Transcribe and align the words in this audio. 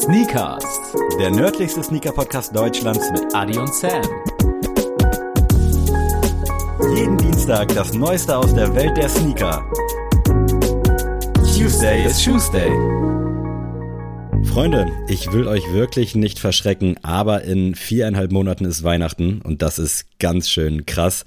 Sneakers, 0.00 0.64
der 1.18 1.30
nördlichste 1.30 1.82
Sneaker-Podcast 1.82 2.56
Deutschlands 2.56 3.10
mit 3.12 3.34
Adi 3.34 3.58
und 3.58 3.74
Sam. 3.74 4.00
jeden 6.96 7.18
Dienstag 7.18 7.68
das 7.74 7.92
Neueste 7.92 8.34
aus 8.34 8.54
der 8.54 8.74
Welt 8.74 8.96
der 8.96 9.10
Sneaker. 9.10 9.62
Tuesday 11.54 12.06
is 12.06 12.24
Tuesday. 12.24 12.70
Freunde, 14.44 14.86
ich 15.06 15.30
will 15.32 15.46
euch 15.46 15.70
wirklich 15.70 16.14
nicht 16.14 16.38
verschrecken, 16.38 16.96
aber 17.02 17.42
in 17.42 17.74
viereinhalb 17.74 18.32
Monaten 18.32 18.64
ist 18.64 18.82
Weihnachten 18.82 19.42
und 19.42 19.60
das 19.60 19.78
ist 19.78 20.06
ganz 20.18 20.48
schön 20.48 20.86
krass. 20.86 21.24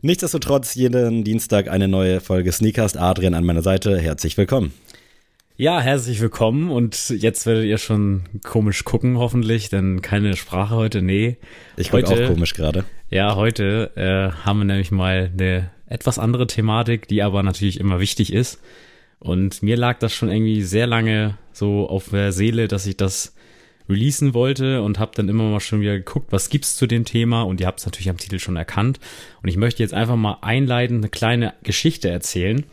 Nichtsdestotrotz 0.00 0.74
jeden 0.74 1.24
Dienstag 1.24 1.68
eine 1.68 1.88
neue 1.88 2.20
Folge 2.20 2.52
Sneakers. 2.52 2.96
Adrian 2.96 3.34
an 3.34 3.44
meiner 3.44 3.62
Seite, 3.62 3.98
herzlich 3.98 4.38
willkommen. 4.38 4.72
Ja, 5.56 5.80
herzlich 5.80 6.20
willkommen 6.20 6.68
und 6.68 7.10
jetzt 7.10 7.46
werdet 7.46 7.66
ihr 7.66 7.78
schon 7.78 8.24
komisch 8.42 8.82
gucken, 8.82 9.18
hoffentlich, 9.18 9.68
denn 9.68 10.02
keine 10.02 10.34
Sprache 10.34 10.74
heute, 10.74 11.00
nee. 11.00 11.36
Ich 11.76 11.92
gucke 11.92 12.08
auch 12.08 12.26
komisch 12.26 12.54
gerade. 12.54 12.84
Ja, 13.08 13.36
heute 13.36 13.92
äh, 13.94 14.36
haben 14.44 14.58
wir 14.58 14.64
nämlich 14.64 14.90
mal 14.90 15.30
eine 15.32 15.70
etwas 15.86 16.18
andere 16.18 16.48
Thematik, 16.48 17.06
die 17.06 17.22
aber 17.22 17.44
natürlich 17.44 17.78
immer 17.78 18.00
wichtig 18.00 18.32
ist. 18.32 18.60
Und 19.20 19.62
mir 19.62 19.76
lag 19.76 20.00
das 20.00 20.12
schon 20.12 20.28
irgendwie 20.28 20.60
sehr 20.62 20.88
lange 20.88 21.38
so 21.52 21.88
auf 21.88 22.08
der 22.08 22.32
Seele, 22.32 22.66
dass 22.66 22.84
ich 22.86 22.96
das 22.96 23.36
releasen 23.88 24.34
wollte 24.34 24.82
und 24.82 24.98
habe 24.98 25.12
dann 25.14 25.28
immer 25.28 25.44
mal 25.44 25.60
schon 25.60 25.80
wieder 25.80 25.96
geguckt, 25.96 26.32
was 26.32 26.48
gibt's 26.48 26.74
zu 26.74 26.88
dem 26.88 27.04
Thema 27.04 27.42
und 27.42 27.60
ihr 27.60 27.68
habt 27.68 27.78
es 27.78 27.86
natürlich 27.86 28.10
am 28.10 28.16
Titel 28.16 28.40
schon 28.40 28.56
erkannt. 28.56 28.98
Und 29.40 29.48
ich 29.48 29.56
möchte 29.56 29.84
jetzt 29.84 29.94
einfach 29.94 30.16
mal 30.16 30.38
einleitend 30.40 31.04
eine 31.04 31.10
kleine 31.10 31.54
Geschichte 31.62 32.08
erzählen. 32.10 32.64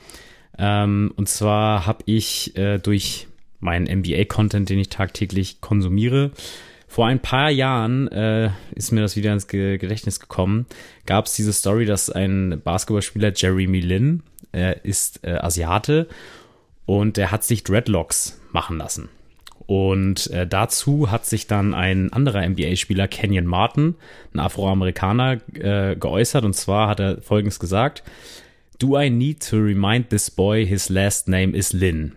Ähm, 0.58 1.14
und 1.16 1.30
zwar 1.30 1.86
habe 1.86 2.04
ich 2.06 2.56
äh, 2.58 2.78
durch 2.78 3.28
meinen 3.60 3.86
MBA-Content, 4.00 4.70
den 4.70 4.80
ich 4.80 4.90
tagtäglich 4.90 5.62
konsumiere, 5.62 6.32
vor 6.92 7.08
ein 7.08 7.22
paar 7.22 7.50
Jahren 7.50 8.10
äh, 8.10 8.50
ist 8.76 8.92
mir 8.92 9.00
das 9.00 9.16
wieder 9.16 9.32
ins 9.32 9.48
Ge 9.48 9.78
Gedächtnis 9.78 10.20
gekommen, 10.20 10.66
gab 11.06 11.26
es 11.26 11.34
diese 11.36 11.54
Story, 11.54 11.86
dass 11.86 12.10
ein 12.10 12.60
Basketballspieler, 12.62 13.32
Jeremy 13.34 13.80
Lin, 13.80 14.24
er 14.52 14.84
ist 14.84 15.24
äh, 15.24 15.38
Asiate 15.38 16.10
und 16.86 17.18
er 17.18 17.32
hat 17.32 17.46
sich 17.46 17.64
Dreadlocks 17.64 18.42
machen 18.52 18.78
lassen. 18.78 19.08
Und 19.68 20.30
äh, 20.32 20.46
dazu 20.46 21.12
hat 21.12 21.26
sich 21.26 21.48
dann 21.48 21.74
ein 21.74 22.12
anderer 22.12 22.46
NBA-Spieler, 22.46 23.08
Kenyon 23.08 23.46
Martin, 23.46 23.96
ein 24.34 24.40
Afroamerikaner, 24.40 25.40
äh, 25.54 25.96
geäußert. 25.96 26.44
Und 26.44 26.56
zwar 26.56 26.90
hat 26.90 27.00
er 27.00 27.22
Folgendes 27.22 27.58
gesagt. 27.58 28.04
Do 28.82 28.96
I 28.96 29.10
need 29.10 29.40
to 29.42 29.62
remind 29.62 30.10
this 30.10 30.30
boy 30.30 30.66
his 30.66 30.90
last 30.90 31.28
name 31.28 31.54
is 31.54 31.72
Lin? 31.72 32.16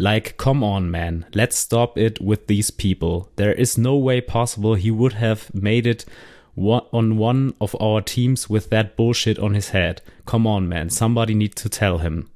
Like, 0.00 0.36
come 0.36 0.64
on, 0.64 0.90
man. 0.90 1.26
Let's 1.32 1.56
stop 1.56 1.96
it 1.96 2.20
with 2.20 2.48
these 2.48 2.72
people. 2.72 3.30
There 3.36 3.52
is 3.52 3.78
no 3.78 3.96
way 3.96 4.20
possible 4.20 4.74
he 4.74 4.90
would 4.90 5.12
have 5.12 5.54
made 5.54 5.86
it 5.86 6.04
on 6.56 7.18
one 7.18 7.54
of 7.60 7.76
our 7.80 8.00
teams 8.00 8.50
with 8.50 8.68
that 8.70 8.96
bullshit 8.96 9.38
on 9.38 9.54
his 9.54 9.68
head. 9.68 10.02
Come 10.26 10.44
on, 10.44 10.68
man. 10.68 10.90
Somebody 10.90 11.34
need 11.34 11.54
to 11.54 11.68
tell 11.68 11.98
him. 11.98 12.28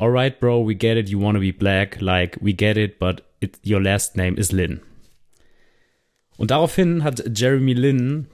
Alright, 0.00 0.38
bro, 0.38 0.60
we 0.60 0.76
get 0.76 0.96
it. 0.96 1.10
You 1.10 1.18
want 1.18 1.34
to 1.34 1.40
be 1.40 1.50
black. 1.50 2.00
Like, 2.00 2.38
we 2.40 2.52
get 2.52 2.78
it, 2.78 3.00
but 3.00 3.22
it, 3.40 3.58
your 3.64 3.82
last 3.82 4.16
name 4.16 4.36
is 4.38 4.52
Lin. 4.52 4.82
Und 6.38 6.52
daraufhin 6.52 7.02
hat 7.02 7.22
Jeremy 7.32 7.74
Lin 7.74 8.28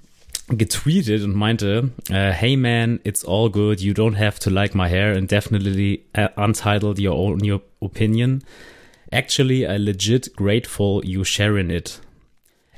getweetet 0.48 1.24
und 1.24 1.34
meinte, 1.34 1.90
uh, 2.10 2.30
hey 2.30 2.56
man, 2.56 3.00
it's 3.04 3.24
all 3.24 3.50
good, 3.50 3.80
you 3.80 3.92
don't 3.92 4.16
have 4.16 4.38
to 4.40 4.50
like 4.50 4.74
my 4.74 4.88
hair 4.88 5.12
and 5.12 5.28
definitely 5.28 6.04
uh, 6.14 6.28
untitled 6.36 6.98
your 6.98 7.14
own 7.14 7.44
your 7.44 7.62
opinion. 7.82 8.42
Actually, 9.12 9.66
I 9.66 9.76
legit 9.76 10.34
grateful 10.36 11.04
you 11.04 11.24
sharing 11.24 11.70
it. 11.70 12.00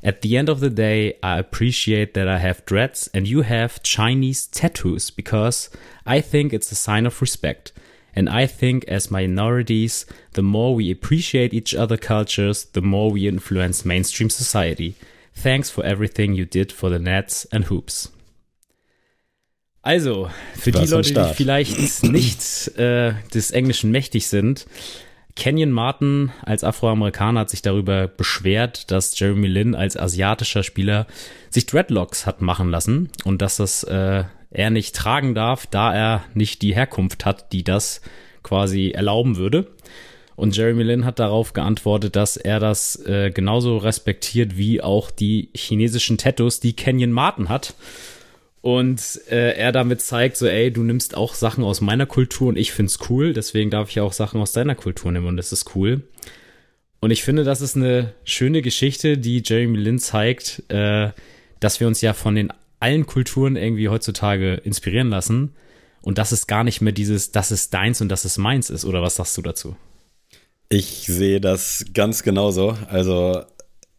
At 0.03 0.21
the 0.21 0.37
end 0.37 0.47
of 0.47 0.61
the 0.61 0.69
day, 0.69 1.17
I 1.21 1.37
appreciate 1.39 2.13
that 2.13 2.27
I 2.27 2.37
have 2.37 2.65
dreads 2.65 3.09
and 3.13 3.27
you 3.27 3.41
have 3.41 3.83
Chinese 3.83 4.47
tattoos 4.47 5.09
because 5.09 5.69
I 6.05 6.21
think 6.21 6.53
it's 6.53 6.71
a 6.71 6.75
sign 6.75 7.05
of 7.05 7.21
respect. 7.21 7.73
And 8.15 8.29
I 8.29 8.47
think 8.47 8.85
as 8.87 9.11
minorities, 9.11 10.05
the 10.33 10.41
more 10.41 10.73
we 10.73 10.89
appreciate 10.89 11.53
each 11.53 11.75
other 11.75 11.97
cultures, 11.97 12.65
the 12.65 12.81
more 12.81 13.11
we 13.11 13.27
influence 13.27 13.85
mainstream 13.85 14.29
society. 14.29 14.95
Thanks 15.33 15.69
for 15.69 15.83
everything 15.83 16.33
you 16.33 16.45
did 16.45 16.71
for 16.71 16.89
the 16.89 16.99
Nets 16.99 17.47
and 17.51 17.69
Hoops. 17.69 18.11
Also, 19.81 20.29
für 20.55 20.71
die 20.71 20.85
Leute, 20.85 21.13
die 21.13 21.33
vielleicht 21.33 22.03
nicht 22.11 22.77
äh, 22.77 23.13
des 23.33 23.51
Englischen 23.51 23.91
mächtig 23.91 24.27
sind, 24.27 24.65
Kenyon 25.35 25.71
Martin 25.71 26.31
als 26.43 26.65
Afroamerikaner 26.65 27.41
hat 27.41 27.49
sich 27.49 27.61
darüber 27.61 28.07
beschwert, 28.09 28.91
dass 28.91 29.17
Jeremy 29.17 29.47
Lin 29.47 29.73
als 29.73 29.95
asiatischer 29.95 30.63
Spieler 30.63 31.07
sich 31.49 31.65
Dreadlocks 31.65 32.25
hat 32.25 32.41
machen 32.41 32.69
lassen 32.69 33.09
und 33.23 33.41
dass 33.41 33.55
das 33.55 33.83
äh, 33.83 34.25
er 34.51 34.69
nicht 34.69 34.95
tragen 34.95 35.35
darf, 35.35 35.65
da 35.65 35.95
er 35.95 36.23
nicht 36.33 36.61
die 36.61 36.75
Herkunft 36.75 37.25
hat, 37.25 37.53
die 37.53 37.63
das 37.63 38.01
quasi 38.43 38.91
erlauben 38.91 39.37
würde. 39.37 39.67
Und 40.39 40.55
Jeremy 40.55 40.83
Lin 40.83 41.03
hat 41.03 41.19
darauf 41.19 41.51
geantwortet, 41.51 42.15
dass 42.15 42.37
er 42.37 42.61
das 42.61 42.95
äh, 43.05 43.29
genauso 43.29 43.75
respektiert 43.75 44.55
wie 44.55 44.81
auch 44.81 45.11
die 45.11 45.49
chinesischen 45.53 46.17
Tattoos, 46.17 46.61
die 46.61 46.77
Kenyon 46.77 47.11
Martin 47.11 47.49
hat. 47.49 47.73
Und 48.61 49.19
äh, 49.29 49.57
er 49.57 49.73
damit 49.73 49.99
zeigt, 49.99 50.37
so, 50.37 50.47
ey, 50.47 50.71
du 50.71 50.83
nimmst 50.83 51.17
auch 51.17 51.33
Sachen 51.33 51.65
aus 51.65 51.81
meiner 51.81 52.05
Kultur 52.05 52.47
und 52.47 52.57
ich 52.57 52.71
find's 52.71 52.99
cool, 53.09 53.33
deswegen 53.33 53.69
darf 53.69 53.89
ich 53.89 53.99
auch 53.99 54.13
Sachen 54.13 54.39
aus 54.39 54.53
deiner 54.53 54.75
Kultur 54.75 55.11
nehmen 55.11 55.27
und 55.27 55.35
das 55.35 55.51
ist 55.51 55.75
cool. 55.75 56.03
Und 57.01 57.11
ich 57.11 57.21
finde, 57.21 57.43
das 57.43 57.59
ist 57.59 57.75
eine 57.75 58.13
schöne 58.23 58.61
Geschichte, 58.61 59.17
die 59.17 59.43
Jeremy 59.45 59.77
Lin 59.77 59.99
zeigt, 59.99 60.63
äh, 60.69 61.09
dass 61.59 61.81
wir 61.81 61.87
uns 61.87 61.99
ja 61.99 62.13
von 62.13 62.35
den 62.35 62.53
allen 62.79 63.05
Kulturen 63.05 63.57
irgendwie 63.57 63.89
heutzutage 63.89 64.53
inspirieren 64.53 65.09
lassen 65.09 65.53
und 66.01 66.17
dass 66.17 66.31
es 66.31 66.47
gar 66.47 66.63
nicht 66.63 66.79
mehr 66.79 66.93
dieses, 66.93 67.33
das 67.33 67.51
ist 67.51 67.73
deins 67.73 67.99
und 67.99 68.07
das 68.07 68.23
ist 68.23 68.37
meins 68.37 68.69
ist, 68.69 68.85
oder 68.85 69.01
was 69.01 69.17
sagst 69.17 69.37
du 69.37 69.41
dazu? 69.41 69.75
Ich 70.69 71.05
sehe 71.07 71.41
das 71.41 71.85
ganz 71.93 72.23
genauso. 72.23 72.77
Also 72.89 73.41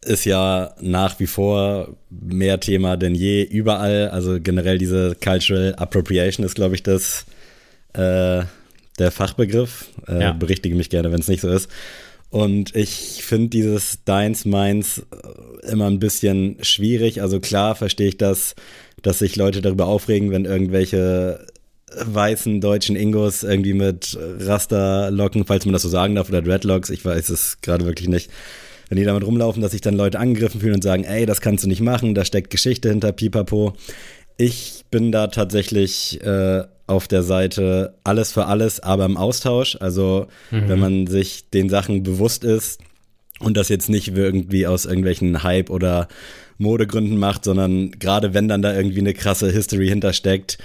ist 0.05 0.25
ja 0.25 0.75
nach 0.81 1.21
wie 1.21 1.27
vor 1.27 1.97
mehr 2.09 2.61
Thema 2.61 2.97
denn 2.97 3.15
je 3.15 3.43
überall. 3.43 4.09
Also 4.09 4.41
generell 4.41 4.79
diese 4.79 5.17
Cultural 5.17 5.75
Appropriation 5.77 6.47
ist, 6.47 6.55
glaube 6.55 6.77
ich, 6.77 6.83
das 6.83 7.27
äh, 7.93 8.45
der 8.99 9.11
Fachbegriff. 9.11 9.87
Äh, 10.07 10.21
ja. 10.21 10.33
Berichtige 10.33 10.77
mich 10.77 10.91
gerne, 10.91 11.11
wenn 11.13 11.21
es 11.21 11.29
nicht 11.29 11.41
so 11.41 11.51
ist. 11.51 11.69
Und 12.31 12.77
ich 12.77 13.25
finde 13.25 13.49
dieses 13.49 14.05
Deins, 14.05 14.45
Meins 14.45 14.99
äh, 15.11 15.71
immer 15.73 15.87
ein 15.87 15.99
bisschen 15.99 16.57
schwierig. 16.63 17.21
Also 17.21 17.41
klar 17.41 17.75
verstehe 17.75 18.09
ich 18.09 18.19
das, 18.19 18.55
dass 19.03 19.19
sich 19.19 19.35
Leute 19.35 19.61
darüber 19.61 19.87
aufregen, 19.87 20.31
wenn 20.31 20.45
irgendwelche 20.45 21.47
weißen 21.97 22.61
deutschen 22.61 22.97
Ingos 22.97 23.43
irgendwie 23.43 23.75
mit 23.75 24.19
Rasterlocken, 24.39 25.45
falls 25.45 25.65
man 25.65 25.73
das 25.73 25.83
so 25.83 25.89
sagen 25.89 26.15
darf, 26.15 26.29
oder 26.29 26.43
Dreadlocks, 26.43 26.91
ich 26.91 27.05
weiß 27.05 27.29
es 27.31 27.61
gerade 27.61 27.85
wirklich 27.87 28.09
nicht. 28.09 28.31
Wenn 28.89 28.99
die 28.99 29.05
damit 29.05 29.25
rumlaufen, 29.25 29.63
dass 29.63 29.71
sich 29.73 29.81
dann 29.81 29.95
Leute 29.95 30.19
angegriffen 30.19 30.61
fühlen 30.61 30.75
und 30.75 30.83
sagen, 30.83 31.05
ey, 31.05 31.25
das 31.25 31.41
kannst 31.41 31.63
du 31.65 31.69
nicht 31.69 31.81
machen, 31.81 32.15
da 32.15 32.25
steckt 32.25 32.51
Geschichte 32.51 32.89
hinter 32.89 33.13
Pipapo. 33.13 33.75
Ich 34.37 34.85
bin 34.91 35.13
da 35.13 35.29
tatsächlich 35.29 36.21
äh, 36.25 36.65
auf 36.87 37.07
der 37.07 37.23
Seite 37.23 37.95
alles 38.03 38.33
für 38.33 38.47
alles, 38.47 38.81
aber 38.81 39.05
im 39.05 39.17
Austausch. 39.17 39.77
Also 39.81 40.27
mhm. 40.51 40.69
wenn 40.69 40.79
man 40.81 41.07
sich 41.07 41.49
den 41.51 41.69
Sachen 41.69 42.03
bewusst 42.03 42.43
ist 42.43 42.81
und 43.39 43.57
das 43.57 43.69
jetzt 43.69 43.89
nicht 43.89 44.09
irgendwie 44.17 44.67
aus 44.67 44.87
irgendwelchen 44.87 45.45
Hype 45.45 45.71
oder 45.71 46.09
Modegründen 46.59 47.17
macht, 47.17 47.45
sondern 47.45 47.93
gerade 47.93 48.35
wenn 48.35 48.49
dann 48.49 48.61
da 48.61 48.75
irgendwie 48.75 48.99
eine 48.99 49.15
krasse 49.15 49.51
History 49.51 49.89
hintersteckt, 49.89 50.59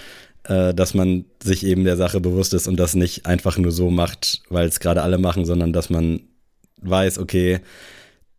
äh, 0.47 0.73
dass 0.73 0.93
man 0.93 1.25
sich 1.41 1.65
eben 1.65 1.83
der 1.83 1.97
Sache 1.97 2.21
bewusst 2.21 2.53
ist 2.53 2.67
und 2.67 2.77
das 2.77 2.95
nicht 2.95 3.25
einfach 3.25 3.57
nur 3.57 3.71
so 3.71 3.89
macht, 3.89 4.41
weil 4.49 4.67
es 4.67 4.79
gerade 4.79 5.01
alle 5.01 5.17
machen, 5.17 5.45
sondern 5.45 5.73
dass 5.73 5.89
man 5.89 6.21
weiß, 6.81 7.19
okay, 7.19 7.59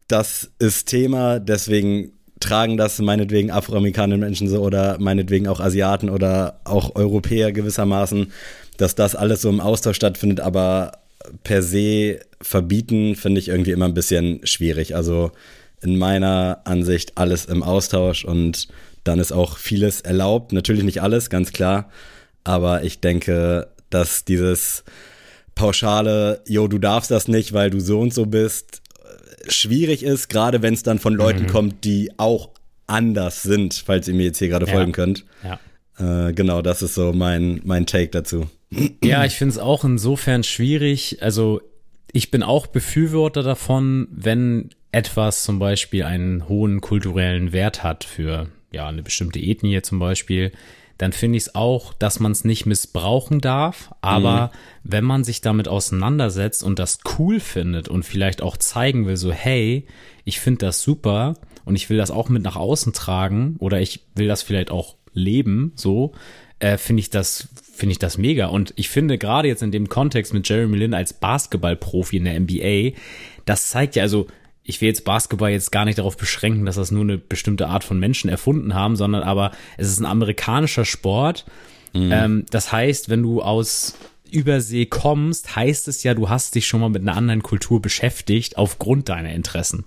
das 0.09 0.51
ist 0.59 0.87
Thema, 0.89 1.41
deswegen 1.41 2.13
tragen 2.39 2.77
das 2.77 2.99
meinetwegen 2.99 3.51
afroamerikanische 3.51 4.21
Menschen 4.21 4.49
so 4.49 4.63
oder 4.63 4.99
meinetwegen 5.01 5.49
auch 5.49 5.61
Asiaten 5.61 6.11
oder 6.11 6.61
auch 6.65 6.95
Europäer 6.95 7.51
gewissermaßen, 7.53 8.33
dass 8.77 8.95
das 8.95 9.17
alles 9.17 9.43
so 9.43 9.49
im 9.49 9.61
Austausch 9.61 9.97
stattfindet, 9.97 10.41
aber 10.41 10.93
per 11.43 11.63
se 11.63 12.21
verbieten 12.41 13.17
finde 13.17 13.41
ich 13.41 13.49
irgendwie 13.49 13.73
immer 13.73 13.87
ein 13.87 13.95
bisschen 13.95 14.47
schwierig. 14.47 14.95
Also 14.95 15.33
in 15.83 15.99
meiner 15.99 16.61
Ansicht 16.65 17.17
alles 17.17 17.47
im 17.47 17.63
Austausch 17.63 18.25
und 18.25 18.69
dann 19.07 19.19
ist 19.19 19.33
auch 19.33 19.59
vieles 19.59 20.01
erlaubt. 20.01 20.53
Natürlich 20.53 20.85
nicht 20.85 21.03
alles, 21.03 21.31
ganz 21.31 21.53
klar. 21.53 21.91
Aber 22.45 22.85
ich 22.85 23.01
denke, 23.01 23.69
dass 23.91 24.25
dieses 24.25 24.85
pauschale, 25.55 26.43
jo, 26.47 26.69
du 26.69 26.79
darfst 26.79 27.11
das 27.11 27.29
nicht, 27.29 27.53
weil 27.53 27.71
du 27.71 27.81
so 27.81 28.01
und 28.01 28.15
so 28.15 28.27
bist, 28.27 28.83
schwierig 29.49 30.03
ist, 30.03 30.29
gerade 30.29 30.63
wenn 30.63 30.75
es 30.75 30.83
dann 30.83 30.99
von 30.99 31.15
Leuten 31.15 31.45
mhm. 31.45 31.49
kommt, 31.49 31.85
die 31.85 32.13
auch 32.19 32.51
anders 32.87 33.43
sind, 33.43 33.83
falls 33.85 34.07
ihr 34.09 34.15
mir 34.15 34.27
jetzt 34.27 34.39
hier 34.39 34.49
gerade 34.49 34.67
ja. 34.67 34.73
folgen 34.73 34.93
könnt. 34.93 35.25
Ja. 35.43 36.29
Äh, 36.29 36.33
genau, 36.33 36.63
das 36.63 36.83
ist 36.83 36.95
so 36.95 37.13
mein, 37.13 37.61
mein 37.65 37.87
Take 37.87 38.09
dazu. 38.09 38.49
Ja, 39.03 39.25
ich 39.25 39.35
finde 39.35 39.53
es 39.53 39.59
auch 39.59 39.85
insofern 39.85 40.43
schwierig. 40.43 41.23
Also 41.23 41.61
ich 42.13 42.33
bin 42.33 42.43
auch 42.43 42.67
Befürworter 42.67 43.45
davon, 43.45 44.09
wenn 44.11 44.71
etwas 44.91 45.45
zum 45.45 45.59
Beispiel 45.59 46.03
einen 46.03 46.49
hohen 46.49 46.81
kulturellen 46.81 47.53
Wert 47.53 47.85
hat 47.85 48.03
für 48.03 48.49
ja 48.73 48.89
eine 48.89 49.03
bestimmte 49.03 49.39
Ethnie 49.39 49.81
zum 49.83 49.99
Beispiel, 49.99 50.53
dann 50.99 51.13
finde 51.13 51.37
ich 51.37 51.45
es 51.45 51.55
auch, 51.55 51.93
dass 51.93 52.21
man 52.21 52.33
es 52.33 52.45
nicht 52.45 52.65
missbrauchen 52.65 53.41
darf. 53.41 53.95
Aber 54.01 54.47
mhm. 54.47 54.59
wenn 54.85 55.05
man 55.05 55.25
sich 55.25 55.41
damit 55.41 55.69
auseinandersetzt 55.69 56.65
und 56.65 56.79
das 56.79 57.01
cool 57.19 57.41
findet 57.41 57.89
und 57.89 58.05
vielleicht 58.05 58.43
auch 58.43 58.57
zeigen 58.57 59.07
will, 59.07 59.17
so 59.17 59.33
hey, 59.33 59.87
ich 60.25 60.41
finde 60.41 60.67
das 60.67 60.83
super 60.83 61.35
und 61.65 61.77
ich 61.77 61.91
will 61.91 61.99
das 61.99 62.11
auch 62.11 62.29
mit 62.29 62.43
nach 62.43 62.57
außen 62.57 62.93
tragen 62.93 63.57
oder 63.59 63.81
ich 63.81 64.01
will 64.15 64.29
das 64.29 64.43
vielleicht 64.43 64.71
auch 64.71 64.97
leben, 65.13 65.73
so 65.75 66.13
äh, 66.59 66.79
finde 66.79 67.01
ich 67.01 67.11
das 67.11 67.49
finde 67.77 67.93
ich 67.93 67.99
das 67.99 68.17
mega. 68.17 68.47
Und 68.47 68.73
ich 68.77 68.89
finde 68.89 69.19
gerade 69.19 69.49
jetzt 69.49 69.63
in 69.63 69.71
dem 69.71 69.91
Kontext 69.91 70.33
mit 70.33 70.49
Jeremy 70.49 70.79
Lin 70.79 70.95
als 70.95 71.13
Basketballprofi 71.13 72.17
in 72.17 72.25
der 72.25 72.41
NBA, 72.41 72.97
das 73.45 73.69
zeigt 73.69 73.97
ja 73.97 74.03
also 74.03 74.29
ich 74.67 74.81
will 74.81 74.89
jetzt 74.89 75.05
Basketball 75.05 75.51
jetzt 75.51 75.73
gar 75.73 75.85
nicht 75.85 75.99
darauf 75.99 76.17
beschränken, 76.17 76.67
dass 76.67 76.77
das 76.77 76.91
nur 76.91 77.03
eine 77.03 77.19
bestimmte 77.19 77.69
Art 77.69 77.85
von 77.85 77.99
Menschen 77.99 78.29
erfunden 78.29 78.75
haben, 78.75 78.97
sondern 78.97 79.23
aber 79.23 79.53
es 79.79 79.89
ist 79.89 80.01
ein 80.01 80.07
amerikanischer 80.07 80.85
Sport. 80.85 81.47
Mhm. 81.95 82.13
Ähm, 82.13 82.47
das 82.51 82.73
heißt, 82.73 83.09
wenn 83.09 83.23
du 83.23 83.43
aus 83.43 83.97
Übersee 84.31 84.87
kommst, 84.87 85.55
heißt 85.55 85.87
es 85.89 86.03
ja, 86.03 86.15
du 86.15 86.29
hast 86.29 86.57
dich 86.57 86.67
schon 86.67 86.81
mal 86.81 86.89
mit 86.89 87.03
einer 87.03 87.17
anderen 87.17 87.43
Kultur 87.43 87.81
beschäftigt 87.81 88.59
aufgrund 88.59 89.09
deiner 89.09 89.33
Interessen. 89.33 89.85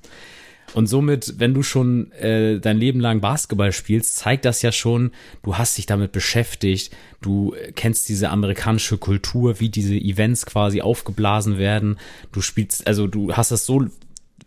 Und 0.74 0.88
somit, 0.88 1.36
wenn 1.40 1.54
du 1.54 1.64
schon 1.64 2.12
äh, 2.12 2.60
dein 2.60 2.78
Leben 2.78 3.00
lang 3.00 3.22
Basketball 3.22 3.72
spielst, 3.72 4.18
zeigt 4.18 4.46
das 4.46 4.62
ja 4.62 4.72
schon, 4.72 5.12
du 5.44 5.58
hast 5.58 5.78
dich 5.78 5.88
damit 5.88 6.12
beschäftigt, 6.12 6.96
du 7.22 7.56
kennst 7.76 8.08
diese 8.08 8.30
amerikanische 8.30 8.98
Kultur, 8.98 9.60
wie 9.60 9.70
diese 9.70 9.96
Events 9.96 10.46
quasi 10.46 10.82
aufgeblasen 10.82 11.58
werden. 11.58 11.98
Du 12.32 12.42
spielst, 12.42 12.86
also 12.86 13.08
du 13.08 13.34
hast 13.34 13.52
das 13.52 13.66
so 13.66 13.88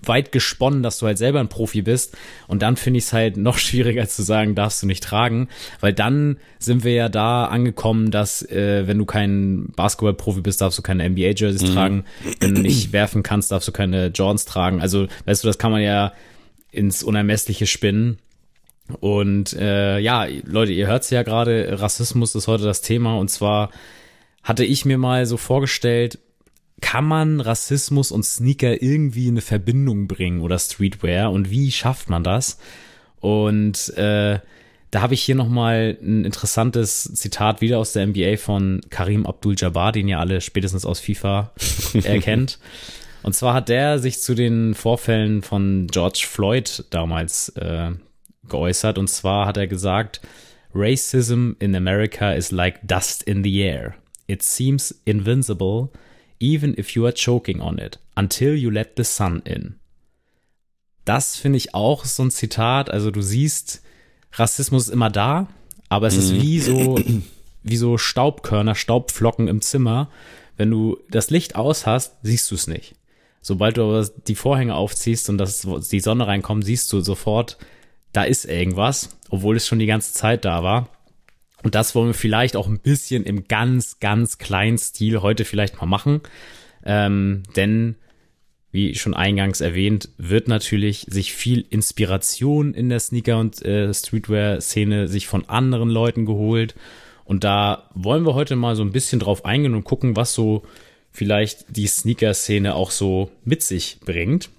weit 0.05 0.33
gesponnen, 0.33 0.83
dass 0.83 0.99
du 0.99 1.07
halt 1.07 1.19
selber 1.19 1.41
ein 1.41 1.49
Profi 1.49 1.83
bist. 1.83 2.17
Und 2.49 2.63
dann 2.63 2.77
finde 2.77 2.99
ich 2.99 3.05
es 3.05 3.13
halt 3.13 3.37
noch 3.37 3.59
schwieriger 3.59 4.09
zu 4.09 4.23
sagen, 4.23 4.55
darfst 4.55 4.83
du 4.83 4.87
nicht 4.87 5.03
tragen, 5.03 5.49
weil 5.81 5.93
dann 5.93 6.39
sind 6.59 6.85
wir 6.85 6.93
ja 6.93 7.09
da 7.09 7.47
angekommen, 7.47 8.11
dass 8.11 8.43
äh, 8.43 8.87
wenn 8.87 8.99
du 8.99 9.05
kein 9.05 9.73
Basketball-Profi 9.77 10.41
bist, 10.41 10.61
darfst 10.61 10.79
du 10.79 10.83
keine 10.83 11.09
NBA-Jerseys 11.09 11.63
mhm. 11.63 11.75
tragen. 11.75 12.05
Wenn 12.41 12.55
du 12.55 12.63
nicht 12.63 12.93
werfen 12.93 13.23
kannst, 13.23 13.51
darfst 13.53 13.69
du 13.69 13.73
keine 13.73 14.09
Jordans 14.09 14.45
tragen. 14.45 14.81
Also, 14.81 15.07
weißt 15.25 15.45
du, 15.45 15.49
das 15.49 15.59
kann 15.59 15.73
man 15.73 15.83
ja 15.83 16.13
ins 16.71 17.03
Unermessliche 17.03 17.67
spinnen. 17.67 18.19
Und 19.01 19.53
äh, 19.55 19.99
ja, 19.99 20.27
Leute, 20.45 20.73
ihr 20.73 20.87
hört's 20.87 21.11
ja 21.11 21.23
gerade, 21.23 21.81
Rassismus 21.81 22.35
ist 22.35 22.49
heute 22.49 22.65
das 22.65 22.83
Thema. 22.83 23.17
Und 23.17 23.29
zwar 23.29 23.71
hatte 24.43 24.65
ich 24.65 24.85
mir 24.85 24.99
mal 24.99 25.27
so 25.27 25.37
vorgestellt, 25.37 26.19
kann 26.83 27.07
man 27.07 27.41
Rassismus 27.41 28.13
und 28.13 28.25
Sneaker 28.25 28.83
irgendwie 28.83 29.29
in 29.29 29.35
eine 29.35 29.41
Verbindung 29.41 30.09
bringen 30.09 30.43
oder 30.43 30.59
Streetwear 30.59 31.33
und 31.33 31.49
wie 31.51 31.73
schafft 31.73 32.11
man 32.11 32.23
das? 32.23 32.59
Und 33.21 33.97
äh, 33.97 34.41
da 34.91 35.01
habe 35.01 35.15
ich 35.15 35.23
hier 35.23 35.37
nochmal 35.37 35.97
ein 36.03 36.27
interessantes 36.27 37.05
Zitat 37.15 37.63
wieder 37.63 37.79
aus 37.79 37.95
der 37.95 38.07
NBA 38.07 38.37
von 38.37 38.83
Karim 38.91 39.25
Abdul-Jabbar, 39.25 39.93
den 39.93 40.09
ihr 40.09 40.19
alle 40.19 40.43
spätestens 40.43 40.85
aus 40.85 41.01
FIFA 41.01 41.53
erkennt. 41.95 42.59
Und 43.23 43.33
zwar 43.35 43.55
hat 43.55 43.71
der 43.71 43.99
sich 43.99 44.21
zu 44.21 44.35
den 44.35 44.75
Vorfällen 44.75 45.41
von 45.41 45.87
George 45.87 46.27
Floyd 46.29 46.85
damals 46.91 47.49
äh, 47.51 47.93
geäußert. 48.49 48.99
Und 48.99 49.09
zwar 49.09 49.47
hat 49.47 49.57
er 49.57 49.67
gesagt, 49.67 50.21
Racism 50.75 51.53
in 51.59 51.75
America 51.75 52.33
is 52.33 52.51
like 52.51 52.81
dust 52.87 53.23
in 53.23 53.43
the 53.45 53.61
air. 53.61 53.95
It 54.27 54.43
seems 54.43 55.01
invincible 55.05 55.89
even 56.43 56.79
if 56.79 56.91
you 56.91 57.07
are 57.07 57.15
choking 57.15 57.61
on 57.61 57.79
it, 57.79 57.99
until 58.17 58.55
you 58.55 58.71
let 58.71 58.93
the 58.97 59.05
sun 59.05 59.41
in. 59.45 59.77
Das 61.05 61.37
finde 61.37 61.57
ich 61.57 61.75
auch 61.75 62.05
so 62.05 62.25
ein 62.25 62.31
Zitat. 62.31 62.91
Also 62.91 63.11
du 63.11 63.23
siehst, 63.23 63.83
Rassismus 64.33 64.85
ist 64.85 64.93
immer 64.93 65.11
da, 65.11 65.49
aber 65.89 66.09
es 66.09 66.17
mhm. 66.17 66.21
ist 66.21 66.43
wie 66.43 66.61
so, 66.61 67.01
wie 67.63 67.77
so 67.77 67.99
Staubkörner, 67.99 68.75
Staubflocken 68.75 69.49
im 69.49 69.63
Zimmer. 69.63 70.11
Wenn 70.57 70.71
du 70.71 70.99
das 71.11 71.31
Licht 71.31 71.57
aus 71.57 71.87
hast, 71.87 72.17
siehst 72.23 72.51
du 72.51 72.55
es 72.55 72.67
nicht. 72.67 72.95
Sobald 73.41 73.77
du 73.77 73.83
aber 73.83 74.09
die 74.29 74.37
Vorhänge 74.37 74.75
aufziehst 74.75 75.29
und 75.29 75.39
das, 75.39 75.67
die 75.91 76.01
Sonne 76.01 76.27
reinkommt, 76.27 76.65
siehst 76.65 76.93
du 76.93 77.01
sofort, 77.01 77.59
da 78.13 78.23
ist 78.23 78.45
irgendwas, 78.45 79.17
obwohl 79.31 79.57
es 79.57 79.67
schon 79.67 79.81
die 79.81 79.87
ganze 79.87 80.13
Zeit 80.13 80.45
da 80.45 80.63
war. 80.63 80.89
Und 81.63 81.75
das 81.75 81.95
wollen 81.95 82.09
wir 82.09 82.15
vielleicht 82.15 82.57
auch 82.57 82.67
ein 82.67 82.81
bisschen 82.81 83.25
im 83.25 83.47
ganz, 83.47 84.01
ganz 84.01 84.39
kleinen 84.39 84.79
Stil 84.79 85.23
heute 85.23 85.45
vielleicht 85.45 85.81
mal 85.81 85.87
machen. 85.87 86.21
Ähm, 86.85 87.45
denn, 87.57 87.97
wie 88.73 88.95
schon 88.95 89.15
eingangs 89.15 89.61
erwähnt, 89.61 90.09
wird 90.19 90.49
natürlich 90.49 91.07
sich 91.09 91.33
viel 91.33 91.65
Inspiration 91.71 92.75
in 92.75 92.89
der 92.89 93.01
Sneaker- 93.01 93.39
und 93.39 93.65
äh, 93.65 93.93
Streetwear-Szene 93.93 95.09
sich 95.09 95.27
von 95.27 95.49
anderen 95.49 95.91
Leuten 95.91 96.27
geholt. 96.27 96.75
Und 97.25 97.45
da 97.45 97.89
wollen 97.95 98.27
wir 98.27 98.35
heute 98.35 98.57
mal 98.57 98.75
so 98.75 98.83
ein 98.83 98.93
bisschen 98.93 99.21
drauf 99.21 99.45
eingehen 99.45 99.75
und 99.75 99.85
gucken, 99.85 100.17
was 100.17 100.35
so 100.35 100.65
vielleicht 101.13 101.77
die 101.77 101.87
Sneaker-Szene 101.87 102.75
auch 102.75 102.91
so 102.91 103.31
mit 103.45 103.63
sich 103.63 103.99
bringt. 104.05 104.51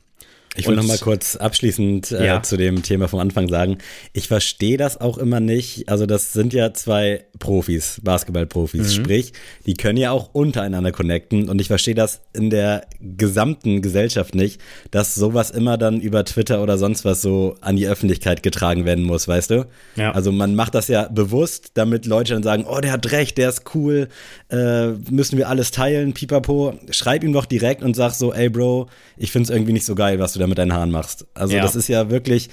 Ich 0.56 0.68
will 0.68 0.76
noch 0.76 0.86
mal 0.86 1.00
kurz 1.00 1.36
abschließend 1.36 2.12
äh, 2.12 2.26
ja. 2.28 2.44
zu 2.44 2.58
dem 2.58 2.84
Thema 2.84 3.08
vom 3.08 3.20
Anfang 3.20 3.50
sagen. 3.50 3.80
Ich 4.14 4.28
verstehe 4.28 4.78
das 4.78 5.02
auch 5.02 5.18
immer 5.18 5.40
nicht. 5.40 5.90
Also 5.90 6.06
das 6.06 6.34
sind 6.34 6.54
ja 6.54 6.74
zwei 6.74 7.26
Profis, 7.40 8.00
Basketballprofis. 8.04 8.98
Mhm. 8.98 9.04
Sprich, 9.04 9.34
die 9.66 9.74
können 9.74 9.98
ja 9.98 10.12
auch 10.12 10.30
untereinander 10.34 10.92
connecten. 10.92 11.50
Und 11.50 11.60
ich 11.60 11.68
verstehe 11.68 11.96
das 11.96 12.22
in 12.34 12.52
der 12.52 12.86
gesamten 13.02 13.82
Gesellschaft 13.82 14.36
nicht, 14.36 14.62
dass 14.92 15.16
sowas 15.16 15.50
immer 15.50 15.78
dann 15.78 16.00
über 16.00 16.24
Twitter 16.24 16.62
oder 16.62 16.78
sonst 16.78 17.04
was 17.04 17.22
so 17.22 17.56
an 17.62 17.76
die 17.76 17.88
Öffentlichkeit 17.88 18.44
getragen 18.44 18.86
werden 18.86 19.06
muss, 19.06 19.28
weißt 19.28 19.50
du? 19.50 19.66
Ja. 19.96 20.12
Also 20.12 20.32
man 20.32 20.54
macht 20.54 20.76
das 20.76 20.88
ja 20.88 21.08
bewusst, 21.08 21.72
damit 21.74 22.06
Leute 22.06 22.34
dann 22.34 22.44
sagen, 22.44 22.66
oh, 22.70 22.80
der 22.80 22.92
hat 22.92 23.12
recht, 23.12 23.40
der 23.40 23.50
ist 23.50 23.74
cool, 23.74 24.08
äh, 24.50 24.90
müssen 25.10 25.38
wir 25.38 25.50
alles 25.50 25.72
teilen, 25.72 26.14
pipapo. 26.14 26.78
Schreib 26.92 27.24
ihm 27.24 27.34
doch 27.34 27.46
direkt 27.46 27.82
und 27.82 27.96
sag 27.96 28.14
so, 28.14 28.32
ey 28.34 28.50
Bro, 28.50 28.88
ich 29.18 29.32
find's 29.32 29.50
irgendwie 29.50 29.74
nicht 29.74 29.86
so 29.86 29.96
geil, 29.96 30.20
was 30.20 30.34
du 30.34 30.43
da 30.44 30.48
mit 30.48 30.58
deinen 30.58 30.74
Haaren 30.74 30.92
machst. 30.92 31.26
Also 31.34 31.56
ja. 31.56 31.62
das 31.62 31.76
ist 31.76 31.88
ja 31.88 32.10
wirklich, 32.10 32.50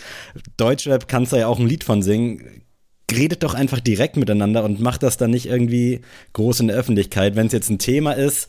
Deutschrap 0.56 1.08
kannst 1.08 1.32
du 1.32 1.36
ja 1.36 1.46
auch 1.46 1.58
ein 1.58 1.66
Lied 1.66 1.84
von 1.84 2.02
singen. 2.02 2.62
Redet 3.12 3.42
doch 3.42 3.54
einfach 3.54 3.80
direkt 3.80 4.16
miteinander 4.16 4.64
und 4.64 4.80
macht 4.80 5.02
das 5.02 5.16
dann 5.16 5.32
nicht 5.32 5.46
irgendwie 5.46 6.00
groß 6.32 6.60
in 6.60 6.68
der 6.68 6.76
Öffentlichkeit. 6.76 7.34
Wenn 7.34 7.48
es 7.48 7.52
jetzt 7.52 7.68
ein 7.68 7.80
Thema 7.80 8.12
ist, 8.12 8.48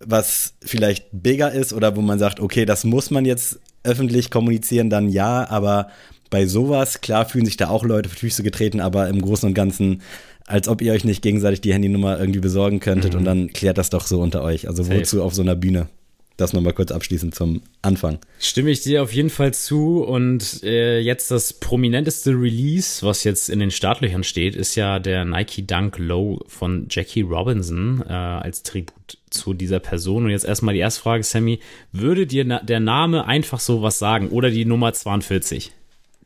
was 0.00 0.54
vielleicht 0.62 1.06
bigger 1.12 1.52
ist 1.52 1.72
oder 1.72 1.96
wo 1.96 2.02
man 2.02 2.18
sagt, 2.18 2.40
okay, 2.40 2.64
das 2.66 2.84
muss 2.84 3.10
man 3.10 3.24
jetzt 3.24 3.60
öffentlich 3.82 4.30
kommunizieren, 4.30 4.90
dann 4.90 5.08
ja, 5.08 5.48
aber 5.48 5.88
bei 6.30 6.46
sowas, 6.46 7.00
klar 7.00 7.26
fühlen 7.26 7.46
sich 7.46 7.56
da 7.56 7.68
auch 7.68 7.84
Leute 7.84 8.08
für 8.08 8.16
Füße 8.16 8.42
getreten, 8.42 8.80
aber 8.80 9.08
im 9.08 9.22
Großen 9.22 9.48
und 9.48 9.54
Ganzen, 9.54 10.02
als 10.46 10.68
ob 10.68 10.82
ihr 10.82 10.92
euch 10.92 11.04
nicht 11.04 11.22
gegenseitig 11.22 11.60
die 11.60 11.72
Handynummer 11.72 12.18
irgendwie 12.18 12.40
besorgen 12.40 12.80
könntet 12.80 13.12
mhm. 13.12 13.20
und 13.20 13.24
dann 13.24 13.52
klärt 13.52 13.78
das 13.78 13.90
doch 13.90 14.06
so 14.06 14.20
unter 14.20 14.42
euch. 14.42 14.68
Also 14.68 14.82
Safe. 14.82 14.98
wozu 14.98 15.22
auf 15.22 15.34
so 15.34 15.42
einer 15.42 15.54
Bühne? 15.54 15.88
Das 16.36 16.52
nochmal 16.52 16.72
kurz 16.72 16.90
abschließend 16.90 17.32
zum 17.32 17.62
Anfang. 17.80 18.18
Stimme 18.40 18.70
ich 18.70 18.82
dir 18.82 19.04
auf 19.04 19.12
jeden 19.12 19.30
Fall 19.30 19.54
zu. 19.54 20.02
Und 20.02 20.64
äh, 20.64 20.98
jetzt 20.98 21.30
das 21.30 21.52
prominenteste 21.52 22.30
Release, 22.30 23.06
was 23.06 23.22
jetzt 23.22 23.48
in 23.48 23.60
den 23.60 23.70
Startlöchern 23.70 24.24
steht, 24.24 24.56
ist 24.56 24.74
ja 24.74 24.98
der 24.98 25.24
Nike 25.24 25.64
Dunk 25.64 25.96
Low 25.98 26.40
von 26.48 26.86
Jackie 26.90 27.20
Robinson 27.20 28.02
äh, 28.08 28.12
als 28.12 28.64
Tribut 28.64 29.18
zu 29.30 29.54
dieser 29.54 29.78
Person. 29.78 30.24
Und 30.24 30.30
jetzt 30.30 30.44
erstmal 30.44 30.74
die 30.74 30.80
erste 30.80 31.02
Frage, 31.02 31.22
Sammy. 31.22 31.60
Würde 31.92 32.26
dir 32.26 32.44
na 32.44 32.60
der 32.60 32.80
Name 32.80 33.26
einfach 33.26 33.60
so 33.60 33.82
was 33.82 34.00
sagen 34.00 34.30
oder 34.30 34.50
die 34.50 34.64
Nummer 34.64 34.92
42? 34.92 35.70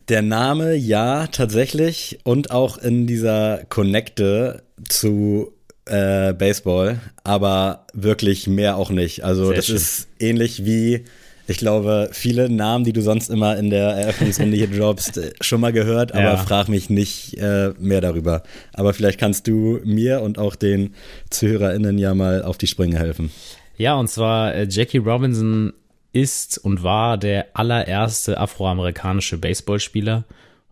Der 0.09 0.23
Name 0.23 0.75
ja, 0.75 1.27
tatsächlich. 1.27 2.19
Und 2.25 2.51
auch 2.51 2.79
in 2.79 3.07
dieser 3.07 3.65
Connecte 3.69 4.63
zu 4.89 5.53
äh, 5.89 6.35
Baseball, 6.37 7.01
aber 7.25 7.87
wirklich 7.93 8.47
mehr 8.47 8.77
auch 8.77 8.91
nicht. 8.91 9.25
Also 9.25 9.47
Sehr 9.47 9.57
das 9.57 9.67
schön. 9.67 9.77
ist 9.77 10.09
ähnlich 10.19 10.65
wie, 10.65 11.05
ich 11.47 11.59
glaube, 11.59 12.11
viele 12.13 12.51
Namen, 12.51 12.85
die 12.85 12.93
du 12.93 13.01
sonst 13.01 13.31
immer 13.31 13.57
in 13.57 13.71
der 13.71 13.89
Eröffnungsrunde 13.91 14.57
hier 14.57 14.69
droppst, 14.69 15.19
äh, 15.19 15.33
schon 15.41 15.61
mal 15.61 15.73
gehört, 15.73 16.13
aber 16.13 16.23
ja. 16.23 16.37
frag 16.37 16.69
mich 16.69 16.91
nicht 16.91 17.39
äh, 17.39 17.73
mehr 17.79 18.01
darüber. 18.01 18.43
Aber 18.75 18.93
vielleicht 18.95 19.19
kannst 19.19 19.47
du 19.47 19.81
mir 19.85 20.23
und 20.23 20.39
auch 20.39 20.55
den 20.55 20.95
ZuhörerInnen 21.31 21.99
ja 21.99 22.15
mal 22.15 22.43
auf 22.43 22.59
die 22.59 22.67
Sprünge 22.67 22.99
helfen. 22.99 23.31
Ja, 23.77 23.95
und 23.95 24.09
zwar 24.09 24.55
äh, 24.55 24.67
Jackie 24.69 24.99
Robinson 24.99 25.73
ist 26.13 26.59
und 26.59 26.83
war 26.83 27.17
der 27.17 27.47
allererste 27.55 28.39
afroamerikanische 28.39 29.39
Baseballspieler. 29.39 30.25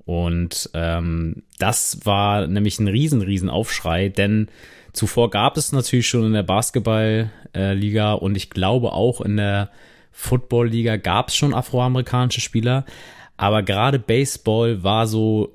Und 0.04 0.70
ähm, 0.74 1.42
das 1.58 2.00
war 2.04 2.46
nämlich 2.46 2.78
ein 2.78 2.88
riesen, 2.88 3.22
riesen 3.22 3.50
Aufschrei, 3.50 4.08
denn 4.08 4.48
Zuvor 4.96 5.30
gab 5.30 5.56
es 5.56 5.72
natürlich 5.72 6.08
schon 6.08 6.24
in 6.24 6.32
der 6.32 6.42
Basketballliga 6.42 8.14
und 8.14 8.36
ich 8.36 8.50
glaube 8.50 8.92
auch 8.92 9.20
in 9.20 9.36
der 9.36 9.70
Football-Liga 10.12 10.96
gab 10.96 11.28
es 11.28 11.36
schon 11.36 11.52
afroamerikanische 11.52 12.40
Spieler. 12.40 12.84
Aber 13.36 13.62
gerade 13.62 13.98
Baseball 13.98 14.82
war 14.82 15.06
so, 15.06 15.52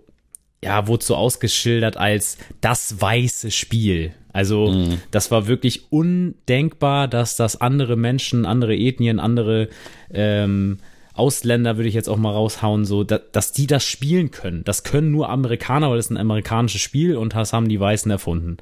ja, 0.63 0.87
wurde 0.87 1.03
so 1.03 1.15
ausgeschildert 1.15 1.97
als 1.97 2.37
das 2.61 3.01
weiße 3.01 3.49
Spiel. 3.49 4.13
Also 4.31 4.67
mhm. 4.67 5.01
das 5.09 5.31
war 5.31 5.47
wirklich 5.47 5.91
undenkbar, 5.91 7.07
dass 7.07 7.35
das 7.35 7.59
andere 7.59 7.95
Menschen, 7.95 8.45
andere 8.45 8.75
Ethnien, 8.75 9.19
andere 9.19 9.69
ähm, 10.13 10.77
Ausländer 11.13 11.77
würde 11.77 11.89
ich 11.89 11.95
jetzt 11.95 12.07
auch 12.07 12.17
mal 12.17 12.31
raushauen, 12.31 12.85
so, 12.85 13.03
da, 13.03 13.17
dass 13.17 13.51
die 13.51 13.67
das 13.67 13.83
spielen 13.83 14.31
können. 14.31 14.63
Das 14.63 14.83
können 14.83 15.11
nur 15.11 15.29
Amerikaner, 15.29 15.89
weil 15.89 15.97
das 15.97 16.05
ist 16.05 16.11
ein 16.11 16.17
amerikanisches 16.17 16.81
Spiel 16.81 17.17
und 17.17 17.35
das 17.35 17.51
haben 17.51 17.67
die 17.67 17.79
Weißen 17.79 18.09
erfunden. 18.09 18.57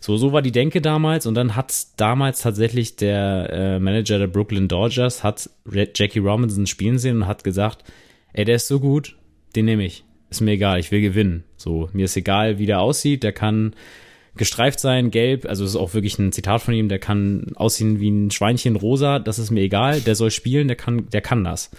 So, 0.00 0.16
so 0.16 0.32
war 0.32 0.40
die 0.40 0.52
Denke 0.52 0.80
damals 0.80 1.26
und 1.26 1.34
dann 1.34 1.56
hat 1.56 1.74
damals 1.96 2.40
tatsächlich 2.40 2.96
der 2.96 3.50
äh, 3.52 3.78
Manager 3.78 4.18
der 4.18 4.28
Brooklyn 4.28 4.66
Dodgers 4.66 5.22
hat 5.22 5.50
Jackie 5.94 6.20
Robinson 6.20 6.66
spielen 6.66 6.98
sehen 6.98 7.18
und 7.18 7.26
hat 7.26 7.44
gesagt, 7.44 7.84
ey, 8.32 8.46
der 8.46 8.56
ist 8.56 8.66
so 8.66 8.80
gut, 8.80 9.16
den 9.54 9.66
nehme 9.66 9.84
ich. 9.84 10.04
Ist 10.30 10.40
mir 10.40 10.52
egal, 10.52 10.80
ich 10.80 10.90
will 10.90 11.02
gewinnen. 11.02 11.44
So, 11.56 11.90
mir 11.92 12.06
ist 12.06 12.16
egal, 12.16 12.58
wie 12.58 12.66
der 12.66 12.80
aussieht, 12.80 13.22
der 13.22 13.32
kann 13.32 13.74
gestreift 14.36 14.80
sein, 14.80 15.10
gelb, 15.10 15.44
also 15.44 15.64
das 15.64 15.72
ist 15.72 15.76
auch 15.76 15.92
wirklich 15.92 16.18
ein 16.18 16.32
Zitat 16.32 16.62
von 16.62 16.72
ihm, 16.72 16.88
der 16.88 16.98
kann 16.98 17.52
aussehen 17.56 18.00
wie 18.00 18.10
ein 18.10 18.30
Schweinchen 18.30 18.76
rosa, 18.76 19.18
das 19.18 19.38
ist 19.38 19.50
mir 19.50 19.60
egal, 19.60 20.00
der 20.00 20.14
soll 20.14 20.30
spielen, 20.30 20.68
der 20.68 20.76
kann, 20.76 21.10
der 21.10 21.20
kann 21.20 21.44
das. 21.44 21.70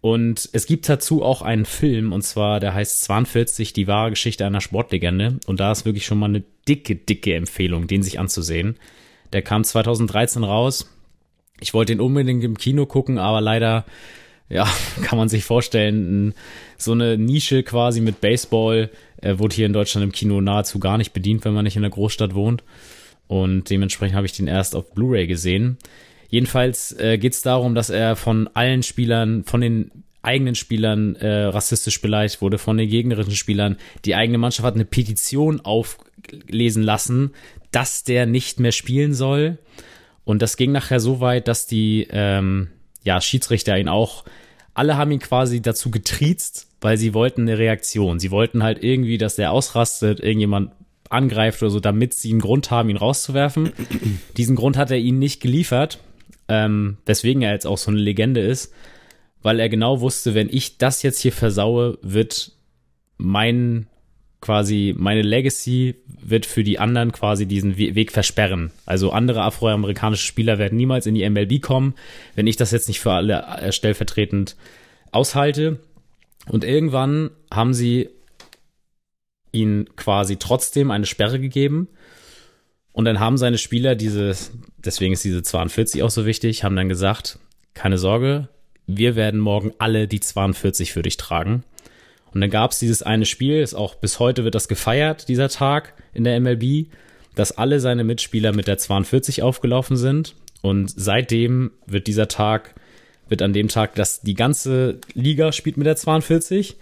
Und 0.00 0.48
es 0.52 0.66
gibt 0.66 0.88
dazu 0.88 1.22
auch 1.24 1.42
einen 1.42 1.64
Film, 1.64 2.12
und 2.12 2.22
zwar, 2.22 2.60
der 2.60 2.74
heißt 2.74 3.02
42, 3.02 3.72
die 3.72 3.88
wahre 3.88 4.10
Geschichte 4.10 4.46
einer 4.46 4.60
Sportlegende. 4.60 5.38
Und 5.46 5.60
da 5.60 5.72
ist 5.72 5.84
wirklich 5.84 6.06
schon 6.06 6.18
mal 6.18 6.26
eine 6.26 6.44
dicke, 6.68 6.94
dicke 6.94 7.34
Empfehlung, 7.34 7.86
den 7.86 8.02
sich 8.02 8.20
anzusehen. 8.20 8.76
Der 9.32 9.42
kam 9.42 9.64
2013 9.64 10.44
raus. 10.44 10.88
Ich 11.60 11.74
wollte 11.74 11.92
ihn 11.92 12.00
unbedingt 12.00 12.44
im 12.44 12.56
Kino 12.56 12.86
gucken, 12.86 13.18
aber 13.18 13.40
leider, 13.40 13.84
ja, 14.48 14.68
kann 15.02 15.18
man 15.18 15.28
sich 15.28 15.44
vorstellen, 15.44 16.34
so 16.76 16.92
eine 16.92 17.18
Nische 17.18 17.64
quasi 17.64 18.00
mit 18.00 18.20
Baseball 18.20 18.90
er 19.20 19.38
wurde 19.38 19.54
hier 19.54 19.66
in 19.66 19.72
Deutschland 19.72 20.04
im 20.04 20.12
Kino 20.12 20.40
nahezu 20.40 20.78
gar 20.78 20.96
nicht 20.96 21.12
bedient, 21.12 21.44
wenn 21.44 21.52
man 21.52 21.64
nicht 21.64 21.76
in 21.76 21.82
der 21.82 21.90
Großstadt 21.90 22.34
wohnt. 22.34 22.62
Und 23.26 23.68
dementsprechend 23.68 24.16
habe 24.16 24.26
ich 24.26 24.32
den 24.32 24.46
erst 24.46 24.74
auf 24.74 24.94
Blu-ray 24.94 25.26
gesehen. 25.26 25.76
Jedenfalls 26.28 26.92
äh, 26.92 27.18
geht 27.18 27.32
es 27.32 27.42
darum, 27.42 27.74
dass 27.74 27.90
er 27.90 28.16
von 28.16 28.48
allen 28.54 28.82
Spielern, 28.82 29.44
von 29.44 29.60
den 29.60 29.90
eigenen 30.22 30.54
Spielern 30.54 31.16
äh, 31.16 31.44
rassistisch 31.44 32.00
beleidigt 32.00 32.42
wurde, 32.42 32.58
von 32.58 32.76
den 32.76 32.88
gegnerischen 32.88 33.34
Spielern. 33.34 33.76
Die 34.04 34.14
eigene 34.14 34.38
Mannschaft 34.38 34.66
hat 34.66 34.74
eine 34.74 34.84
Petition 34.84 35.60
auflesen 35.62 36.82
lassen, 36.82 37.32
dass 37.70 38.04
der 38.04 38.26
nicht 38.26 38.60
mehr 38.60 38.72
spielen 38.72 39.14
soll. 39.14 39.58
Und 40.24 40.42
das 40.42 40.56
ging 40.58 40.72
nachher 40.72 41.00
so 41.00 41.20
weit, 41.20 41.48
dass 41.48 41.66
die 41.66 42.06
ähm, 42.10 42.68
ja, 43.02 43.20
Schiedsrichter 43.20 43.78
ihn 43.78 43.88
auch, 43.88 44.24
alle 44.74 44.96
haben 44.96 45.10
ihn 45.10 45.18
quasi 45.18 45.62
dazu 45.62 45.90
getriezt, 45.90 46.68
weil 46.80 46.98
sie 46.98 47.14
wollten 47.14 47.42
eine 47.42 47.58
Reaktion. 47.58 48.20
Sie 48.20 48.30
wollten 48.30 48.62
halt 48.62 48.84
irgendwie, 48.84 49.18
dass 49.18 49.36
der 49.36 49.50
ausrastet, 49.50 50.20
irgendjemand 50.20 50.72
angreift 51.10 51.62
oder 51.62 51.70
so, 51.70 51.80
damit 51.80 52.14
sie 52.14 52.30
einen 52.30 52.40
Grund 52.40 52.70
haben, 52.70 52.90
ihn 52.90 52.96
rauszuwerfen. 52.96 53.72
Diesen 54.36 54.56
Grund 54.56 54.76
hat 54.76 54.90
er 54.90 54.98
ihnen 54.98 55.18
nicht 55.18 55.40
geliefert, 55.40 55.98
ähm, 56.48 56.98
weswegen 57.06 57.42
er 57.42 57.52
jetzt 57.52 57.66
auch 57.66 57.78
so 57.78 57.90
eine 57.90 58.00
Legende 58.00 58.40
ist, 58.40 58.72
weil 59.42 59.60
er 59.60 59.68
genau 59.68 60.00
wusste, 60.00 60.34
wenn 60.34 60.48
ich 60.50 60.78
das 60.78 61.02
jetzt 61.02 61.20
hier 61.20 61.32
versaue, 61.32 61.98
wird 62.02 62.52
mein 63.18 63.86
quasi 64.40 64.94
meine 64.96 65.22
Legacy 65.22 65.96
wird 66.06 66.46
für 66.46 66.62
die 66.62 66.78
anderen 66.78 67.12
quasi 67.12 67.46
diesen 67.46 67.76
Weg 67.76 68.12
versperren. 68.12 68.70
Also 68.86 69.10
andere 69.10 69.42
afroamerikanische 69.42 70.24
Spieler 70.24 70.58
werden 70.58 70.76
niemals 70.76 71.06
in 71.06 71.14
die 71.14 71.28
MLB 71.28 71.60
kommen, 71.60 71.94
wenn 72.34 72.46
ich 72.46 72.56
das 72.56 72.70
jetzt 72.70 72.88
nicht 72.88 73.00
für 73.00 73.12
alle 73.12 73.42
äh, 73.42 73.72
stellvertretend 73.72 74.56
aushalte. 75.10 75.80
Und 76.46 76.64
irgendwann 76.64 77.30
haben 77.52 77.74
sie 77.74 78.08
ihn 79.50 79.88
quasi 79.96 80.36
trotzdem 80.36 80.90
eine 80.90 81.06
Sperre 81.06 81.40
gegeben. 81.40 81.88
Und 82.92 83.04
dann 83.04 83.20
haben 83.20 83.38
seine 83.38 83.58
Spieler 83.58 83.94
diese, 83.94 84.36
deswegen 84.78 85.12
ist 85.12 85.24
diese 85.24 85.42
42 85.42 86.02
auch 86.02 86.10
so 86.10 86.26
wichtig, 86.26 86.64
haben 86.64 86.76
dann 86.76 86.88
gesagt, 86.88 87.38
keine 87.74 87.98
Sorge, 87.98 88.48
wir 88.86 89.14
werden 89.14 89.38
morgen 89.38 89.72
alle 89.78 90.08
die 90.08 90.20
42 90.20 90.92
für 90.92 91.02
dich 91.02 91.16
tragen. 91.16 91.62
Und 92.32 92.40
dann 92.40 92.50
gab 92.50 92.72
es 92.72 92.78
dieses 92.78 93.02
eine 93.02 93.26
Spiel, 93.26 93.60
ist 93.60 93.74
auch 93.74 93.94
bis 93.94 94.18
heute 94.18 94.44
wird 94.44 94.54
das 94.54 94.68
gefeiert, 94.68 95.28
dieser 95.28 95.48
Tag 95.48 95.94
in 96.12 96.24
der 96.24 96.38
MLB, 96.40 96.88
dass 97.34 97.56
alle 97.56 97.80
seine 97.80 98.04
Mitspieler 98.04 98.52
mit 98.52 98.66
der 98.66 98.78
42 98.78 99.42
aufgelaufen 99.42 99.96
sind. 99.96 100.34
Und 100.60 100.92
seitdem 100.94 101.70
wird 101.86 102.06
dieser 102.06 102.28
Tag 102.28 102.74
wird 103.28 103.42
an 103.42 103.52
dem 103.52 103.68
Tag, 103.68 103.94
dass 103.94 104.22
die 104.22 104.34
ganze 104.34 105.00
Liga 105.14 105.52
spielt 105.52 105.76
mit 105.76 105.86
der 105.86 105.96
42 105.96 106.76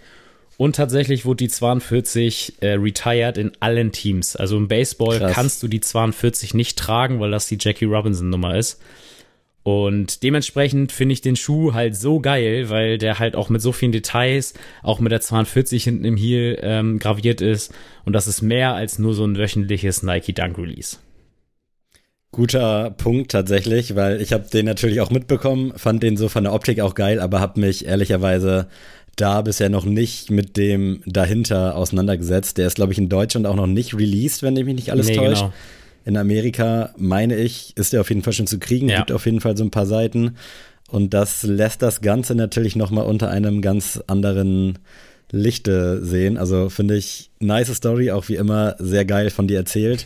und 0.57 0.75
tatsächlich 0.75 1.25
wurde 1.25 1.45
die 1.45 1.49
42 1.49 2.55
äh, 2.61 2.73
retired 2.73 3.37
in 3.37 3.51
allen 3.59 3.91
Teams. 3.91 4.35
Also 4.35 4.57
im 4.57 4.67
Baseball 4.67 5.19
Krass. 5.19 5.33
kannst 5.33 5.63
du 5.63 5.67
die 5.67 5.81
42 5.81 6.55
nicht 6.55 6.77
tragen, 6.77 7.19
weil 7.19 7.29
das 7.29 7.47
die 7.47 7.59
Jackie 7.59 7.85
Robinson 7.85 8.29
Nummer 8.29 8.57
ist. 8.57 8.81
Und 9.61 10.23
dementsprechend 10.23 10.91
finde 10.91 11.13
ich 11.13 11.21
den 11.21 11.35
Schuh 11.35 11.73
halt 11.73 11.95
so 11.95 12.21
geil, 12.21 12.69
weil 12.69 12.97
der 12.97 13.19
halt 13.19 13.35
auch 13.35 13.49
mit 13.49 13.61
so 13.61 13.73
vielen 13.73 13.91
Details, 13.91 14.53
auch 14.81 14.99
mit 14.99 15.11
der 15.11 15.21
42 15.21 15.83
hinten 15.83 16.05
im 16.05 16.17
Heel 16.17 16.57
ähm, 16.61 16.99
graviert 16.99 17.41
ist. 17.41 17.73
Und 18.05 18.13
das 18.13 18.27
ist 18.27 18.41
mehr 18.41 18.73
als 18.73 18.97
nur 18.97 19.13
so 19.13 19.25
ein 19.25 19.37
wöchentliches 19.37 20.03
Nike 20.03 20.33
Dunk 20.33 20.57
Release. 20.57 20.97
Guter 22.31 22.91
Punkt 22.91 23.31
tatsächlich, 23.31 23.95
weil 23.95 24.21
ich 24.21 24.33
habe 24.33 24.47
den 24.51 24.65
natürlich 24.65 25.01
auch 25.01 25.11
mitbekommen, 25.11 25.73
fand 25.75 26.01
den 26.01 26.17
so 26.17 26.29
von 26.29 26.45
der 26.45 26.53
Optik 26.53 26.79
auch 26.79 26.95
geil, 26.95 27.19
aber 27.19 27.39
habe 27.39 27.59
mich 27.59 27.85
ehrlicherweise 27.85 28.67
da 29.17 29.41
bisher 29.41 29.69
noch 29.69 29.85
nicht 29.85 30.31
mit 30.31 30.55
dem 30.55 31.01
dahinter 31.05 31.75
auseinandergesetzt. 31.75 32.57
Der 32.57 32.67
ist, 32.67 32.75
glaube 32.75 32.93
ich, 32.93 32.97
in 32.97 33.09
Deutschland 33.09 33.45
auch 33.45 33.55
noch 33.55 33.67
nicht 33.67 33.93
released, 33.93 34.43
wenn 34.43 34.55
ich 34.55 34.65
mich 34.65 34.75
nicht 34.75 34.91
alles 34.91 35.07
nee, 35.07 35.15
täuscht. 35.15 35.41
Genau. 35.41 35.53
In 36.05 36.15
Amerika, 36.15 36.93
meine 36.97 37.35
ich, 37.35 37.75
ist 37.75 37.91
der 37.91 38.01
auf 38.01 38.09
jeden 38.09 38.23
Fall 38.23 38.31
schon 38.31 38.47
zu 38.47 38.59
kriegen, 38.59 38.87
ja. 38.87 38.97
gibt 38.97 39.11
auf 39.11 39.25
jeden 39.25 39.41
Fall 39.41 39.57
so 39.57 39.65
ein 39.65 39.71
paar 39.71 39.85
Seiten. 39.85 40.37
Und 40.89 41.13
das 41.13 41.43
lässt 41.43 41.81
das 41.81 41.99
Ganze 41.99 42.33
natürlich 42.33 42.77
nochmal 42.77 43.05
unter 43.05 43.29
einem 43.29 43.61
ganz 43.61 44.01
anderen 44.07 44.79
Lichte 45.31 46.05
sehen. 46.05 46.37
Also 46.37 46.69
finde 46.69 46.95
ich, 46.95 47.29
nice 47.39 47.75
Story, 47.75 48.11
auch 48.11 48.29
wie 48.29 48.35
immer 48.35 48.75
sehr 48.79 49.03
geil 49.03 49.29
von 49.29 49.47
dir 49.47 49.57
erzählt. 49.57 50.05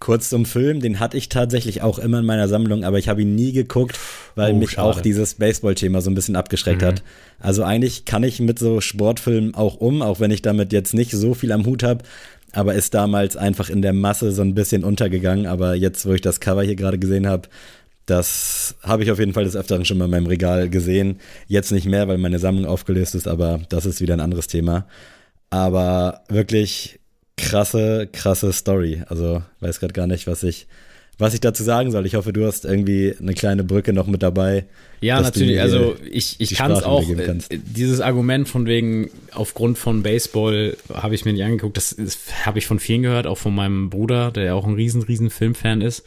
Kurz 0.00 0.30
zum 0.30 0.46
Film, 0.46 0.80
den 0.80 0.98
hatte 0.98 1.18
ich 1.18 1.28
tatsächlich 1.28 1.82
auch 1.82 1.98
immer 1.98 2.20
in 2.20 2.26
meiner 2.26 2.48
Sammlung, 2.48 2.84
aber 2.84 2.98
ich 2.98 3.08
habe 3.08 3.20
ihn 3.20 3.34
nie 3.34 3.52
geguckt, 3.52 3.98
weil 4.34 4.52
oh, 4.52 4.56
mich 4.56 4.72
schade. 4.72 4.88
auch 4.88 5.00
dieses 5.02 5.34
Baseball-Thema 5.34 6.00
so 6.00 6.10
ein 6.10 6.14
bisschen 6.14 6.36
abgeschreckt 6.36 6.80
mhm. 6.80 6.86
hat. 6.86 7.02
Also 7.38 7.64
eigentlich 7.64 8.06
kann 8.06 8.22
ich 8.22 8.40
mit 8.40 8.58
so 8.58 8.80
Sportfilmen 8.80 9.54
auch 9.54 9.76
um, 9.76 10.00
auch 10.00 10.18
wenn 10.18 10.30
ich 10.30 10.40
damit 10.40 10.72
jetzt 10.72 10.94
nicht 10.94 11.12
so 11.12 11.34
viel 11.34 11.52
am 11.52 11.66
Hut 11.66 11.82
habe, 11.82 12.02
aber 12.52 12.74
ist 12.74 12.94
damals 12.94 13.36
einfach 13.36 13.68
in 13.68 13.82
der 13.82 13.92
Masse 13.92 14.32
so 14.32 14.42
ein 14.42 14.54
bisschen 14.54 14.84
untergegangen. 14.84 15.46
Aber 15.46 15.74
jetzt, 15.74 16.06
wo 16.06 16.12
ich 16.12 16.22
das 16.22 16.40
Cover 16.40 16.62
hier 16.62 16.76
gerade 16.76 16.98
gesehen 16.98 17.26
habe, 17.26 17.48
das 18.06 18.76
habe 18.82 19.04
ich 19.04 19.10
auf 19.10 19.18
jeden 19.18 19.34
Fall 19.34 19.44
des 19.44 19.54
Öfteren 19.54 19.84
schon 19.84 19.98
mal 19.98 20.06
in 20.06 20.10
meinem 20.10 20.26
Regal 20.26 20.68
gesehen. 20.70 21.20
Jetzt 21.46 21.72
nicht 21.72 21.86
mehr, 21.86 22.08
weil 22.08 22.18
meine 22.18 22.38
Sammlung 22.38 22.66
aufgelöst 22.66 23.14
ist, 23.14 23.28
aber 23.28 23.60
das 23.68 23.86
ist 23.86 24.00
wieder 24.00 24.14
ein 24.14 24.20
anderes 24.20 24.46
Thema. 24.46 24.86
Aber 25.50 26.22
wirklich 26.28 26.99
krasse, 27.40 28.08
krasse 28.12 28.52
Story. 28.52 29.02
Also 29.08 29.42
weiß 29.60 29.80
gerade 29.80 29.92
gar 29.92 30.06
nicht, 30.06 30.26
was 30.26 30.42
ich, 30.42 30.66
was 31.18 31.34
ich 31.34 31.40
dazu 31.40 31.62
sagen 31.62 31.90
soll. 31.90 32.06
Ich 32.06 32.14
hoffe, 32.14 32.32
du 32.32 32.46
hast 32.46 32.64
irgendwie 32.64 33.14
eine 33.18 33.34
kleine 33.34 33.64
Brücke 33.64 33.92
noch 33.92 34.06
mit 34.06 34.22
dabei. 34.22 34.66
Ja, 35.00 35.20
natürlich. 35.20 35.60
Also 35.60 35.96
ich, 36.10 36.36
ich 36.40 36.54
kann 36.54 36.72
es 36.72 36.82
auch. 36.82 37.08
Äh, 37.08 37.38
dieses 37.50 38.00
Argument 38.00 38.48
von 38.48 38.66
wegen 38.66 39.10
aufgrund 39.32 39.78
von 39.78 40.02
Baseball 40.02 40.76
habe 40.92 41.14
ich 41.14 41.24
mir 41.24 41.32
nicht 41.32 41.44
angeguckt. 41.44 41.76
Das, 41.76 41.94
das 41.96 42.18
habe 42.44 42.58
ich 42.58 42.66
von 42.66 42.78
vielen 42.78 43.02
gehört, 43.02 43.26
auch 43.26 43.38
von 43.38 43.54
meinem 43.54 43.90
Bruder, 43.90 44.30
der 44.30 44.44
ja 44.44 44.54
auch 44.54 44.66
ein 44.66 44.74
riesen, 44.74 45.02
riesen 45.02 45.30
Filmfan 45.30 45.80
ist. 45.80 46.04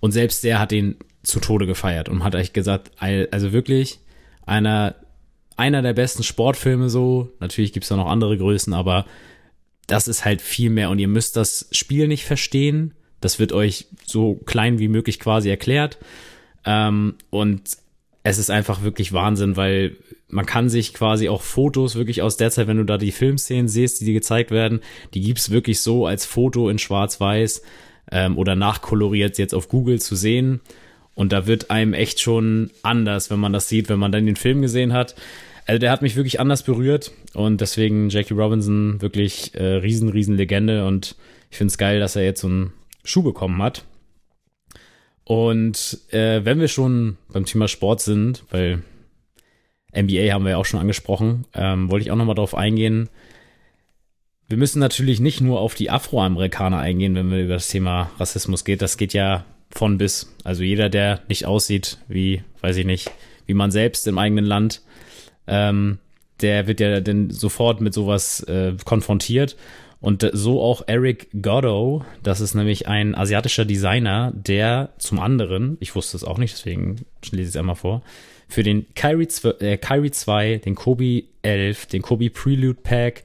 Und 0.00 0.12
selbst 0.12 0.44
der 0.44 0.58
hat 0.58 0.70
den 0.70 0.96
zu 1.22 1.40
Tode 1.40 1.66
gefeiert 1.66 2.08
und 2.08 2.22
hat 2.22 2.34
eigentlich 2.34 2.52
gesagt, 2.52 2.90
also 2.98 3.52
wirklich 3.52 4.00
einer, 4.46 4.94
einer 5.56 5.82
der 5.82 5.94
besten 5.94 6.22
Sportfilme 6.22 6.90
so. 6.90 7.30
Natürlich 7.40 7.72
gibt 7.72 7.84
es 7.84 7.88
da 7.88 7.96
noch 7.96 8.08
andere 8.08 8.36
Größen, 8.36 8.72
aber 8.74 9.06
das 9.86 10.08
ist 10.08 10.24
halt 10.24 10.40
viel 10.40 10.70
mehr 10.70 10.90
und 10.90 10.98
ihr 10.98 11.08
müsst 11.08 11.36
das 11.36 11.68
Spiel 11.70 12.08
nicht 12.08 12.24
verstehen. 12.24 12.94
Das 13.20 13.38
wird 13.38 13.52
euch 13.52 13.86
so 14.04 14.34
klein 14.46 14.78
wie 14.78 14.88
möglich 14.88 15.20
quasi 15.20 15.48
erklärt. 15.48 15.98
Ähm, 16.64 17.14
und 17.30 17.76
es 18.22 18.38
ist 18.38 18.50
einfach 18.50 18.82
wirklich 18.82 19.12
Wahnsinn, 19.12 19.56
weil 19.56 19.96
man 20.28 20.46
kann 20.46 20.68
sich 20.68 20.94
quasi 20.94 21.28
auch 21.28 21.42
Fotos 21.42 21.94
wirklich 21.94 22.22
aus 22.22 22.36
der 22.36 22.50
Zeit, 22.50 22.66
wenn 22.66 22.78
du 22.78 22.84
da 22.84 22.96
die 22.96 23.12
Filmszenen 23.12 23.68
siehst, 23.68 24.00
die 24.00 24.06
dir 24.06 24.14
gezeigt 24.14 24.50
werden, 24.50 24.80
die 25.12 25.20
gibt's 25.20 25.50
wirklich 25.50 25.80
so 25.80 26.06
als 26.06 26.24
Foto 26.24 26.70
in 26.70 26.78
Schwarz-Weiß 26.78 27.62
ähm, 28.10 28.38
oder 28.38 28.56
nachkoloriert 28.56 29.38
jetzt 29.38 29.54
auf 29.54 29.68
Google 29.68 30.00
zu 30.00 30.16
sehen. 30.16 30.60
Und 31.14 31.32
da 31.32 31.46
wird 31.46 31.70
einem 31.70 31.92
echt 31.92 32.20
schon 32.20 32.70
anders, 32.82 33.30
wenn 33.30 33.38
man 33.38 33.52
das 33.52 33.68
sieht, 33.68 33.88
wenn 33.88 33.98
man 33.98 34.10
dann 34.10 34.26
den 34.26 34.36
Film 34.36 34.62
gesehen 34.62 34.92
hat. 34.92 35.14
Also 35.66 35.78
der 35.78 35.90
hat 35.90 36.02
mich 36.02 36.16
wirklich 36.16 36.40
anders 36.40 36.62
berührt 36.62 37.12
und 37.32 37.60
deswegen 37.60 38.10
Jackie 38.10 38.34
Robinson 38.34 39.00
wirklich 39.00 39.54
äh, 39.54 39.76
riesen, 39.76 40.10
riesen 40.10 40.36
Legende 40.36 40.86
und 40.86 41.16
ich 41.50 41.56
finde 41.56 41.70
es 41.70 41.78
geil, 41.78 42.00
dass 42.00 42.16
er 42.16 42.24
jetzt 42.24 42.40
so 42.40 42.48
einen 42.48 42.72
Schuh 43.02 43.22
bekommen 43.22 43.62
hat. 43.62 43.84
Und 45.24 46.00
äh, 46.10 46.44
wenn 46.44 46.60
wir 46.60 46.68
schon 46.68 47.16
beim 47.32 47.46
Thema 47.46 47.66
Sport 47.66 48.02
sind, 48.02 48.44
weil 48.50 48.82
NBA 49.96 50.32
haben 50.32 50.44
wir 50.44 50.52
ja 50.52 50.56
auch 50.58 50.66
schon 50.66 50.80
angesprochen, 50.80 51.46
ähm, 51.54 51.90
wollte 51.90 52.04
ich 52.04 52.10
auch 52.10 52.16
nochmal 52.16 52.34
darauf 52.34 52.54
eingehen. 52.54 53.08
wir 54.48 54.58
müssen 54.58 54.80
natürlich 54.80 55.20
nicht 55.20 55.40
nur 55.40 55.60
auf 55.60 55.74
die 55.74 55.90
Afroamerikaner 55.90 56.78
eingehen, 56.78 57.14
wenn 57.14 57.30
wir 57.30 57.44
über 57.44 57.54
das 57.54 57.68
Thema 57.68 58.10
Rassismus 58.18 58.64
geht. 58.64 58.82
Das 58.82 58.98
geht 58.98 59.14
ja 59.14 59.46
von 59.70 59.96
bis. 59.96 60.34
Also 60.44 60.62
jeder, 60.62 60.90
der 60.90 61.22
nicht 61.28 61.46
aussieht 61.46 61.98
wie, 62.06 62.42
weiß 62.60 62.76
ich 62.76 62.84
nicht, 62.84 63.10
wie 63.46 63.54
man 63.54 63.70
selbst 63.70 64.06
im 64.06 64.18
eigenen 64.18 64.44
Land, 64.44 64.82
ähm, 65.46 65.98
der 66.40 66.66
wird 66.66 66.80
ja 66.80 67.00
dann 67.00 67.30
sofort 67.30 67.80
mit 67.80 67.94
sowas 67.94 68.40
äh, 68.44 68.74
konfrontiert. 68.84 69.56
Und 70.00 70.28
so 70.34 70.60
auch 70.60 70.82
Eric 70.86 71.28
Goddo, 71.40 72.04
das 72.22 72.40
ist 72.40 72.54
nämlich 72.54 72.88
ein 72.88 73.14
asiatischer 73.14 73.64
Designer, 73.64 74.32
der 74.34 74.90
zum 74.98 75.18
anderen, 75.18 75.78
ich 75.80 75.94
wusste 75.94 76.18
es 76.18 76.24
auch 76.24 76.36
nicht, 76.36 76.52
deswegen 76.52 77.06
lese 77.30 77.42
ich 77.42 77.48
es 77.48 77.56
einmal 77.56 77.74
vor, 77.74 78.02
für 78.46 78.62
den 78.62 78.84
Kyrie 78.94 79.28
2, 79.28 79.48
äh, 79.60 79.78
Kyrie 79.78 80.10
2 80.10 80.58
den 80.58 80.74
Kobe 80.74 81.24
11, 81.40 81.86
den 81.86 82.02
Kobe 82.02 82.28
Prelude 82.28 82.80
Pack, 82.82 83.24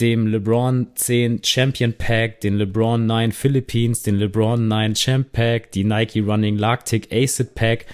dem 0.00 0.26
LeBron 0.26 0.88
10 0.94 1.42
Champion 1.44 1.92
Pack, 1.92 2.40
den 2.40 2.56
LeBron 2.56 3.06
9 3.06 3.30
Philippines, 3.32 4.02
den 4.02 4.16
LeBron 4.16 4.66
9 4.66 4.94
Champ 4.94 5.32
Pack, 5.32 5.70
die 5.70 5.84
Nike 5.84 6.20
Running 6.20 6.58
Lactic 6.58 7.12
Acid 7.12 7.54
Pack 7.54 7.86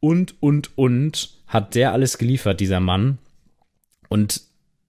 und, 0.00 0.34
und, 0.40 0.76
und 0.76 1.37
hat 1.48 1.74
der 1.74 1.92
alles 1.92 2.18
geliefert, 2.18 2.60
dieser 2.60 2.80
Mann. 2.80 3.18
Und 4.08 4.42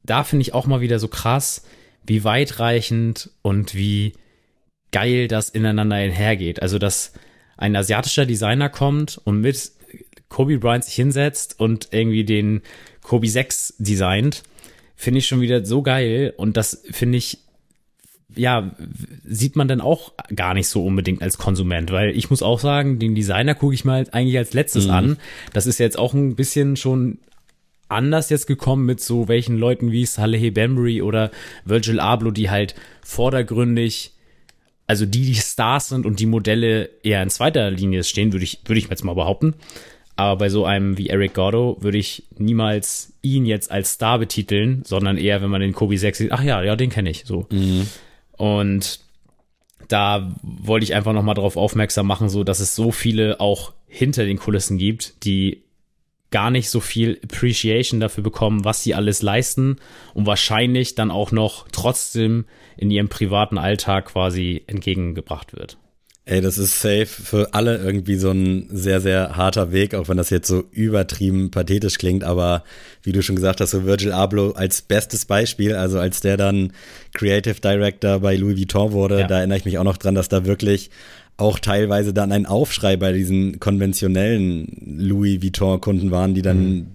da 0.03 0.23
finde 0.23 0.41
ich 0.41 0.53
auch 0.53 0.67
mal 0.67 0.81
wieder 0.81 0.99
so 0.99 1.07
krass, 1.07 1.63
wie 2.05 2.23
weitreichend 2.23 3.31
und 3.41 3.75
wie 3.75 4.13
geil 4.91 5.27
das 5.27 5.49
ineinander 5.49 5.95
einhergeht. 5.95 6.61
Also, 6.61 6.79
dass 6.79 7.13
ein 7.57 7.75
asiatischer 7.75 8.25
Designer 8.25 8.69
kommt 8.69 9.19
und 9.23 9.41
mit 9.41 9.71
Kobe 10.29 10.59
Bryant 10.59 10.85
sich 10.85 10.95
hinsetzt 10.95 11.59
und 11.59 11.89
irgendwie 11.91 12.23
den 12.23 12.61
Kobe 13.01 13.27
6 13.27 13.75
designt 13.79 14.43
finde 14.95 15.19
ich 15.19 15.27
schon 15.27 15.41
wieder 15.41 15.65
so 15.65 15.81
geil 15.81 16.33
und 16.35 16.57
das 16.57 16.83
finde 16.91 17.17
ich 17.17 17.39
ja, 18.35 18.71
sieht 19.23 19.55
man 19.55 19.67
dann 19.67 19.81
auch 19.81 20.13
gar 20.35 20.53
nicht 20.53 20.67
so 20.67 20.85
unbedingt 20.85 21.21
als 21.21 21.37
Konsument, 21.37 21.91
weil 21.91 22.15
ich 22.15 22.29
muss 22.29 22.43
auch 22.43 22.59
sagen, 22.59 22.99
den 22.99 23.15
Designer 23.15 23.55
gucke 23.55 23.73
ich 23.73 23.85
mal 23.85 24.05
eigentlich 24.11 24.37
als 24.37 24.53
letztes 24.53 24.85
mhm. 24.85 24.93
an. 24.93 25.17
Das 25.53 25.65
ist 25.65 25.79
jetzt 25.79 25.97
auch 25.97 26.13
ein 26.13 26.35
bisschen 26.35 26.75
schon 26.75 27.19
anders 27.87 28.29
jetzt 28.29 28.45
gekommen 28.45 28.85
mit 28.85 29.01
so 29.01 29.27
welchen 29.27 29.57
Leuten 29.57 29.91
wie 29.91 30.05
Saleh 30.05 30.51
Bembry 30.51 31.01
oder 31.01 31.31
Virgil 31.65 31.99
Abloh, 31.99 32.31
die 32.31 32.49
halt 32.49 32.75
vordergründig, 33.03 34.13
also 34.85 35.05
die, 35.05 35.25
die 35.25 35.35
Stars 35.35 35.89
sind 35.89 36.05
und 36.05 36.19
die 36.19 36.27
Modelle 36.27 36.89
eher 37.03 37.23
in 37.23 37.29
zweiter 37.29 37.71
Linie 37.71 38.03
stehen, 38.03 38.31
würde 38.31 38.43
ich, 38.43 38.59
würde 38.65 38.79
ich 38.79 38.89
jetzt 38.89 39.03
mal 39.03 39.15
behaupten. 39.15 39.55
Aber 40.15 40.37
bei 40.37 40.49
so 40.49 40.65
einem 40.65 40.97
wie 40.97 41.07
Eric 41.07 41.33
Gordo 41.33 41.77
würde 41.79 41.97
ich 41.97 42.23
niemals 42.37 43.13
ihn 43.21 43.45
jetzt 43.45 43.71
als 43.71 43.93
Star 43.93 44.19
betiteln, 44.19 44.83
sondern 44.85 45.17
eher, 45.17 45.41
wenn 45.41 45.49
man 45.49 45.61
den 45.61 45.73
Kobe 45.73 45.97
6 45.97 46.17
sieht, 46.17 46.31
ach 46.31 46.43
ja, 46.43 46.61
ja, 46.61 46.75
den 46.75 46.89
kenne 46.89 47.09
ich 47.09 47.23
so. 47.25 47.47
Mhm. 47.49 47.87
Und 48.39 49.01
da 49.89 50.33
wollte 50.41 50.85
ich 50.85 50.95
einfach 50.95 51.11
nochmal 51.11 51.35
darauf 51.35 51.57
aufmerksam 51.57 52.07
machen, 52.07 52.29
so 52.29 52.45
dass 52.45 52.61
es 52.61 52.73
so 52.73 52.91
viele 52.91 53.41
auch 53.41 53.73
hinter 53.85 54.23
den 54.23 54.37
Kulissen 54.37 54.77
gibt, 54.77 55.25
die 55.25 55.63
gar 56.31 56.49
nicht 56.49 56.69
so 56.69 56.79
viel 56.79 57.19
Appreciation 57.21 57.99
dafür 57.99 58.23
bekommen, 58.23 58.63
was 58.63 58.81
sie 58.81 58.95
alles 58.95 59.21
leisten 59.21 59.75
und 60.13 60.25
wahrscheinlich 60.25 60.95
dann 60.95 61.11
auch 61.11 61.33
noch 61.33 61.67
trotzdem 61.73 62.45
in 62.77 62.91
ihrem 62.91 63.09
privaten 63.09 63.57
Alltag 63.57 64.05
quasi 64.05 64.63
entgegengebracht 64.67 65.53
wird. 65.53 65.77
Ey, 66.29 66.41
das 66.41 66.59
ist 66.59 66.79
safe 66.79 67.07
für 67.07 67.55
alle 67.55 67.77
irgendwie 67.77 68.13
so 68.13 68.29
ein 68.29 68.67
sehr, 68.69 69.01
sehr 69.01 69.35
harter 69.35 69.71
Weg, 69.71 69.95
auch 69.95 70.09
wenn 70.09 70.17
das 70.17 70.29
jetzt 70.29 70.47
so 70.47 70.63
übertrieben 70.69 71.49
pathetisch 71.49 71.97
klingt. 71.97 72.23
Aber 72.23 72.63
wie 73.01 73.13
du 73.13 73.23
schon 73.23 73.35
gesagt 73.35 73.61
hast, 73.61 73.71
so 73.71 73.83
Virgil 73.83 74.11
Abloh 74.11 74.51
als 74.51 74.83
bestes 74.83 75.25
Beispiel, 75.25 75.73
also 75.73 75.97
als 75.97 76.19
der 76.19 76.37
dann 76.37 76.71
Creative 77.15 77.59
Director 77.59 78.19
bei 78.19 78.35
Louis 78.35 78.59
Vuitton 78.59 78.91
wurde, 78.91 79.21
ja. 79.21 79.27
da 79.27 79.39
erinnere 79.39 79.57
ich 79.57 79.65
mich 79.65 79.79
auch 79.79 79.83
noch 79.83 79.97
dran, 79.97 80.13
dass 80.13 80.29
da 80.29 80.45
wirklich 80.45 80.91
auch 81.37 81.57
teilweise 81.57 82.13
dann 82.13 82.31
ein 82.31 82.45
Aufschrei 82.45 82.95
bei 82.95 83.11
diesen 83.11 83.59
konventionellen 83.59 84.67
Louis 84.85 85.41
Vuitton-Kunden 85.41 86.11
waren, 86.11 86.35
die 86.35 86.43
dann 86.43 86.59
mhm. 86.59 86.87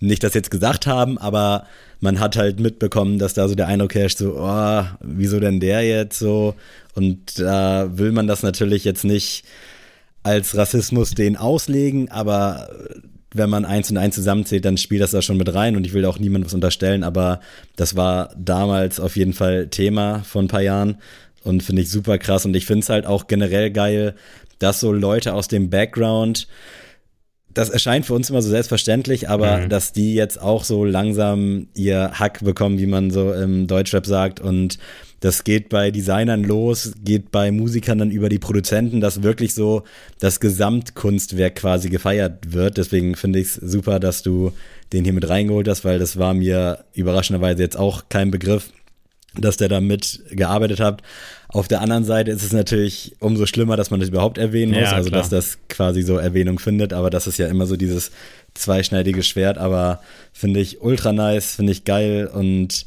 Nicht 0.00 0.24
das 0.24 0.34
jetzt 0.34 0.50
gesagt 0.50 0.86
haben, 0.86 1.18
aber 1.18 1.66
man 2.00 2.18
hat 2.18 2.36
halt 2.36 2.58
mitbekommen, 2.58 3.18
dass 3.18 3.34
da 3.34 3.46
so 3.48 3.54
der 3.54 3.68
Eindruck 3.68 3.94
herrscht, 3.94 4.18
so, 4.18 4.36
oh, 4.38 4.84
wieso 5.00 5.38
denn 5.38 5.60
der 5.60 5.82
jetzt 5.82 6.18
so? 6.18 6.54
Und 6.94 7.38
da 7.38 7.90
will 7.96 8.12
man 8.12 8.26
das 8.26 8.42
natürlich 8.42 8.84
jetzt 8.84 9.04
nicht 9.04 9.44
als 10.22 10.56
Rassismus 10.56 11.12
den 11.12 11.36
auslegen, 11.36 12.10
aber 12.10 12.68
wenn 13.32 13.50
man 13.50 13.64
eins 13.64 13.90
und 13.90 13.96
eins 13.96 14.14
zusammenzählt, 14.16 14.64
dann 14.64 14.76
spielt 14.76 15.02
das 15.02 15.12
da 15.12 15.22
schon 15.22 15.36
mit 15.36 15.54
rein 15.54 15.76
und 15.76 15.86
ich 15.86 15.92
will 15.92 16.04
auch 16.04 16.18
niemandem 16.18 16.46
was 16.46 16.54
unterstellen, 16.54 17.04
aber 17.04 17.40
das 17.76 17.96
war 17.96 18.34
damals 18.36 18.98
auf 18.98 19.16
jeden 19.16 19.34
Fall 19.34 19.68
Thema 19.68 20.22
vor 20.24 20.42
ein 20.42 20.48
paar 20.48 20.62
Jahren 20.62 20.96
und 21.44 21.62
finde 21.62 21.82
ich 21.82 21.90
super 21.90 22.18
krass 22.18 22.44
und 22.44 22.54
ich 22.56 22.66
finde 22.66 22.80
es 22.80 22.88
halt 22.88 23.06
auch 23.06 23.28
generell 23.28 23.70
geil, 23.70 24.14
dass 24.58 24.80
so 24.80 24.92
Leute 24.92 25.34
aus 25.34 25.48
dem 25.48 25.70
Background 25.70 26.48
das 27.54 27.68
erscheint 27.68 28.06
für 28.06 28.14
uns 28.14 28.30
immer 28.30 28.42
so 28.42 28.48
selbstverständlich, 28.48 29.28
aber 29.28 29.58
mhm. 29.58 29.68
dass 29.68 29.92
die 29.92 30.14
jetzt 30.14 30.40
auch 30.40 30.64
so 30.64 30.84
langsam 30.84 31.68
ihr 31.74 32.12
Hack 32.12 32.44
bekommen, 32.44 32.78
wie 32.78 32.86
man 32.86 33.10
so 33.10 33.32
im 33.32 33.66
Deutschrap 33.66 34.06
sagt. 34.06 34.40
Und 34.40 34.78
das 35.20 35.44
geht 35.44 35.68
bei 35.68 35.90
Designern 35.90 36.44
los, 36.44 36.92
geht 37.04 37.30
bei 37.30 37.50
Musikern 37.50 37.98
dann 37.98 38.10
über 38.10 38.28
die 38.28 38.38
Produzenten, 38.38 39.00
dass 39.00 39.22
wirklich 39.22 39.54
so 39.54 39.82
das 40.18 40.40
Gesamtkunstwerk 40.40 41.56
quasi 41.56 41.90
gefeiert 41.90 42.52
wird. 42.52 42.76
Deswegen 42.76 43.16
finde 43.16 43.40
ich 43.40 43.48
es 43.48 43.54
super, 43.54 44.00
dass 44.00 44.22
du 44.22 44.52
den 44.92 45.04
hier 45.04 45.12
mit 45.12 45.28
reingeholt 45.28 45.68
hast, 45.68 45.84
weil 45.84 45.98
das 45.98 46.18
war 46.18 46.34
mir 46.34 46.84
überraschenderweise 46.94 47.62
jetzt 47.62 47.76
auch 47.76 48.08
kein 48.08 48.30
Begriff 48.30 48.70
dass 49.34 49.56
der 49.56 49.68
da 49.68 49.80
mitgearbeitet 49.80 50.80
hat. 50.80 51.02
Auf 51.48 51.68
der 51.68 51.80
anderen 51.80 52.04
Seite 52.04 52.30
ist 52.30 52.42
es 52.42 52.52
natürlich 52.52 53.16
umso 53.20 53.46
schlimmer, 53.46 53.76
dass 53.76 53.90
man 53.90 54.00
das 54.00 54.08
überhaupt 54.08 54.38
erwähnen 54.38 54.72
muss, 54.72 54.90
ja, 54.90 54.92
also 54.92 55.10
dass 55.10 55.28
das 55.28 55.58
quasi 55.68 56.02
so 56.02 56.16
Erwähnung 56.16 56.58
findet, 56.58 56.92
aber 56.92 57.10
das 57.10 57.26
ist 57.26 57.38
ja 57.38 57.48
immer 57.48 57.66
so 57.66 57.76
dieses 57.76 58.10
zweischneidige 58.54 59.22
Schwert, 59.22 59.58
aber 59.58 60.00
finde 60.32 60.60
ich 60.60 60.80
ultra 60.80 61.12
nice, 61.12 61.56
finde 61.56 61.72
ich 61.72 61.84
geil 61.84 62.30
und 62.32 62.84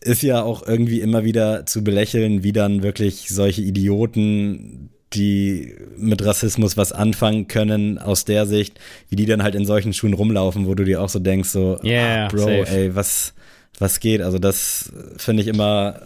ist 0.00 0.22
ja 0.22 0.42
auch 0.42 0.66
irgendwie 0.66 1.00
immer 1.00 1.24
wieder 1.24 1.64
zu 1.66 1.82
belächeln, 1.82 2.42
wie 2.42 2.52
dann 2.52 2.82
wirklich 2.82 3.28
solche 3.28 3.62
Idioten 3.62 4.90
die 5.14 5.74
mit 5.96 6.24
Rassismus 6.24 6.76
was 6.76 6.92
anfangen 6.92 7.46
können 7.46 7.98
aus 7.98 8.24
der 8.24 8.46
Sicht, 8.46 8.78
wie 9.08 9.16
die 9.16 9.26
dann 9.26 9.42
halt 9.42 9.54
in 9.54 9.64
solchen 9.64 9.92
Schuhen 9.92 10.12
rumlaufen, 10.12 10.66
wo 10.66 10.74
du 10.74 10.84
dir 10.84 11.00
auch 11.00 11.08
so 11.08 11.18
denkst, 11.18 11.50
so, 11.50 11.78
yeah, 11.84 12.26
ah, 12.26 12.28
Bro, 12.28 12.40
safe. 12.40 12.66
ey, 12.68 12.96
was, 12.96 13.32
was 13.78 14.00
geht. 14.00 14.20
Also 14.20 14.38
das 14.38 14.92
finde 15.16 15.42
ich 15.42 15.48
immer 15.48 16.00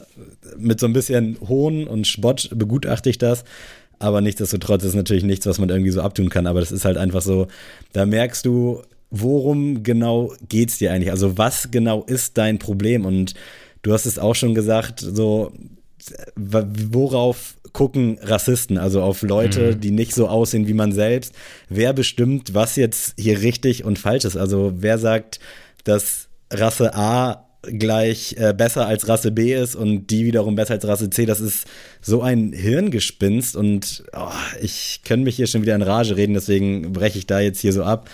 mit 0.57 0.81
so 0.81 0.87
ein 0.87 0.93
bisschen 0.93 1.39
Hohn 1.47 1.87
und 1.87 2.07
Spott 2.07 2.51
begutachte 2.55 3.11
ich 3.11 3.19
das. 3.19 3.45
Aber 3.99 4.21
nichtsdestotrotz 4.21 4.85
ist 4.85 4.95
natürlich 4.95 5.25
nichts, 5.25 5.47
was 5.47 5.59
man 5.59 5.69
irgendwie 5.69 5.91
so 5.91 6.03
abtun 6.03 6.29
kann. 6.29 6.47
Aber 6.47 6.61
das 6.61 6.73
ist 6.73 6.85
halt 6.85 6.97
einfach 6.97 7.23
so, 7.23 7.49
da 7.93 8.07
merkst 8.07 8.47
du, 8.47 8.83
worum 9.11 9.83
genau 9.83 10.33
geht's 10.49 10.79
dir 10.79 10.93
eigentlich? 10.93 11.11
Also 11.11 11.37
was 11.39 11.71
genau 11.71 12.05
ist 12.05 12.39
dein 12.39 12.59
Problem? 12.59 13.05
Und 13.05 13.35
du 13.83 13.93
hast 13.93 14.07
es 14.07 14.19
auch 14.19 14.35
schon 14.35 14.55
gesagt, 14.55 15.01
so 15.01 15.53
worauf 16.37 17.57
gucken 17.73 18.19
Rassisten, 18.23 18.79
also 18.79 19.03
auf 19.03 19.23
Leute, 19.23 19.73
mhm. 19.73 19.81
die 19.81 19.91
nicht 19.91 20.15
so 20.15 20.29
aussehen 20.29 20.69
wie 20.69 20.75
man 20.75 20.93
selbst. 20.93 21.35
Wer 21.69 21.93
bestimmt, 21.93 22.55
was 22.55 22.77
jetzt 22.77 23.15
hier 23.19 23.41
richtig 23.41 23.85
und 23.85 23.99
falsch 23.99 24.25
ist? 24.25 24.37
Also 24.37 24.73
wer 24.77 24.99
sagt, 24.99 25.39
dass 25.85 26.29
Rasse 26.51 26.95
A 26.95 27.48
gleich 27.73 28.37
äh, 28.39 28.53
besser 28.53 28.87
als 28.87 29.09
Rasse 29.09 29.31
B 29.31 29.55
ist 29.55 29.75
und 29.75 30.09
die 30.09 30.25
wiederum 30.25 30.55
besser 30.55 30.75
als 30.75 30.87
Rasse 30.87 31.11
C. 31.11 31.27
Das 31.27 31.41
ist 31.41 31.67
so 32.01 32.23
ein 32.23 32.53
Hirngespinst 32.53 33.57
und 33.57 34.05
oh, 34.15 34.31
ich 34.61 35.01
kann 35.05 35.23
mich 35.23 35.37
hier 35.37 35.47
schon 35.47 35.63
wieder 35.63 35.75
in 35.75 35.83
Rage 35.83 36.17
reden, 36.17 36.35
deswegen 36.35 36.93
breche 36.93 37.19
ich 37.19 37.27
da 37.27 37.41
jetzt 37.41 37.61
hier 37.61 37.73
so 37.73 37.85
ab. 37.85 38.09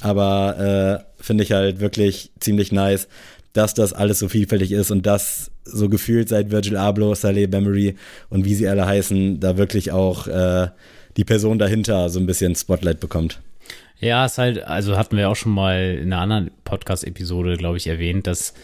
Aber 0.00 1.04
äh, 1.18 1.22
finde 1.22 1.44
ich 1.44 1.52
halt 1.52 1.80
wirklich 1.80 2.30
ziemlich 2.38 2.72
nice, 2.72 3.08
dass 3.52 3.74
das 3.74 3.92
alles 3.92 4.18
so 4.18 4.28
vielfältig 4.28 4.72
ist 4.72 4.90
und 4.90 5.06
dass 5.06 5.50
so 5.64 5.88
gefühlt 5.88 6.28
seit 6.28 6.50
Virgil 6.50 6.76
Abloh, 6.76 7.14
Saleh 7.14 7.46
Bemery 7.46 7.96
und 8.30 8.44
wie 8.44 8.54
sie 8.54 8.68
alle 8.68 8.86
heißen, 8.86 9.40
da 9.40 9.56
wirklich 9.56 9.90
auch 9.90 10.26
äh, 10.28 10.68
die 11.16 11.24
Person 11.24 11.58
dahinter 11.58 12.08
so 12.08 12.20
ein 12.20 12.26
bisschen 12.26 12.54
Spotlight 12.54 13.00
bekommt. 13.00 13.40
Ja, 14.00 14.24
ist 14.24 14.38
halt, 14.38 14.64
also 14.64 14.96
hatten 14.96 15.16
wir 15.16 15.28
auch 15.28 15.36
schon 15.36 15.52
mal 15.52 15.98
in 16.00 16.12
einer 16.12 16.22
anderen 16.22 16.50
Podcast-Episode, 16.64 17.56
glaube 17.56 17.78
ich, 17.78 17.88
erwähnt, 17.88 18.28
dass 18.28 18.54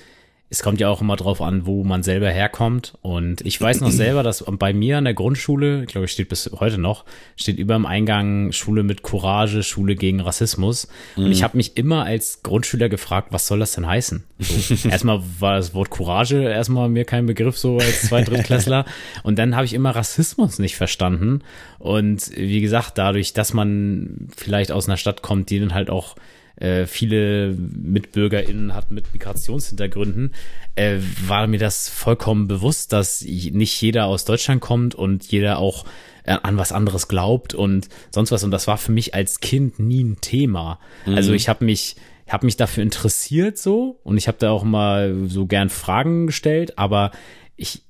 es 0.55 0.63
kommt 0.63 0.79
ja 0.79 0.89
auch 0.89 1.01
immer 1.01 1.17
drauf 1.17 1.43
an, 1.43 1.67
wo 1.67 1.83
man 1.83 2.05
selber 2.05 2.31
herkommt. 2.31 2.95
Und 3.03 3.41
ich 3.41 3.61
weiß 3.61 3.81
noch 3.81 3.91
selber, 3.91 4.23
dass 4.23 4.45
bei 4.47 4.73
mir 4.73 4.99
an 4.99 5.05
der 5.05 5.13
Grundschule, 5.13 5.83
ich 5.83 5.89
glaube, 5.89 6.07
steht 6.07 6.29
bis 6.29 6.49
heute 6.61 6.79
noch, 6.79 7.05
steht 7.35 7.59
über 7.59 7.75
dem 7.75 7.87
Eingang 7.87 8.53
Schule 8.53 8.85
mit 8.85 9.03
Courage, 9.03 9.65
Schule 9.65 9.97
gegen 9.97 10.21
Rassismus. 10.21 10.87
Und 11.17 11.33
ich 11.33 11.41
mhm. 11.41 11.43
habe 11.43 11.57
mich 11.57 11.77
immer 11.77 12.05
als 12.05 12.45
Grundschüler 12.45 12.89
gefragt, 12.89 13.33
was 13.33 13.49
soll 13.49 13.59
das 13.59 13.73
denn 13.73 13.89
heißen? 13.89 14.23
So, 14.39 14.89
erstmal 14.89 15.23
war 15.41 15.57
das 15.57 15.75
Wort 15.75 15.91
Courage 15.91 16.41
erstmal 16.45 16.89
mir 16.89 17.05
kein 17.05 17.27
Begriff 17.27 17.59
so 17.59 17.79
als 17.79 18.03
zwei 18.03 18.23
Drittklässler. 18.23 18.85
Und 19.25 19.41
dann 19.41 19.57
habe 19.57 19.65
ich 19.65 19.75
immer 19.75 19.91
Rassismus 19.91 20.61
nicht 20.61 20.77
verstanden. 20.77 21.43
Und 21.81 22.31
wie 22.37 22.61
gesagt, 22.61 22.97
dadurch, 22.97 23.33
dass 23.33 23.55
man 23.55 24.29
vielleicht 24.37 24.71
aus 24.71 24.87
einer 24.87 24.99
Stadt 24.99 25.21
kommt, 25.21 25.51
die 25.51 25.59
dann 25.59 25.75
halt 25.75 25.91
auch 25.91 26.15
äh, 26.57 26.87
viele 26.87 27.55
MitbürgerInnen 27.55 28.75
hat 28.75 28.91
mit 28.91 29.13
Migrationshintergründen, 29.13 30.33
äh, 30.77 30.99
war 31.27 31.47
mir 31.47 31.59
das 31.59 31.89
vollkommen 31.89 32.47
bewusst, 32.47 32.93
dass 32.93 33.23
nicht 33.23 33.81
jeder 33.81 34.07
aus 34.07 34.25
Deutschland 34.25 34.61
kommt 34.61 34.95
und 34.95 35.25
jeder 35.25 35.59
auch 35.59 35.85
äh, 36.25 36.37
an 36.43 36.57
was 36.57 36.71
anderes 36.71 37.09
glaubt 37.09 37.55
und 37.55 37.89
sonst 38.11 38.31
was. 38.31 38.45
Und 38.45 38.53
das 38.53 38.67
war 38.67 38.79
für 38.79 38.93
mich 38.93 39.15
als 39.15 39.41
Kind 39.41 39.81
nie 39.81 40.05
ein 40.05 40.21
Thema. 40.21 40.79
Mhm. 41.07 41.15
Also 41.15 41.33
ich 41.33 41.49
habe 41.49 41.65
mich, 41.65 41.97
habe 42.29 42.47
mich 42.47 42.57
dafür 42.57 42.85
interessiert 42.85 43.59
so 43.59 43.99
und 44.05 44.17
ich 44.17 44.29
habe 44.29 44.39
da 44.39 44.51
auch 44.51 44.65
mal 44.65 45.27
so 45.27 45.47
gern 45.47 45.71
Fragen 45.71 46.29
gestellt, 46.29 46.79
aber 46.79 47.11
ich, 47.57 47.83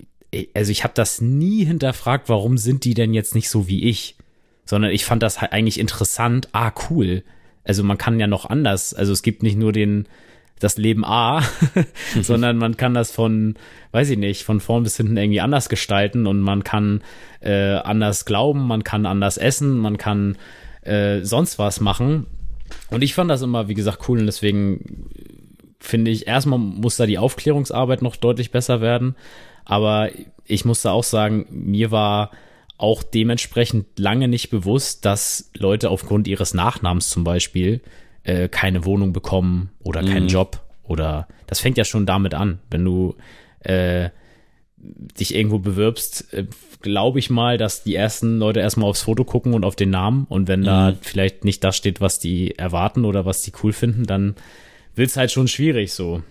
also 0.55 0.73
ich 0.73 0.85
habe 0.85 0.95
das 0.95 1.21
nie 1.21 1.67
hinterfragt, 1.67 2.31
warum 2.31 2.57
sind 2.57 2.85
die 2.85 2.95
denn 2.95 3.13
jetzt 3.13 3.35
nicht 3.35 3.51
so 3.51 3.69
wie 3.69 3.85
ich? 3.85 4.17
Sondern 4.65 4.91
ich 4.91 5.05
fand 5.05 5.23
das 5.23 5.43
halt 5.43 5.53
eigentlich 5.53 5.79
interessant. 5.79 6.49
Ah, 6.53 6.73
cool 6.89 7.23
also 7.65 7.83
man 7.83 7.99
kann 7.99 8.21
ja 8.21 8.27
noch 8.27 8.47
anders, 8.47 8.95
also 8.95 9.13
es 9.13 9.23
gibt 9.23 9.43
nicht 9.43 9.59
nur 9.59 9.73
den, 9.73 10.07
das 10.61 10.77
Leben 10.77 11.05
A, 11.05 11.43
sondern 12.23 12.57
man 12.59 12.77
kann 12.77 12.95
das 12.95 13.11
von, 13.11 13.57
weiß 13.93 14.11
ich 14.11 14.19
nicht, 14.19 14.45
von 14.45 14.61
vorn 14.61 14.85
bis 14.85 14.97
hinten 14.97 15.17
irgendwie 15.17 15.41
anders 15.41 15.69
gestalten 15.69 16.27
und 16.27 16.41
man 16.41 16.65
kann 16.65 17.03
äh, 17.41 17.75
anders 17.75 18.25
glauben, 18.25 18.67
man 18.67 18.85
kann 18.85 19.07
anders 19.07 19.37
essen, 19.37 19.79
man 19.79 19.99
kann 19.99 20.37
äh, 20.83 21.23
sonst 21.23 21.59
was 21.59 21.81
machen. 21.81 22.27
Und 22.91 23.03
ich 23.03 23.15
fand 23.15 23.31
das 23.31 23.43
immer, 23.43 23.69
wie 23.69 23.75
gesagt, 23.75 24.09
cool 24.09 24.21
und 24.21 24.27
deswegen 24.27 25.09
finde 25.81 26.11
ich, 26.11 26.27
erstmal 26.27 26.59
muss 26.59 26.97
da 26.97 27.07
die 27.07 27.19
Aufklärungsarbeit 27.19 28.03
noch 28.03 28.17
deutlich 28.17 28.51
besser 28.51 28.81
werden. 28.81 29.17
Aber 29.65 30.11
ich 30.47 30.65
musste 30.65 30.91
auch 30.91 31.05
sagen, 31.05 31.47
mir 31.51 31.91
war 31.91 32.31
auch 32.77 33.03
dementsprechend 33.03 33.99
lange 33.99 34.29
nicht 34.29 34.51
bewusst, 34.51 35.05
dass 35.05 35.51
Leute 35.57 35.91
aufgrund 35.91 36.27
ihres 36.27 36.55
Nachnamens 36.55 37.09
zum 37.09 37.25
Beispiel 37.25 37.81
äh, 38.25 38.49
keine 38.49 38.85
Wohnung 38.85 39.13
bekommen 39.13 39.71
oder 39.83 40.03
keinen 40.03 40.25
mhm. 40.25 40.31
Job 40.31 40.61
oder 40.83 41.29
das 41.47 41.61
fängt 41.61 41.79
ja 41.79 41.85
schon 41.85 42.07
damit 42.07 42.35
an, 42.35 42.59
wenn 42.71 42.85
du 42.85 43.15
äh, 43.61 44.11
dich 44.79 45.35
irgendwo 45.35 45.59
bewirbst, 45.59 46.33
äh, 46.33 46.47
glaube 46.83 47.19
ich 47.19 47.31
mal, 47.31 47.57
dass 47.59 47.85
die 47.85 47.95
ersten 47.95 48.39
Leute 48.39 48.61
erstmal 48.61 48.89
aufs 48.89 49.03
Foto 49.03 49.25
gucken 49.25 49.55
und 49.55 49.65
auf 49.65 49.77
den 49.77 49.91
Namen 49.91 50.27
und 50.29 50.49
wenn 50.49 50.61
mhm. 50.61 50.65
da 50.65 50.95
vielleicht 51.01 51.45
nicht 51.45 51.65
das 51.65 51.77
steht, 51.77 52.01
was 52.01 52.19
die 52.19 52.59
erwarten 52.59 53.05
oder 53.05 53.25
was 53.25 53.43
die 53.43 53.53
cool 53.63 53.73
finden, 53.73 54.05
dann 54.05 54.35
wird 54.95 55.11
es 55.11 55.17
halt 55.17 55.33
schon 55.33 55.49
schwierig 55.49 55.93
so. 55.93 56.23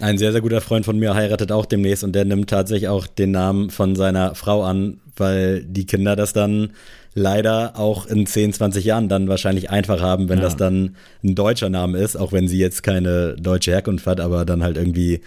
Ein 0.00 0.18
sehr, 0.18 0.32
sehr 0.32 0.40
guter 0.40 0.60
Freund 0.60 0.84
von 0.84 0.98
mir 0.98 1.14
heiratet 1.14 1.52
auch 1.52 1.66
demnächst 1.66 2.04
und 2.04 2.12
der 2.12 2.24
nimmt 2.24 2.50
tatsächlich 2.50 2.88
auch 2.88 3.06
den 3.06 3.30
Namen 3.30 3.70
von 3.70 3.94
seiner 3.94 4.34
Frau 4.34 4.64
an, 4.64 5.00
weil 5.16 5.62
die 5.62 5.86
Kinder 5.86 6.16
das 6.16 6.32
dann 6.32 6.70
leider 7.14 7.78
auch 7.78 8.06
in 8.06 8.26
10, 8.26 8.52
20 8.54 8.84
Jahren 8.84 9.08
dann 9.08 9.28
wahrscheinlich 9.28 9.70
einfach 9.70 10.00
haben, 10.00 10.28
wenn 10.28 10.38
ja. 10.38 10.44
das 10.44 10.56
dann 10.56 10.96
ein 11.22 11.34
deutscher 11.34 11.70
Name 11.70 11.98
ist, 11.98 12.16
auch 12.16 12.32
wenn 12.32 12.48
sie 12.48 12.58
jetzt 12.58 12.82
keine 12.82 13.36
deutsche 13.36 13.70
Herkunft 13.70 14.06
hat, 14.06 14.20
aber 14.20 14.44
dann 14.44 14.64
halt 14.64 14.76
irgendwie 14.76 15.20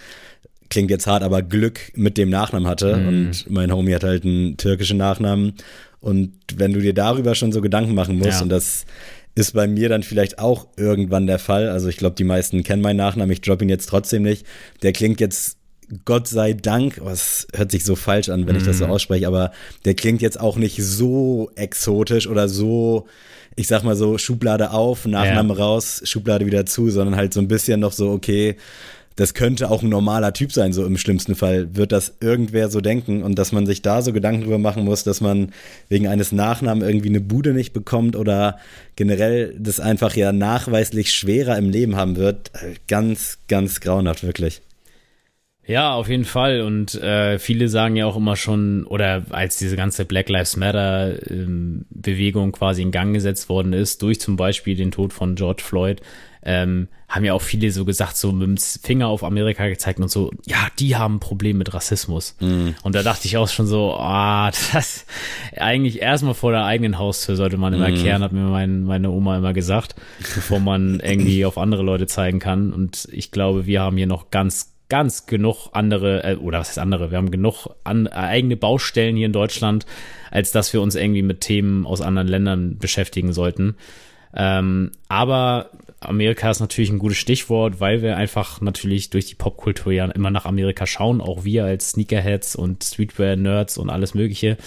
klingt 0.70 0.92
jetzt 0.92 1.08
hart, 1.08 1.24
aber 1.24 1.42
Glück 1.42 1.80
mit 1.96 2.18
dem 2.18 2.30
Nachnamen 2.30 2.68
hatte 2.68 2.98
mhm. 2.98 3.08
und 3.08 3.50
mein 3.50 3.72
Homie 3.72 3.96
hat 3.96 4.04
halt 4.04 4.26
einen 4.26 4.58
türkischen 4.58 4.98
Nachnamen 4.98 5.54
und 6.02 6.34
wenn 6.56 6.74
du 6.74 6.82
dir 6.82 6.94
darüber 6.94 7.36
schon 7.36 7.54
so 7.54 7.62
Gedanken 7.62 7.96
machen 7.96 8.18
musst 8.18 8.40
ja. 8.40 8.42
und 8.42 8.50
das 8.50 8.86
ist 9.38 9.54
bei 9.54 9.68
mir 9.68 9.90
dann 9.90 10.04
vielleicht 10.04 10.40
auch 10.40 10.68
irgendwann 10.78 11.28
der 11.28 11.40
Fall. 11.40 11.70
Also 11.70 11.88
ich 11.88 11.98
glaube, 11.98 12.16
die 12.16 12.24
meisten 12.24 12.64
kennen 12.64 12.82
meinen 12.82 12.98
Nachnamen, 12.98 13.32
ich 13.32 13.42
droppe 13.42 13.64
ihn 13.64 13.70
jetzt 13.70 13.88
trotzdem 13.88 14.24
nicht. 14.24 14.46
Der 14.82 14.94
klingt 14.94 15.20
jetzt 15.20 15.58
Gott 16.04 16.28
sei 16.28 16.54
Dank, 16.54 17.00
was 17.02 17.48
hört 17.56 17.72
sich 17.72 17.86
so 17.86 17.96
falsch 17.96 18.30
an, 18.30 18.46
wenn 18.46 18.56
mm. 18.56 18.60
ich 18.60 18.66
das 18.66 18.80
so 18.80 18.86
mhm. 18.86 18.92
ausspreche, 18.92 19.28
aber 19.28 19.52
der 19.86 19.94
klingt 19.94 20.22
jetzt 20.22 20.38
auch 20.38 20.58
nicht 20.58 20.84
so 20.84 21.50
exotisch 21.56 22.28
oder 22.28 22.50
so, 22.50 23.08
ich 23.56 23.68
sag 23.68 23.84
mal 23.84 23.96
so, 23.96 24.18
Schublade 24.18 24.72
auf, 24.72 25.06
Nachname 25.06 25.54
ja. 25.54 25.64
raus, 25.64 26.02
Schublade 26.04 26.46
wieder 26.46 26.66
zu, 26.66 26.90
sondern 26.90 27.16
halt 27.16 27.34
so 27.34 27.40
ein 27.40 27.48
bisschen 27.48 27.80
noch 27.80 27.94
so, 27.94 28.10
okay, 28.10 28.58
das 29.18 29.34
könnte 29.34 29.70
auch 29.70 29.84
ein 29.84 29.90
normaler 29.90 30.32
Typ 30.32 30.54
sein, 30.54 30.72
so 30.74 30.86
im 30.86 30.98
schlimmsten 30.98 31.36
Fall. 31.36 31.76
Wird 31.76 31.92
das 31.92 32.14
irgendwer 32.22 32.70
so 32.70 32.82
denken 32.82 33.24
und 33.24 33.38
dass 33.38 33.52
man 33.52 33.66
sich 33.66 33.82
da 33.82 34.02
so 34.04 34.14
Gedanken 34.14 34.44
drüber 34.44 34.60
machen 34.60 34.86
muss, 34.86 35.04
dass 35.04 35.22
man 35.22 35.52
wegen 35.90 36.08
eines 36.08 36.32
Nachnamen 36.32 36.88
irgendwie 36.88 37.10
eine 37.10 37.20
Bude 37.20 37.54
nicht 37.54 37.74
bekommt 37.74 38.16
oder 38.16 38.60
generell 38.96 39.56
das 39.60 39.80
einfach 39.80 40.16
ja 40.16 40.32
nachweislich 40.32 41.12
schwerer 41.12 41.58
im 41.58 41.70
Leben 41.70 41.96
haben 41.96 42.16
wird. 42.16 42.52
Ganz, 42.88 43.40
ganz 43.48 43.82
grauenhaft, 43.82 44.24
wirklich. 44.24 44.62
Ja, 45.68 45.94
auf 45.94 46.08
jeden 46.08 46.24
Fall. 46.26 46.62
Und 46.62 46.96
äh, 46.96 47.40
viele 47.40 47.68
sagen 47.68 47.98
ja 47.98 48.06
auch 48.06 48.16
immer 48.16 48.38
schon, 48.38 48.86
oder 48.86 49.24
als 49.32 49.58
diese 49.58 49.76
ganze 49.76 50.06
Black 50.06 50.30
Lives 50.30 50.56
Matter 50.56 51.30
ähm, 51.30 51.86
Bewegung 51.90 52.54
quasi 52.54 52.82
in 52.82 52.92
Gang 52.92 53.14
gesetzt 53.14 53.50
worden 53.50 53.74
ist, 53.74 54.02
durch 54.02 54.22
zum 54.22 54.38
Beispiel 54.38 54.78
den 54.78 54.92
Tod 54.92 55.12
von 55.12 55.36
George 55.36 55.64
Floyd, 55.64 56.02
ähm, 56.44 56.88
haben 57.10 57.26
ja 57.26 57.34
auch 57.34 57.42
viele 57.42 57.72
so 57.72 57.84
gesagt, 57.84 58.16
so 58.16 58.32
mit 58.32 58.48
dem 58.48 58.58
Finger 58.58 59.08
auf 59.08 59.24
Amerika 59.24 59.68
gezeigt 59.68 60.00
und 60.00 60.10
so, 60.10 60.32
ja, 60.46 60.68
die 60.80 60.96
haben 60.96 61.16
ein 61.16 61.20
Problem 61.20 61.58
mit 61.58 61.74
Rassismus. 61.74 62.36
Mm. 62.40 62.70
Und 62.84 62.96
da 62.96 63.04
dachte 63.04 63.28
ich 63.28 63.36
auch 63.36 63.50
schon 63.50 63.68
so, 63.68 63.94
ah, 63.94 64.52
das 64.74 65.06
eigentlich 65.58 66.02
erstmal 66.02 66.34
vor 66.34 66.52
der 66.52 66.64
eigenen 66.64 66.98
Haustür 66.98 67.36
sollte 67.36 67.58
man 67.58 67.74
immer 67.74 67.90
mm. 67.90 67.96
kehren, 67.96 68.24
hat 68.24 68.32
mir 68.32 68.42
mein, 68.42 68.84
meine 68.84 69.10
Oma 69.10 69.38
immer 69.38 69.54
gesagt, 69.54 69.96
bevor 70.20 70.60
man 70.60 71.00
irgendwie 71.04 71.46
auf 71.46 71.58
andere 71.58 71.84
Leute 71.84 72.08
zeigen 72.08 72.40
kann. 72.40 72.72
Und 72.72 73.08
ich 73.12 73.32
glaube, 73.32 73.66
wir 73.66 73.82
haben 73.82 73.98
hier 73.98 74.08
noch 74.08 74.30
ganz 74.32 74.77
ganz 74.90 75.26
genug 75.26 75.70
andere, 75.74 76.24
äh, 76.24 76.36
oder 76.36 76.60
was 76.60 76.70
ist 76.70 76.80
andere, 76.80 77.12
wir 77.12 77.18
haben 77.18 77.32
genug 77.32 77.68
an, 77.84 78.06
äh, 78.06 78.12
eigene 78.12 78.58
Baustellen 78.58 79.16
hier 79.16 79.26
in 79.26 79.34
Deutschland, 79.34 79.86
als 80.32 80.52
dass 80.52 80.74
wir 80.74 80.82
uns 80.82 80.96
irgendwie 80.96 81.22
mit 81.22 81.42
Themen 81.42 81.86
aus 81.86 82.02
anderen 82.02 82.28
Ländern 82.28 82.78
beschäftigen 82.78 83.34
sollten. 83.34 83.76
Ähm, 84.36 84.92
aber 85.08 85.72
Amerika 86.00 86.50
ist 86.52 86.60
natürlich 86.60 86.90
ein 86.90 87.00
gutes 87.00 87.18
Stichwort, 87.18 87.80
weil 87.80 88.02
wir 88.02 88.18
einfach 88.18 88.62
natürlich 88.62 89.10
durch 89.10 89.26
die 89.26 89.36
Popkultur 89.36 89.92
ja 89.92 90.06
immer 90.06 90.30
nach 90.30 90.46
Amerika 90.46 90.86
schauen, 90.86 91.22
auch 91.22 91.44
wir 91.44 91.66
als 91.66 91.92
Sneakerheads 91.92 92.56
und 92.56 92.84
Streetwear-Nerds 92.84 93.78
und 93.78 93.90
alles 93.90 94.14
Mögliche. 94.14 94.58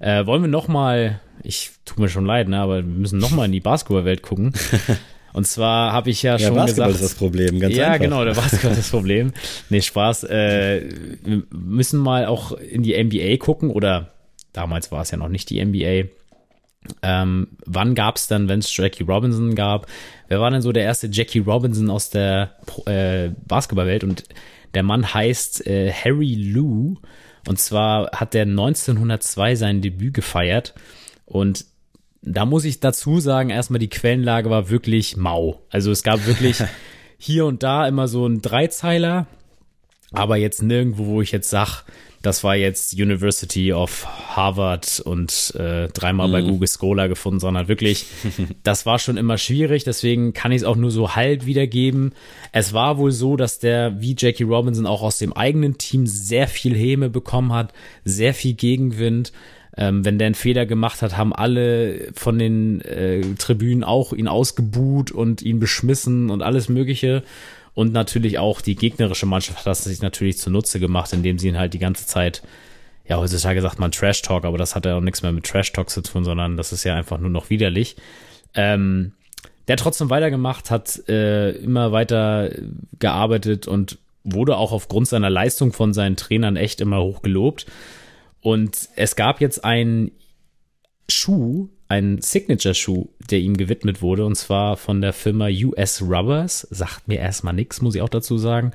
Äh, 0.00 0.24
wollen 0.26 0.42
wir 0.42 0.48
noch 0.48 0.68
mal, 0.68 1.20
ich 1.42 1.72
tut 1.84 1.98
mir 1.98 2.08
schon 2.08 2.24
leid, 2.24 2.48
ne, 2.48 2.58
aber 2.58 2.76
wir 2.76 2.84
müssen 2.84 3.18
noch 3.18 3.30
mal 3.30 3.44
in 3.44 3.52
die 3.52 3.60
Basketballwelt 3.60 4.22
gucken. 4.22 4.54
Und 5.32 5.46
zwar 5.46 5.92
habe 5.92 6.10
ich 6.10 6.22
ja, 6.22 6.36
ja 6.36 6.46
schon 6.46 6.56
Basketball 6.56 6.88
gesagt. 6.88 7.04
ist 7.04 7.12
das 7.12 7.18
Problem, 7.18 7.60
ganz 7.60 7.74
ja, 7.74 7.86
einfach. 7.86 8.00
Ja, 8.00 8.04
genau, 8.04 8.24
der 8.24 8.34
Basketball 8.34 8.72
ist 8.72 8.78
das 8.78 8.90
Problem. 8.90 9.32
Nee, 9.70 9.80
Spaß. 9.80 10.24
Äh, 10.24 10.88
wir 11.22 11.42
müssen 11.50 12.00
mal 12.00 12.26
auch 12.26 12.52
in 12.52 12.82
die 12.82 13.02
NBA 13.02 13.36
gucken 13.36 13.70
oder 13.70 14.12
damals 14.52 14.90
war 14.90 15.02
es 15.02 15.10
ja 15.10 15.18
noch 15.18 15.28
nicht 15.28 15.50
die 15.50 15.64
NBA. 15.64 16.08
Ähm, 17.02 17.48
wann 17.66 17.94
gab 17.94 18.16
es 18.16 18.26
dann, 18.26 18.48
wenn 18.48 18.60
es 18.60 18.74
Jackie 18.74 19.04
Robinson 19.04 19.54
gab? 19.54 19.86
Wer 20.28 20.40
war 20.40 20.50
denn 20.50 20.62
so 20.62 20.72
der 20.72 20.84
erste 20.84 21.08
Jackie 21.08 21.40
Robinson 21.40 21.90
aus 21.90 22.10
der 22.10 22.56
äh, 22.86 23.30
Basketballwelt? 23.46 24.02
Und 24.02 24.24
der 24.74 24.82
Mann 24.82 25.12
heißt 25.12 25.66
äh, 25.66 25.92
Harry 25.92 26.34
Lou. 26.34 26.96
Und 27.48 27.58
zwar 27.58 28.10
hat 28.12 28.34
der 28.34 28.42
1902 28.42 29.56
sein 29.56 29.82
Debüt 29.82 30.14
gefeiert. 30.14 30.74
Und 31.26 31.64
da 32.22 32.44
muss 32.44 32.64
ich 32.64 32.80
dazu 32.80 33.20
sagen, 33.20 33.50
erstmal 33.50 33.78
die 33.78 33.88
Quellenlage 33.88 34.50
war 34.50 34.70
wirklich 34.70 35.16
mau. 35.16 35.62
Also 35.70 35.90
es 35.90 36.02
gab 36.02 36.26
wirklich 36.26 36.62
hier 37.18 37.46
und 37.46 37.62
da 37.62 37.86
immer 37.88 38.08
so 38.08 38.26
ein 38.26 38.42
Dreizeiler, 38.42 39.26
aber 40.12 40.36
jetzt 40.36 40.62
nirgendwo, 40.62 41.06
wo 41.06 41.22
ich 41.22 41.32
jetzt 41.32 41.50
sag, 41.50 41.84
das 42.22 42.44
war 42.44 42.54
jetzt 42.54 42.92
University 42.92 43.72
of 43.72 44.06
Harvard 44.36 45.00
und 45.00 45.54
äh, 45.56 45.88
dreimal 45.88 46.28
mhm. 46.28 46.32
bei 46.32 46.42
Google 46.42 46.68
Scholar 46.68 47.08
gefunden, 47.08 47.40
sondern 47.40 47.68
wirklich, 47.68 48.06
das 48.62 48.84
war 48.84 48.98
schon 48.98 49.16
immer 49.16 49.38
schwierig, 49.38 49.84
deswegen 49.84 50.34
kann 50.34 50.52
ich 50.52 50.58
es 50.58 50.64
auch 50.64 50.76
nur 50.76 50.90
so 50.90 51.14
halb 51.14 51.46
wiedergeben. 51.46 52.12
Es 52.52 52.74
war 52.74 52.98
wohl 52.98 53.12
so, 53.12 53.36
dass 53.36 53.58
der, 53.58 54.02
wie 54.02 54.14
Jackie 54.18 54.42
Robinson, 54.42 54.86
auch 54.86 55.02
aus 55.02 55.16
dem 55.16 55.32
eigenen 55.32 55.78
Team 55.78 56.06
sehr 56.06 56.46
viel 56.46 56.76
Häme 56.76 57.08
bekommen 57.08 57.54
hat, 57.54 57.72
sehr 58.04 58.34
viel 58.34 58.52
Gegenwind. 58.52 59.32
Ähm, 59.80 60.04
wenn 60.04 60.18
der 60.18 60.26
einen 60.26 60.34
Fehler 60.34 60.66
gemacht 60.66 61.00
hat, 61.00 61.16
haben 61.16 61.34
alle 61.34 62.12
von 62.12 62.38
den 62.38 62.82
äh, 62.82 63.22
Tribünen 63.38 63.82
auch 63.82 64.12
ihn 64.12 64.28
ausgebuht 64.28 65.10
und 65.10 65.40
ihn 65.40 65.58
beschmissen 65.58 66.28
und 66.28 66.42
alles 66.42 66.68
Mögliche. 66.68 67.22
Und 67.72 67.94
natürlich 67.94 68.38
auch 68.38 68.60
die 68.60 68.74
gegnerische 68.76 69.24
Mannschaft 69.24 69.60
hat 69.60 69.66
das 69.66 69.84
sich 69.84 70.02
natürlich 70.02 70.36
zunutze 70.36 70.80
gemacht, 70.80 71.14
indem 71.14 71.38
sie 71.38 71.48
ihn 71.48 71.58
halt 71.58 71.72
die 71.72 71.78
ganze 71.78 72.06
Zeit, 72.06 72.42
ja, 73.08 73.16
heutzutage 73.16 73.62
sagt 73.62 73.78
man 73.78 73.90
Trash 73.90 74.20
Talk, 74.20 74.44
aber 74.44 74.58
das 74.58 74.76
hat 74.76 74.84
ja 74.84 74.98
auch 74.98 75.00
nichts 75.00 75.22
mehr 75.22 75.32
mit 75.32 75.46
Trash 75.46 75.72
Talk 75.72 75.88
zu 75.88 76.02
tun, 76.02 76.24
sondern 76.24 76.58
das 76.58 76.72
ist 76.72 76.84
ja 76.84 76.94
einfach 76.94 77.18
nur 77.18 77.30
noch 77.30 77.48
widerlich. 77.48 77.96
Ähm, 78.54 79.12
der 79.66 79.74
hat 79.74 79.80
trotzdem 79.80 80.10
weitergemacht, 80.10 80.70
hat 80.70 81.08
äh, 81.08 81.52
immer 81.52 81.90
weiter 81.90 82.50
gearbeitet 82.98 83.66
und 83.66 83.96
wurde 84.24 84.58
auch 84.58 84.72
aufgrund 84.72 85.08
seiner 85.08 85.30
Leistung 85.30 85.72
von 85.72 85.94
seinen 85.94 86.16
Trainern 86.16 86.56
echt 86.56 86.82
immer 86.82 87.00
hoch 87.00 87.22
gelobt. 87.22 87.64
Und 88.42 88.88
es 88.96 89.16
gab 89.16 89.40
jetzt 89.40 89.64
einen 89.64 90.12
Schuh, 91.08 91.68
einen 91.88 92.22
Signature-Schuh, 92.22 93.08
der 93.30 93.40
ihm 93.40 93.56
gewidmet 93.56 94.00
wurde, 94.00 94.24
und 94.24 94.36
zwar 94.36 94.76
von 94.76 95.00
der 95.00 95.12
Firma 95.12 95.48
US 95.48 96.02
Rubbers. 96.02 96.66
Sagt 96.70 97.08
mir 97.08 97.18
erstmal 97.18 97.54
nichts, 97.54 97.82
muss 97.82 97.94
ich 97.94 98.02
auch 98.02 98.08
dazu 98.08 98.38
sagen. 98.38 98.72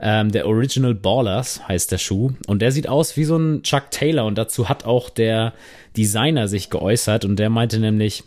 Ähm, 0.00 0.30
der 0.30 0.46
Original 0.46 0.94
Ballers 0.94 1.66
heißt 1.66 1.90
der 1.92 1.98
Schuh. 1.98 2.32
Und 2.46 2.62
der 2.62 2.72
sieht 2.72 2.88
aus 2.88 3.16
wie 3.16 3.24
so 3.24 3.36
ein 3.36 3.62
Chuck 3.62 3.90
Taylor. 3.90 4.24
Und 4.24 4.36
dazu 4.36 4.68
hat 4.68 4.84
auch 4.84 5.10
der 5.10 5.52
Designer 5.96 6.48
sich 6.48 6.70
geäußert. 6.70 7.24
Und 7.24 7.36
der 7.36 7.50
meinte 7.50 7.78
nämlich, 7.78 8.24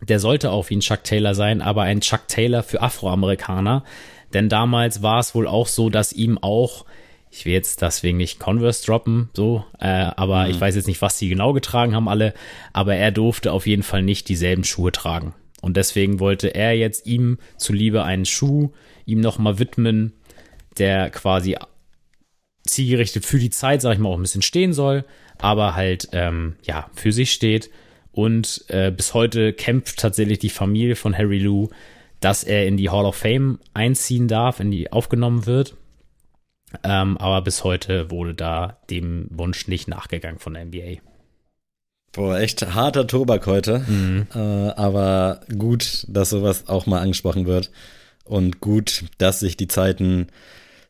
der 0.00 0.18
sollte 0.18 0.50
auch 0.50 0.70
wie 0.70 0.76
ein 0.76 0.80
Chuck 0.80 1.04
Taylor 1.04 1.34
sein, 1.34 1.62
aber 1.62 1.82
ein 1.82 2.00
Chuck 2.00 2.28
Taylor 2.28 2.62
für 2.62 2.82
Afroamerikaner. 2.82 3.84
Denn 4.32 4.48
damals 4.48 5.02
war 5.02 5.20
es 5.20 5.34
wohl 5.34 5.46
auch 5.46 5.66
so, 5.66 5.90
dass 5.90 6.12
ihm 6.12 6.38
auch, 6.38 6.84
ich 7.32 7.46
will 7.46 7.54
jetzt 7.54 7.80
deswegen 7.80 8.18
nicht 8.18 8.38
Converse 8.38 8.84
droppen, 8.84 9.30
so, 9.32 9.64
äh, 9.80 9.86
aber 9.86 10.44
mhm. 10.44 10.50
ich 10.50 10.60
weiß 10.60 10.76
jetzt 10.76 10.86
nicht, 10.86 11.00
was 11.00 11.18
sie 11.18 11.30
genau 11.30 11.54
getragen 11.54 11.94
haben 11.94 12.08
alle, 12.08 12.34
aber 12.74 12.94
er 12.94 13.10
durfte 13.10 13.52
auf 13.52 13.66
jeden 13.66 13.82
Fall 13.82 14.02
nicht 14.02 14.28
dieselben 14.28 14.64
Schuhe 14.64 14.92
tragen. 14.92 15.34
Und 15.62 15.78
deswegen 15.78 16.20
wollte 16.20 16.54
er 16.54 16.76
jetzt 16.76 17.06
ihm 17.06 17.38
zuliebe 17.56 18.04
einen 18.04 18.26
Schuh 18.26 18.72
ihm 19.06 19.20
nochmal 19.20 19.58
widmen, 19.58 20.12
der 20.78 21.08
quasi 21.10 21.56
zielgerichtet 22.64 23.24
für 23.24 23.38
die 23.38 23.50
Zeit, 23.50 23.80
sag 23.80 23.94
ich 23.94 23.98
mal, 23.98 24.10
auch 24.10 24.16
ein 24.16 24.22
bisschen 24.22 24.42
stehen 24.42 24.74
soll, 24.74 25.04
aber 25.38 25.74
halt, 25.74 26.10
ähm, 26.12 26.56
ja, 26.64 26.90
für 26.94 27.12
sich 27.12 27.32
steht. 27.32 27.70
Und 28.12 28.64
äh, 28.68 28.90
bis 28.90 29.14
heute 29.14 29.54
kämpft 29.54 29.98
tatsächlich 29.98 30.38
die 30.38 30.50
Familie 30.50 30.96
von 30.96 31.16
Harry 31.16 31.38
Lou, 31.38 31.70
dass 32.20 32.44
er 32.44 32.66
in 32.66 32.76
die 32.76 32.90
Hall 32.90 33.06
of 33.06 33.16
Fame 33.16 33.58
einziehen 33.72 34.28
darf, 34.28 34.60
in 34.60 34.70
die 34.70 34.92
aufgenommen 34.92 35.46
wird. 35.46 35.76
Ähm, 36.82 37.16
aber 37.18 37.42
bis 37.42 37.64
heute 37.64 38.10
wurde 38.10 38.34
da 38.34 38.78
dem 38.90 39.26
Wunsch 39.30 39.68
nicht 39.68 39.88
nachgegangen 39.88 40.38
von 40.38 40.54
der 40.54 40.64
NBA. 40.64 41.00
Boah, 42.12 42.38
echt 42.38 42.74
harter 42.74 43.06
Tobak 43.06 43.46
heute. 43.46 43.80
Mhm. 43.80 44.26
Äh, 44.34 44.38
aber 44.38 45.40
gut, 45.58 46.04
dass 46.08 46.30
sowas 46.30 46.68
auch 46.68 46.86
mal 46.86 47.00
angesprochen 47.00 47.46
wird. 47.46 47.70
Und 48.24 48.60
gut, 48.60 49.04
dass 49.18 49.40
sich 49.40 49.56
die 49.56 49.66
Zeiten 49.66 50.28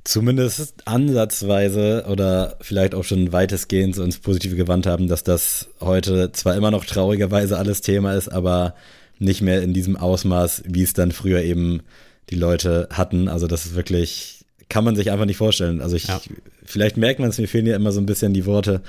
zumindest 0.05 0.87
ansatzweise 0.87 2.07
oder 2.09 2.57
vielleicht 2.61 2.95
auch 2.95 3.05
schon 3.05 3.33
weitestgehend 3.33 3.95
so 3.95 4.03
ins 4.03 4.18
Positive 4.18 4.57
gewandt 4.57 4.87
haben, 4.87 5.07
dass 5.07 5.23
das 5.23 5.68
heute 5.81 6.33
zwar 6.33 6.57
immer 6.57 6.73
noch 6.73 6.85
traurigerweise 6.85 7.57
alles 7.57 7.83
Thema 7.83 8.14
ist, 8.14 8.29
aber 8.29 8.75
nicht 9.18 9.42
mehr 9.42 9.62
in 9.62 9.73
diesem 9.73 9.97
Ausmaß, 9.97 10.64
wie 10.66 10.83
es 10.83 10.92
dann 10.92 11.12
früher 11.12 11.42
eben 11.42 11.83
die 12.31 12.35
Leute 12.35 12.88
hatten. 12.90 13.29
Also 13.29 13.47
das 13.47 13.66
ist 13.66 13.75
wirklich, 13.77 14.41
kann 14.73 14.85
man 14.85 14.97
sich 14.97 15.11
einfach 15.11 15.27
nicht 15.27 15.37
vorstellen. 15.37 15.83
Also 15.83 15.97
ich, 15.97 16.07
ja. 16.07 16.19
vielleicht 16.65 16.97
merkt 16.97 17.21
man 17.21 17.29
es, 17.29 17.37
mir 17.37 17.47
fehlen 17.47 17.67
ja 17.67 17.77
immer 17.77 17.93
so 17.93 18.01
ein 18.01 18.07
bisschen 18.07 18.33
die 18.33 18.47
Worte. 18.47 18.81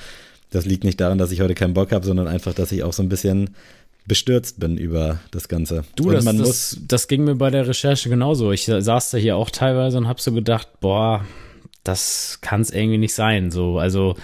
Das 0.49 0.65
liegt 0.65 0.85
nicht 0.85 1.01
daran, 1.01 1.17
dass 1.17 1.33
ich 1.33 1.41
heute 1.41 1.55
keinen 1.55 1.73
Bock 1.73 1.91
habe, 1.91 2.05
sondern 2.05 2.25
einfach, 2.25 2.53
dass 2.53 2.71
ich 2.71 2.83
auch 2.83 2.93
so 2.93 3.03
ein 3.03 3.09
bisschen 3.09 3.49
bestürzt 4.07 4.61
bin 4.61 4.77
über 4.77 5.19
das 5.31 5.49
Ganze. 5.49 5.83
Du, 5.97 6.09
das, 6.09 6.23
das, 6.23 6.77
das, 6.87 7.09
ging 7.09 7.25
mir 7.25 7.35
bei 7.35 7.49
der 7.49 7.67
Recherche 7.67 8.07
genauso. 8.07 8.53
Ich 8.53 8.63
saß 8.63 9.11
da 9.11 9.17
hier 9.17 9.35
auch 9.35 9.49
teilweise 9.49 9.97
und 9.97 10.07
hab 10.07 10.21
so 10.21 10.31
gedacht, 10.31 10.69
boah, 10.79 11.25
das 11.83 12.39
kann 12.39 12.61
es 12.61 12.71
irgendwie 12.71 12.97
nicht 12.97 13.13
sein. 13.13 13.51
So, 13.51 13.77
also, 13.77 14.15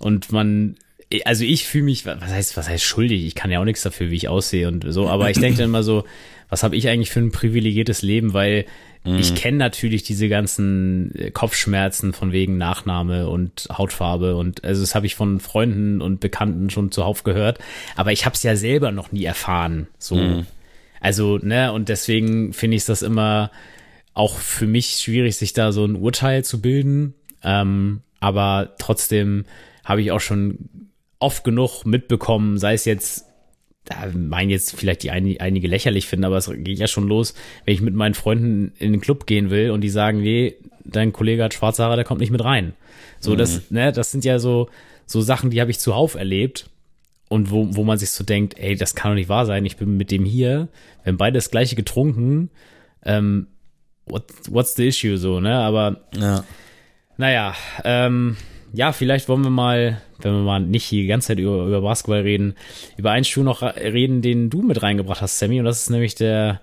und 0.00 0.30
man, 0.30 0.76
also 1.24 1.42
ich 1.42 1.64
fühle 1.66 1.84
mich, 1.84 2.04
was 2.04 2.20
heißt, 2.20 2.58
was 2.58 2.68
heißt 2.68 2.84
schuldig? 2.84 3.24
Ich 3.24 3.34
kann 3.34 3.50
ja 3.50 3.60
auch 3.60 3.64
nichts 3.64 3.82
dafür, 3.82 4.10
wie 4.10 4.16
ich 4.16 4.28
aussehe 4.28 4.68
und 4.68 4.84
so, 4.86 5.08
aber 5.08 5.30
ich 5.30 5.38
denke 5.38 5.56
dann 5.56 5.70
immer 5.70 5.82
so, 5.82 6.04
was 6.50 6.62
habe 6.62 6.76
ich 6.76 6.86
eigentlich 6.90 7.10
für 7.10 7.20
ein 7.20 7.32
privilegiertes 7.32 8.02
Leben, 8.02 8.34
weil 8.34 8.66
mhm. 9.04 9.18
ich 9.18 9.34
kenne 9.34 9.58
natürlich 9.58 10.02
diese 10.02 10.28
ganzen 10.28 11.14
äh, 11.14 11.30
Kopfschmerzen 11.30 12.12
von 12.12 12.32
wegen 12.32 12.58
Nachname 12.58 13.28
und 13.28 13.68
Hautfarbe 13.70 14.36
und 14.36 14.64
also 14.64 14.80
das 14.80 14.94
habe 14.94 15.06
ich 15.06 15.14
von 15.14 15.40
Freunden 15.40 16.00
und 16.00 16.20
Bekannten 16.20 16.70
schon 16.70 16.90
zuhauf 16.90 17.24
gehört, 17.24 17.58
aber 17.96 18.12
ich 18.12 18.24
habe 18.24 18.34
es 18.34 18.42
ja 18.42 18.56
selber 18.56 18.92
noch 18.92 19.12
nie 19.12 19.24
erfahren, 19.24 19.88
so. 19.98 20.16
Mhm. 20.16 20.46
Also, 21.00 21.38
ne, 21.38 21.72
und 21.72 21.88
deswegen 21.88 22.52
finde 22.52 22.76
ich 22.76 22.84
das 22.84 23.02
immer 23.02 23.50
auch 24.14 24.36
für 24.36 24.66
mich 24.66 24.98
schwierig, 24.98 25.36
sich 25.36 25.52
da 25.52 25.70
so 25.70 25.84
ein 25.84 25.94
Urteil 25.94 26.44
zu 26.44 26.60
bilden. 26.60 27.14
Ähm, 27.44 28.00
aber 28.20 28.74
trotzdem 28.78 29.44
habe 29.84 30.02
ich 30.02 30.10
auch 30.10 30.20
schon 30.20 30.90
oft 31.20 31.44
genug 31.44 31.84
mitbekommen, 31.84 32.58
sei 32.58 32.74
es 32.74 32.84
jetzt 32.84 33.26
da 33.88 34.06
meinen 34.14 34.50
jetzt 34.50 34.76
vielleicht 34.76 35.02
die 35.02 35.10
ein, 35.10 35.36
einige 35.40 35.66
lächerlich 35.66 36.06
finden, 36.06 36.26
aber 36.26 36.36
es 36.36 36.50
geht 36.52 36.78
ja 36.78 36.86
schon 36.86 37.08
los, 37.08 37.34
wenn 37.64 37.74
ich 37.74 37.80
mit 37.80 37.94
meinen 37.94 38.14
Freunden 38.14 38.72
in 38.78 38.92
den 38.92 39.00
Club 39.00 39.26
gehen 39.26 39.50
will 39.50 39.70
und 39.70 39.80
die 39.80 39.88
sagen, 39.88 40.20
nee, 40.20 40.56
dein 40.84 41.12
Kollege 41.12 41.42
hat 41.42 41.54
schwarze 41.54 41.84
Haare, 41.84 41.96
der 41.96 42.04
kommt 42.04 42.20
nicht 42.20 42.30
mit 42.30 42.44
rein. 42.44 42.74
So, 43.18 43.32
mhm. 43.32 43.38
das, 43.38 43.70
ne, 43.70 43.92
das 43.92 44.10
sind 44.10 44.24
ja 44.24 44.38
so, 44.38 44.68
so 45.06 45.22
Sachen, 45.22 45.50
die 45.50 45.60
habe 45.60 45.70
ich 45.70 45.78
zuhauf 45.78 46.16
erlebt 46.16 46.68
und 47.28 47.50
wo, 47.50 47.74
wo 47.76 47.84
man 47.84 47.98
sich 47.98 48.10
so 48.10 48.24
denkt, 48.24 48.58
ey, 48.58 48.76
das 48.76 48.94
kann 48.94 49.12
doch 49.12 49.16
nicht 49.16 49.30
wahr 49.30 49.46
sein, 49.46 49.64
ich 49.64 49.76
bin 49.76 49.96
mit 49.96 50.10
dem 50.10 50.24
hier, 50.24 50.68
haben 51.06 51.16
beide 51.16 51.38
das 51.38 51.50
gleiche 51.50 51.74
getrunken, 51.74 52.50
ähm, 53.04 53.46
what, 54.04 54.24
what's 54.50 54.74
the 54.74 54.88
issue, 54.88 55.16
so, 55.16 55.40
ne, 55.40 55.54
aber, 55.54 56.02
ja. 56.14 56.44
naja, 57.16 57.54
ähm, 57.84 58.36
ja, 58.72 58.92
vielleicht 58.92 59.28
wollen 59.28 59.42
wir 59.42 59.50
mal, 59.50 60.00
wenn 60.20 60.32
wir 60.32 60.42
mal 60.42 60.60
nicht 60.60 60.90
die 60.90 61.06
ganze 61.06 61.28
Zeit 61.28 61.38
über, 61.38 61.66
über 61.66 61.80
Basketball 61.80 62.20
reden, 62.20 62.54
über 62.96 63.10
einen 63.10 63.24
Schuh 63.24 63.42
noch 63.42 63.62
reden, 63.62 64.22
den 64.22 64.50
du 64.50 64.62
mit 64.62 64.82
reingebracht 64.82 65.22
hast, 65.22 65.38
Sammy. 65.38 65.58
Und 65.58 65.64
das 65.64 65.82
ist 65.82 65.90
nämlich 65.90 66.14
der 66.14 66.60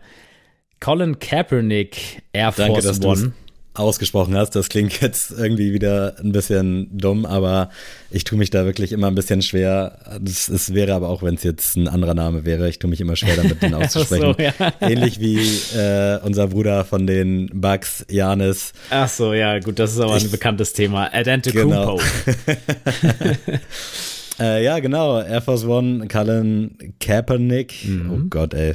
Colin 0.80 1.20
Kaepernick 1.20 2.24
Air 2.34 2.52
Force 2.52 3.00
Danke, 3.00 3.08
One 3.08 3.34
ausgesprochen 3.76 4.36
hast. 4.36 4.52
Das 4.52 4.70
klingt 4.70 5.02
jetzt 5.02 5.32
irgendwie 5.32 5.74
wieder 5.74 6.16
ein 6.20 6.32
bisschen 6.32 6.88
dumm, 6.98 7.26
aber 7.26 7.70
ich 8.10 8.24
tue 8.24 8.38
mich 8.38 8.50
da 8.50 8.66
wirklich 8.66 8.92
immer 8.92 9.08
ein 9.08 9.16
bisschen 9.16 9.42
schwer. 9.42 9.98
Es 10.26 10.74
wäre 10.74 10.94
aber 10.94 11.10
auch, 11.10 11.22
wenn 11.22 11.36
es 11.36 11.44
jetzt 11.44 11.76
ein 11.76 11.88
anderer 11.88 12.14
Name 12.14 12.46
wäre, 12.46 12.70
ich 12.70 12.80
tue 12.80 12.90
mich 12.90 13.02
immer 13.02 13.16
schwer 13.16 13.36
damit, 13.36 13.62
den 13.62 13.74
auszusprechen. 13.86 14.36
so, 14.38 14.42
ja. 14.42 14.54
Ähnlich 14.80 15.20
wie 15.20 15.40
äh, 15.78 16.20
unser 16.24 16.48
Bruder 16.48 16.86
von 16.86 17.06
den 17.06 17.50
Bugs, 17.54 18.06
Janis. 18.10 18.74
Ach 18.90 19.10
so, 19.10 19.34
ja, 19.34 19.60
gut, 19.60 19.80
das 19.80 19.94
ist 19.94 20.00
aber 20.00 20.16
ein 20.16 20.32
bekanntes 20.32 20.74
Thema. 20.74 21.14
Adantocumpo. 21.14 21.66
Genau. 21.66 22.00
äh, 24.40 24.64
ja, 24.64 24.80
genau. 24.80 25.22
Air 25.22 25.42
Force 25.42 25.66
One, 25.66 26.08
Cullen 26.08 26.78
Kaepernick. 27.00 27.86
Mhm. 27.86 28.12
Oh 28.12 28.20
Gott, 28.30 28.54
ey. 28.54 28.74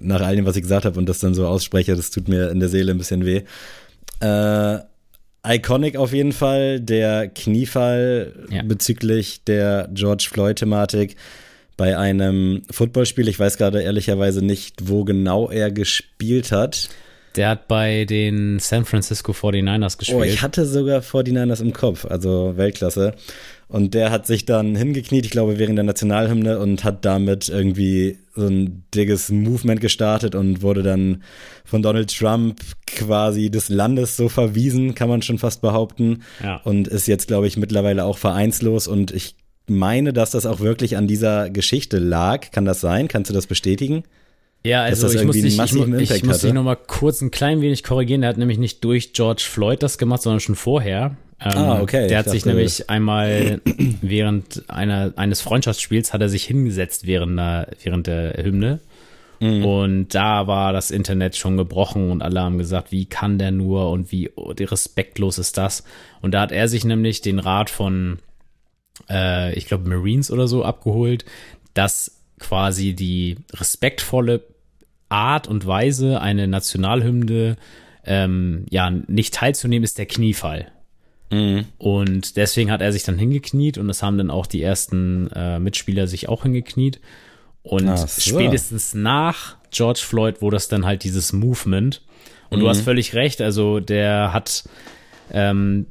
Nach 0.00 0.20
all 0.20 0.36
dem, 0.36 0.44
was 0.44 0.56
ich 0.56 0.62
gesagt 0.62 0.84
habe 0.84 0.98
und 0.98 1.08
das 1.08 1.20
dann 1.20 1.34
so 1.34 1.46
ausspreche, 1.46 1.94
das 1.94 2.10
tut 2.10 2.28
mir 2.28 2.50
in 2.50 2.60
der 2.60 2.68
Seele 2.68 2.92
ein 2.92 2.98
bisschen 2.98 3.24
weh. 3.24 3.42
Äh, 4.20 4.78
iconic 5.46 5.96
auf 5.96 6.12
jeden 6.12 6.32
Fall, 6.32 6.80
der 6.80 7.28
Kniefall 7.28 8.46
ja. 8.50 8.62
bezüglich 8.62 9.44
der 9.44 9.88
George 9.92 10.28
Floyd-Thematik 10.30 11.16
bei 11.76 11.96
einem 11.96 12.62
Footballspiel. 12.70 13.28
Ich 13.28 13.38
weiß 13.38 13.58
gerade 13.58 13.82
ehrlicherweise 13.82 14.44
nicht, 14.44 14.88
wo 14.88 15.04
genau 15.04 15.50
er 15.50 15.70
gespielt 15.70 16.52
hat. 16.52 16.88
Der 17.36 17.50
hat 17.50 17.68
bei 17.68 18.06
den 18.06 18.58
San 18.58 18.86
Francisco 18.86 19.32
49ers 19.32 19.98
gespielt. 19.98 20.18
Oh, 20.18 20.24
ich 20.24 20.40
hatte 20.40 20.64
sogar 20.64 21.02
49ers 21.02 21.60
im 21.60 21.74
Kopf, 21.74 22.06
also 22.06 22.56
Weltklasse. 22.56 23.14
Und 23.68 23.94
der 23.94 24.12
hat 24.12 24.26
sich 24.26 24.44
dann 24.44 24.76
hingekniet, 24.76 25.24
ich 25.24 25.32
glaube, 25.32 25.58
während 25.58 25.76
der 25.76 25.84
Nationalhymne 25.84 26.60
und 26.60 26.84
hat 26.84 27.04
damit 27.04 27.48
irgendwie 27.48 28.18
so 28.34 28.46
ein 28.46 28.84
dickes 28.94 29.30
Movement 29.30 29.80
gestartet 29.80 30.36
und 30.36 30.62
wurde 30.62 30.84
dann 30.84 31.24
von 31.64 31.82
Donald 31.82 32.16
Trump 32.16 32.60
quasi 32.86 33.50
des 33.50 33.68
Landes 33.68 34.16
so 34.16 34.28
verwiesen, 34.28 34.94
kann 34.94 35.08
man 35.08 35.22
schon 35.22 35.38
fast 35.38 35.62
behaupten. 35.62 36.22
Ja. 36.44 36.60
Und 36.62 36.86
ist 36.86 37.08
jetzt, 37.08 37.26
glaube 37.26 37.48
ich, 37.48 37.56
mittlerweile 37.56 38.04
auch 38.04 38.18
vereinslos. 38.18 38.86
Und 38.86 39.10
ich 39.10 39.34
meine, 39.66 40.12
dass 40.12 40.30
das 40.30 40.46
auch 40.46 40.60
wirklich 40.60 40.96
an 40.96 41.08
dieser 41.08 41.50
Geschichte 41.50 41.98
lag. 41.98 42.52
Kann 42.52 42.64
das 42.64 42.80
sein? 42.80 43.08
Kannst 43.08 43.30
du 43.30 43.34
das 43.34 43.48
bestätigen? 43.48 44.04
Ja, 44.62 44.82
also 44.82 45.08
ich 45.08 45.24
muss, 45.24 45.34
dich, 45.34 45.58
ich, 45.58 45.74
ich, 45.74 46.10
ich 46.10 46.24
muss 46.24 46.40
dich 46.40 46.52
noch 46.52 46.64
mal 46.64 46.76
kurz 46.76 47.20
ein 47.20 47.30
klein 47.30 47.60
wenig 47.60 47.84
korrigieren. 47.84 48.22
Er 48.22 48.30
hat 48.30 48.36
nämlich 48.36 48.58
nicht 48.58 48.82
durch 48.84 49.12
George 49.12 49.44
Floyd 49.48 49.82
das 49.82 49.98
gemacht, 49.98 50.22
sondern 50.22 50.40
schon 50.40 50.56
vorher. 50.56 51.16
Ähm, 51.40 51.52
ah, 51.54 51.80
okay. 51.80 52.08
Der 52.08 52.18
hat 52.18 52.30
sich 52.30 52.46
nämlich 52.46 52.88
einmal 52.88 53.60
während 54.00 54.68
einer, 54.68 55.12
eines 55.16 55.40
Freundschaftsspiels 55.40 56.12
hat 56.12 56.22
er 56.22 56.28
sich 56.28 56.44
hingesetzt 56.44 57.06
während 57.06 57.38
der, 57.38 57.68
während 57.82 58.06
der 58.06 58.42
Hymne. 58.42 58.80
Mhm. 59.40 59.64
Und 59.64 60.14
da 60.14 60.46
war 60.46 60.72
das 60.72 60.90
Internet 60.90 61.36
schon 61.36 61.56
gebrochen 61.56 62.10
und 62.10 62.22
alle 62.22 62.40
haben 62.40 62.58
gesagt, 62.58 62.90
wie 62.90 63.04
kann 63.04 63.38
der 63.38 63.50
nur 63.50 63.90
und 63.90 64.12
wie 64.12 64.30
respektlos 64.36 65.38
ist 65.38 65.58
das? 65.58 65.84
Und 66.22 66.32
da 66.32 66.40
hat 66.40 66.52
er 66.52 66.68
sich 66.68 66.84
nämlich 66.84 67.20
den 67.20 67.38
Rat 67.38 67.68
von, 67.68 68.18
äh, 69.10 69.54
ich 69.54 69.66
glaube, 69.66 69.88
Marines 69.88 70.30
oder 70.30 70.48
so 70.48 70.64
abgeholt, 70.64 71.26
dass 71.74 72.22
quasi 72.38 72.94
die 72.94 73.36
respektvolle 73.52 74.42
Art 75.08 75.48
und 75.48 75.66
Weise, 75.66 76.20
eine 76.20 76.48
Nationalhymne 76.48 77.56
ähm, 78.04 78.66
ja 78.70 78.90
nicht 78.90 79.34
teilzunehmen, 79.34 79.84
ist 79.84 79.98
der 79.98 80.06
Kniefall. 80.06 80.72
Mhm. 81.30 81.66
Und 81.78 82.36
deswegen 82.36 82.70
hat 82.70 82.80
er 82.80 82.92
sich 82.92 83.02
dann 83.02 83.18
hingekniet 83.18 83.78
und 83.78 83.88
das 83.88 84.02
haben 84.02 84.18
dann 84.18 84.30
auch 84.30 84.46
die 84.46 84.62
ersten 84.62 85.30
äh, 85.34 85.58
Mitspieler 85.58 86.06
sich 86.06 86.28
auch 86.28 86.42
hingekniet. 86.42 87.00
Und 87.62 87.98
so. 87.98 88.06
spätestens 88.20 88.94
nach 88.94 89.56
George 89.70 90.00
Floyd 90.02 90.40
wurde 90.40 90.56
das 90.56 90.68
dann 90.68 90.86
halt 90.86 91.02
dieses 91.02 91.32
Movement. 91.32 92.02
Und 92.48 92.58
mhm. 92.58 92.62
du 92.62 92.68
hast 92.68 92.82
völlig 92.82 93.14
recht, 93.14 93.40
also 93.40 93.80
der 93.80 94.32
hat 94.32 94.64
ähm, 95.32 95.86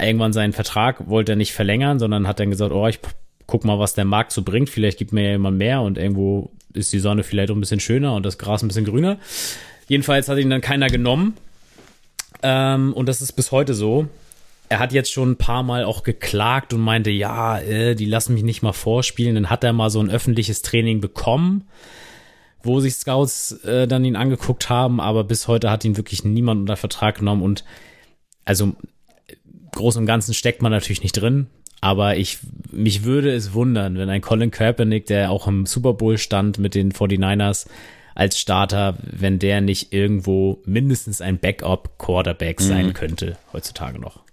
irgendwann 0.00 0.32
seinen 0.32 0.52
Vertrag 0.52 1.08
wollte 1.08 1.32
er 1.32 1.36
nicht 1.36 1.52
verlängern, 1.52 1.98
sondern 1.98 2.26
hat 2.26 2.40
dann 2.40 2.50
gesagt, 2.50 2.72
oh, 2.72 2.86
ich 2.88 2.98
guck 3.46 3.64
mal, 3.64 3.78
was 3.78 3.94
der 3.94 4.04
Markt 4.04 4.32
so 4.32 4.42
bringt. 4.42 4.70
Vielleicht 4.70 4.98
gibt 4.98 5.12
mir 5.12 5.24
ja 5.24 5.30
jemand 5.32 5.58
mehr 5.58 5.80
und 5.82 5.98
irgendwo 5.98 6.50
ist 6.72 6.92
die 6.92 6.98
Sonne 6.98 7.22
vielleicht 7.22 7.50
auch 7.50 7.56
ein 7.56 7.60
bisschen 7.60 7.80
schöner 7.80 8.14
und 8.14 8.26
das 8.26 8.38
Gras 8.38 8.62
ein 8.62 8.68
bisschen 8.68 8.84
grüner. 8.84 9.18
Jedenfalls 9.86 10.28
hat 10.28 10.38
ihn 10.38 10.50
dann 10.50 10.60
keiner 10.60 10.88
genommen. 10.88 11.36
Ähm, 12.42 12.92
und 12.92 13.08
das 13.08 13.22
ist 13.22 13.32
bis 13.32 13.52
heute 13.52 13.74
so 13.74 14.08
er 14.74 14.80
hat 14.80 14.92
jetzt 14.92 15.12
schon 15.12 15.30
ein 15.30 15.36
paar 15.36 15.62
Mal 15.62 15.84
auch 15.84 16.02
geklagt 16.02 16.74
und 16.74 16.80
meinte, 16.80 17.08
ja, 17.12 17.60
äh, 17.60 17.94
die 17.94 18.06
lassen 18.06 18.34
mich 18.34 18.42
nicht 18.42 18.62
mal 18.62 18.72
vorspielen. 18.72 19.36
Dann 19.36 19.48
hat 19.48 19.62
er 19.62 19.72
mal 19.72 19.88
so 19.88 20.00
ein 20.00 20.10
öffentliches 20.10 20.62
Training 20.62 21.00
bekommen, 21.00 21.68
wo 22.60 22.80
sich 22.80 22.94
Scouts 22.94 23.52
äh, 23.64 23.86
dann 23.86 24.04
ihn 24.04 24.16
angeguckt 24.16 24.68
haben, 24.70 25.00
aber 25.00 25.22
bis 25.22 25.46
heute 25.46 25.70
hat 25.70 25.84
ihn 25.84 25.96
wirklich 25.96 26.24
niemand 26.24 26.62
unter 26.62 26.76
Vertrag 26.76 27.18
genommen 27.18 27.42
und 27.42 27.62
also 28.44 28.72
groß 29.70 29.96
und 29.96 30.06
ganzen 30.06 30.34
steckt 30.34 30.60
man 30.60 30.72
natürlich 30.72 31.04
nicht 31.04 31.20
drin, 31.20 31.46
aber 31.80 32.16
ich 32.16 32.38
mich 32.72 33.04
würde 33.04 33.32
es 33.32 33.54
wundern, 33.54 33.96
wenn 33.96 34.10
ein 34.10 34.22
Colin 34.22 34.50
Kaepernick, 34.50 35.06
der 35.06 35.30
auch 35.30 35.46
im 35.46 35.66
Super 35.66 35.94
Bowl 35.94 36.18
stand 36.18 36.58
mit 36.58 36.74
den 36.74 36.90
49ers 36.90 37.66
als 38.16 38.40
Starter, 38.40 38.98
wenn 39.02 39.38
der 39.38 39.60
nicht 39.60 39.92
irgendwo 39.92 40.62
mindestens 40.64 41.20
ein 41.20 41.38
Backup 41.38 41.96
Quarterback 41.98 42.60
sein 42.60 42.86
mhm. 42.86 42.94
könnte 42.94 43.38
heutzutage 43.52 44.00
noch. 44.00 44.24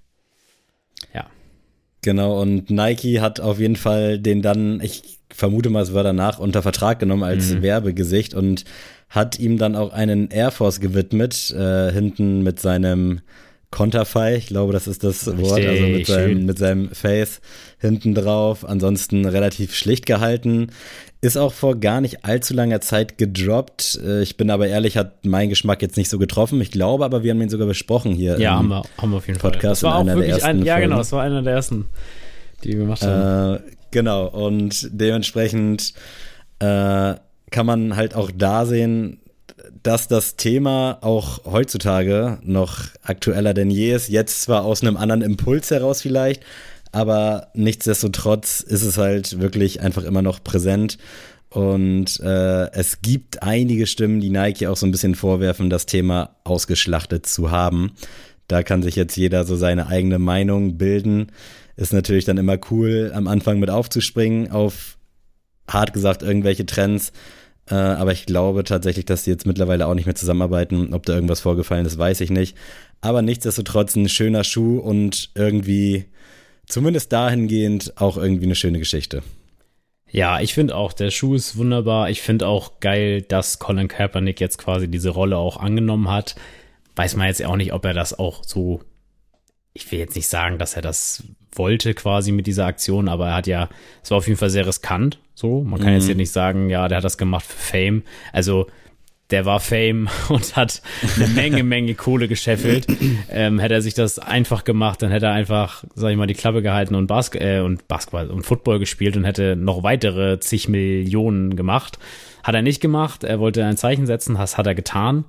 Ja. 1.13 1.27
Genau, 2.01 2.41
und 2.41 2.69
Nike 2.69 3.21
hat 3.21 3.39
auf 3.39 3.59
jeden 3.59 3.75
Fall 3.75 4.17
den 4.17 4.41
dann, 4.41 4.81
ich 4.81 5.19
vermute 5.29 5.69
mal, 5.69 5.83
es 5.83 5.93
war 5.93 6.03
danach 6.03 6.39
unter 6.39 6.61
Vertrag 6.61 6.99
genommen 6.99 7.23
als 7.23 7.51
mhm. 7.51 7.61
Werbegesicht 7.61 8.33
und 8.33 8.65
hat 9.09 9.39
ihm 9.39 9.57
dann 9.57 9.75
auch 9.75 9.93
einen 9.93 10.29
Air 10.29 10.51
Force 10.51 10.79
gewidmet, 10.79 11.51
äh, 11.51 11.91
hinten 11.91 12.41
mit 12.43 12.59
seinem 12.59 13.21
Konterfei, 13.71 14.35
ich 14.35 14.47
glaube, 14.47 14.73
das 14.73 14.85
ist 14.85 15.03
das 15.03 15.27
Richtig, 15.27 15.43
Wort, 15.43 15.65
also 15.65 15.83
mit 15.83 16.05
seinem, 16.05 16.45
mit 16.45 16.59
seinem 16.59 16.89
Face 16.89 17.39
hinten 17.79 18.13
drauf. 18.13 18.67
Ansonsten 18.67 19.25
relativ 19.25 19.73
schlicht 19.75 20.05
gehalten. 20.05 20.71
Ist 21.21 21.37
auch 21.37 21.53
vor 21.53 21.79
gar 21.79 22.01
nicht 22.01 22.25
allzu 22.25 22.53
langer 22.53 22.81
Zeit 22.81 23.17
gedroppt. 23.17 23.99
Äh, 24.03 24.23
ich 24.23 24.35
bin 24.35 24.49
aber 24.49 24.67
ehrlich, 24.67 24.97
hat 24.97 25.25
mein 25.25 25.47
Geschmack 25.47 25.81
jetzt 25.81 25.95
nicht 25.95 26.09
so 26.09 26.19
getroffen. 26.19 26.59
Ich 26.59 26.71
glaube 26.71 27.05
aber, 27.05 27.23
wir 27.23 27.31
haben 27.31 27.41
ihn 27.41 27.49
sogar 27.49 27.67
besprochen 27.67 28.13
hier. 28.13 28.39
Ja, 28.39 28.57
haben 28.57 28.67
wir, 28.67 28.83
haben 28.97 29.11
wir 29.11 29.17
auf 29.17 29.27
jeden 29.27 29.39
Podcast 29.39 29.61
Fall. 29.61 29.69
Das 29.69 29.83
war 29.83 29.99
auch 29.99 30.05
wirklich 30.05 30.43
ein, 30.43 30.65
ja, 30.65 30.79
genau, 30.79 30.97
das 30.97 31.13
war 31.13 31.23
einer 31.23 31.41
der 31.41 31.53
ersten, 31.53 31.85
die 32.63 32.69
wir 32.69 32.79
gemacht 32.79 33.03
haben. 33.03 33.55
Äh, 33.55 33.59
genau, 33.91 34.27
und 34.27 34.89
dementsprechend 34.91 35.93
äh, 36.59 37.15
kann 37.51 37.65
man 37.65 37.95
halt 37.95 38.15
auch 38.15 38.31
da 38.35 38.65
sehen, 38.65 39.19
dass 39.83 40.07
das 40.07 40.35
Thema 40.35 40.99
auch 41.01 41.45
heutzutage 41.45 42.39
noch 42.43 42.85
aktueller 43.01 43.53
denn 43.53 43.69
je 43.69 43.93
ist. 43.93 44.09
Jetzt 44.09 44.41
zwar 44.41 44.63
aus 44.63 44.81
einem 44.81 44.97
anderen 44.97 45.21
Impuls 45.21 45.71
heraus 45.71 46.01
vielleicht, 46.01 46.43
aber 46.91 47.47
nichtsdestotrotz 47.53 48.61
ist 48.61 48.83
es 48.83 48.97
halt 48.97 49.39
wirklich 49.39 49.81
einfach 49.81 50.03
immer 50.03 50.21
noch 50.21 50.43
präsent. 50.43 50.97
Und 51.49 52.19
äh, 52.21 52.71
es 52.71 53.01
gibt 53.01 53.43
einige 53.43 53.85
Stimmen, 53.85 54.21
die 54.21 54.29
Nike 54.29 54.67
auch 54.67 54.77
so 54.77 54.85
ein 54.85 54.91
bisschen 54.91 55.15
vorwerfen, 55.15 55.69
das 55.69 55.85
Thema 55.85 56.37
ausgeschlachtet 56.43 57.25
zu 57.25 57.51
haben. 57.51 57.91
Da 58.47 58.63
kann 58.63 58.83
sich 58.83 58.95
jetzt 58.95 59.17
jeder 59.17 59.43
so 59.45 59.55
seine 59.55 59.87
eigene 59.87 60.19
Meinung 60.19 60.77
bilden. 60.77 61.27
Ist 61.75 61.93
natürlich 61.93 62.25
dann 62.25 62.37
immer 62.37 62.57
cool, 62.69 63.11
am 63.13 63.27
Anfang 63.27 63.59
mit 63.59 63.69
aufzuspringen 63.69 64.51
auf, 64.51 64.97
hart 65.67 65.93
gesagt, 65.93 66.21
irgendwelche 66.21 66.65
Trends. 66.65 67.11
Äh, 67.69 67.75
aber 67.75 68.11
ich 68.11 68.25
glaube 68.25 68.63
tatsächlich, 68.63 69.05
dass 69.05 69.23
die 69.23 69.29
jetzt 69.29 69.45
mittlerweile 69.45 69.87
auch 69.87 69.93
nicht 69.93 70.05
mehr 70.05 70.15
zusammenarbeiten. 70.15 70.93
Ob 70.93 71.05
da 71.05 71.13
irgendwas 71.13 71.41
vorgefallen 71.41 71.85
ist, 71.85 71.97
weiß 71.97 72.21
ich 72.21 72.29
nicht. 72.29 72.57
Aber 73.01 73.21
nichtsdestotrotz 73.21 73.95
ein 73.95 74.09
schöner 74.09 74.43
Schuh 74.43 74.79
und 74.79 75.31
irgendwie 75.35 76.05
zumindest 76.67 77.11
dahingehend 77.11 77.93
auch 77.97 78.17
irgendwie 78.17 78.45
eine 78.45 78.55
schöne 78.55 78.79
Geschichte. 78.79 79.23
Ja, 80.09 80.41
ich 80.41 80.53
finde 80.53 80.75
auch, 80.75 80.91
der 80.91 81.09
Schuh 81.09 81.35
ist 81.35 81.57
wunderbar. 81.57 82.09
Ich 82.09 82.21
finde 82.21 82.47
auch 82.47 82.79
geil, 82.81 83.21
dass 83.21 83.59
Colin 83.59 83.87
Kaepernick 83.87 84.41
jetzt 84.41 84.57
quasi 84.57 84.89
diese 84.89 85.09
Rolle 85.09 85.37
auch 85.37 85.57
angenommen 85.57 86.09
hat. 86.09 86.35
Weiß 86.95 87.15
man 87.15 87.27
jetzt 87.27 87.43
auch 87.45 87.55
nicht, 87.55 87.71
ob 87.71 87.85
er 87.85 87.93
das 87.93 88.17
auch 88.19 88.43
so, 88.43 88.81
ich 89.73 89.89
will 89.91 89.99
jetzt 89.99 90.15
nicht 90.15 90.27
sagen, 90.27 90.57
dass 90.57 90.75
er 90.75 90.81
das 90.81 91.23
wollte 91.55 91.93
quasi 91.93 92.31
mit 92.31 92.47
dieser 92.47 92.65
Aktion, 92.65 93.07
aber 93.07 93.27
er 93.27 93.35
hat 93.35 93.47
ja, 93.47 93.69
es 94.03 94.11
war 94.11 94.17
auf 94.17 94.27
jeden 94.27 94.39
Fall 94.39 94.49
sehr 94.49 94.65
riskant, 94.65 95.19
so. 95.33 95.63
Man 95.63 95.79
kann 95.79 95.89
mhm. 95.89 95.95
jetzt 95.95 96.05
hier 96.05 96.15
nicht 96.15 96.31
sagen, 96.31 96.69
ja, 96.69 96.87
der 96.87 96.97
hat 96.97 97.03
das 97.03 97.17
gemacht 97.17 97.45
für 97.45 97.57
Fame. 97.57 98.03
Also, 98.31 98.67
der 99.31 99.45
war 99.45 99.59
Fame 99.59 100.09
und 100.29 100.55
hat 100.55 100.81
eine 101.15 101.27
Menge, 101.27 101.63
Menge 101.63 101.95
Kohle 101.95 102.27
gescheffelt. 102.27 102.87
Ähm, 103.29 103.59
hätte 103.59 103.73
er 103.73 103.81
sich 103.81 103.93
das 103.93 104.19
einfach 104.19 104.63
gemacht, 104.63 105.01
dann 105.01 105.11
hätte 105.11 105.27
er 105.27 105.33
einfach, 105.33 105.83
sag 105.95 106.11
ich 106.11 106.17
mal, 106.17 106.27
die 106.27 106.33
Klappe 106.33 106.61
gehalten 106.61 106.95
und, 106.95 107.07
Bas 107.07 107.31
äh, 107.35 107.59
und 107.59 107.87
Basketball 107.87 108.29
und 108.29 108.43
Football 108.43 108.79
gespielt 108.79 109.17
und 109.17 109.23
hätte 109.23 109.55
noch 109.55 109.83
weitere 109.83 110.39
zig 110.39 110.67
Millionen 110.67 111.55
gemacht. 111.55 111.97
Hat 112.43 112.55
er 112.55 112.61
nicht 112.61 112.81
gemacht. 112.81 113.23
Er 113.23 113.39
wollte 113.39 113.65
ein 113.65 113.77
Zeichen 113.77 114.05
setzen, 114.05 114.35
das 114.35 114.57
hat 114.57 114.67
er 114.67 114.75
getan. 114.75 115.25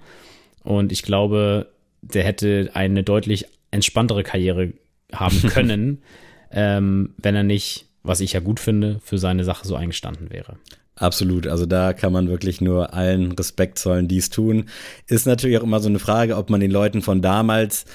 Und 0.64 0.92
ich 0.92 1.02
glaube, 1.02 1.68
der 2.00 2.24
hätte 2.24 2.70
eine 2.74 3.02
deutlich 3.02 3.46
entspanntere 3.70 4.22
Karriere 4.22 4.72
haben 5.14 5.42
können, 5.48 6.02
ähm, 6.50 7.14
wenn 7.18 7.34
er 7.34 7.42
nicht, 7.42 7.86
was 8.02 8.20
ich 8.20 8.32
ja 8.32 8.40
gut 8.40 8.60
finde, 8.60 9.00
für 9.04 9.18
seine 9.18 9.44
Sache 9.44 9.66
so 9.66 9.76
eingestanden 9.76 10.30
wäre. 10.30 10.56
Absolut, 10.96 11.46
also 11.46 11.66
da 11.66 11.94
kann 11.94 12.12
man 12.12 12.28
wirklich 12.28 12.60
nur 12.60 12.92
allen 12.94 13.32
Respekt 13.32 13.78
zollen, 13.78 14.08
die 14.08 14.18
es 14.18 14.30
tun. 14.30 14.66
Ist 15.06 15.26
natürlich 15.26 15.58
auch 15.58 15.62
immer 15.62 15.80
so 15.80 15.88
eine 15.88 15.98
Frage, 15.98 16.36
ob 16.36 16.50
man 16.50 16.60
den 16.60 16.70
Leuten 16.70 17.00
von 17.00 17.22
damals 17.22 17.86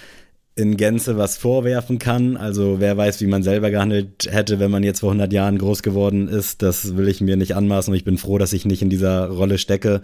in 0.57 0.75
Gänze 0.75 1.17
was 1.17 1.37
vorwerfen 1.37 1.99
kann. 1.99 2.35
Also 2.35 2.79
wer 2.79 2.97
weiß, 2.97 3.21
wie 3.21 3.27
man 3.27 3.43
selber 3.43 3.69
gehandelt 3.69 4.27
hätte, 4.27 4.59
wenn 4.59 4.71
man 4.71 4.81
jetzt 4.81 5.01
vor 5.01 5.09
100 5.09 5.31
Jahren 5.31 5.59
groß 5.59 5.83
geworden 5.83 6.27
ist. 6.27 6.63
Das 6.63 6.97
will 6.97 7.07
ich 7.07 7.21
mir 7.21 7.37
nicht 7.37 7.55
anmaßen 7.55 7.91
und 7.91 7.95
ich 7.95 8.03
bin 8.03 8.17
froh, 8.17 8.39
dass 8.39 8.53
ich 8.53 8.65
nicht 8.65 8.81
in 8.81 8.89
dieser 8.89 9.27
Rolle 9.27 9.59
stecke. 9.59 10.01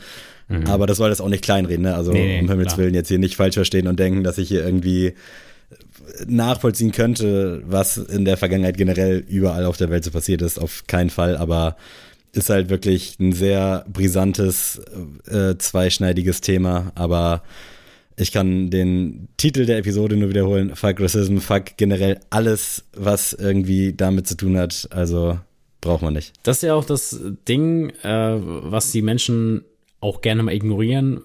Mhm. 0.50 0.68
Aber 0.68 0.86
das 0.86 0.98
soll 0.98 1.10
das 1.10 1.22
auch 1.22 1.30
nicht 1.30 1.44
kleinreden. 1.44 1.86
Ne? 1.86 1.96
Also 1.96 2.12
nee, 2.12 2.40
um 2.40 2.48
Himmels 2.48 2.78
Willen 2.78 2.94
jetzt 2.94 3.08
hier 3.08 3.18
nicht 3.18 3.36
falsch 3.36 3.56
verstehen 3.56 3.88
und 3.88 4.00
denken, 4.00 4.24
dass 4.24 4.38
ich 4.38 4.48
hier 4.48 4.64
irgendwie 4.64 5.16
nachvollziehen 6.28 6.92
könnte, 6.92 7.64
was 7.66 7.98
in 7.98 8.26
der 8.26 8.38
Vergangenheit 8.38 8.78
generell 8.78 9.24
überall 9.28 9.66
auf 9.66 9.78
der 9.78 9.90
Welt 9.90 10.04
so 10.04 10.12
passiert 10.12 10.42
ist. 10.42 10.60
Auf 10.60 10.86
keinen 10.88 11.10
Fall, 11.10 11.38
aber 11.38 11.76
ist 12.34 12.50
halt 12.50 12.70
wirklich 12.70 13.18
ein 13.20 13.32
sehr 13.32 13.86
brisantes, 13.92 14.82
äh, 15.28 15.56
zweischneidiges 15.58 16.42
Thema, 16.42 16.92
aber 16.96 17.44
ich 18.16 18.32
kann 18.32 18.70
den 18.70 19.28
Titel 19.38 19.66
der 19.66 19.78
Episode 19.78 20.16
nur 20.16 20.30
wiederholen. 20.30 20.76
Fuck 20.76 21.00
Racism, 21.00 21.38
fuck 21.38 21.78
generell 21.78 22.20
alles, 22.30 22.86
was 22.96 23.34
irgendwie 23.34 23.94
damit 23.94 24.28
zu 24.28 24.38
tun 24.38 24.58
hat. 24.58 24.88
Also 24.92 25.40
braucht 25.82 26.02
man 26.02 26.14
nicht. 26.14 26.34
Das 26.44 26.58
ist 26.58 26.64
ja 26.64 26.76
auch 26.76 26.86
das 26.86 27.20
Ding, 27.48 27.90
äh, 28.04 28.36
was 28.38 28.92
die 28.92 29.02
Menschen 29.02 29.64
auch 30.00 30.22
gerne 30.22 30.44
mal 30.44 30.54
ignorieren 30.54 31.22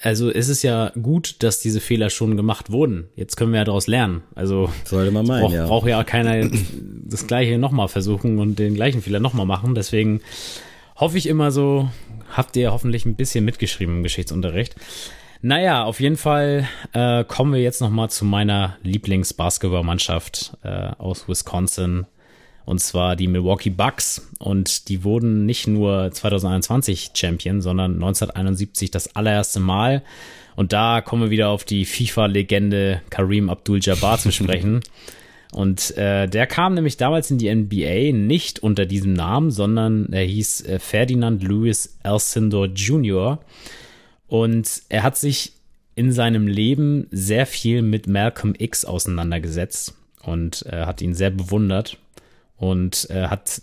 also 0.00 0.30
es 0.30 0.48
ist 0.48 0.62
ja 0.62 0.92
gut, 1.00 1.42
dass 1.42 1.58
diese 1.60 1.80
Fehler 1.80 2.10
schon 2.10 2.36
gemacht 2.36 2.70
wurden. 2.70 3.08
Jetzt 3.16 3.36
können 3.36 3.52
wir 3.52 3.58
ja 3.58 3.64
daraus 3.64 3.88
lernen. 3.88 4.22
Also 4.34 4.70
sollte 4.84 5.10
man 5.10 5.26
meinen, 5.26 5.42
brauch, 5.42 5.52
ja. 5.52 5.66
Braucht 5.66 5.88
ja 5.88 6.04
keiner 6.04 6.48
das 7.04 7.26
gleiche 7.26 7.58
nochmal 7.58 7.88
versuchen 7.88 8.38
und 8.38 8.58
den 8.58 8.74
gleichen 8.74 9.02
Fehler 9.02 9.18
nochmal 9.18 9.46
machen. 9.46 9.74
Deswegen 9.74 10.20
hoffe 10.94 11.18
ich 11.18 11.26
immer 11.26 11.50
so, 11.50 11.88
habt 12.30 12.56
ihr 12.56 12.72
hoffentlich 12.72 13.06
ein 13.06 13.16
bisschen 13.16 13.44
mitgeschrieben 13.44 13.96
im 13.96 14.02
Geschichtsunterricht. 14.04 14.76
Naja, 15.40 15.84
auf 15.84 16.00
jeden 16.00 16.16
Fall 16.16 16.68
äh, 16.92 17.24
kommen 17.24 17.52
wir 17.52 17.60
jetzt 17.60 17.80
nochmal 17.80 18.10
zu 18.10 18.24
meiner 18.24 18.76
Lieblingsbasketballmannschaft 18.82 20.56
äh, 20.62 20.90
aus 20.98 21.28
Wisconsin, 21.28 22.06
und 22.68 22.80
zwar 22.80 23.16
die 23.16 23.28
Milwaukee 23.28 23.70
Bucks. 23.70 24.28
Und 24.38 24.90
die 24.90 25.02
wurden 25.02 25.46
nicht 25.46 25.66
nur 25.66 26.10
2021 26.12 27.12
Champion, 27.14 27.62
sondern 27.62 27.94
1971 27.94 28.90
das 28.90 29.16
allererste 29.16 29.58
Mal. 29.58 30.02
Und 30.54 30.74
da 30.74 31.00
kommen 31.00 31.22
wir 31.22 31.30
wieder 31.30 31.48
auf 31.48 31.64
die 31.64 31.86
FIFA-Legende 31.86 33.00
Kareem 33.08 33.48
Abdul-Jabbar 33.48 34.18
zu 34.18 34.32
sprechen. 34.32 34.80
Und 35.52 35.96
äh, 35.96 36.28
der 36.28 36.46
kam 36.46 36.74
nämlich 36.74 36.98
damals 36.98 37.30
in 37.30 37.38
die 37.38 37.52
NBA 37.54 38.12
nicht 38.12 38.58
unter 38.62 38.84
diesem 38.84 39.14
Namen, 39.14 39.50
sondern 39.50 40.12
er 40.12 40.24
hieß 40.24 40.66
äh, 40.66 40.78
Ferdinand 40.78 41.42
Lewis 41.42 41.96
Alcindor 42.02 42.66
Jr. 42.66 43.38
Und 44.26 44.82
er 44.90 45.04
hat 45.04 45.16
sich 45.16 45.52
in 45.94 46.12
seinem 46.12 46.46
Leben 46.46 47.06
sehr 47.12 47.46
viel 47.46 47.80
mit 47.80 48.06
Malcolm 48.08 48.52
X 48.58 48.84
auseinandergesetzt 48.84 49.94
und 50.22 50.66
äh, 50.66 50.84
hat 50.84 51.00
ihn 51.00 51.14
sehr 51.14 51.30
bewundert 51.30 51.96
und 52.58 53.08
äh, 53.10 53.28
hat, 53.28 53.62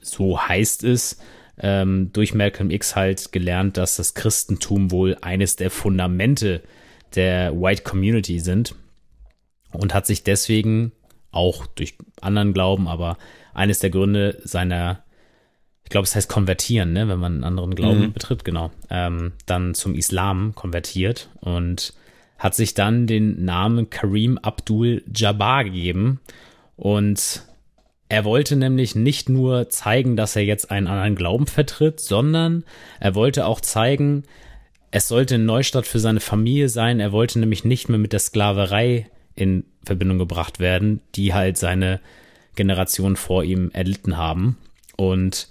so 0.00 0.40
heißt 0.40 0.84
es, 0.84 1.18
ähm, 1.58 2.10
durch 2.12 2.34
Malcolm 2.34 2.70
X 2.70 2.96
halt 2.96 3.32
gelernt, 3.32 3.76
dass 3.76 3.96
das 3.96 4.14
Christentum 4.14 4.90
wohl 4.90 5.16
eines 5.20 5.56
der 5.56 5.70
Fundamente 5.70 6.62
der 7.14 7.60
White 7.60 7.82
Community 7.82 8.40
sind 8.40 8.74
und 9.72 9.92
hat 9.92 10.06
sich 10.06 10.24
deswegen 10.24 10.92
auch 11.32 11.66
durch 11.66 11.94
anderen 12.20 12.52
Glauben, 12.52 12.88
aber 12.88 13.18
eines 13.52 13.78
der 13.78 13.90
Gründe 13.90 14.40
seiner, 14.44 15.04
ich 15.84 15.90
glaube, 15.90 16.04
es 16.04 16.16
heißt 16.16 16.28
konvertieren, 16.28 16.92
ne, 16.92 17.08
wenn 17.08 17.18
man 17.18 17.34
einen 17.34 17.44
anderen 17.44 17.74
Glauben 17.74 18.00
mhm. 18.00 18.12
betritt, 18.12 18.44
genau, 18.44 18.70
ähm, 18.88 19.32
dann 19.46 19.74
zum 19.74 19.94
Islam 19.94 20.54
konvertiert 20.54 21.28
und 21.40 21.92
hat 22.38 22.54
sich 22.54 22.74
dann 22.74 23.06
den 23.06 23.44
Namen 23.44 23.90
Karim 23.90 24.38
Abdul 24.38 25.04
Jabbar 25.14 25.64
gegeben 25.64 26.20
und 26.76 27.42
er 28.10 28.24
wollte 28.24 28.56
nämlich 28.56 28.96
nicht 28.96 29.28
nur 29.28 29.68
zeigen, 29.70 30.16
dass 30.16 30.34
er 30.34 30.44
jetzt 30.44 30.70
einen 30.72 30.88
anderen 30.88 31.14
Glauben 31.14 31.46
vertritt, 31.46 32.00
sondern 32.00 32.64
er 32.98 33.14
wollte 33.14 33.46
auch 33.46 33.60
zeigen, 33.60 34.24
es 34.90 35.06
sollte 35.06 35.36
ein 35.36 35.46
Neustart 35.46 35.86
für 35.86 36.00
seine 36.00 36.18
Familie 36.18 36.68
sein. 36.68 36.98
Er 36.98 37.12
wollte 37.12 37.38
nämlich 37.38 37.64
nicht 37.64 37.88
mehr 37.88 37.98
mit 37.98 38.12
der 38.12 38.18
Sklaverei 38.18 39.08
in 39.36 39.64
Verbindung 39.84 40.18
gebracht 40.18 40.58
werden, 40.58 41.00
die 41.14 41.32
halt 41.32 41.56
seine 41.56 42.00
Generation 42.56 43.14
vor 43.14 43.44
ihm 43.44 43.70
erlitten 43.72 44.16
haben. 44.16 44.58
Und 44.96 45.48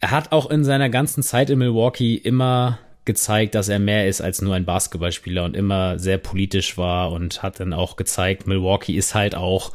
er 0.00 0.10
hat 0.10 0.32
auch 0.32 0.50
in 0.50 0.64
seiner 0.64 0.90
ganzen 0.90 1.22
Zeit 1.22 1.50
in 1.50 1.60
Milwaukee 1.60 2.16
immer 2.16 2.80
gezeigt, 3.04 3.54
dass 3.54 3.68
er 3.68 3.78
mehr 3.78 4.08
ist 4.08 4.20
als 4.20 4.42
nur 4.42 4.56
ein 4.56 4.64
Basketballspieler 4.64 5.44
und 5.44 5.56
immer 5.56 6.00
sehr 6.00 6.18
politisch 6.18 6.76
war 6.76 7.12
und 7.12 7.44
hat 7.44 7.60
dann 7.60 7.72
auch 7.72 7.94
gezeigt, 7.94 8.48
Milwaukee 8.48 8.94
ist 8.96 9.14
halt 9.14 9.36
auch, 9.36 9.72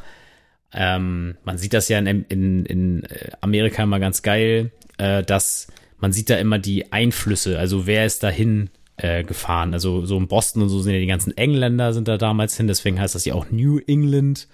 ähm, 0.74 1.36
man 1.44 1.58
sieht 1.58 1.72
das 1.72 1.88
ja 1.88 1.98
in, 1.98 2.24
in, 2.28 2.66
in 2.66 3.02
Amerika 3.40 3.82
immer 3.82 4.00
ganz 4.00 4.22
geil, 4.22 4.72
äh, 4.98 5.22
dass 5.22 5.68
man 5.98 6.12
sieht 6.12 6.28
da 6.28 6.36
immer 6.36 6.58
die 6.58 6.92
Einflüsse, 6.92 7.58
also 7.58 7.86
wer 7.86 8.04
ist 8.04 8.22
dahin 8.22 8.70
äh, 8.96 9.24
gefahren. 9.24 9.72
Also 9.72 10.04
so 10.04 10.18
in 10.18 10.28
Boston 10.28 10.62
und 10.62 10.68
so 10.68 10.80
sind 10.80 10.92
ja 10.92 11.00
die 11.00 11.06
ganzen 11.06 11.36
Engländer 11.36 11.92
sind 11.92 12.08
da 12.08 12.18
damals 12.18 12.56
hin, 12.56 12.66
deswegen 12.66 13.00
heißt 13.00 13.14
das 13.14 13.24
ja 13.24 13.34
auch 13.34 13.46
New 13.50 13.78
England. 13.86 14.48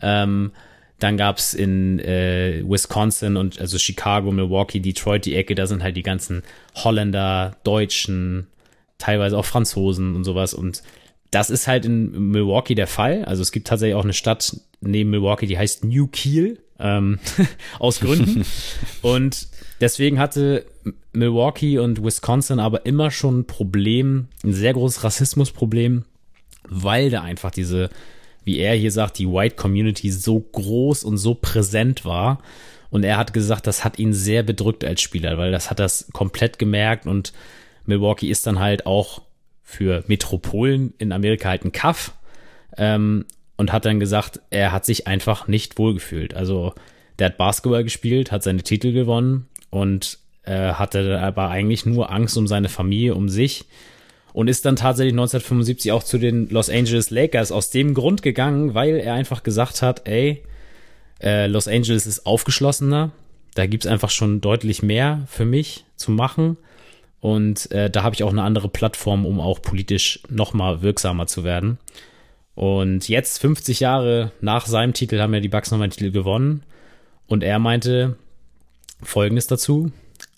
Ähm, 0.00 0.52
dann 0.98 1.16
gab's 1.16 1.52
in 1.52 1.98
äh, 1.98 2.62
Wisconsin 2.66 3.36
und 3.36 3.60
also 3.60 3.78
Chicago, 3.78 4.32
Milwaukee, 4.32 4.80
Detroit 4.80 5.26
die 5.26 5.34
Ecke, 5.34 5.54
da 5.54 5.66
sind 5.66 5.82
halt 5.82 5.96
die 5.96 6.02
ganzen 6.02 6.42
Holländer, 6.74 7.56
Deutschen, 7.64 8.46
teilweise 8.98 9.36
auch 9.36 9.44
Franzosen 9.44 10.16
und 10.16 10.24
sowas. 10.24 10.54
Und 10.54 10.82
das 11.30 11.50
ist 11.50 11.66
halt 11.66 11.84
in 11.84 12.30
Milwaukee 12.30 12.74
der 12.74 12.86
Fall. 12.86 13.24
Also 13.24 13.42
es 13.42 13.52
gibt 13.52 13.66
tatsächlich 13.66 13.94
auch 13.94 14.04
eine 14.04 14.12
Stadt 14.12 14.56
neben 14.80 15.10
Milwaukee, 15.10 15.46
die 15.46 15.58
heißt 15.58 15.84
New 15.84 16.06
Kiel, 16.06 16.60
ähm, 16.78 17.18
aus 17.78 18.00
Gründen. 18.00 18.44
und 19.02 19.48
deswegen 19.80 20.18
hatte 20.18 20.66
Milwaukee 21.12 21.78
und 21.78 22.04
Wisconsin 22.04 22.60
aber 22.60 22.86
immer 22.86 23.10
schon 23.10 23.40
ein 23.40 23.46
Problem, 23.46 24.28
ein 24.44 24.52
sehr 24.52 24.72
großes 24.72 25.04
Rassismusproblem, 25.04 26.04
weil 26.68 27.10
da 27.10 27.22
einfach 27.22 27.50
diese 27.50 27.90
wie 28.46 28.60
er 28.60 28.74
hier 28.74 28.92
sagt, 28.92 29.18
die 29.18 29.28
White 29.28 29.56
Community 29.56 30.10
so 30.10 30.38
groß 30.38 31.02
und 31.02 31.18
so 31.18 31.34
präsent 31.34 32.04
war. 32.04 32.38
Und 32.90 33.02
er 33.02 33.18
hat 33.18 33.32
gesagt, 33.32 33.66
das 33.66 33.84
hat 33.84 33.98
ihn 33.98 34.14
sehr 34.14 34.44
bedrückt 34.44 34.84
als 34.84 35.02
Spieler, 35.02 35.36
weil 35.36 35.50
das 35.50 35.68
hat 35.68 35.80
das 35.80 36.06
komplett 36.12 36.58
gemerkt 36.58 37.06
und 37.06 37.32
Milwaukee 37.84 38.30
ist 38.30 38.46
dann 38.46 38.60
halt 38.60 38.86
auch 38.86 39.22
für 39.68 40.04
Metropolen 40.06 40.94
in 40.96 41.10
Amerika 41.10 41.48
halt 41.48 41.64
ein 41.64 41.72
Kaff 41.72 42.14
ähm, 42.78 43.26
und 43.56 43.72
hat 43.72 43.84
dann 43.84 43.98
gesagt, 43.98 44.40
er 44.48 44.70
hat 44.70 44.86
sich 44.86 45.08
einfach 45.08 45.48
nicht 45.48 45.76
wohlgefühlt. 45.76 46.34
Also 46.34 46.72
der 47.18 47.26
hat 47.26 47.36
Basketball 47.36 47.82
gespielt, 47.82 48.30
hat 48.30 48.44
seine 48.44 48.62
Titel 48.62 48.92
gewonnen 48.92 49.48
und 49.70 50.18
äh, 50.44 50.72
hatte 50.74 51.18
aber 51.20 51.48
eigentlich 51.50 51.84
nur 51.84 52.12
Angst 52.12 52.38
um 52.38 52.46
seine 52.46 52.68
Familie, 52.68 53.16
um 53.16 53.28
sich 53.28 53.64
und 54.32 54.46
ist 54.46 54.64
dann 54.64 54.76
tatsächlich 54.76 55.14
1975 55.14 55.90
auch 55.90 56.04
zu 56.04 56.18
den 56.18 56.48
Los 56.48 56.70
Angeles 56.70 57.10
Lakers 57.10 57.50
aus 57.50 57.70
dem 57.70 57.92
Grund 57.92 58.22
gegangen, 58.22 58.72
weil 58.74 58.94
er 58.94 59.14
einfach 59.14 59.42
gesagt 59.42 59.82
hat, 59.82 60.06
ey, 60.06 60.44
äh, 61.20 61.48
Los 61.48 61.66
Angeles 61.66 62.06
ist 62.06 62.24
aufgeschlossener, 62.24 63.10
da 63.54 63.66
gibt's 63.66 63.88
einfach 63.88 64.10
schon 64.10 64.40
deutlich 64.40 64.84
mehr 64.84 65.26
für 65.28 65.44
mich 65.44 65.84
zu 65.96 66.12
machen 66.12 66.56
und 67.20 67.70
äh, 67.72 67.90
da 67.90 68.02
habe 68.02 68.14
ich 68.14 68.22
auch 68.22 68.30
eine 68.30 68.42
andere 68.42 68.68
Plattform, 68.68 69.26
um 69.26 69.40
auch 69.40 69.62
politisch 69.62 70.20
nochmal 70.28 70.82
wirksamer 70.82 71.26
zu 71.26 71.44
werden. 71.44 71.78
Und 72.54 73.08
jetzt, 73.08 73.38
50 73.40 73.80
Jahre 73.80 74.32
nach 74.40 74.66
seinem 74.66 74.92
Titel, 74.92 75.20
haben 75.20 75.34
ja 75.34 75.40
die 75.40 75.48
Bucks 75.48 75.70
nochmal 75.70 75.84
einen 75.84 75.92
Titel 75.92 76.10
gewonnen. 76.10 76.62
Und 77.26 77.42
er 77.42 77.58
meinte 77.58 78.16
Folgendes 79.02 79.46
dazu. 79.46 79.92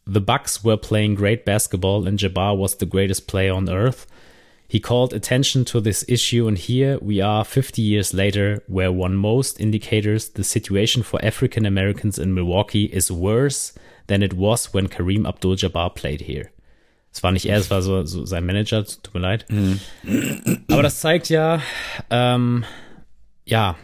The 0.07 0.20
Bucks 0.20 0.64
were 0.64 0.79
playing 0.79 1.14
great 1.14 1.45
basketball 1.45 2.09
and 2.09 2.20
Jabbar 2.20 2.59
was 2.59 2.76
the 2.81 2.89
greatest 2.89 3.26
player 3.26 3.55
on 3.55 3.68
earth. 3.68 4.07
He 4.66 4.81
called 4.81 5.14
attention 5.14 5.64
to 5.66 5.81
this 5.81 6.05
issue, 6.09 6.47
and 6.47 6.59
here 6.59 6.99
we 7.01 7.22
are 7.22 7.45
50 7.45 7.81
years 7.81 8.12
later, 8.12 8.62
where 8.66 8.93
one 8.93 9.16
most 9.16 9.61
indicators 9.61 10.29
the 10.31 10.45
situation 10.45 11.03
for 11.03 11.24
African 11.24 11.64
Americans 11.64 12.18
in 12.18 12.35
Milwaukee 12.35 12.85
is 12.85 13.11
worse 13.11 13.72
than 14.09 14.22
it 14.22 14.35
was 14.35 14.74
when 14.74 14.89
Kareem 14.89 15.26
Abdul 15.26 15.57
Jabbar 15.57 15.95
played 15.95 16.22
here. 16.22 16.51
Es 17.18 17.24
war 17.24 17.32
nicht 17.32 17.46
er, 17.46 17.58
es 17.58 17.68
war 17.68 17.82
so, 17.82 18.04
so 18.04 18.24
sein 18.26 18.46
Manager, 18.46 18.84
tut 18.84 19.12
mir 19.12 19.18
leid. 19.18 19.44
Mhm. 19.48 19.80
Aber 20.70 20.84
das 20.84 21.00
zeigt 21.00 21.28
ja, 21.28 21.60
ähm, 22.10 22.64
ja, 23.44 23.76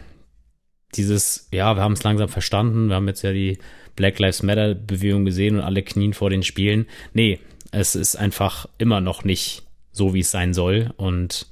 dieses, 0.94 1.48
ja, 1.50 1.74
wir 1.74 1.82
haben 1.82 1.94
es 1.94 2.04
langsam 2.04 2.28
verstanden, 2.28 2.86
wir 2.86 2.94
haben 2.94 3.08
jetzt 3.08 3.22
ja 3.22 3.32
die 3.32 3.58
Black 3.96 4.20
Lives 4.20 4.44
Matter 4.44 4.76
Bewegung 4.76 5.24
gesehen 5.24 5.56
und 5.56 5.62
alle 5.62 5.82
knien 5.82 6.14
vor 6.14 6.30
den 6.30 6.44
Spielen. 6.44 6.86
Nee, 7.12 7.40
es 7.72 7.96
ist 7.96 8.14
einfach 8.14 8.68
immer 8.78 9.00
noch 9.00 9.24
nicht 9.24 9.64
so, 9.90 10.14
wie 10.14 10.20
es 10.20 10.30
sein 10.30 10.54
soll. 10.54 10.92
Und 10.96 11.48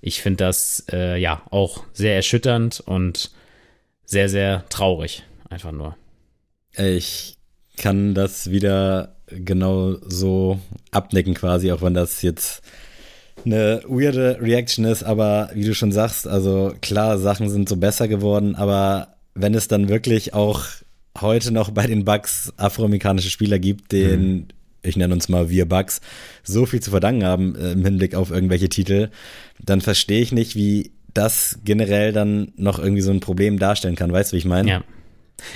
ich 0.00 0.22
finde 0.22 0.44
das 0.46 0.84
äh, 0.90 1.16
ja 1.16 1.42
auch 1.52 1.84
sehr 1.92 2.16
erschütternd 2.16 2.80
und 2.80 3.30
sehr, 4.04 4.28
sehr 4.28 4.68
traurig. 4.68 5.22
Einfach 5.48 5.70
nur. 5.70 5.96
Ich 6.76 7.36
kann 7.76 8.14
das 8.14 8.50
wieder 8.50 9.19
genau 9.30 9.96
so 10.06 10.58
abnicken 10.90 11.34
quasi, 11.34 11.72
auch 11.72 11.82
wenn 11.82 11.94
das 11.94 12.22
jetzt 12.22 12.62
eine 13.44 13.82
weirde 13.86 14.38
Reaction 14.40 14.84
ist, 14.84 15.02
aber 15.02 15.50
wie 15.54 15.64
du 15.64 15.74
schon 15.74 15.92
sagst, 15.92 16.26
also 16.26 16.74
klar, 16.80 17.18
Sachen 17.18 17.48
sind 17.48 17.68
so 17.68 17.76
besser 17.76 18.08
geworden, 18.08 18.54
aber 18.54 19.16
wenn 19.34 19.54
es 19.54 19.68
dann 19.68 19.88
wirklich 19.88 20.34
auch 20.34 20.64
heute 21.18 21.52
noch 21.52 21.70
bei 21.70 21.86
den 21.86 22.04
Bucks 22.04 22.52
afroamerikanische 22.56 23.30
Spieler 23.30 23.58
gibt, 23.58 23.92
denen, 23.92 24.34
mhm. 24.34 24.46
ich 24.82 24.96
nenne 24.96 25.14
uns 25.14 25.28
mal 25.28 25.50
wir 25.50 25.66
Bucks, 25.66 26.00
so 26.42 26.66
viel 26.66 26.80
zu 26.80 26.90
verdanken 26.90 27.24
haben 27.24 27.56
äh, 27.56 27.72
im 27.72 27.84
Hinblick 27.84 28.14
auf 28.14 28.30
irgendwelche 28.30 28.68
Titel, 28.68 29.10
dann 29.58 29.80
verstehe 29.80 30.20
ich 30.20 30.32
nicht, 30.32 30.54
wie 30.54 30.92
das 31.14 31.58
generell 31.64 32.12
dann 32.12 32.52
noch 32.56 32.78
irgendwie 32.78 33.02
so 33.02 33.10
ein 33.10 33.20
Problem 33.20 33.58
darstellen 33.58 33.96
kann. 33.96 34.12
Weißt 34.12 34.32
du, 34.32 34.34
wie 34.34 34.38
ich 34.38 34.44
meine? 34.44 34.70
Ja. 34.70 34.84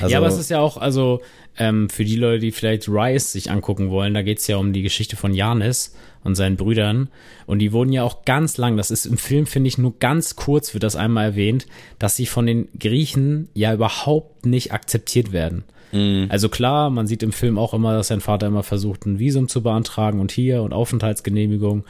Also, 0.00 0.12
ja, 0.12 0.18
aber 0.18 0.28
es 0.28 0.38
ist 0.38 0.50
ja 0.50 0.60
auch, 0.60 0.76
also 0.76 1.20
ähm, 1.58 1.88
für 1.88 2.04
die 2.04 2.16
Leute, 2.16 2.40
die 2.40 2.52
vielleicht 2.52 2.88
Rise 2.88 3.28
sich 3.28 3.50
angucken 3.50 3.90
wollen, 3.90 4.14
da 4.14 4.22
geht 4.22 4.38
es 4.38 4.46
ja 4.46 4.56
um 4.56 4.72
die 4.72 4.82
Geschichte 4.82 5.16
von 5.16 5.34
Janis 5.34 5.94
und 6.24 6.34
seinen 6.34 6.56
Brüdern. 6.56 7.08
Und 7.46 7.58
die 7.60 7.72
wurden 7.72 7.92
ja 7.92 8.02
auch 8.02 8.24
ganz 8.24 8.56
lang, 8.56 8.76
das 8.76 8.90
ist 8.90 9.06
im 9.06 9.18
Film, 9.18 9.46
finde 9.46 9.68
ich, 9.68 9.78
nur 9.78 9.98
ganz 9.98 10.36
kurz 10.36 10.74
wird 10.74 10.82
das 10.82 10.96
einmal 10.96 11.26
erwähnt, 11.26 11.66
dass 11.98 12.16
sie 12.16 12.26
von 12.26 12.46
den 12.46 12.68
Griechen 12.78 13.48
ja 13.54 13.72
überhaupt 13.72 14.46
nicht 14.46 14.72
akzeptiert 14.72 15.32
werden. 15.32 15.64
Mhm. 15.92 16.26
Also 16.28 16.48
klar, 16.48 16.90
man 16.90 17.06
sieht 17.06 17.22
im 17.22 17.32
Film 17.32 17.58
auch 17.58 17.74
immer, 17.74 17.94
dass 17.94 18.08
sein 18.08 18.20
Vater 18.20 18.48
immer 18.48 18.62
versucht, 18.62 19.06
ein 19.06 19.18
Visum 19.18 19.48
zu 19.48 19.62
beantragen 19.62 20.20
und 20.20 20.32
hier 20.32 20.62
und 20.62 20.72
Aufenthaltsgenehmigung. 20.72 21.84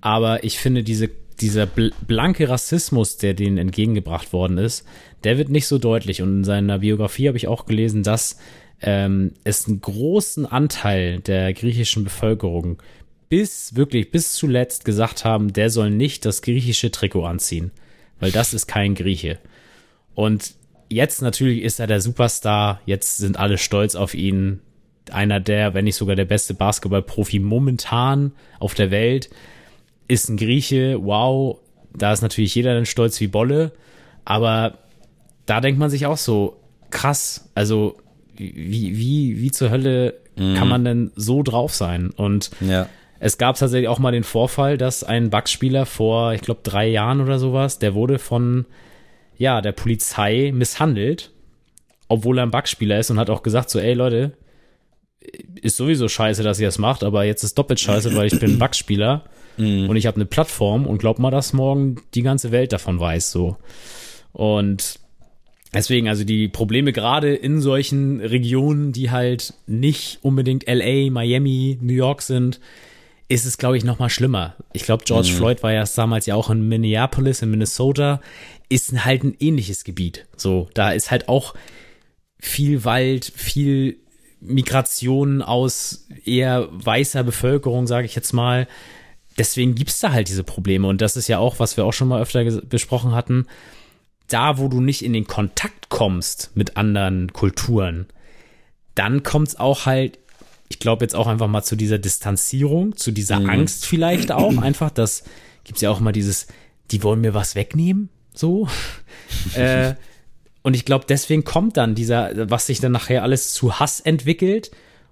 Aber 0.00 0.44
ich 0.44 0.58
finde, 0.58 0.84
diese, 0.84 1.10
dieser 1.40 1.66
blanke 1.66 2.48
Rassismus, 2.48 3.16
der 3.16 3.34
denen 3.34 3.58
entgegengebracht 3.58 4.32
worden 4.32 4.58
ist, 4.58 4.84
der 5.24 5.38
wird 5.38 5.48
nicht 5.48 5.66
so 5.66 5.78
deutlich. 5.78 6.22
Und 6.22 6.38
in 6.38 6.44
seiner 6.44 6.78
Biografie 6.78 7.28
habe 7.28 7.36
ich 7.36 7.48
auch 7.48 7.66
gelesen, 7.66 8.02
dass 8.02 8.38
ähm, 8.80 9.32
es 9.44 9.66
einen 9.66 9.80
großen 9.80 10.46
Anteil 10.46 11.20
der 11.20 11.52
griechischen 11.52 12.04
Bevölkerung 12.04 12.82
bis 13.28 13.74
wirklich 13.76 14.10
bis 14.10 14.32
zuletzt 14.32 14.84
gesagt 14.84 15.24
haben, 15.24 15.52
der 15.52 15.70
soll 15.70 15.90
nicht 15.90 16.24
das 16.24 16.42
griechische 16.42 16.90
Trikot 16.90 17.24
anziehen, 17.24 17.72
weil 18.20 18.30
das 18.30 18.54
ist 18.54 18.66
kein 18.66 18.94
Grieche. 18.94 19.38
Und 20.14 20.54
jetzt 20.88 21.22
natürlich 21.22 21.62
ist 21.62 21.80
er 21.80 21.86
der 21.86 22.00
Superstar, 22.00 22.80
jetzt 22.86 23.18
sind 23.18 23.38
alle 23.38 23.58
stolz 23.58 23.94
auf 23.94 24.14
ihn. 24.14 24.60
Einer 25.10 25.40
der, 25.40 25.74
wenn 25.74 25.84
nicht 25.84 25.96
sogar 25.96 26.16
der 26.16 26.24
beste 26.24 26.54
Basketballprofi 26.54 27.38
momentan 27.38 28.32
auf 28.58 28.74
der 28.74 28.90
Welt, 28.90 29.30
ist 30.08 30.28
ein 30.28 30.36
Grieche. 30.36 30.98
Wow, 31.02 31.58
da 31.96 32.12
ist 32.12 32.22
natürlich 32.22 32.54
jeder 32.54 32.74
dann 32.74 32.86
stolz 32.86 33.20
wie 33.20 33.28
Bolle. 33.28 33.72
Aber 34.24 34.78
da 35.46 35.60
denkt 35.60 35.78
man 35.78 35.90
sich 35.90 36.06
auch 36.06 36.16
so, 36.16 36.60
krass, 36.90 37.50
also 37.54 37.96
wie, 38.36 38.96
wie, 38.96 39.40
wie 39.40 39.50
zur 39.50 39.70
Hölle 39.70 40.14
mm. 40.36 40.54
kann 40.54 40.68
man 40.68 40.84
denn 40.84 41.12
so 41.14 41.42
drauf 41.42 41.74
sein? 41.74 42.10
Und 42.10 42.50
ja. 42.60 42.88
Es 43.20 43.36
gab 43.36 43.56
tatsächlich 43.56 43.88
auch 43.88 43.98
mal 43.98 44.12
den 44.12 44.22
Vorfall, 44.22 44.78
dass 44.78 45.02
ein 45.02 45.30
Bugs-Spieler 45.30 45.86
vor, 45.86 46.34
ich 46.34 46.40
glaube, 46.40 46.60
drei 46.62 46.86
Jahren 46.86 47.20
oder 47.20 47.38
sowas, 47.38 47.78
der 47.78 47.94
wurde 47.94 48.18
von 48.18 48.66
ja, 49.36 49.60
der 49.60 49.72
Polizei 49.72 50.52
misshandelt, 50.54 51.32
obwohl 52.08 52.38
er 52.38 52.44
ein 52.44 52.50
Bugs-Spieler 52.50 52.98
ist 52.98 53.10
und 53.10 53.18
hat 53.18 53.30
auch 53.30 53.42
gesagt 53.42 53.70
so, 53.70 53.80
ey 53.80 53.94
Leute, 53.94 54.32
ist 55.60 55.76
sowieso 55.76 56.08
scheiße, 56.08 56.42
dass 56.42 56.60
ihr 56.60 56.68
das 56.68 56.78
macht, 56.78 57.02
aber 57.02 57.24
jetzt 57.24 57.42
ist 57.42 57.58
doppelt 57.58 57.80
scheiße, 57.80 58.14
weil 58.14 58.28
ich 58.28 58.38
bin 58.38 58.52
ein 58.52 58.58
Bugs-Spieler 58.58 59.24
mhm. 59.58 59.88
und 59.88 59.96
ich 59.96 60.06
habe 60.06 60.16
eine 60.16 60.26
Plattform 60.26 60.86
und 60.86 60.98
glaub 60.98 61.18
mal, 61.18 61.30
dass 61.30 61.52
morgen 61.52 61.96
die 62.14 62.22
ganze 62.22 62.50
Welt 62.50 62.72
davon 62.72 62.98
weiß 62.98 63.30
so. 63.30 63.56
Und 64.32 64.98
deswegen, 65.74 66.08
also 66.08 66.24
die 66.24 66.48
Probleme 66.48 66.92
gerade 66.92 67.34
in 67.34 67.60
solchen 67.60 68.20
Regionen, 68.20 68.92
die 68.92 69.10
halt 69.10 69.54
nicht 69.66 70.18
unbedingt 70.22 70.66
LA, 70.66 71.10
Miami, 71.10 71.78
New 71.80 71.94
York 71.94 72.22
sind, 72.22 72.60
ist 73.28 73.44
es, 73.44 73.58
glaube 73.58 73.76
ich, 73.76 73.84
noch 73.84 73.98
mal 73.98 74.08
schlimmer. 74.08 74.56
Ich 74.72 74.84
glaube, 74.84 75.04
George 75.04 75.28
mhm. 75.32 75.36
Floyd 75.36 75.62
war 75.62 75.72
ja 75.72 75.84
damals 75.84 76.26
ja 76.26 76.34
auch 76.34 76.48
in 76.50 76.66
Minneapolis, 76.66 77.42
in 77.42 77.50
Minnesota, 77.50 78.20
ist 78.68 79.04
halt 79.04 79.22
ein 79.22 79.36
ähnliches 79.38 79.84
Gebiet. 79.84 80.26
So, 80.36 80.68
da 80.74 80.92
ist 80.92 81.10
halt 81.10 81.28
auch 81.28 81.54
viel 82.38 82.84
Wald, 82.84 83.24
viel 83.24 83.98
Migration 84.40 85.42
aus 85.42 86.06
eher 86.24 86.68
weißer 86.70 87.24
Bevölkerung, 87.24 87.86
sage 87.86 88.06
ich 88.06 88.14
jetzt 88.14 88.32
mal. 88.32 88.66
Deswegen 89.38 89.74
gibt's 89.74 90.00
da 90.00 90.12
halt 90.12 90.28
diese 90.28 90.44
Probleme. 90.44 90.88
Und 90.88 91.00
das 91.00 91.16
ist 91.16 91.28
ja 91.28 91.38
auch, 91.38 91.58
was 91.58 91.76
wir 91.76 91.84
auch 91.84 91.92
schon 91.92 92.08
mal 92.08 92.20
öfter 92.20 92.44
besprochen 92.62 93.12
hatten. 93.14 93.46
Da, 94.26 94.58
wo 94.58 94.68
du 94.68 94.80
nicht 94.80 95.04
in 95.04 95.12
den 95.12 95.26
Kontakt 95.26 95.88
kommst 95.88 96.50
mit 96.54 96.76
anderen 96.76 97.32
Kulturen, 97.32 98.06
dann 98.94 99.22
kommt's 99.22 99.56
auch 99.56 99.86
halt 99.86 100.18
ich 100.68 100.78
glaube 100.78 101.04
jetzt 101.04 101.14
auch 101.14 101.26
einfach 101.26 101.48
mal 101.48 101.62
zu 101.62 101.76
dieser 101.76 101.98
Distanzierung, 101.98 102.96
zu 102.96 103.10
dieser 103.10 103.40
mhm. 103.40 103.50
Angst 103.50 103.86
vielleicht 103.86 104.32
auch 104.32 104.56
einfach, 104.62 104.90
das 104.90 105.24
gibt's 105.64 105.80
ja 105.80 105.90
auch 105.90 106.00
mal 106.00 106.12
dieses, 106.12 106.46
die 106.90 107.02
wollen 107.02 107.20
mir 107.20 107.34
was 107.34 107.54
wegnehmen, 107.54 108.10
so. 108.34 108.68
äh, 109.54 109.94
und 110.62 110.74
ich 110.74 110.84
glaube, 110.84 111.06
deswegen 111.08 111.44
kommt 111.44 111.76
dann 111.76 111.94
dieser, 111.94 112.50
was 112.50 112.66
sich 112.66 112.80
dann 112.80 112.92
nachher 112.92 113.22
alles 113.22 113.54
zu 113.54 113.78
Hass 113.78 114.00
entwickelt 114.00 114.70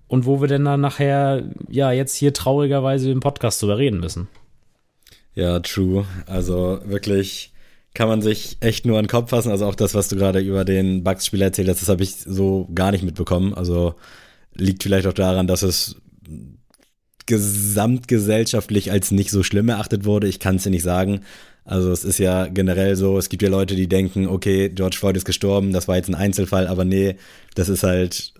und 0.08 0.26
wo 0.26 0.40
wir 0.40 0.48
denn 0.48 0.64
dann 0.64 0.80
nachher, 0.80 1.44
ja, 1.68 1.92
jetzt 1.92 2.14
hier 2.14 2.32
traurigerweise 2.32 3.10
im 3.10 3.20
Podcast 3.20 3.62
drüber 3.62 3.78
reden 3.78 4.00
müssen. 4.00 4.28
Ja, 5.34 5.60
true. 5.60 6.06
Also 6.26 6.80
wirklich 6.84 7.52
kann 7.94 8.08
man 8.08 8.22
sich 8.22 8.58
echt 8.60 8.86
nur 8.86 8.98
an 8.98 9.04
den 9.04 9.10
Kopf 9.10 9.30
fassen. 9.30 9.50
Also 9.50 9.66
auch 9.66 9.74
das, 9.74 9.94
was 9.94 10.08
du 10.08 10.16
gerade 10.16 10.40
über 10.40 10.64
den 10.64 11.02
Bugs-Spiel 11.02 11.42
erzählt 11.42 11.68
hast, 11.68 11.82
das 11.82 11.88
habe 11.88 12.02
ich 12.02 12.14
so 12.16 12.68
gar 12.74 12.90
nicht 12.90 13.04
mitbekommen. 13.04 13.54
Also 13.54 13.94
liegt 14.54 14.82
vielleicht 14.82 15.06
auch 15.06 15.12
daran, 15.12 15.46
dass 15.46 15.62
es 15.62 15.96
gesamtgesellschaftlich 17.26 18.92
als 18.92 19.10
nicht 19.10 19.30
so 19.30 19.42
schlimm 19.42 19.68
erachtet 19.68 20.04
wurde. 20.04 20.28
Ich 20.28 20.38
kann 20.38 20.56
es 20.56 20.62
dir 20.62 20.70
nicht 20.70 20.84
sagen. 20.84 21.22
Also 21.64 21.90
es 21.90 22.04
ist 22.04 22.18
ja 22.18 22.46
generell 22.46 22.94
so, 22.94 23.18
es 23.18 23.28
gibt 23.28 23.42
ja 23.42 23.48
Leute, 23.48 23.74
die 23.74 23.88
denken, 23.88 24.28
okay, 24.28 24.68
George 24.68 24.96
Floyd 24.96 25.16
ist 25.16 25.24
gestorben, 25.24 25.72
das 25.72 25.88
war 25.88 25.96
jetzt 25.96 26.08
ein 26.08 26.14
Einzelfall, 26.14 26.68
aber 26.68 26.84
nee, 26.84 27.16
das 27.56 27.68
ist 27.68 27.82
halt 27.82 28.34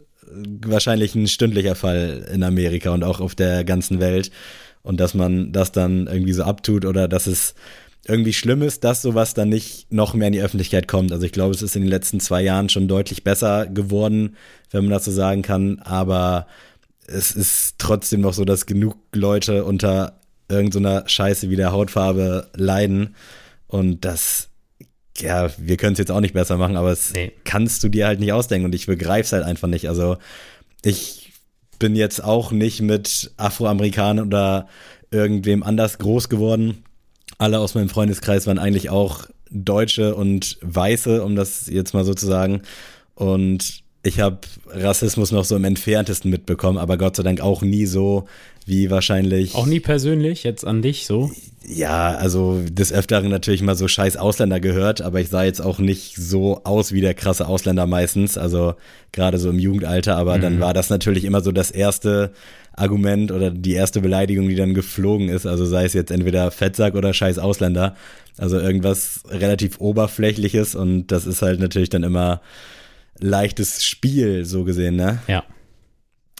wahrscheinlich 0.65 1.15
ein 1.15 1.27
stündlicher 1.27 1.75
Fall 1.75 2.27
in 2.33 2.43
Amerika 2.43 2.91
und 2.91 3.05
auch 3.05 3.21
auf 3.21 3.35
der 3.35 3.65
ganzen 3.65 4.01
Welt. 4.01 4.31
Und 4.83 5.01
dass 5.01 5.15
man 5.15 5.53
das 5.53 5.73
dann 5.73 6.07
irgendwie 6.07 6.33
so 6.33 6.45
abtut 6.45 6.85
oder 6.85 7.09
dass 7.09 7.27
es 7.27 7.55
irgendwie 8.07 8.33
schlimm 8.33 8.63
ist, 8.63 8.85
dass 8.85 9.03
sowas 9.03 9.35
dann 9.35 9.49
nicht 9.49 9.93
noch 9.93 10.15
mehr 10.15 10.29
in 10.29 10.33
die 10.33 10.43
Öffentlichkeit 10.43 10.87
kommt. 10.87 11.13
Also 11.13 11.27
ich 11.27 11.33
glaube, 11.33 11.55
es 11.55 11.63
ist 11.63 11.75
in 11.75 11.83
den 11.83 11.91
letzten 11.91 12.21
zwei 12.21 12.43
Jahren 12.43 12.69
schon 12.69 12.87
deutlich 12.87 13.25
besser 13.25 13.67
geworden, 13.67 14.37
wenn 14.71 14.85
man 14.85 14.93
das 14.93 15.05
so 15.05 15.11
sagen 15.11 15.43
kann. 15.43 15.81
Aber 15.81 16.47
es 17.07 17.33
ist 17.33 17.77
trotzdem 17.79 18.21
noch 18.21 18.35
so, 18.35 18.45
dass 18.45 18.67
genug 18.67 18.97
Leute 19.13 19.65
unter 19.65 20.21
irgendeiner 20.49 21.01
so 21.01 21.09
Scheiße 21.09 21.51
wie 21.51 21.57
der 21.57 21.73
Hautfarbe 21.73 22.49
leiden. 22.55 23.17
Und 23.67 24.05
das, 24.05 24.51
ja, 25.21 25.51
wir 25.59 25.77
können 25.77 25.93
es 25.93 25.99
jetzt 25.99 26.11
auch 26.11 26.21
nicht 26.21 26.35
besser 26.35 26.57
machen, 26.57 26.77
aber 26.77 26.93
es 26.93 27.13
nee. 27.13 27.33
kannst 27.45 27.83
du 27.83 27.89
dir 27.89 28.07
halt 28.07 28.21
nicht 28.21 28.33
ausdenken 28.33 28.67
und 28.67 28.75
ich 28.75 28.87
begreife 28.87 29.23
es 29.23 29.33
halt 29.33 29.45
einfach 29.45 29.69
nicht. 29.69 29.89
Also 29.89 30.17
ich 30.83 31.33
bin 31.79 31.97
jetzt 31.97 32.23
auch 32.23 32.53
nicht 32.53 32.81
mit 32.81 33.33
Afroamerikanern 33.37 34.27
oder 34.27 34.69
irgendwem 35.11 35.63
anders 35.63 35.99
groß 35.99 36.29
geworden. 36.29 36.85
Alle 37.39 37.59
aus 37.59 37.75
meinem 37.75 37.89
Freundeskreis 37.89 38.47
waren 38.47 38.59
eigentlich 38.59 38.91
auch 38.91 39.27
Deutsche 39.51 40.15
und 40.15 40.59
Weiße, 40.63 41.23
um 41.23 41.37
das 41.37 41.67
jetzt 41.67 41.95
mal 41.95 42.05
so 42.05 42.15
zu 42.15 42.27
sagen. 42.27 42.63
Und 43.15 43.83
ich 44.03 44.21
habe 44.21 44.39
Rassismus 44.69 45.33
noch 45.33 45.45
so 45.45 45.57
im 45.57 45.65
entferntesten 45.65 46.31
mitbekommen, 46.31 46.79
aber 46.79 46.97
Gott 46.97 47.17
sei 47.17 47.23
Dank 47.23 47.41
auch 47.41 47.63
nie 47.63 47.87
so 47.87 48.27
wie 48.67 48.91
wahrscheinlich. 48.91 49.55
Auch 49.55 49.67
nie 49.67 49.81
persönlich, 49.81 50.43
jetzt 50.43 50.67
an 50.67 50.83
dich 50.83 51.07
so? 51.07 51.31
Ja, 51.69 52.17
also 52.17 52.63
des 52.69 52.93
Öfteren 52.93 53.29
natürlich 53.29 53.63
mal 53.63 53.77
so 53.77 53.89
scheiß 53.89 54.17
Ausländer 54.17 54.61
gehört, 54.61 55.01
aber 55.03 55.21
ich 55.21 55.29
sah 55.29 55.45
jetzt 55.45 55.61
auch 55.61 55.79
nicht 55.79 56.17
so 56.17 56.63
aus 56.65 56.93
wie 56.93 57.01
der 57.01 57.15
krasse 57.15 57.47
Ausländer 57.47 57.87
meistens, 57.87 58.37
also 58.37 58.75
gerade 59.13 59.39
so 59.39 59.51
im 59.51 59.59
Jugendalter, 59.59 60.17
aber 60.17 60.37
mhm. 60.37 60.43
dann 60.43 60.61
war 60.61 60.75
das 60.75 60.91
natürlich 60.91 61.25
immer 61.25 61.41
so 61.41 61.53
das 61.53 61.71
erste 61.71 62.33
Argument 62.73 63.33
oder 63.33 63.51
die 63.51 63.73
erste 63.73 64.01
Beleidigung, 64.01 64.49
die 64.49 64.57
dann 64.57 64.75
geflogen 64.75 65.29
ist, 65.29 65.47
also 65.47 65.65
sei 65.65 65.85
es 65.85 65.93
jetzt 65.95 66.11
entweder 66.11 66.51
Fettsack 66.51 66.95
oder 66.95 67.15
scheiß 67.15 67.39
Ausländer, 67.39 67.97
also 68.37 68.59
irgendwas 68.59 69.23
relativ 69.29 69.81
oberflächliches 69.81 70.75
und 70.75 71.09
das 71.09 71.27
ist 71.27 71.41
halt 71.41 71.61
natürlich 71.61 71.89
dann 71.89 72.03
immer 72.03 72.43
leichtes 73.19 73.85
Spiel, 73.85 74.45
so 74.45 74.65
gesehen, 74.65 74.97
ne? 74.97 75.21
Ja. 75.27 75.45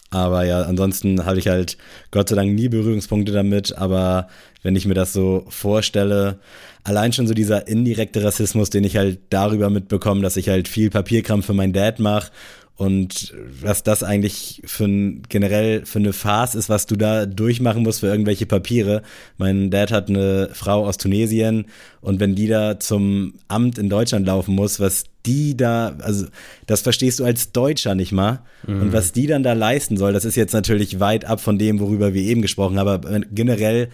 Aber 0.09 0.45
ja, 0.45 0.61
ansonsten 0.61 1.25
habe 1.25 1.39
ich 1.39 1.47
halt 1.47 1.77
Gott 2.11 2.29
sei 2.29 2.35
Dank 2.35 2.53
nie 2.53 2.69
Berührungspunkte 2.69 3.31
damit. 3.31 3.77
Aber 3.77 4.27
wenn 4.63 4.75
ich 4.75 4.85
mir 4.85 4.93
das 4.93 5.13
so 5.13 5.45
vorstelle, 5.49 6.39
allein 6.83 7.11
schon 7.13 7.27
so 7.27 7.33
dieser 7.33 7.67
indirekte 7.67 8.23
Rassismus, 8.23 8.69
den 8.69 8.83
ich 8.83 8.97
halt 8.97 9.19
darüber 9.29 9.69
mitbekomme, 9.69 10.21
dass 10.21 10.37
ich 10.37 10.49
halt 10.49 10.67
viel 10.67 10.89
Papierkram 10.89 11.43
für 11.43 11.53
meinen 11.53 11.73
Dad 11.73 11.99
mache 11.99 12.31
und 12.77 13.33
was 13.61 13.81
das 13.81 14.03
eigentlich 14.03 14.61
für 14.65 14.85
ein, 14.85 15.23
generell 15.29 15.83
für 15.85 15.97
eine 15.97 16.13
Farce 16.13 16.53
ist, 16.53 16.69
was 16.69 16.85
du 16.85 16.95
da 16.95 17.25
durchmachen 17.25 17.81
musst 17.81 18.01
für 18.01 18.07
irgendwelche 18.07 18.45
Papiere. 18.45 19.01
Mein 19.37 19.71
Dad 19.71 19.91
hat 19.91 20.09
eine 20.09 20.49
Frau 20.53 20.85
aus 20.85 20.97
Tunesien 20.97 21.65
und 22.01 22.19
wenn 22.19 22.35
die 22.35 22.47
da 22.47 22.79
zum 22.79 23.33
Amt 23.47 23.79
in 23.79 23.89
Deutschland 23.89 24.27
laufen 24.27 24.53
muss, 24.53 24.79
was 24.79 25.05
die 25.25 25.57
da, 25.57 25.95
also 26.01 26.27
das 26.67 26.81
verstehst 26.81 27.19
du 27.19 27.25
als 27.25 27.51
Deutscher 27.51 27.95
nicht 27.95 28.11
mal. 28.11 28.41
Mhm. 28.67 28.83
Und 28.83 28.93
was 28.93 29.11
die 29.11 29.25
dann 29.25 29.41
da 29.41 29.53
leisten 29.53 29.97
soll, 29.97 30.13
das 30.13 30.23
ist 30.23 30.35
jetzt 30.35 30.53
natürlich 30.53 30.99
weit 30.99 31.25
ab 31.25 31.41
von 31.41 31.57
dem, 31.57 31.79
worüber 31.79 32.13
wir 32.13 32.21
eben 32.21 32.43
gesprochen 32.43 32.77
haben, 32.77 32.87
aber 32.87 33.21
generell, 33.31 33.89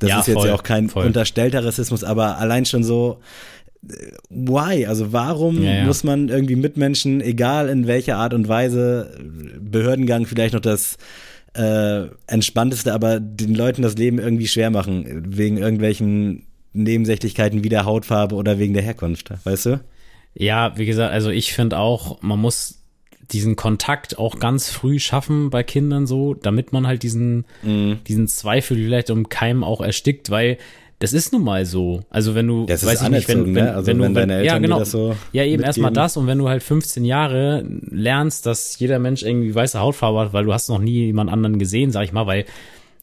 das 0.00 0.10
ja, 0.10 0.20
ist 0.20 0.26
jetzt 0.26 0.38
voll, 0.38 0.48
ja 0.48 0.54
auch 0.54 0.64
kein 0.64 0.88
voll. 0.88 1.06
unterstellter 1.06 1.64
Rassismus, 1.64 2.02
aber 2.02 2.38
allein 2.38 2.66
schon 2.66 2.82
so, 2.82 3.20
why? 4.30 4.86
Also 4.86 5.12
warum 5.12 5.62
ja, 5.62 5.74
ja. 5.74 5.84
muss 5.84 6.04
man 6.04 6.28
irgendwie 6.28 6.56
Mitmenschen, 6.56 7.20
egal 7.20 7.68
in 7.68 7.86
welcher 7.86 8.16
Art 8.16 8.34
und 8.34 8.48
Weise, 8.48 9.10
Behördengang 9.60 10.26
vielleicht 10.26 10.54
noch 10.54 10.60
das 10.60 10.96
äh, 11.54 12.06
entspannteste, 12.26 12.92
aber 12.92 13.20
den 13.20 13.54
Leuten 13.54 13.82
das 13.82 13.96
Leben 13.96 14.18
irgendwie 14.18 14.48
schwer 14.48 14.70
machen, 14.70 15.24
wegen 15.36 15.58
irgendwelchen 15.58 16.46
Nebensächlichkeiten 16.72 17.62
wie 17.62 17.68
der 17.68 17.84
Hautfarbe 17.84 18.34
oder 18.34 18.58
wegen 18.58 18.74
der 18.74 18.82
Herkunft, 18.82 19.32
weißt 19.44 19.66
du? 19.66 19.80
Ja, 20.34 20.76
wie 20.76 20.86
gesagt, 20.86 21.12
also 21.12 21.30
ich 21.30 21.52
finde 21.52 21.78
auch, 21.78 22.20
man 22.22 22.40
muss 22.40 22.80
diesen 23.30 23.56
Kontakt 23.56 24.18
auch 24.18 24.38
ganz 24.38 24.68
früh 24.68 24.98
schaffen 24.98 25.50
bei 25.50 25.62
Kindern 25.62 26.06
so, 26.06 26.34
damit 26.34 26.72
man 26.72 26.86
halt 26.86 27.02
diesen, 27.02 27.44
mm. 27.62 27.94
diesen 28.06 28.28
Zweifel 28.28 28.76
vielleicht 28.76 29.10
um 29.10 29.28
Keim 29.28 29.64
auch 29.64 29.80
erstickt, 29.80 30.30
weil 30.30 30.58
das 30.98 31.12
ist 31.12 31.32
nun 31.32 31.42
mal 31.42 31.66
so. 31.66 32.02
Also 32.10 32.34
wenn 32.34 32.46
du, 32.46 32.66
das 32.66 32.84
weiß 32.86 33.02
ich 33.02 33.08
nicht, 33.08 33.28
wenn, 33.28 33.46
wenn, 33.46 33.52
ne? 33.52 33.74
also 33.74 33.86
wenn, 33.86 34.00
wenn 34.00 34.14
du, 34.14 34.20
deine 34.20 34.34
Eltern 34.34 34.46
ja, 34.46 34.58
genau, 34.58 34.78
das 34.78 34.90
so 34.90 35.16
ja 35.32 35.44
eben 35.44 35.62
erstmal 35.62 35.92
das 35.92 36.16
und 36.16 36.26
wenn 36.26 36.38
du 36.38 36.48
halt 36.48 36.62
15 36.62 37.04
Jahre 37.04 37.64
lernst, 37.90 38.46
dass 38.46 38.78
jeder 38.78 38.98
Mensch 38.98 39.22
irgendwie 39.22 39.54
weiße 39.54 39.78
Hautfarbe 39.78 40.20
hat, 40.20 40.32
weil 40.32 40.44
du 40.44 40.52
hast 40.52 40.68
noch 40.68 40.78
nie 40.78 41.06
jemand 41.06 41.30
anderen 41.30 41.58
gesehen, 41.58 41.90
sag 41.90 42.04
ich 42.04 42.12
mal, 42.12 42.26
weil 42.26 42.44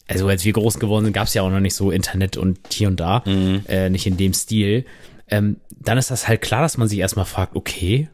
also 0.07 0.27
als 0.27 0.43
wir 0.43 0.53
groß 0.53 0.79
geworden 0.79 1.05
sind, 1.05 1.13
gab 1.13 1.27
es 1.27 1.33
ja 1.33 1.41
auch 1.41 1.49
noch 1.49 1.59
nicht 1.59 1.75
so 1.75 1.91
Internet 1.91 2.37
und 2.37 2.59
hier 2.71 2.87
und 2.87 2.99
da, 2.99 3.23
mhm. 3.25 3.63
äh, 3.67 3.89
nicht 3.89 4.05
in 4.07 4.17
dem 4.17 4.33
Stil. 4.33 4.85
Ähm, 5.29 5.57
dann 5.79 5.97
ist 5.97 6.11
das 6.11 6.27
halt 6.27 6.41
klar, 6.41 6.61
dass 6.61 6.77
man 6.77 6.87
sich 6.87 6.99
erstmal 6.99 7.25
fragt, 7.25 7.55
okay, 7.55 8.09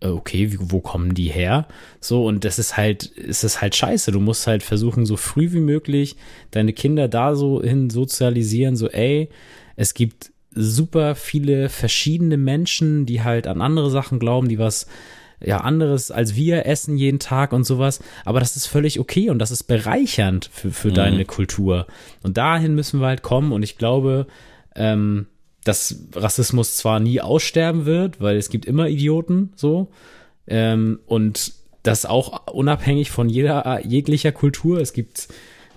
okay, 0.00 0.52
wie, 0.52 0.58
wo 0.60 0.80
kommen 0.80 1.14
die 1.14 1.28
her? 1.28 1.66
So, 2.00 2.26
und 2.26 2.44
das 2.44 2.58
ist 2.58 2.76
halt, 2.76 3.04
ist 3.04 3.44
es 3.44 3.60
halt 3.60 3.74
scheiße. 3.74 4.12
Du 4.12 4.20
musst 4.20 4.46
halt 4.46 4.62
versuchen, 4.62 5.06
so 5.06 5.16
früh 5.16 5.52
wie 5.52 5.60
möglich 5.60 6.16
deine 6.50 6.72
Kinder 6.72 7.08
da 7.08 7.34
so 7.34 7.62
hin 7.62 7.90
sozialisieren, 7.90 8.76
so, 8.76 8.88
ey, 8.88 9.28
es 9.76 9.94
gibt 9.94 10.32
super 10.54 11.14
viele 11.14 11.68
verschiedene 11.68 12.36
Menschen, 12.36 13.06
die 13.06 13.22
halt 13.22 13.46
an 13.46 13.60
andere 13.60 13.90
Sachen 13.90 14.18
glauben, 14.18 14.48
die 14.48 14.58
was 14.58 14.86
ja 15.40 15.58
anderes 15.58 16.10
als 16.10 16.34
wir 16.34 16.66
essen 16.66 16.96
jeden 16.96 17.20
Tag 17.20 17.52
und 17.52 17.64
sowas, 17.64 18.00
aber 18.24 18.40
das 18.40 18.56
ist 18.56 18.66
völlig 18.66 18.98
okay 18.98 19.30
und 19.30 19.38
das 19.38 19.52
ist 19.52 19.64
bereichernd 19.64 20.50
für, 20.52 20.72
für 20.72 20.88
mhm. 20.88 20.94
deine 20.94 21.24
Kultur. 21.24 21.86
Und 22.22 22.36
dahin 22.36 22.74
müssen 22.74 23.00
wir 23.00 23.06
halt 23.06 23.22
kommen 23.22 23.52
und 23.52 23.62
ich 23.62 23.78
glaube, 23.78 24.26
ähm, 24.74 25.26
dass 25.68 25.96
Rassismus 26.14 26.76
zwar 26.76 26.98
nie 26.98 27.20
aussterben 27.20 27.84
wird, 27.84 28.20
weil 28.20 28.36
es 28.36 28.48
gibt 28.48 28.64
immer 28.64 28.88
Idioten 28.88 29.52
so 29.54 29.88
ähm, 30.46 31.00
und 31.06 31.52
das 31.82 32.06
auch 32.06 32.46
unabhängig 32.52 33.10
von 33.10 33.28
jeder 33.28 33.80
jeglicher 33.84 34.32
Kultur. 34.32 34.80
Es 34.80 34.92
gibt 34.92 35.28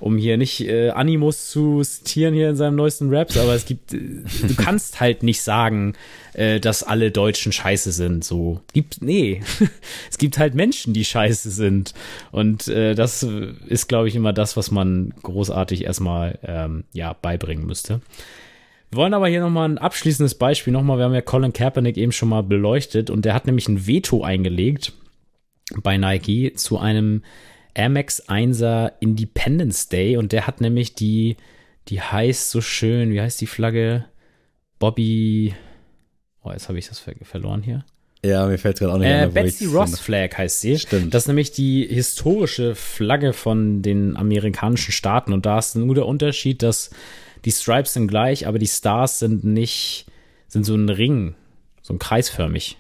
um 0.02 0.18
hier 0.18 0.36
nicht 0.36 0.62
äh, 0.62 0.90
Animus 0.90 1.50
zu 1.50 1.82
zitieren 1.82 2.34
hier 2.34 2.50
in 2.50 2.56
seinem 2.56 2.76
neuesten 2.76 3.14
Raps, 3.14 3.38
aber 3.38 3.54
es 3.54 3.66
gibt, 3.66 3.94
äh, 3.94 4.00
du 4.42 4.56
kannst 4.56 5.00
halt 5.00 5.22
nicht 5.22 5.44
sagen, 5.44 5.94
äh, 6.34 6.60
dass 6.60 6.82
alle 6.82 7.12
Deutschen 7.12 7.52
scheiße 7.52 7.92
sind. 7.92 8.24
So 8.24 8.62
gibt, 8.74 9.04
nee, 9.04 9.44
es 10.10 10.18
gibt 10.18 10.40
halt 10.40 10.56
Menschen, 10.56 10.94
die 10.94 11.06
scheiße 11.06 11.52
sind 11.52 11.94
und 12.32 12.68
äh, 12.68 12.96
das 12.96 13.24
ist, 13.68 13.88
glaube 13.88 14.08
ich, 14.08 14.16
immer 14.16 14.34
das, 14.34 14.58
was 14.58 14.72
man 14.72 15.14
großartig 15.22 15.84
erstmal 15.84 16.40
ähm, 16.44 16.84
ja 16.94 17.14
beibringen 17.14 17.68
müsste. 17.68 18.02
Wir 18.92 18.98
wollen 18.98 19.14
aber 19.14 19.30
hier 19.30 19.40
nochmal 19.40 19.70
ein 19.70 19.78
abschließendes 19.78 20.36
Beispiel 20.36 20.74
nochmal. 20.74 20.98
Wir 20.98 21.06
haben 21.06 21.14
ja 21.14 21.22
Colin 21.22 21.54
Kaepernick 21.54 21.96
eben 21.96 22.12
schon 22.12 22.28
mal 22.28 22.44
beleuchtet 22.44 23.10
und 23.10 23.24
der 23.24 23.34
hat 23.34 23.46
nämlich 23.46 23.70
ein 23.70 23.88
Veto 23.88 24.22
eingelegt 24.22 24.92
bei 25.82 25.96
Nike 25.96 26.54
zu 26.56 26.78
einem 26.78 27.24
Air 27.74 27.88
Max 27.88 28.28
1er 28.28 28.92
Independence 29.00 29.88
Day 29.88 30.18
und 30.18 30.34
der 30.34 30.46
hat 30.46 30.60
nämlich 30.60 30.94
die, 30.94 31.38
die 31.88 32.02
heißt 32.02 32.52
so 32.52 32.60
schön, 32.60 33.12
wie 33.12 33.22
heißt 33.22 33.40
die 33.40 33.48
Flagge? 33.48 34.04
Bobby, 34.78 35.56
oh, 36.44 36.52
jetzt 36.52 36.68
habe 36.68 36.78
ich 36.78 36.90
das 36.90 37.00
ver 37.00 37.14
verloren 37.22 37.64
hier. 37.64 37.86
Ja, 38.26 38.46
mir 38.46 38.58
fällt 38.58 38.80
gerade 38.80 38.94
auch 38.94 38.98
nicht 38.98 39.08
äh, 39.08 39.24
ein. 39.24 39.34
Betsy 39.34 39.68
Ross 39.68 40.00
Flag 40.02 40.38
heißt 40.38 40.60
sie. 40.60 40.78
Stimmt. 40.78 41.14
Das 41.14 41.24
ist 41.24 41.28
nämlich 41.28 41.54
die 41.54 41.88
historische 41.88 42.76
Flagge 42.76 43.32
von 43.32 43.82
den 43.82 44.18
amerikanischen 44.18 44.92
Staaten 44.92 45.32
und 45.32 45.46
da 45.46 45.60
ist 45.60 45.76
nur 45.76 45.96
der 45.96 46.06
Unterschied, 46.06 46.62
dass 46.62 46.92
die 47.46 47.52
Stripes 47.52 47.94
sind 47.94 48.08
gleich, 48.08 48.48
aber 48.48 48.60
die 48.60 48.68
Stars 48.68 49.20
sind 49.20 49.44
nicht, 49.44 50.06
sind 50.48 50.66
so 50.66 50.76
ein 50.76 50.90
Ring, 50.90 51.36
so 51.82 51.94
ein 51.94 52.00
kreisförmig. 52.00 52.78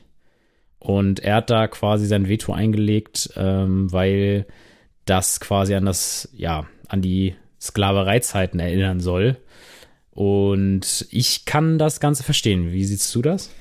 Und 0.79 1.19
er 1.19 1.35
hat 1.35 1.49
da 1.49 1.67
quasi 1.67 2.07
sein 2.07 2.27
Veto 2.27 2.53
eingelegt, 2.53 3.31
ähm, 3.35 3.91
weil 3.91 4.47
das 5.05 5.39
quasi 5.39 5.75
an 5.75 5.85
das, 5.85 6.29
ja, 6.33 6.65
an 6.87 7.01
die 7.01 7.35
Sklavereizeiten 7.59 8.59
erinnern 8.59 8.99
soll. 8.99 9.37
Und 10.11 11.07
ich 11.11 11.45
kann 11.45 11.77
das 11.77 11.99
Ganze 11.99 12.23
verstehen. 12.23 12.71
Wie 12.71 12.83
siehst 12.83 13.13
du 13.13 13.21
das? 13.21 13.51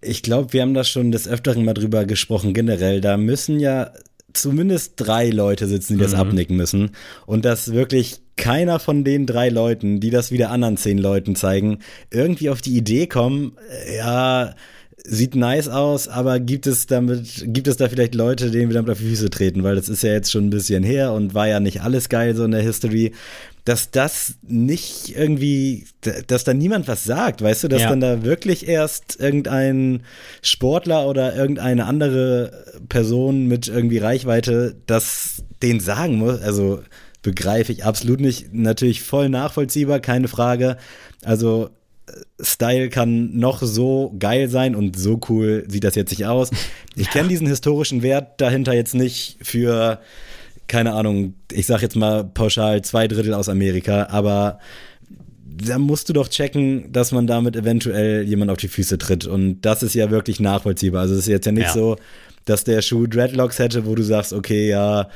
Ich 0.00 0.22
glaube, 0.22 0.52
wir 0.52 0.62
haben 0.62 0.74
da 0.74 0.84
schon 0.84 1.10
des 1.10 1.26
Öfteren 1.26 1.64
mal 1.64 1.74
drüber 1.74 2.04
gesprochen, 2.04 2.54
generell. 2.54 3.00
Da 3.00 3.16
müssen 3.16 3.58
ja 3.58 3.92
zumindest 4.32 4.94
drei 4.96 5.30
Leute 5.30 5.66
sitzen, 5.66 5.94
die 5.94 6.02
das 6.02 6.12
mhm. 6.12 6.20
abnicken 6.20 6.56
müssen. 6.56 6.92
Und 7.26 7.44
dass 7.44 7.72
wirklich 7.72 8.20
keiner 8.38 8.78
von 8.78 9.04
den 9.04 9.26
drei 9.26 9.50
Leuten, 9.50 10.00
die 10.00 10.10
das 10.10 10.32
wieder 10.32 10.50
anderen 10.50 10.78
zehn 10.78 10.96
Leuten 10.96 11.36
zeigen, 11.36 11.80
irgendwie 12.10 12.48
auf 12.48 12.62
die 12.62 12.76
Idee 12.76 13.06
kommen, 13.06 13.52
äh, 13.86 13.98
ja, 13.98 14.54
sieht 15.04 15.36
nice 15.36 15.68
aus, 15.68 16.08
aber 16.08 16.38
gibt 16.38 16.66
es 16.66 16.86
damit, 16.86 17.44
gibt 17.46 17.68
es 17.68 17.76
da 17.76 17.88
vielleicht 17.88 18.14
Leute, 18.14 18.50
denen 18.50 18.68
wir 18.68 18.74
damit 18.74 18.90
auf 18.90 18.98
die 18.98 19.08
Füße 19.08 19.30
treten, 19.30 19.62
weil 19.62 19.76
das 19.76 19.88
ist 19.88 20.02
ja 20.02 20.12
jetzt 20.12 20.30
schon 20.30 20.46
ein 20.46 20.50
bisschen 20.50 20.82
her 20.82 21.12
und 21.12 21.34
war 21.34 21.48
ja 21.48 21.60
nicht 21.60 21.82
alles 21.82 22.08
geil 22.08 22.34
so 22.34 22.44
in 22.44 22.50
der 22.50 22.62
History, 22.62 23.12
dass 23.64 23.90
das 23.90 24.34
nicht 24.46 25.16
irgendwie, 25.16 25.84
dass 26.26 26.44
da 26.44 26.54
niemand 26.54 26.88
was 26.88 27.04
sagt, 27.04 27.42
weißt 27.42 27.64
du, 27.64 27.68
dass 27.68 27.82
ja. 27.82 27.90
dann 27.90 28.00
da 28.00 28.22
wirklich 28.22 28.66
erst 28.66 29.20
irgendein 29.20 30.02
Sportler 30.42 31.06
oder 31.06 31.36
irgendeine 31.36 31.84
andere 31.86 32.64
Person 32.88 33.46
mit 33.46 33.68
irgendwie 33.68 33.98
Reichweite 33.98 34.76
das 34.86 35.42
den 35.62 35.80
sagen 35.80 36.16
muss, 36.16 36.40
also 36.40 36.80
begreife 37.28 37.72
ich 37.72 37.84
absolut 37.84 38.20
nicht, 38.20 38.54
natürlich 38.54 39.02
voll 39.02 39.28
nachvollziehbar, 39.28 40.00
keine 40.00 40.28
Frage. 40.28 40.78
Also 41.22 41.68
Style 42.40 42.88
kann 42.88 43.36
noch 43.36 43.60
so 43.60 44.14
geil 44.18 44.48
sein 44.48 44.74
und 44.74 44.98
so 44.98 45.20
cool 45.28 45.64
sieht 45.68 45.84
das 45.84 45.94
jetzt 45.94 46.10
nicht 46.10 46.24
aus. 46.26 46.50
Ich 46.96 47.10
kenne 47.10 47.28
diesen 47.28 47.46
historischen 47.46 48.02
Wert 48.02 48.40
dahinter 48.40 48.72
jetzt 48.72 48.92
nicht 48.92 49.36
für, 49.40 50.00
keine 50.66 50.94
Ahnung, 50.94 51.34
ich 51.52 51.66
sag 51.66 51.80
jetzt 51.80 51.94
mal 51.94 52.24
pauschal 52.24 52.82
zwei 52.82 53.06
Drittel 53.06 53.34
aus 53.34 53.48
Amerika, 53.48 54.08
aber 54.10 54.58
da 55.44 55.78
musst 55.78 56.08
du 56.08 56.12
doch 56.12 56.26
checken, 56.26 56.90
dass 56.90 57.12
man 57.12 57.28
damit 57.28 57.54
eventuell 57.54 58.22
jemand 58.22 58.50
auf 58.50 58.56
die 58.56 58.66
Füße 58.66 58.98
tritt. 58.98 59.26
Und 59.26 59.60
das 59.60 59.84
ist 59.84 59.94
ja 59.94 60.10
wirklich 60.10 60.40
nachvollziehbar. 60.40 61.02
Also 61.02 61.14
es 61.14 61.20
ist 61.20 61.28
jetzt 61.28 61.46
ja 61.46 61.52
nicht 61.52 61.68
ja. 61.68 61.72
so, 61.72 61.96
dass 62.46 62.64
der 62.64 62.82
Schuh 62.82 63.06
Dreadlocks 63.06 63.60
hätte, 63.60 63.86
wo 63.86 63.94
du 63.94 64.02
sagst, 64.02 64.32
okay, 64.32 64.68
ja, 64.68 65.08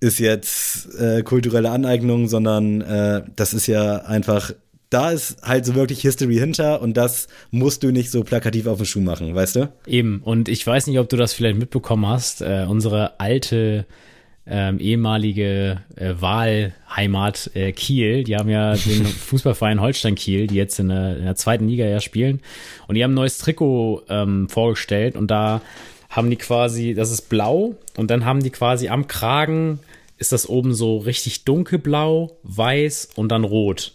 ist 0.00 0.18
jetzt 0.18 0.94
äh, 0.98 1.22
kulturelle 1.22 1.70
Aneignung, 1.70 2.28
sondern 2.28 2.80
äh, 2.82 3.22
das 3.34 3.54
ist 3.54 3.66
ja 3.66 3.96
einfach 3.98 4.52
da 4.90 5.10
ist 5.10 5.42
halt 5.42 5.66
so 5.66 5.74
wirklich 5.74 6.00
History 6.00 6.36
hinter 6.36 6.80
und 6.80 6.96
das 6.96 7.26
musst 7.50 7.82
du 7.82 7.90
nicht 7.90 8.10
so 8.10 8.22
plakativ 8.22 8.66
auf 8.66 8.76
den 8.78 8.86
Schuh 8.86 9.00
machen, 9.00 9.34
weißt 9.34 9.56
du? 9.56 9.72
Eben, 9.86 10.20
und 10.22 10.48
ich 10.48 10.64
weiß 10.64 10.86
nicht, 10.86 10.98
ob 10.98 11.08
du 11.08 11.16
das 11.16 11.32
vielleicht 11.32 11.58
mitbekommen 11.58 12.06
hast, 12.06 12.40
äh, 12.40 12.66
unsere 12.68 13.18
alte 13.18 13.86
ähm, 14.46 14.78
ehemalige 14.78 15.82
äh, 15.96 16.14
Wahlheimat 16.20 17.50
äh, 17.54 17.72
Kiel, 17.72 18.22
die 18.22 18.36
haben 18.36 18.48
ja 18.48 18.74
den 18.74 19.04
Fußballverein 19.04 19.80
Holstein 19.80 20.14
Kiel, 20.14 20.46
die 20.46 20.54
jetzt 20.54 20.78
in 20.78 20.88
der, 20.88 21.16
in 21.16 21.24
der, 21.24 21.34
zweiten 21.34 21.68
Liga 21.68 21.84
ja 21.84 22.00
spielen. 22.00 22.40
Und 22.86 22.94
die 22.94 23.02
haben 23.02 23.10
ein 23.10 23.16
neues 23.16 23.38
Trikot 23.38 24.04
ähm, 24.08 24.48
vorgestellt 24.48 25.16
und 25.16 25.30
da 25.32 25.62
haben 26.08 26.30
die 26.30 26.36
quasi, 26.36 26.94
das 26.94 27.10
ist 27.10 27.28
blau 27.28 27.74
und 27.96 28.10
dann 28.10 28.24
haben 28.24 28.42
die 28.42 28.50
quasi 28.50 28.88
am 28.88 29.06
Kragen 29.06 29.80
ist 30.18 30.32
das 30.32 30.48
oben 30.48 30.74
so 30.74 30.98
richtig 30.98 31.44
dunkelblau, 31.44 32.38
weiß 32.42 33.10
und 33.16 33.28
dann 33.30 33.44
rot. 33.44 33.92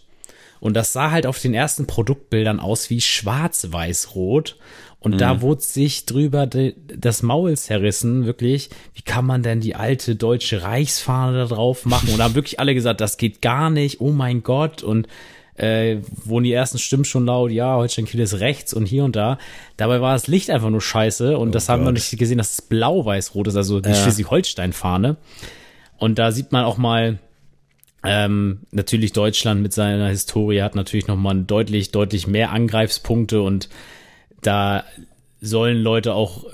Und 0.60 0.74
das 0.74 0.92
sah 0.92 1.10
halt 1.10 1.26
auf 1.26 1.40
den 1.40 1.54
ersten 1.54 1.88
Produktbildern 1.88 2.60
aus 2.60 2.88
wie 2.88 3.00
schwarz-weiß-rot. 3.00 4.56
Und 5.00 5.14
mhm. 5.14 5.18
da 5.18 5.42
wurde 5.42 5.62
sich 5.62 6.06
drüber 6.06 6.46
das 6.46 7.24
Maul 7.24 7.56
zerrissen, 7.56 8.26
wirklich. 8.26 8.70
Wie 8.94 9.02
kann 9.02 9.26
man 9.26 9.42
denn 9.42 9.60
die 9.60 9.74
alte 9.74 10.14
deutsche 10.14 10.62
Reichsfahne 10.62 11.36
da 11.38 11.46
drauf 11.46 11.84
machen? 11.84 12.10
Und 12.10 12.18
da 12.18 12.24
haben 12.24 12.36
wirklich 12.36 12.60
alle 12.60 12.76
gesagt, 12.76 13.00
das 13.00 13.16
geht 13.16 13.42
gar 13.42 13.70
nicht. 13.70 14.00
Oh 14.00 14.12
mein 14.12 14.44
Gott. 14.44 14.84
Und 14.84 15.08
äh, 15.56 15.98
wurden 16.24 16.44
die 16.44 16.52
ersten 16.52 16.78
Stimmen 16.78 17.04
schon 17.04 17.26
laut, 17.26 17.50
ja, 17.50 17.76
Holstein 17.76 18.06
Kiel 18.06 18.20
ist 18.20 18.40
rechts 18.40 18.72
und 18.72 18.86
hier 18.86 19.04
und 19.04 19.16
da. 19.16 19.38
Dabei 19.76 20.00
war 20.00 20.14
das 20.14 20.26
Licht 20.26 20.50
einfach 20.50 20.70
nur 20.70 20.80
scheiße 20.80 21.36
und 21.36 21.48
oh 21.48 21.52
das 21.52 21.66
Gott. 21.66 21.74
haben 21.74 21.84
wir 21.84 21.92
nicht 21.92 22.16
gesehen, 22.18 22.38
dass 22.38 22.52
es 22.52 22.62
blau-weiß-rot 22.62 23.48
ist, 23.48 23.56
also 23.56 23.80
die 23.80 23.90
ja. 23.90 23.94
Schleswig-Holstein-Fahne. 23.94 25.16
Und 25.98 26.18
da 26.18 26.32
sieht 26.32 26.52
man 26.52 26.64
auch 26.64 26.78
mal, 26.78 27.18
ähm, 28.04 28.60
natürlich 28.70 29.12
Deutschland 29.12 29.62
mit 29.62 29.72
seiner 29.72 30.08
Historie 30.08 30.62
hat 30.62 30.74
natürlich 30.74 31.06
nochmal 31.06 31.42
deutlich, 31.44 31.92
deutlich 31.92 32.26
mehr 32.26 32.50
Angreifspunkte 32.50 33.42
und 33.42 33.68
da 34.40 34.84
sollen 35.40 35.78
Leute 35.78 36.14
auch 36.14 36.46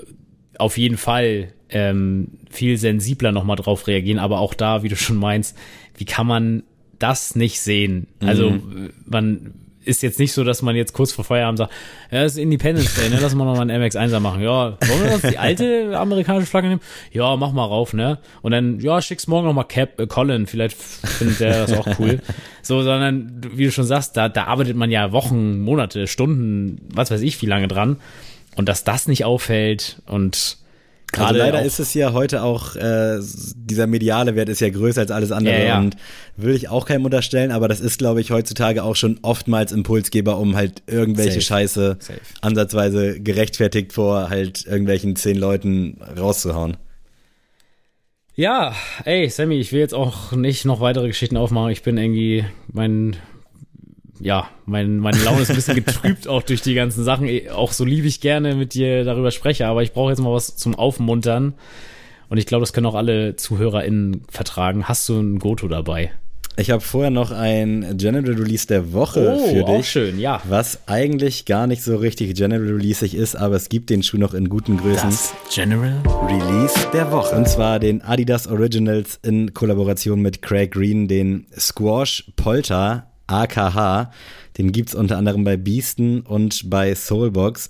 auf 0.57 0.77
jeden 0.77 0.97
Fall 0.97 1.53
ähm, 1.69 2.39
viel 2.51 2.77
sensibler 2.77 3.31
nochmal 3.31 3.55
drauf 3.55 3.87
reagieren, 3.87 4.19
aber 4.19 4.39
auch 4.39 4.53
da, 4.53 4.83
wie 4.83 4.89
du 4.89 4.95
schon 4.95 5.15
meinst, 5.15 5.57
wie 5.97 6.05
kann 6.05 6.27
man 6.27 6.63
das 6.99 7.35
nicht 7.35 7.61
sehen? 7.61 8.07
Also 8.19 8.51
mhm. 8.51 8.91
man 9.05 9.53
ist 9.89 10.03
jetzt 10.03 10.19
nicht 10.19 10.33
so, 10.33 10.43
dass 10.43 10.61
man 10.61 10.75
jetzt 10.75 10.93
kurz 10.93 11.11
vor 11.11 11.25
Feierabend 11.25 11.57
sagt, 11.57 11.73
ja, 12.11 12.21
das 12.21 12.33
ist 12.33 12.37
Independence 12.37 12.93
Day, 12.95 13.09
ne? 13.09 13.17
Lass 13.19 13.33
mal 13.33 13.45
noch 13.45 13.55
mal 13.55 13.69
einen 13.69 13.83
MX1er 13.83 14.19
machen. 14.19 14.41
Ja, 14.41 14.77
wollen 14.87 15.03
wir 15.03 15.13
uns 15.13 15.23
die 15.23 15.37
alte 15.37 15.97
amerikanische 15.97 16.47
Flagge 16.47 16.67
nehmen? 16.67 16.81
Ja, 17.11 17.35
mach 17.35 17.51
mal 17.51 17.65
rauf, 17.65 17.93
ne? 17.93 18.19
Und 18.41 18.51
dann, 18.51 18.79
ja, 18.79 19.01
schick's 19.01 19.27
morgen 19.27 19.47
noch 19.47 19.53
mal 19.53 19.63
Cap, 19.63 19.99
äh, 19.99 20.07
Colin, 20.07 20.47
vielleicht 20.47 20.77
findet 20.77 21.39
der 21.39 21.65
das 21.65 21.73
auch 21.73 21.99
cool. 21.99 22.19
so, 22.61 22.83
sondern, 22.83 23.41
wie 23.53 23.65
du 23.65 23.71
schon 23.71 23.85
sagst, 23.85 24.15
da, 24.15 24.29
da 24.29 24.45
arbeitet 24.45 24.77
man 24.77 24.91
ja 24.91 25.11
Wochen, 25.11 25.59
Monate, 25.59 26.07
Stunden, 26.07 26.87
was 26.93 27.09
weiß 27.09 27.21
ich, 27.21 27.41
wie 27.41 27.47
lange 27.47 27.67
dran. 27.67 27.97
Und 28.55 28.69
dass 28.69 28.83
das 28.83 29.07
nicht 29.07 29.25
auffällt 29.25 30.01
und 30.05 30.58
Gerade 31.11 31.27
also 31.27 31.39
leider 31.39 31.61
ist 31.63 31.79
es 31.79 31.93
ja 31.93 32.13
heute 32.13 32.43
auch, 32.43 32.75
äh, 32.75 33.19
dieser 33.55 33.87
mediale 33.87 34.35
Wert 34.35 34.49
ist 34.49 34.61
ja 34.61 34.69
größer 34.69 35.01
als 35.01 35.11
alles 35.11 35.31
andere 35.31 35.57
ja, 35.57 35.65
ja. 35.65 35.79
und 35.79 35.95
will 36.37 36.55
ich 36.55 36.69
auch 36.69 36.85
keinem 36.85 37.05
unterstellen, 37.05 37.51
aber 37.51 37.67
das 37.67 37.79
ist, 37.79 37.97
glaube 37.97 38.21
ich, 38.21 38.31
heutzutage 38.31 38.83
auch 38.83 38.95
schon 38.95 39.19
oftmals 39.21 39.71
Impulsgeber, 39.71 40.37
um 40.37 40.55
halt 40.55 40.83
irgendwelche 40.87 41.33
Safe. 41.33 41.41
Scheiße 41.41 41.97
Safe. 41.99 42.19
ansatzweise 42.41 43.19
gerechtfertigt 43.19 43.93
vor 43.93 44.29
halt 44.29 44.65
irgendwelchen 44.65 45.15
zehn 45.15 45.37
Leuten 45.37 45.97
rauszuhauen. 46.17 46.77
Ja, 48.35 48.73
ey, 49.03 49.27
Sammy, 49.29 49.59
ich 49.59 49.73
will 49.73 49.81
jetzt 49.81 49.93
auch 49.93 50.31
nicht 50.31 50.63
noch 50.63 50.79
weitere 50.79 51.07
Geschichten 51.07 51.35
aufmachen. 51.35 51.71
Ich 51.71 51.83
bin 51.83 51.97
irgendwie, 51.97 52.45
mein 52.71 53.17
ja, 54.19 54.49
mein, 54.65 54.97
meine 54.97 55.17
Laune 55.23 55.41
ist 55.41 55.49
ein 55.49 55.55
bisschen 55.55 55.75
getrübt 55.75 56.27
auch 56.27 56.43
durch 56.43 56.61
die 56.61 56.73
ganzen 56.73 57.03
Sachen. 57.03 57.29
Auch 57.51 57.71
so 57.71 57.85
lieb 57.85 58.05
ich 58.05 58.21
gerne 58.21 58.55
mit 58.55 58.73
dir 58.73 59.03
darüber 59.03 59.31
spreche, 59.31 59.67
aber 59.67 59.83
ich 59.83 59.93
brauche 59.93 60.09
jetzt 60.09 60.19
mal 60.19 60.33
was 60.33 60.55
zum 60.55 60.75
Aufmuntern. 60.75 61.53
Und 62.29 62.37
ich 62.37 62.45
glaube, 62.45 62.61
das 62.61 62.73
können 62.73 62.85
auch 62.85 62.95
alle 62.95 63.35
ZuhörerInnen 63.35 64.23
vertragen. 64.29 64.87
Hast 64.87 65.09
du 65.09 65.19
ein 65.19 65.39
Goto 65.39 65.67
dabei? 65.67 66.11
Ich 66.57 66.71
habe 66.71 66.81
vorher 66.81 67.09
noch 67.09 67.31
ein 67.31 67.95
General 67.97 68.33
Release 68.33 68.67
der 68.67 68.91
Woche 68.91 69.39
oh, 69.39 69.47
für 69.47 69.63
dich. 69.63 69.65
Auch 69.65 69.83
schön, 69.83 70.19
ja. 70.19 70.41
Was 70.49 70.87
eigentlich 70.87 71.45
gar 71.45 71.67
nicht 71.67 71.81
so 71.81 71.95
richtig 71.95 72.35
General 72.35 72.67
Releaseig 72.67 73.13
ist, 73.13 73.35
aber 73.35 73.55
es 73.55 73.69
gibt 73.69 73.89
den 73.89 74.03
Schuh 74.03 74.17
noch 74.17 74.33
in 74.33 74.49
guten 74.49 74.75
Größen. 74.75 75.09
Das 75.09 75.33
General 75.53 75.95
Release 76.27 76.75
der 76.91 77.11
Woche. 77.13 77.33
Und 77.33 77.47
zwar 77.47 77.79
den 77.79 78.01
Adidas 78.01 78.47
Originals 78.47 79.19
in 79.23 79.53
Kollaboration 79.53 80.21
mit 80.21 80.41
Craig 80.41 80.71
Green, 80.71 81.07
den 81.07 81.47
Squash 81.57 82.29
Polter 82.35 83.08
AKH. 83.29 84.11
Den 84.57 84.71
gibt 84.71 84.89
es 84.89 84.95
unter 84.95 85.17
anderem 85.17 85.43
bei 85.43 85.57
Beasten 85.57 86.21
und 86.21 86.69
bei 86.69 86.93
Soulbox. 86.93 87.69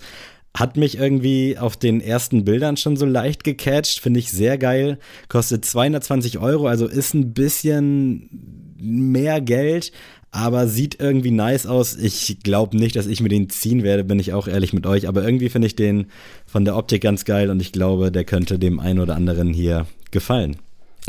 Hat 0.58 0.78
mich 0.78 0.98
irgendwie 0.98 1.58
auf 1.60 1.78
den 1.78 2.02
ersten 2.02 2.44
Bildern 2.44 2.76
schon 2.76 2.98
so 2.98 3.06
leicht 3.06 3.44
gecatcht, 3.44 4.00
finde 4.00 4.20
ich 4.20 4.32
sehr 4.32 4.58
geil. 4.58 4.98
Kostet 5.28 5.64
220 5.64 6.40
Euro, 6.40 6.68
also 6.68 6.88
ist 6.88 7.14
ein 7.14 7.34
bisschen 7.34 8.76
mehr 8.82 9.42
Geld, 9.42 9.92
aber 10.32 10.68
sieht 10.68 11.00
irgendwie 11.00 11.32
nice 11.32 11.68
aus. 11.68 11.96
Ich 11.96 12.40
glaube 12.44 12.78
nicht, 12.78 12.96
dass 12.96 13.06
ich 13.06 13.22
mir 13.22 13.30
den 13.30 13.50
ziehen 13.50 13.84
werde, 13.84 14.04
bin 14.04 14.20
ich 14.20 14.34
auch 14.34 14.48
ehrlich 14.48 14.74
mit 14.74 14.88
euch, 14.88 15.08
aber 15.08 15.24
irgendwie 15.24 15.50
finde 15.50 15.68
ich 15.68 15.76
den 15.76 16.08
von 16.48 16.66
der 16.66 16.76
Optik 16.76 17.04
ganz 17.04 17.26
geil 17.26 17.50
und 17.50 17.62
ich 17.62 17.72
glaube, 17.72 18.12
der 18.12 18.24
könnte 18.24 18.58
dem 18.58 18.80
einen 18.80 19.00
oder 19.00 19.16
anderen 19.16 19.54
hier 19.54 19.86
gefallen. 20.12 20.58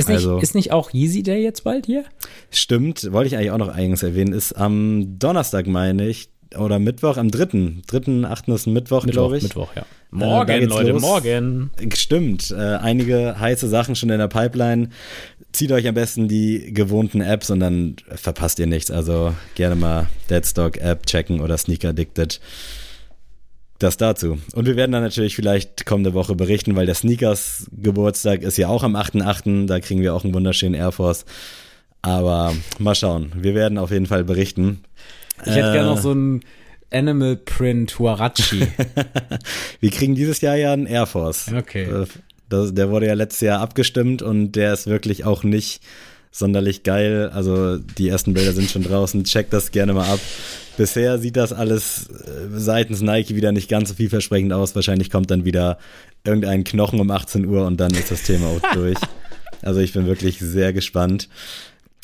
Ist 0.01 0.09
nicht, 0.09 0.17
also, 0.17 0.39
ist 0.39 0.55
nicht 0.55 0.73
auch 0.73 0.93
Yeezy 0.93 1.23
Day 1.23 1.43
jetzt 1.43 1.65
bald 1.65 1.87
hier? 1.87 2.05
Stimmt, 2.51 3.13
wollte 3.13 3.29
ich 3.29 3.37
eigentlich 3.37 3.51
auch 3.51 3.59
noch 3.59 3.75
eigens 3.75 4.03
erwähnen. 4.03 4.33
Ist 4.33 4.53
am 4.53 5.19
Donnerstag, 5.19 5.67
meine 5.67 6.09
ich, 6.09 6.31
oder 6.57 6.79
Mittwoch, 6.79 7.17
am 7.17 7.31
3. 7.31 7.83
3. 7.87 8.29
8. 8.29 8.49
ist 8.49 8.67
ein 8.67 8.73
Mittwoch, 8.73 9.05
Mittwoch 9.05 9.13
glaube 9.13 9.37
ich. 9.37 9.43
Mittwoch, 9.45 9.71
ja. 9.77 9.83
Äh, 9.83 9.85
morgen, 10.11 10.51
äh, 10.51 10.65
Leute, 10.65 10.91
los. 10.91 11.03
morgen. 11.03 11.71
Stimmt, 11.95 12.51
äh, 12.51 12.57
einige 12.57 13.39
heiße 13.39 13.69
Sachen 13.69 13.95
schon 13.95 14.11
in 14.11 14.19
der 14.19 14.29
Pipeline. 14.29 14.89
Zieht 15.53 15.73
euch 15.73 15.87
am 15.87 15.95
besten 15.95 16.29
die 16.29 16.73
gewohnten 16.73 17.21
Apps 17.21 17.51
und 17.51 17.61
dann 17.61 17.97
verpasst 18.15 18.59
ihr 18.59 18.67
nichts. 18.67 18.91
Also 18.91 19.35
gerne 19.55 19.77
mal 19.77 20.09
Deadstock 20.29 20.79
App 20.79 21.07
checken 21.07 21.41
oder 21.41 21.57
Sneaker 21.59 21.91
Addicted. 21.91 22.41
Das 23.81 23.97
dazu. 23.97 24.39
Und 24.55 24.67
wir 24.67 24.77
werden 24.77 24.93
dann 24.93 25.03
natürlich 25.03 25.35
vielleicht 25.35 25.87
kommende 25.87 26.13
Woche 26.13 26.35
berichten, 26.35 26.77
weil 26.77 26.85
der 26.85 26.95
Sneakers 26.95 27.67
Geburtstag 27.73 28.43
ist 28.43 28.59
ja 28.59 28.69
auch 28.69 28.83
am 28.83 28.95
8.8. 28.95 29.67
Da 29.67 29.81
kriegen 29.81 30.03
wir 30.03 30.15
auch 30.15 30.23
einen 30.23 30.35
wunderschönen 30.35 30.75
Air 30.75 30.93
Force. 30.93 31.25
Aber 32.03 32.55
mal 32.79 32.95
schauen. 32.95 33.33
Wir 33.35 33.55
werden 33.55 33.79
auf 33.79 33.91
jeden 33.91 34.05
Fall 34.07 34.23
berichten. 34.23 34.83
Ich 35.47 35.53
hätte 35.53 35.71
äh, 35.71 35.73
gerne 35.73 35.89
noch 35.89 36.01
so 36.01 36.13
ein 36.13 36.43
Animal 36.93 37.37
Print 37.37 37.99
Huarachi. 37.99 38.69
wir 39.81 39.91
kriegen 39.91 40.15
dieses 40.15 40.43
Jahr 40.43 40.57
ja 40.57 40.75
einen 40.75 40.87
Air 40.87 41.07
Force. 41.07 41.51
Okay. 41.57 41.85
Äh, 41.85 42.07
Das, 42.51 42.75
der 42.75 42.91
wurde 42.91 43.07
ja 43.07 43.15
letztes 43.15 43.41
Jahr 43.41 43.61
abgestimmt 43.61 44.21
und 44.21 44.53
der 44.53 44.75
ist 44.75 44.89
wirklich 44.89 45.25
auch 45.25 45.43
nicht 45.43 45.83
sonderlich 46.33 46.83
geil. 46.83 47.31
Also 47.33 47.79
die 47.79 48.09
ersten 48.09 48.35
Bilder 48.35 48.53
sind 48.53 48.71
schon 48.71 48.83
draußen. 48.83 49.25
Checkt 49.25 49.53
das 49.55 49.71
gerne 49.71 49.95
mal 49.95 50.07
ab. 50.07 50.21
Bisher 50.77 51.19
sieht 51.19 51.37
das 51.37 51.53
alles 51.53 52.09
äh, 52.09 52.49
seitens 52.53 53.01
Nike 53.01 53.37
wieder 53.37 53.53
nicht 53.53 53.69
ganz 53.69 53.89
so 53.89 53.95
vielversprechend 53.95 54.53
aus. 54.53 54.75
Wahrscheinlich 54.75 55.11
kommt 55.11 55.31
dann 55.31 55.45
wieder 55.45 55.79
irgendein 56.25 56.65
Knochen 56.65 57.01
um 57.01 57.11
18 57.11 57.47
Uhr 57.47 57.67
und 57.67 57.79
dann 57.79 57.93
ist 57.93 58.11
das 58.11 58.23
Thema 58.23 58.47
auch 58.49 58.61
durch. 58.75 58.99
Also 59.63 59.81
ich 59.81 59.93
bin 59.93 60.07
wirklich 60.07 60.39
sehr 60.39 60.73
gespannt. 60.73 61.29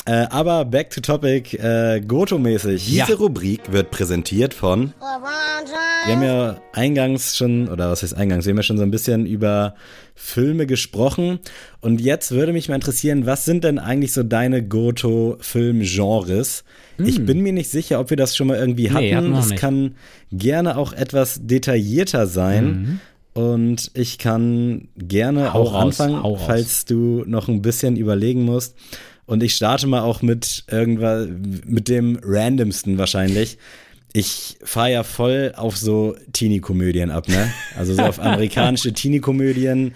Äh, 0.06 0.26
aber 0.30 0.64
back 0.64 0.90
to 0.90 1.00
topic, 1.00 1.58
äh, 1.58 2.00
Goto-mäßig. 2.00 2.88
Ja. 2.88 3.06
Diese 3.06 3.18
Rubrik 3.18 3.72
wird 3.72 3.90
präsentiert 3.90 4.54
von. 4.54 4.94
Wir 5.00 6.14
haben 6.14 6.22
ja 6.22 6.60
eingangs 6.72 7.36
schon, 7.36 7.68
oder 7.68 7.90
was 7.90 8.04
heißt 8.04 8.14
eingangs, 8.14 8.46
wir 8.46 8.52
haben 8.52 8.58
ja 8.58 8.62
schon 8.62 8.78
so 8.78 8.84
ein 8.84 8.92
bisschen 8.92 9.26
über 9.26 9.74
Filme 10.14 10.66
gesprochen. 10.66 11.40
Und 11.80 12.00
jetzt 12.00 12.30
würde 12.30 12.52
mich 12.52 12.68
mal 12.68 12.76
interessieren, 12.76 13.26
was 13.26 13.44
sind 13.44 13.64
denn 13.64 13.80
eigentlich 13.80 14.12
so 14.12 14.22
deine 14.22 14.62
Goto-Film-Genres? 14.64 16.62
Ich 16.98 17.24
bin 17.24 17.40
mir 17.40 17.52
nicht 17.52 17.70
sicher, 17.70 18.00
ob 18.00 18.10
wir 18.10 18.16
das 18.16 18.36
schon 18.36 18.46
mal 18.46 18.56
irgendwie 18.56 18.90
hatten. 18.90 19.10
Hm. 19.24 19.30
noch 19.30 19.40
es 19.40 19.50
nicht. 19.50 19.60
kann 19.60 19.94
gerne 20.32 20.76
auch 20.76 20.92
etwas 20.92 21.40
detaillierter 21.42 22.26
sein. 22.26 23.00
Und 23.34 23.90
ich 23.92 24.16
kann 24.16 24.88
gerne 24.96 25.40
Mhm. 25.40 25.52
Hau 25.52 25.62
auch 25.62 25.74
raus, 25.74 26.00
anfangen, 26.00 26.38
falls 26.46 26.86
du 26.86 27.22
noch 27.26 27.48
ein 27.48 27.60
bisschen 27.60 27.96
überlegen 27.96 28.44
musst. 28.44 28.74
Und 29.26 29.42
ich 29.42 29.54
starte 29.54 29.86
mal 29.86 30.00
auch 30.00 30.22
mit 30.22 30.64
irgendwas, 30.70 31.28
mit 31.66 31.88
dem 31.88 32.18
randomsten 32.22 32.96
wahrscheinlich. 32.96 33.58
Ich 34.12 34.56
fahre 34.62 34.92
ja 34.92 35.02
voll 35.02 35.52
auf 35.54 35.76
so 35.76 36.16
Teenie-Komödien 36.32 37.10
ab, 37.10 37.28
ne? 37.28 37.52
Also 37.76 37.92
so 37.92 38.02
auf 38.02 38.18
amerikanische 38.22 38.94
Teenie-Komödien. 38.94 39.92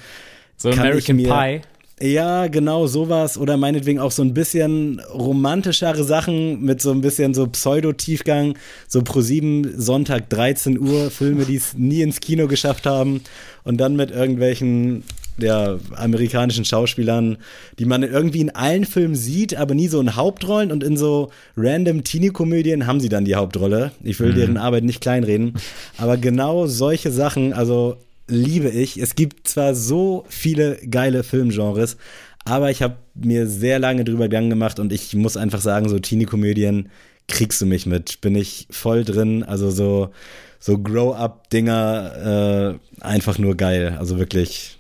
So 0.59 0.71
American 0.71 1.17
Pie. 1.17 1.63
Ja, 2.03 2.47
genau 2.47 2.87
sowas. 2.87 3.37
Oder 3.37 3.59
meinetwegen 3.59 3.99
auch 3.99 4.11
so 4.11 4.23
ein 4.23 4.33
bisschen 4.33 5.01
romantischere 5.13 6.03
Sachen 6.03 6.63
mit 6.63 6.81
so 6.81 6.93
ein 6.93 7.03
bisschen 7.03 7.35
so 7.35 7.47
Pseudo-Tiefgang. 7.47 8.55
So 8.89 9.03
pro 9.03 9.21
7 9.21 9.79
Sonntag 9.79 10.31
13 10.31 10.79
Uhr 10.79 11.11
Filme, 11.11 11.45
die 11.45 11.57
es 11.57 11.75
nie 11.77 12.01
ins 12.01 12.21
Kino 12.21 12.49
geschafft 12.49 12.87
haben. 12.87 13.21
Und 13.65 13.79
dann 13.79 13.97
mit 13.97 14.11
irgendwelchen 14.11 15.05
ja, 15.37 15.79
amerikanischen 15.95 16.65
Schauspielern, 16.65 17.37
die 17.79 17.85
man 17.85 18.03
irgendwie 18.03 18.41
in 18.41 18.51
allen 18.51 18.87
Filmen 18.87 19.15
sieht, 19.15 19.55
aber 19.57 19.75
nie 19.75 19.89
so 19.89 20.01
in 20.01 20.17
Hauptrollen. 20.17 20.73
Und 20.73 20.83
in 20.83 20.97
so 20.97 21.29
random 21.55 22.03
Teenie-Komödien 22.03 22.87
haben 22.87 23.01
sie 23.01 23.11
dann 23.11 23.27
die 23.27 23.35
Hauptrolle. 23.35 23.93
Ich 24.03 24.19
will 24.21 24.33
deren 24.33 24.57
Arbeit 24.57 24.85
nicht 24.85 25.03
kleinreden. 25.03 25.53
Aber 25.99 26.17
genau 26.17 26.67
solche 26.67 27.11
Sachen, 27.11 27.53
also 27.53 27.99
liebe 28.31 28.69
ich. 28.69 28.97
Es 28.97 29.15
gibt 29.15 29.49
zwar 29.49 29.75
so 29.75 30.25
viele 30.29 30.79
geile 30.89 31.23
Filmgenres, 31.23 31.97
aber 32.45 32.71
ich 32.71 32.83
habe 32.83 32.97
mir 33.15 33.47
sehr 33.47 33.79
lange 33.79 34.05
drüber 34.05 34.25
Gedanken 34.25 34.51
gemacht 34.51 34.79
und 34.79 34.93
ich 34.93 35.15
muss 35.15 35.37
einfach 35.37 35.61
sagen, 35.61 35.89
so 35.89 35.99
Teenie-Komödien 35.99 36.89
kriegst 37.29 37.61
du 37.61 37.67
mich 37.67 37.87
mit. 37.87 38.21
Bin 38.21 38.35
ich 38.35 38.67
voll 38.71 39.05
drin. 39.05 39.43
Also 39.43 39.71
so, 39.71 40.11
so 40.59 40.79
Grow-Up-Dinger, 40.79 42.79
äh, 43.01 43.05
einfach 43.05 43.39
nur 43.39 43.57
geil. 43.57 43.97
Also 43.99 44.19
wirklich. 44.19 44.77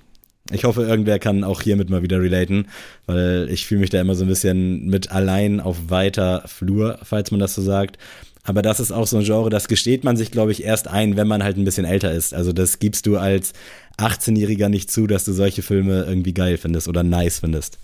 Ich 0.52 0.64
hoffe, 0.64 0.82
irgendwer 0.82 1.20
kann 1.20 1.44
auch 1.44 1.62
hiermit 1.62 1.90
mal 1.90 2.02
wieder 2.02 2.20
relaten, 2.20 2.66
weil 3.06 3.48
ich 3.52 3.66
fühle 3.66 3.82
mich 3.82 3.90
da 3.90 4.00
immer 4.00 4.16
so 4.16 4.24
ein 4.24 4.28
bisschen 4.28 4.86
mit 4.86 5.12
allein 5.12 5.60
auf 5.60 5.90
weiter 5.90 6.42
Flur, 6.46 6.98
falls 7.04 7.30
man 7.30 7.38
das 7.38 7.54
so 7.54 7.62
sagt. 7.62 7.98
Aber 8.44 8.62
das 8.62 8.80
ist 8.80 8.90
auch 8.90 9.06
so 9.06 9.18
ein 9.18 9.24
Genre, 9.24 9.50
das 9.50 9.68
gesteht 9.68 10.02
man 10.04 10.16
sich, 10.16 10.30
glaube 10.30 10.52
ich, 10.52 10.64
erst 10.64 10.88
ein, 10.88 11.16
wenn 11.16 11.28
man 11.28 11.42
halt 11.44 11.56
ein 11.56 11.64
bisschen 11.64 11.84
älter 11.84 12.12
ist. 12.12 12.32
Also 12.34 12.52
das 12.52 12.78
gibst 12.78 13.06
du 13.06 13.18
als 13.18 13.52
18-Jähriger 13.98 14.68
nicht 14.68 14.90
zu, 14.90 15.06
dass 15.06 15.24
du 15.24 15.32
solche 15.32 15.62
Filme 15.62 16.04
irgendwie 16.04 16.32
geil 16.32 16.56
findest 16.56 16.88
oder 16.88 17.02
nice 17.02 17.40
findest. 17.40 17.78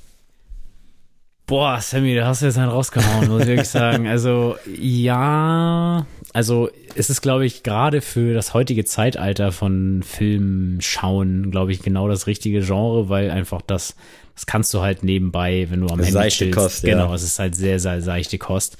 Boah, 1.46 1.80
Sammy, 1.80 2.16
da 2.16 2.26
hast 2.26 2.42
du 2.42 2.46
jetzt 2.46 2.58
einen 2.58 2.70
rausgehauen, 2.70 3.28
muss 3.28 3.42
ich 3.42 3.48
wirklich 3.48 3.68
sagen. 3.68 4.08
Also, 4.16 4.56
ja, 4.66 6.06
also 6.32 6.70
es 6.96 7.08
ist, 7.08 7.20
glaube 7.20 7.46
ich, 7.46 7.62
gerade 7.62 8.00
für 8.00 8.34
das 8.34 8.52
heutige 8.52 8.84
Zeitalter 8.84 9.52
von 9.52 10.02
Filmschauen, 10.02 11.52
glaube 11.52 11.70
ich, 11.70 11.82
genau 11.82 12.08
das 12.08 12.26
richtige 12.26 12.62
Genre, 12.62 13.08
weil 13.08 13.30
einfach 13.30 13.62
das, 13.62 13.94
das 14.34 14.46
kannst 14.46 14.74
du 14.74 14.80
halt 14.80 15.04
nebenbei, 15.04 15.68
wenn 15.70 15.82
du 15.82 15.86
am 15.86 16.00
Handy 16.00 16.12
Seichte 16.12 16.44
chillst. 16.46 16.58
Kost, 16.58 16.82
ja. 16.82 16.94
Genau, 16.94 17.14
es 17.14 17.22
ist 17.22 17.38
halt 17.38 17.54
sehr, 17.54 17.78
sehr 17.78 18.02
seichte 18.02 18.38
Kost. 18.38 18.76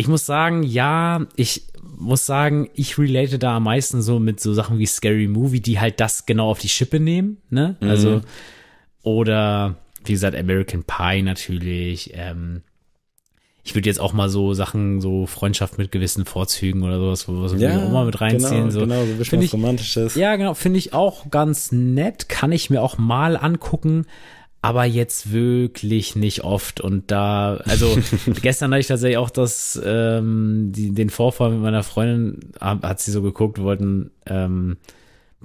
Ich 0.00 0.08
muss 0.08 0.24
sagen, 0.24 0.62
ja, 0.62 1.26
ich 1.36 1.64
muss 1.98 2.24
sagen, 2.24 2.70
ich 2.74 2.96
relate 2.96 3.38
da 3.38 3.56
am 3.56 3.64
meisten 3.64 4.00
so 4.00 4.18
mit 4.18 4.40
so 4.40 4.54
Sachen 4.54 4.78
wie 4.78 4.86
Scary 4.86 5.28
Movie, 5.28 5.60
die 5.60 5.78
halt 5.78 6.00
das 6.00 6.24
genau 6.24 6.48
auf 6.48 6.58
die 6.58 6.70
Schippe 6.70 6.98
nehmen, 6.98 7.36
ne? 7.50 7.76
Also, 7.80 8.22
oder 9.02 9.76
wie 10.06 10.12
gesagt, 10.12 10.34
American 10.34 10.84
Pie 10.84 11.20
natürlich. 11.20 12.12
Ähm, 12.14 12.62
ich 13.62 13.74
würde 13.74 13.90
jetzt 13.90 14.00
auch 14.00 14.14
mal 14.14 14.30
so 14.30 14.54
Sachen, 14.54 15.02
so 15.02 15.26
Freundschaft 15.26 15.76
mit 15.76 15.92
gewissen 15.92 16.24
Vorzügen 16.24 16.82
oder 16.82 16.98
sowas, 16.98 17.28
wo 17.28 17.42
was 17.42 17.60
ja, 17.60 17.84
auch 17.84 17.90
mal 17.90 18.06
mit 18.06 18.18
reinziehen. 18.22 18.68
genau, 18.68 18.70
so. 18.70 18.80
genau, 18.80 19.04
so 19.04 19.12
ein 19.12 19.18
bisschen 19.18 19.42
was 19.42 19.52
Romantisches. 19.52 20.14
ja, 20.14 20.34
genau, 20.36 20.54
finde 20.54 20.78
ich 20.78 20.94
auch 20.94 21.28
ganz 21.30 21.70
nett, 21.72 22.30
kann 22.30 22.52
ich 22.52 22.70
mir 22.70 22.80
auch 22.80 22.96
mal 22.96 23.36
angucken, 23.36 24.06
aber 24.62 24.84
jetzt 24.84 25.32
wirklich 25.32 26.16
nicht 26.16 26.44
oft. 26.44 26.80
Und 26.80 27.10
da, 27.10 27.56
also 27.64 27.96
gestern 28.42 28.72
hatte 28.72 28.80
ich 28.80 28.86
tatsächlich 28.88 29.18
auch 29.18 29.30
das, 29.30 29.80
ähm, 29.84 30.72
die, 30.74 30.92
den 30.92 31.10
Vorfall 31.10 31.50
mit 31.50 31.60
meiner 31.60 31.82
Freundin, 31.82 32.52
hat, 32.60 33.00
sie 33.00 33.10
so 33.10 33.22
geguckt, 33.22 33.60
wollten 33.60 34.10
ähm, 34.26 34.76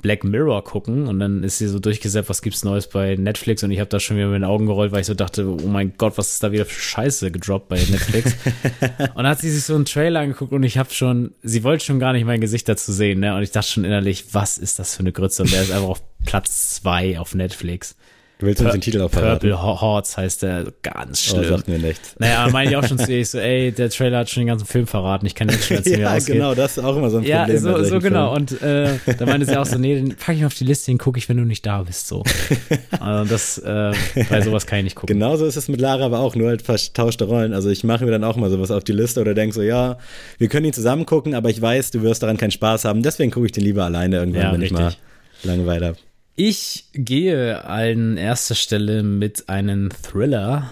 Black 0.02 0.26
Mirror 0.26 0.64
gucken 0.66 1.08
und 1.08 1.20
dann 1.20 1.44
ist 1.44 1.58
sie 1.58 1.68
so 1.68 1.80
durchgesetzt, 1.80 2.30
was 2.30 2.42
gibt's 2.42 2.66
Neues 2.66 2.90
bei 2.90 3.16
Netflix 3.16 3.64
und 3.64 3.72
ich 3.72 3.80
habe 3.80 3.90
da 3.90 4.02
schon 4.02 4.18
wieder 4.18 4.28
mit 4.28 4.36
den 4.36 4.44
Augen 4.44 4.66
gerollt, 4.66 4.92
weil 4.92 5.00
ich 5.00 5.08
so 5.08 5.14
dachte, 5.14 5.48
oh 5.48 5.68
mein 5.68 5.94
Gott, 5.98 6.18
was 6.18 6.34
ist 6.34 6.44
da 6.44 6.52
wieder 6.52 6.66
für 6.66 6.82
Scheiße 6.82 7.32
gedroppt 7.32 7.70
bei 7.70 7.78
Netflix. 7.78 8.36
und 8.82 9.16
dann 9.16 9.28
hat 9.28 9.40
sie 9.40 9.50
sich 9.50 9.64
so 9.64 9.74
einen 9.74 9.86
Trailer 9.86 10.20
angeguckt 10.20 10.52
und 10.52 10.64
ich 10.64 10.78
habe 10.78 10.94
schon, 10.94 11.34
sie 11.44 11.64
wollte 11.64 11.86
schon 11.86 12.00
gar 12.00 12.12
nicht 12.12 12.26
mein 12.26 12.42
Gesicht 12.42 12.68
dazu 12.68 12.92
sehen, 12.92 13.22
ne? 13.22 13.36
Und 13.36 13.44
ich 13.44 13.52
dachte 13.52 13.70
schon 13.72 13.86
innerlich, 13.86 14.34
was 14.34 14.58
ist 14.58 14.80
das 14.80 14.96
für 14.96 15.00
eine 15.00 15.14
Grütze? 15.14 15.44
Und 15.44 15.54
der 15.54 15.62
ist 15.62 15.72
einfach 15.72 15.88
auf 15.88 16.04
Platz 16.26 16.76
zwei 16.76 17.18
auf 17.18 17.34
Netflix. 17.34 17.96
Du 18.38 18.48
willst 18.48 18.62
uns 18.62 18.74
den 18.74 18.82
Titel 18.82 19.02
auch 19.02 19.10
verraten? 19.10 19.50
Purple 19.50 19.82
Hearts 19.82 20.18
heißt 20.18 20.44
der, 20.44 20.66
ganz 20.84 21.26
Oh, 21.32 21.38
schlimm. 21.38 21.46
sagt 21.50 21.68
mir 21.70 21.80
nichts. 21.80 22.16
naja, 22.20 22.50
meine 22.52 22.70
ich 22.70 22.76
auch 22.76 22.86
schon 22.86 22.98
zu 23.00 23.10
ich 23.14 23.30
so, 23.30 23.38
ey, 23.40 23.72
der 23.72 23.90
Trailer 23.90 24.18
hat 24.20 24.30
schon 24.30 24.42
den 24.42 24.48
ganzen 24.48 24.66
Film 24.66 24.88
verraten, 24.88 25.26
ich 25.26 25.36
kann 25.36 25.48
jetzt 25.48 25.66
schon 25.68 25.78
erzählen, 25.78 26.02
er 26.02 26.10
Ja, 26.12 26.18
ausgeht. 26.18 26.36
genau, 26.36 26.54
das 26.54 26.78
ist 26.78 26.84
auch 26.84 26.98
immer 26.98 27.10
so 27.10 27.20
ein 27.20 27.24
Ja, 27.24 27.46
Problem. 27.46 27.64
bei 27.64 27.78
so, 27.78 27.84
so 27.86 28.00
genau. 28.00 28.34
Filmen. 28.36 28.48
Und 28.52 28.62
äh, 28.62 29.16
da 29.18 29.26
meinte 29.26 29.46
sie 29.46 29.56
auch 29.58 29.66
so, 29.66 29.78
nee, 29.78 29.96
den 29.96 30.16
packe 30.18 30.38
ich 30.40 30.46
auf 30.46 30.54
die 30.54 30.66
Liste, 30.66 30.92
den 30.92 30.98
gucke 30.98 31.18
ich, 31.18 31.30
wenn 31.30 31.38
du 31.38 31.44
nicht 31.46 31.66
da 31.66 31.84
bist. 31.84 32.08
So. 32.08 32.24
Also 33.00 33.30
das, 33.30 33.58
äh, 33.60 33.94
bei 34.30 34.42
sowas 34.42 34.66
kann 34.68 34.80
ich 34.80 34.84
nicht 34.86 34.96
gucken. 34.96 35.14
Genauso 35.18 35.46
ist 35.46 35.56
es 35.56 35.68
mit 35.70 35.80
Lara 35.80 36.06
aber 36.06 36.20
auch, 36.20 36.36
nur 36.36 36.50
halt 36.50 36.62
vertauschte 36.62 37.26
Rollen. 37.26 37.54
Also 37.54 37.70
ich 37.70 37.84
mache 37.84 38.04
mir 38.04 38.12
dann 38.12 38.24
auch 38.24 38.36
mal 38.36 38.50
sowas 38.50 38.70
auf 38.72 38.84
die 38.84 38.94
Liste 38.94 39.22
oder 39.22 39.34
denk 39.34 39.54
so, 39.54 39.62
ja, 39.62 39.98
wir 40.40 40.48
können 40.50 40.66
ihn 40.66 40.74
zusammen 40.74 41.06
gucken, 41.06 41.36
aber 41.36 41.50
ich 41.50 41.62
weiß, 41.62 41.92
du 41.92 42.02
wirst 42.02 42.24
daran 42.24 42.36
keinen 42.38 42.52
Spaß 42.52 42.84
haben. 42.86 43.02
Deswegen 43.04 43.32
gucke 43.32 43.46
ich 43.46 43.52
den 43.54 43.64
lieber 43.64 43.86
alleine 43.86 44.18
irgendwann, 44.18 44.42
Ja, 44.42 44.52
wenn 44.54 44.62
ich 44.62 44.72
mal 44.72 44.88
richtig. 44.88 45.04
Langeweile 45.44 45.86
habe. 45.88 45.98
Ich 46.36 46.86
gehe 46.92 47.64
an 47.64 48.18
erster 48.18 48.56
Stelle 48.56 49.04
mit 49.04 49.48
einem 49.48 49.90
Thriller. 49.90 50.72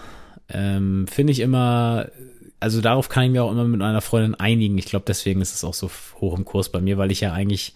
Ähm, 0.49 1.07
Finde 1.07 1.31
ich 1.31 1.39
immer, 1.39 2.09
also 2.59 2.81
darauf 2.81 3.07
kann 3.07 3.23
ich 3.23 3.31
mir 3.31 3.43
auch 3.43 3.51
immer 3.51 3.63
mit 3.63 3.79
meiner 3.79 4.01
Freundin 4.01 4.35
einigen. 4.35 4.77
Ich 4.77 4.87
glaube, 4.87 5.05
deswegen 5.07 5.41
ist 5.41 5.55
es 5.55 5.63
auch 5.63 5.73
so 5.73 5.89
hoch 6.19 6.37
im 6.37 6.43
Kurs 6.43 6.69
bei 6.69 6.81
mir, 6.81 6.97
weil 6.97 7.11
ich 7.11 7.21
ja 7.21 7.31
eigentlich, 7.31 7.73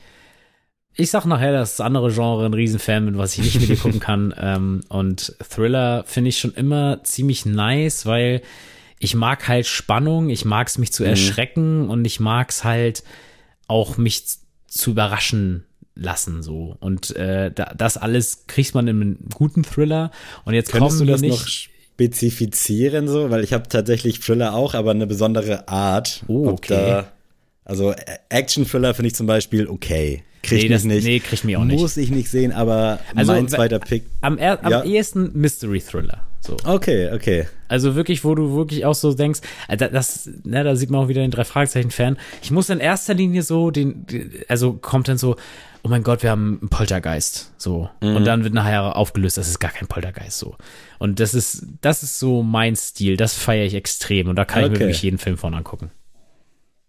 ich 0.95 1.09
sag 1.11 1.25
nachher, 1.25 1.53
dass 1.53 1.77
das 1.77 1.85
andere 1.85 2.11
Genre 2.11 2.45
ein 2.45 2.53
Riesenfan 2.53 3.05
bin, 3.05 3.17
was 3.17 3.37
ich 3.37 3.45
nicht 3.45 3.61
mit 3.61 3.69
dir 3.69 3.77
gucken 3.77 4.01
kann. 4.01 4.33
Ähm, 4.39 4.81
und 4.89 5.35
Thriller 5.49 6.03
finde 6.05 6.29
ich 6.29 6.39
schon 6.39 6.53
immer 6.53 7.03
ziemlich 7.03 7.45
nice, 7.45 8.05
weil 8.05 8.41
ich 8.99 9.15
mag 9.15 9.47
halt 9.47 9.65
Spannung, 9.65 10.29
ich 10.29 10.43
mag 10.43 10.67
es 10.67 10.77
mich 10.77 10.91
zu 10.91 11.05
erschrecken 11.05 11.89
und 11.89 12.03
ich 12.03 12.19
mag 12.19 12.49
es 12.49 12.65
halt 12.65 13.03
auch 13.67 13.97
mich 13.97 14.23
zu 14.67 14.91
überraschen 14.91 15.66
lassen 15.99 16.43
so 16.43 16.77
und 16.79 17.15
äh, 17.15 17.51
da, 17.51 17.73
das 17.75 17.97
alles 17.97 18.43
kriegt 18.47 18.75
man 18.75 18.87
in 18.87 19.01
einem 19.01 19.17
guten 19.33 19.63
Thriller 19.63 20.11
und 20.45 20.53
jetzt 20.53 20.71
kommen 20.71 20.97
du 20.99 21.05
das 21.05 21.21
nicht 21.21 21.39
noch 21.39 21.47
spezifizieren 21.47 23.07
so? 23.07 23.29
Weil 23.29 23.43
ich 23.43 23.53
habe 23.53 23.67
tatsächlich 23.67 24.19
Thriller 24.19 24.53
auch, 24.53 24.73
aber 24.73 24.91
eine 24.91 25.07
besondere 25.07 25.67
Art. 25.67 26.23
Oh, 26.27 26.47
okay. 26.49 26.73
Da, 26.75 27.11
also 27.65 27.93
Action-Thriller 28.29 28.93
finde 28.93 29.07
ich 29.07 29.15
zum 29.15 29.27
Beispiel 29.27 29.67
okay. 29.67 30.23
Kriegt 30.43 30.63
Nee, 30.63 30.69
das- 30.69 30.83
nicht. 30.83 31.03
nee, 31.05 31.19
kriegt 31.19 31.43
mich 31.43 31.57
auch 31.57 31.65
nicht. 31.65 31.79
Muss 31.79 31.97
ich 31.97 32.09
nicht 32.11 32.29
sehen, 32.29 32.51
aber 32.51 32.99
Also, 33.15 33.33
mein 33.33 33.45
we- 33.45 33.49
zweiter 33.49 33.79
Pick. 33.79 34.03
am, 34.21 34.37
am 34.39 34.71
Ja. 34.71 34.83
ehesten 34.83 35.31
Mystery 35.33 35.81
Thriller 35.81 36.25
so 36.47 36.57
Okay, 36.63 37.11
okay. 37.13 37.47
Also 37.67 37.95
wirklich, 37.95 38.23
wo 38.23 38.33
du 38.33 38.55
wirklich 38.55 38.85
auch 38.85 38.95
so 38.95 39.13
denkst, 39.13 39.41
äh, 39.67 39.75
da- 39.77 39.89
das, 39.89 40.29
ne, 40.43 40.63
da 40.63 40.75
sieht 40.75 40.89
man 40.89 41.01
auch 41.03 41.07
wieder 41.09 41.21
den 41.21 41.31
drei 41.31 41.43
Fragezeichen 41.43 41.91
Fan. 41.91 42.17
Ich 42.41 42.49
muss 42.51 42.69
in 42.69 42.79
erster 42.79 43.13
Linie 43.13 43.43
so 43.43 43.69
den, 43.71 44.05
also 44.47 44.73
kommt 44.73 45.07
dann 45.09 45.17
so, 45.17 45.35
oh 45.83 45.89
mein 45.89 46.03
Gott, 46.03 46.23
wir 46.23 46.31
haben 46.31 46.57
einen 46.61 46.69
Poltergeist, 46.69 47.51
so. 47.57 47.89
Mhm. 48.01 48.15
Und 48.15 48.25
dann 48.25 48.43
wird 48.43 48.53
nachher 48.53 48.95
aufgelöst, 48.95 49.37
das 49.37 49.47
ist 49.49 49.59
gar 49.59 49.71
kein 49.71 49.87
Poltergeist, 49.87 50.39
so. 50.39 50.55
Und 50.99 51.19
das 51.19 51.33
ist, 51.33 51.65
das 51.81 52.03
ist 52.03 52.19
so 52.19 52.41
mein 52.43 52.75
Stil, 52.75 53.17
das 53.17 53.33
feiere 53.33 53.65
ich 53.65 53.73
extrem 53.75 54.27
und 54.29 54.35
da 54.37 54.45
kann 54.45 54.63
ich 54.63 54.69
mir 54.69 54.75
Okay. 54.75 54.83
wirklich 54.85 55.01
jeden 55.03 55.17
Film 55.17 55.37
von 55.37 55.53
angucken. 55.53 55.91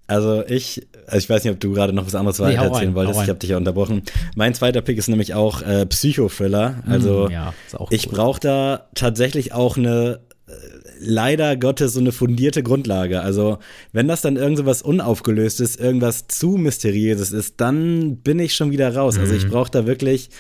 Also 0.09 0.43
ich, 0.47 0.89
also 1.07 1.19
ich 1.19 1.29
weiß 1.29 1.45
nicht, 1.45 1.53
ob 1.53 1.61
du 1.61 1.73
gerade 1.73 1.93
noch 1.93 2.07
was 2.07 2.15
anderes 2.15 2.39
nee, 2.39 2.55
erzählen 2.55 2.95
wolltest. 2.95 3.21
Ich 3.23 3.29
habe 3.29 3.39
dich 3.39 3.51
ja 3.51 3.59
unterbrochen. 3.59 4.03
Mein 4.35 4.55
zweiter 4.55 4.81
Pick 4.81 4.97
ist 4.97 5.09
nämlich 5.09 5.35
auch 5.35 5.61
äh, 5.61 5.85
Psychothriller. 5.85 6.83
Also 6.87 7.29
mm, 7.29 7.31
ja, 7.31 7.55
ich 7.91 8.09
brauche 8.09 8.41
da 8.41 8.89
tatsächlich 8.95 9.53
auch 9.53 9.77
eine 9.77 10.21
äh, 10.47 10.53
leider 10.99 11.59
Gottes 11.59 11.93
so 11.93 12.01
eine 12.01 12.13
fundierte 12.13 12.63
Grundlage. 12.63 13.21
Also, 13.21 13.59
wenn 13.93 14.09
das 14.09 14.23
dann 14.23 14.37
irgend 14.37 14.57
so 14.57 14.65
was 14.67 14.81
Unaufgelöstes, 14.81 15.77
irgendwas 15.77 16.27
zu 16.27 16.53
Mysteriöses 16.53 17.33
ist, 17.33 17.61
dann 17.61 18.17
bin 18.17 18.39
ich 18.39 18.55
schon 18.55 18.71
wieder 18.71 18.95
raus. 18.97 19.17
Mhm. 19.17 19.21
Also, 19.21 19.35
ich 19.35 19.45
mhm. 19.45 19.51
brauche 19.51 19.71
da 19.71 19.87
wirklich 19.87 20.31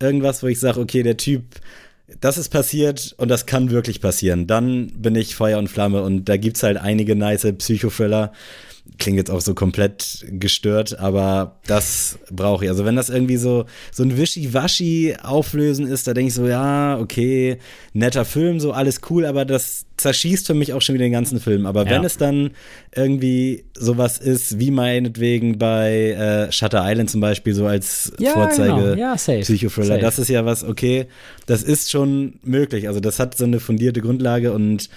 irgendwas, 0.00 0.42
wo 0.42 0.46
ich 0.46 0.58
sage, 0.58 0.80
okay, 0.80 1.02
der 1.02 1.18
Typ, 1.18 1.42
das 2.20 2.38
ist 2.38 2.48
passiert 2.48 3.14
und 3.18 3.28
das 3.28 3.44
kann 3.44 3.70
wirklich 3.70 4.00
passieren. 4.00 4.46
Dann 4.46 4.86
bin 4.96 5.14
ich 5.14 5.34
Feuer 5.34 5.58
und 5.58 5.68
Flamme 5.68 6.02
und 6.02 6.24
da 6.30 6.38
gibt's 6.38 6.62
halt 6.62 6.78
einige 6.78 7.14
nice 7.14 7.46
Psychothriller 7.58 8.32
klingt 8.98 9.18
jetzt 9.18 9.30
auch 9.30 9.40
so 9.40 9.54
komplett 9.54 10.24
gestört, 10.28 10.98
aber 10.98 11.56
das 11.66 12.18
brauche 12.30 12.64
ich. 12.64 12.70
Also 12.70 12.84
wenn 12.84 12.96
das 12.96 13.10
irgendwie 13.10 13.36
so, 13.36 13.66
so 13.92 14.02
ein 14.02 14.16
Wischi-Waschi 14.16 15.16
auflösen 15.22 15.86
ist, 15.86 16.06
da 16.06 16.14
denke 16.14 16.28
ich 16.28 16.34
so, 16.34 16.46
ja, 16.46 16.98
okay, 16.98 17.58
netter 17.92 18.24
Film, 18.24 18.60
so 18.60 18.72
alles 18.72 19.00
cool, 19.10 19.26
aber 19.26 19.44
das 19.44 19.86
zerschießt 19.98 20.46
für 20.46 20.54
mich 20.54 20.72
auch 20.72 20.80
schon 20.80 20.94
wieder 20.94 21.04
den 21.04 21.12
ganzen 21.12 21.40
Film. 21.40 21.66
Aber 21.66 21.84
ja. 21.84 21.90
wenn 21.90 22.04
es 22.04 22.16
dann 22.16 22.50
irgendwie 22.94 23.64
sowas 23.74 24.18
ist, 24.18 24.58
wie 24.58 24.70
meinetwegen 24.70 25.58
bei 25.58 26.12
äh, 26.12 26.52
Shutter 26.52 26.82
Island 26.84 27.10
zum 27.10 27.20
Beispiel, 27.20 27.54
so 27.54 27.66
als 27.66 28.12
ja, 28.18 28.32
Vorzeige 28.32 28.94
genau. 28.94 28.94
ja, 28.94 29.14
Psychothriller, 29.14 29.98
das 29.98 30.18
ist 30.18 30.28
ja 30.28 30.44
was, 30.44 30.64
okay, 30.64 31.06
das 31.46 31.62
ist 31.62 31.90
schon 31.90 32.34
möglich. 32.42 32.88
Also 32.88 33.00
das 33.00 33.18
hat 33.18 33.36
so 33.36 33.44
eine 33.44 33.60
fundierte 33.60 34.00
Grundlage 34.00 34.52
und 34.52 34.88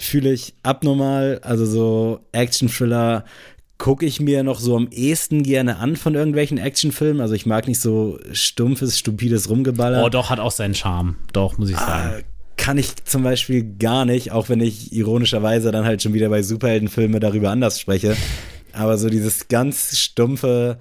fühle 0.00 0.32
ich 0.32 0.54
abnormal. 0.62 1.40
Also 1.42 1.66
so 1.66 2.20
Action-Thriller 2.32 3.24
gucke 3.78 4.04
ich 4.04 4.20
mir 4.20 4.42
noch 4.42 4.60
so 4.60 4.76
am 4.76 4.88
ehesten 4.90 5.42
gerne 5.42 5.78
an 5.78 5.96
von 5.96 6.14
irgendwelchen 6.14 6.58
Actionfilmen. 6.58 7.20
Also 7.20 7.34
ich 7.34 7.46
mag 7.46 7.66
nicht 7.66 7.80
so 7.80 8.18
stumpfes, 8.32 8.98
stupides 8.98 9.48
Rumgeballer. 9.48 10.04
Oh, 10.04 10.08
doch, 10.08 10.30
hat 10.30 10.38
auch 10.38 10.50
seinen 10.50 10.74
Charme. 10.74 11.16
Doch, 11.32 11.56
muss 11.56 11.70
ich 11.70 11.76
ah, 11.76 11.86
sagen. 11.86 12.14
Ah, 12.18 12.22
kann 12.56 12.76
ich 12.76 12.94
zum 13.04 13.22
Beispiel 13.22 13.76
gar 13.78 14.04
nicht, 14.04 14.32
auch 14.32 14.50
wenn 14.50 14.60
ich 14.60 14.92
ironischerweise 14.92 15.72
dann 15.72 15.86
halt 15.86 16.02
schon 16.02 16.12
wieder 16.12 16.28
bei 16.28 16.42
Superheldenfilmen 16.42 17.18
darüber 17.20 17.50
anders 17.50 17.80
spreche. 17.80 18.16
Aber 18.74 18.98
so 18.98 19.08
dieses 19.08 19.48
ganz 19.48 19.96
stumpfe, 19.96 20.78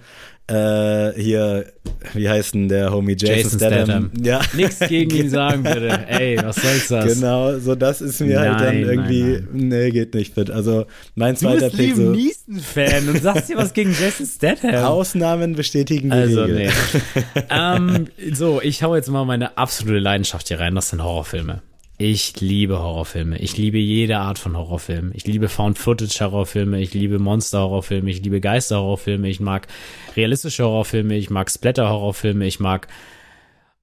äh, 0.50 1.14
hier, 1.16 1.66
wie 2.14 2.28
heißt 2.28 2.56
denn 2.56 2.70
der 2.70 2.92
Homie 2.92 3.16
Jason, 3.18 3.36
Jason 3.36 3.60
Statham? 3.60 3.86
Statham. 3.86 4.12
Ja. 4.24 4.42
Nichts 4.54 4.80
gegen 4.80 5.16
ihn 5.16 5.30
sagen, 5.30 5.64
bitte. 5.64 6.08
Ey, 6.08 6.38
was 6.42 6.56
soll's 6.56 6.88
das? 6.88 7.16
Genau, 7.16 7.58
so 7.60 7.76
das 7.76 8.02
ist 8.02 8.20
mir 8.22 8.40
nein, 8.40 8.56
halt 8.56 8.62
dann 8.62 8.78
irgendwie, 8.78 9.24
nein, 9.24 9.48
nein. 9.52 9.68
nee, 9.68 9.92
geht 9.92 10.14
nicht 10.14 10.34
fit. 10.34 10.50
Also 10.50 10.86
mein 11.16 11.36
zweiter 11.36 11.70
du 11.70 11.78
bist 11.78 11.78
Pick 11.78 11.96
so. 11.96 12.12
Neeson-Fan 12.12 13.10
und 13.10 13.22
sagst 13.22 13.50
dir 13.50 13.58
was 13.58 13.74
gegen 13.74 13.92
Jason 13.92 14.26
Statham. 14.26 14.76
Ausnahmen 14.86 15.56
bestätigen 15.56 16.10
die 16.10 16.18
also, 16.18 16.44
Regel. 16.44 16.72
Nee. 17.16 17.42
ähm, 17.50 18.08
so, 18.34 18.62
ich 18.62 18.82
hau 18.84 18.96
jetzt 18.96 19.10
mal 19.10 19.26
meine 19.26 19.58
absolute 19.58 20.00
Leidenschaft 20.00 20.48
hier 20.48 20.60
rein, 20.60 20.76
das 20.76 20.90
sind 20.90 21.04
Horrorfilme. 21.04 21.62
Ich 22.02 22.40
liebe 22.40 22.80
Horrorfilme. 22.80 23.40
Ich 23.40 23.58
liebe 23.58 23.78
jede 23.78 24.20
Art 24.20 24.40
von 24.40 24.56
Horrorfilmen. 24.56 25.12
Ich 25.14 25.28
liebe 25.28 25.50
Found-Footage-Horrorfilme. 25.50 26.80
Ich 26.80 26.94
liebe 26.94 27.20
Monster-Horrorfilme. 27.20 28.10
Ich 28.10 28.24
liebe 28.24 28.40
Geister-Horrorfilme. 28.40 29.28
Ich 29.28 29.42
mag 29.42 29.68
realistische 30.16 30.64
Horrorfilme. 30.64 31.18
Ich 31.18 31.30
mag 31.30 31.52
Splatter-Horrorfilme. 31.52 32.46
Ich 32.48 32.62
mag 32.62 32.88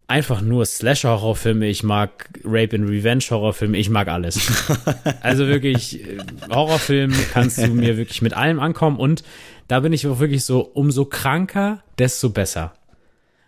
einfach 0.09 0.41
nur 0.41 0.65
Slasher-Horrorfilme. 0.65 1.67
Ich 1.67 1.83
mag 1.83 2.31
Rape 2.43 2.77
and 2.77 2.89
Revenge-Horrorfilme. 2.89 3.77
Ich 3.77 3.91
mag 3.91 4.09
alles. 4.09 4.51
also 5.21 5.47
wirklich, 5.47 6.01
äh, 6.01 6.17
Horrorfilm 6.49 7.13
kannst 7.35 7.59
du 7.59 7.67
mir 7.67 7.99
wirklich 7.99 8.23
mit 8.23 8.33
allem 8.33 8.61
ankommen. 8.61 8.97
Und 8.97 9.25
da 9.69 9.81
bin 9.81 9.93
ich 9.93 10.07
auch 10.07 10.21
wirklich 10.21 10.47
so, 10.47 10.63
umso 10.63 11.05
kranker, 11.05 11.83
desto 11.99 12.31
besser. 12.31 12.73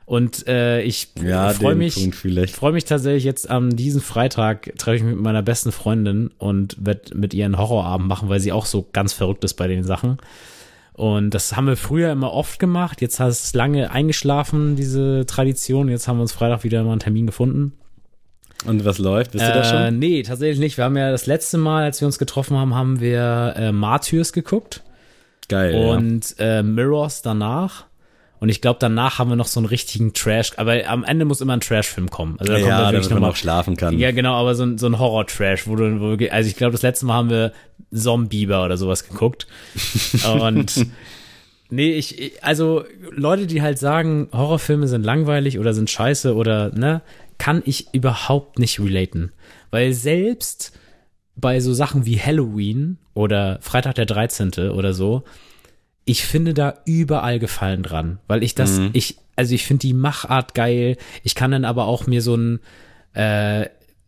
Und 0.08 0.48
äh, 0.48 0.80
ich 0.80 1.08
ja, 1.22 1.50
freue 1.50 1.74
mich, 1.74 1.94
freue 2.50 2.72
mich 2.72 2.86
tatsächlich 2.86 3.24
jetzt 3.24 3.50
am 3.50 3.76
diesen 3.76 4.00
Freitag 4.00 4.72
treffe 4.78 4.96
ich 4.96 5.02
mich 5.02 5.14
mit 5.14 5.22
meiner 5.22 5.42
besten 5.42 5.70
Freundin 5.70 6.30
und 6.38 6.78
werde 6.80 7.14
mit 7.14 7.34
ihr 7.34 7.44
einen 7.44 7.58
Horrorabend 7.58 8.08
machen, 8.08 8.30
weil 8.30 8.40
sie 8.40 8.50
auch 8.50 8.64
so 8.64 8.88
ganz 8.90 9.12
verrückt 9.12 9.44
ist 9.44 9.52
bei 9.52 9.68
den 9.68 9.84
Sachen. 9.84 10.16
Und 10.94 11.34
das 11.34 11.54
haben 11.56 11.66
wir 11.66 11.76
früher 11.76 12.10
immer 12.10 12.32
oft 12.32 12.58
gemacht. 12.58 13.02
Jetzt 13.02 13.20
hat 13.20 13.28
es 13.28 13.52
lange 13.52 13.90
eingeschlafen, 13.90 14.76
diese 14.76 15.26
Tradition. 15.26 15.90
Jetzt 15.90 16.08
haben 16.08 16.16
wir 16.16 16.22
uns 16.22 16.32
Freitag 16.32 16.64
wieder 16.64 16.82
mal 16.84 16.92
einen 16.92 17.00
Termin 17.00 17.26
gefunden. 17.26 17.74
Und 18.64 18.86
was 18.86 18.96
läuft? 18.96 19.32
Bist 19.32 19.44
du 19.44 19.52
da 19.52 19.62
schon? 19.62 19.78
Äh, 19.78 19.90
nee, 19.90 20.22
tatsächlich 20.22 20.58
nicht. 20.58 20.78
Wir 20.78 20.84
haben 20.84 20.96
ja 20.96 21.10
das 21.10 21.26
letzte 21.26 21.58
Mal, 21.58 21.84
als 21.84 22.00
wir 22.00 22.06
uns 22.06 22.18
getroffen 22.18 22.56
haben, 22.56 22.74
haben 22.74 23.00
wir 23.00 23.52
äh, 23.58 23.72
Martyrs 23.72 24.32
geguckt. 24.32 24.82
Geil. 25.48 25.74
Und 25.74 26.34
ja. 26.38 26.60
äh, 26.60 26.62
Mirrors 26.62 27.20
danach. 27.20 27.87
Und 28.40 28.48
ich 28.48 28.60
glaube, 28.60 28.78
danach 28.80 29.18
haben 29.18 29.30
wir 29.30 29.36
noch 29.36 29.46
so 29.46 29.58
einen 29.58 29.66
richtigen 29.66 30.12
Trash, 30.12 30.52
aber 30.56 30.86
am 30.88 31.04
Ende 31.04 31.24
muss 31.24 31.40
immer 31.40 31.54
ein 31.54 31.60
Trash-Film 31.60 32.08
kommen. 32.10 32.36
Also 32.38 32.52
da 32.52 32.58
ja, 32.58 32.64
kommt 32.64 32.78
ja, 32.78 32.92
damit 32.92 33.10
man 33.10 33.24
auch 33.24 33.36
schlafen 33.36 33.76
kann. 33.76 33.98
Ja, 33.98 34.12
genau, 34.12 34.34
aber 34.34 34.54
so 34.54 34.64
ein, 34.64 34.78
so 34.78 34.86
ein 34.86 34.98
Horror-Trash, 34.98 35.66
wo 35.66 35.76
du, 35.76 36.00
wo 36.00 36.18
wir, 36.18 36.32
also 36.32 36.48
ich 36.48 36.56
glaube, 36.56 36.72
das 36.72 36.82
letzte 36.82 37.06
Mal 37.06 37.14
haben 37.14 37.30
wir 37.30 37.52
Zombieber 37.92 38.64
oder 38.64 38.76
sowas 38.76 39.08
geguckt. 39.08 39.46
Und 40.40 40.86
nee, 41.70 41.92
ich, 41.92 42.32
also 42.42 42.84
Leute, 43.10 43.46
die 43.46 43.62
halt 43.62 43.78
sagen, 43.78 44.28
Horrorfilme 44.32 44.86
sind 44.86 45.04
langweilig 45.04 45.58
oder 45.58 45.74
sind 45.74 45.90
scheiße 45.90 46.34
oder, 46.34 46.72
ne, 46.74 47.02
kann 47.38 47.62
ich 47.64 47.92
überhaupt 47.92 48.58
nicht 48.58 48.78
relaten. 48.78 49.32
Weil 49.70 49.92
selbst 49.92 50.72
bei 51.34 51.60
so 51.60 51.72
Sachen 51.72 52.04
wie 52.04 52.20
Halloween 52.20 52.98
oder 53.14 53.58
Freitag 53.62 53.94
der 53.94 54.06
13. 54.06 54.70
oder 54.70 54.92
so, 54.92 55.24
ich 56.08 56.24
finde 56.24 56.54
da 56.54 56.78
überall 56.86 57.38
Gefallen 57.38 57.82
dran, 57.82 58.18
weil 58.28 58.42
ich 58.42 58.54
das, 58.54 58.78
mhm. 58.78 58.90
ich, 58.94 59.18
also 59.36 59.54
ich 59.54 59.66
finde 59.66 59.82
die 59.82 59.92
Machart 59.92 60.54
geil. 60.54 60.96
Ich 61.22 61.34
kann 61.34 61.50
dann 61.50 61.66
aber 61.66 61.84
auch 61.84 62.06
mir 62.06 62.22
so 62.22 62.34
ein 62.34 62.60
äh, 63.12 63.66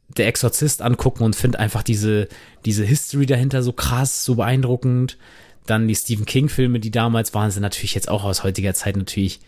der 0.08 0.26
Exorzist 0.26 0.80
angucken 0.80 1.24
und 1.24 1.36
finde 1.36 1.58
einfach 1.58 1.82
diese, 1.82 2.28
diese 2.64 2.84
History 2.84 3.26
dahinter 3.26 3.62
so 3.62 3.72
krass, 3.72 4.24
so 4.24 4.36
beeindruckend. 4.36 5.18
Dann 5.66 5.88
die 5.88 5.94
Stephen 5.94 6.24
King-Filme, 6.24 6.80
die 6.80 6.90
damals 6.90 7.34
waren, 7.34 7.50
sind 7.50 7.62
natürlich 7.62 7.94
jetzt 7.94 8.08
auch 8.08 8.24
aus 8.24 8.44
heutiger 8.44 8.72
Zeit 8.72 8.96
natürlich 8.96 9.40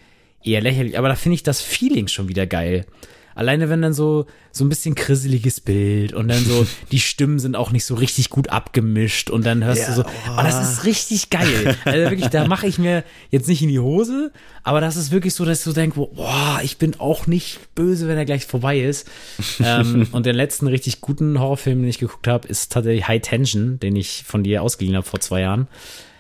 eher 0.45 0.61
lächerlich, 0.61 0.99
aber 0.99 1.09
da 1.09 1.15
finde 1.15 1.35
ich 1.37 1.43
das 1.43 1.63
Feeling 1.63 2.07
schon 2.09 2.29
wieder 2.29 2.47
geil. 2.47 2.85
Alleine 3.35 3.69
wenn 3.69 3.83
dann 3.83 3.93
so, 3.93 4.27
so 4.51 4.65
ein 4.65 4.69
bisschen 4.69 4.95
krisseliges 4.95 5.61
Bild 5.61 6.13
und 6.13 6.29
dann 6.29 6.45
so, 6.45 6.67
die 6.93 7.01
Stimmen 7.01 7.39
sind 7.39 7.57
auch 7.57 7.71
nicht 7.71 7.85
so 7.85 7.95
richtig 7.95 8.31
gut 8.31 8.49
abgemischt 8.49 9.31
und 9.31 9.47
dann 9.47 9.65
hörst 9.65 9.83
ja, 9.83 9.87
du 9.89 9.95
so, 9.95 10.03
oh. 10.05 10.31
oh, 10.39 10.43
das 10.43 10.61
ist 10.61 10.85
richtig 10.85 11.31
geil. 11.31 11.77
Also 11.85 12.11
wirklich, 12.11 12.29
da 12.29 12.47
mache 12.47 12.67
ich 12.67 12.79
mir 12.79 13.05
jetzt 13.31 13.49
nicht 13.49 13.63
in 13.63 13.69
die 13.69 13.81
Hose, 13.81 14.33
aber 14.63 14.81
das 14.81 14.97
ist 14.97 15.11
wirklich 15.11 15.35
so, 15.35 15.45
dass 15.45 15.63
so 15.63 15.73
denke, 15.73 16.01
boah, 16.15 16.61
ich 16.63 16.79
bin 16.79 16.99
auch 16.99 17.27
nicht 17.27 17.75
böse, 17.75 18.09
wenn 18.09 18.17
er 18.17 18.25
gleich 18.25 18.47
vorbei 18.47 18.81
ist. 18.81 19.09
ähm, 19.63 20.07
und 20.13 20.27
den 20.27 20.37
letzten 20.37 20.67
richtig 20.67 21.01
guten 21.01 21.39
Horrorfilm, 21.39 21.81
den 21.81 21.89
ich 21.89 21.99
geguckt 21.99 22.29
habe, 22.29 22.49
ist 22.49 22.73
tatsächlich 22.73 23.09
High 23.09 23.23
Tension, 23.23 23.79
den 23.81 23.97
ich 23.97 24.25
von 24.27 24.43
dir 24.43 24.63
ausgeliehen 24.63 24.97
habe 24.97 25.07
vor 25.07 25.21
zwei 25.21 25.41
Jahren. 25.41 25.69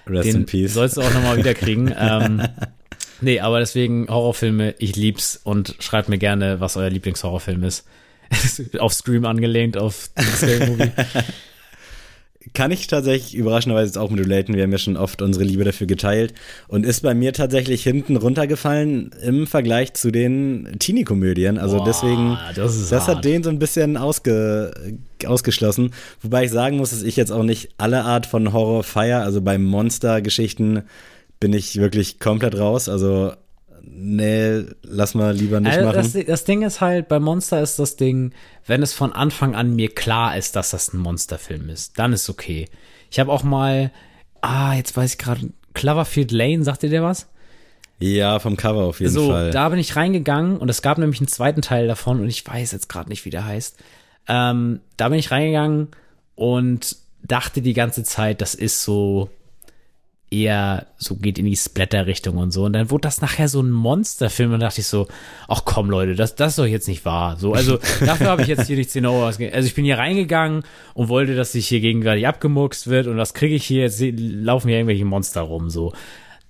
Rest 0.06 0.28
den 0.28 0.36
in 0.36 0.46
Peace. 0.46 0.74
sollst 0.74 0.96
du 0.96 1.02
auch 1.02 1.12
nochmal 1.12 1.36
wieder 1.36 1.54
kriegen. 1.54 1.92
ähm, 1.98 2.42
Nee, 3.22 3.40
aber 3.40 3.60
deswegen 3.60 4.08
Horrorfilme, 4.08 4.74
ich 4.78 4.96
lieb's 4.96 5.40
und 5.42 5.76
schreibt 5.78 6.08
mir 6.08 6.18
gerne, 6.18 6.60
was 6.60 6.76
euer 6.76 6.90
Lieblingshorrorfilm 6.90 7.62
ist. 7.64 7.86
auf 8.78 8.92
Scream 8.92 9.24
angelehnt, 9.24 9.76
auf 9.76 10.10
Scary 10.36 10.70
Movie. 10.70 10.90
Kann 12.54 12.72
ich 12.72 12.88
tatsächlich 12.88 13.36
überraschenderweise 13.36 13.86
jetzt 13.86 13.98
auch 13.98 14.10
mit 14.10 14.18
relaten. 14.18 14.56
Wir 14.56 14.64
haben 14.64 14.72
ja 14.72 14.78
schon 14.78 14.96
oft 14.96 15.22
unsere 15.22 15.44
Liebe 15.44 15.62
dafür 15.62 15.86
geteilt 15.86 16.34
und 16.66 16.84
ist 16.84 17.02
bei 17.02 17.14
mir 17.14 17.32
tatsächlich 17.32 17.84
hinten 17.84 18.16
runtergefallen 18.16 19.12
im 19.22 19.46
Vergleich 19.46 19.94
zu 19.94 20.10
den 20.10 20.76
Teenie-Komödien. 20.78 21.56
Also 21.56 21.78
Boah, 21.78 21.84
deswegen, 21.84 22.38
das, 22.56 22.90
das 22.90 23.06
hat 23.06 23.24
den 23.24 23.44
so 23.44 23.50
ein 23.50 23.60
bisschen 23.60 23.96
ausge, 23.96 24.72
ausgeschlossen. 25.24 25.92
Wobei 26.20 26.44
ich 26.44 26.50
sagen 26.50 26.78
muss, 26.78 26.90
dass 26.90 27.04
ich 27.04 27.14
jetzt 27.14 27.30
auch 27.30 27.44
nicht 27.44 27.70
alle 27.78 28.02
Art 28.02 28.26
von 28.26 28.52
Horror 28.52 28.82
feier. 28.82 29.22
Also 29.22 29.40
bei 29.40 29.56
Monster-Geschichten 29.56 30.82
bin 31.42 31.52
ich 31.52 31.76
wirklich 31.76 32.20
komplett 32.20 32.56
raus. 32.56 32.88
Also, 32.88 33.32
nee, 33.82 34.62
lass 34.82 35.14
mal 35.14 35.34
lieber 35.34 35.58
nicht 35.58 35.72
also 35.72 35.86
machen. 35.86 35.96
Das, 35.96 36.24
das, 36.24 36.44
Ding 36.44 36.62
ist 36.62 36.80
halt, 36.80 37.08
bei 37.08 37.18
Monster 37.18 37.60
ist 37.60 37.80
das 37.80 37.96
Ding, 37.96 38.32
wenn 38.64 38.80
es 38.80 38.92
von 38.92 39.12
Anfang 39.12 39.56
an 39.56 39.74
mir 39.74 39.92
klar 39.92 40.36
ist, 40.36 40.54
dass 40.54 40.70
das 40.70 40.92
ein 40.92 41.00
Monsterfilm 41.00 41.68
ist, 41.68 41.98
dann 41.98 42.12
ist 42.12 42.30
okay. 42.30 42.68
Ich 43.10 43.18
habe 43.18 43.32
auch 43.32 43.42
mal, 43.42 43.90
ah, 44.40 44.74
jetzt 44.74 44.96
weiß 44.96 45.14
ich 45.14 45.18
gerade, 45.18 45.50
Cloverfield 45.74 46.30
Lane, 46.30 46.62
sagt 46.62 46.84
ihr 46.84 46.90
der 46.90 47.02
was? 47.02 47.26
Ja, 47.98 48.38
vom 48.38 48.56
Cover 48.56 48.84
auf 48.84 49.00
jeden 49.00 49.12
so, 49.12 49.28
Fall. 49.28 49.50
Da 49.50 49.68
bin 49.68 49.80
ich 49.80 49.96
reingegangen 49.96 50.58
und 50.58 50.68
es 50.68 50.80
gab 50.80 50.98
nämlich 50.98 51.18
einen 51.18 51.28
zweiten 51.28 51.60
Teil 51.60 51.88
davon 51.88 52.20
und 52.20 52.28
ich 52.28 52.46
weiß 52.46 52.70
jetzt 52.70 52.88
gerade 52.88 53.08
nicht, 53.08 53.24
wie 53.24 53.30
der 53.30 53.44
heißt. 53.44 53.78
Ähm, 54.28 54.78
da 54.96 55.08
bin 55.08 55.18
ich 55.18 55.32
reingegangen 55.32 55.88
und 56.36 56.98
dachte 57.24 57.62
die 57.62 57.74
ganze 57.74 58.04
Zeit, 58.04 58.40
das 58.40 58.54
ist 58.54 58.84
so 58.84 59.28
eher 60.32 60.86
so 60.96 61.16
geht 61.16 61.38
in 61.38 61.44
die 61.44 61.56
Splatter-Richtung 61.56 62.36
und 62.38 62.50
so. 62.52 62.64
Und 62.64 62.72
dann 62.72 62.90
wurde 62.90 63.02
das 63.02 63.20
nachher 63.20 63.48
so 63.48 63.60
ein 63.60 63.70
Monsterfilm 63.70 64.52
und 64.52 64.60
dachte 64.60 64.80
ich 64.80 64.86
so, 64.86 65.06
ach 65.48 65.62
komm 65.64 65.90
Leute, 65.90 66.14
das, 66.14 66.34
das 66.34 66.52
ist 66.52 66.58
doch 66.58 66.66
jetzt 66.66 66.88
nicht 66.88 67.04
wahr. 67.04 67.36
So, 67.36 67.52
also 67.52 67.78
dafür 68.00 68.28
habe 68.28 68.42
ich 68.42 68.48
jetzt 68.48 68.66
hier 68.66 68.76
nicht 68.76 68.90
10 68.90 69.06
Euro 69.06 69.28
ausgegeben. 69.28 69.54
Also 69.54 69.66
ich 69.66 69.74
bin 69.74 69.84
hier 69.84 69.98
reingegangen 69.98 70.62
und 70.94 71.08
wollte, 71.08 71.36
dass 71.36 71.52
sich 71.52 71.68
hier 71.68 71.80
gegenseitig 71.80 72.26
abgemuckst 72.26 72.88
wird 72.88 73.06
und 73.06 73.16
was 73.18 73.34
kriege 73.34 73.54
ich 73.54 73.64
hier? 73.64 73.82
Jetzt 73.82 74.02
laufen 74.02 74.68
hier 74.68 74.78
irgendwelche 74.78 75.04
Monster 75.04 75.42
rum, 75.42 75.70
so. 75.70 75.92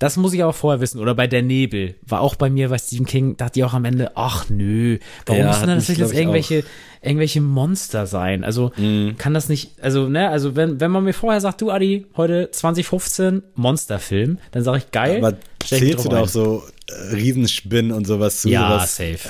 Das 0.03 0.16
muss 0.16 0.32
ich 0.32 0.42
auch 0.42 0.55
vorher 0.55 0.80
wissen. 0.80 0.98
Oder 1.00 1.14
bei 1.14 1.28
Der 1.28 1.42
Nebel. 1.42 1.94
War 2.05 2.20
auch 2.22 2.34
bei 2.34 2.50
mir 2.50 2.68
bei 2.70 2.78
Stephen 2.78 3.07
King, 3.07 3.36
dachte 3.36 3.61
ich 3.61 3.64
auch 3.64 3.72
am 3.72 3.84
Ende, 3.84 4.11
ach 4.16 4.46
nö, 4.50 4.98
warum 5.26 5.40
Ja, 5.42 5.46
müssen 5.48 5.66
das 5.68 5.86
jetzt 5.86 5.96
glaub 5.96 6.11
ich, 6.11 6.18
irgendwelche, 6.18 6.64
irgendwelche 7.03 7.40
Monster 7.40 8.07
sein? 8.07 8.42
Also 8.42 8.72
Mhm. 8.76 9.16
kann 9.16 9.32
das 9.32 9.48
nicht, 9.48 9.80
also, 9.80 10.09
ne, 10.09 10.28
also 10.28 10.57
wenn, 10.57 10.80
wenn 10.80 10.90
man 10.90 11.05
mir 11.05 11.12
vorher 11.12 11.40
sagt, 11.40 11.61
du 11.61 11.70
Adi, 11.70 12.07
heute 12.16 12.50
2015 12.50 13.42
Monsterfilm, 13.55 14.38
dann 14.50 14.64
sage 14.64 14.78
ich 14.78 14.90
geil. 14.90 15.18
Aber 15.24 15.36
zählst 15.64 16.05
du 16.05 16.09
da 16.09 16.22
auch 16.22 16.28
so 16.28 16.64
äh, 16.88 17.14
Riesenspinnen 17.14 17.92
und 17.92 18.05
sowas 18.05 18.40
zu? 18.40 18.48
Ja, 18.48 18.70
sowas, 18.80 18.96
safe. 18.96 19.28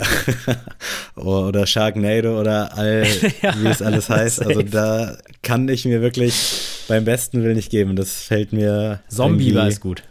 oder 1.20 1.66
Sharknado 1.66 2.41
oder 2.41 2.77
all, 2.79 3.03
wie 3.61 3.68
es 3.68 3.83
alles 3.83 4.09
heißt. 4.09 4.41
Also 4.41 4.61
safe. 4.61 4.70
da 4.70 5.18
kann 5.43 5.68
ich 5.68 5.85
mir 5.85 6.01
wirklich 6.01 6.62
beim 6.89 7.05
besten 7.05 7.43
Willen 7.43 7.57
nicht 7.57 7.70
geben. 7.70 7.95
Das 7.97 8.23
fällt 8.23 8.53
mir. 8.55 9.01
Zombie 9.09 9.55
war 9.55 9.66
es 9.68 9.81
gut. 9.81 10.03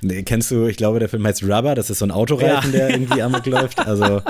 Nee, 0.00 0.22
Kennst 0.22 0.50
du, 0.50 0.66
ich 0.66 0.76
glaube, 0.76 0.98
der 0.98 1.08
Film 1.08 1.26
heißt 1.26 1.42
Rubber, 1.44 1.74
das 1.74 1.90
ist 1.90 1.98
so 1.98 2.04
ein 2.06 2.10
Autoreifen, 2.10 2.72
Ja. 2.72 2.78
der 2.78 2.90
irgendwie 2.90 3.22
amok 3.22 3.46
läuft. 3.46 3.78
Also 3.80 4.22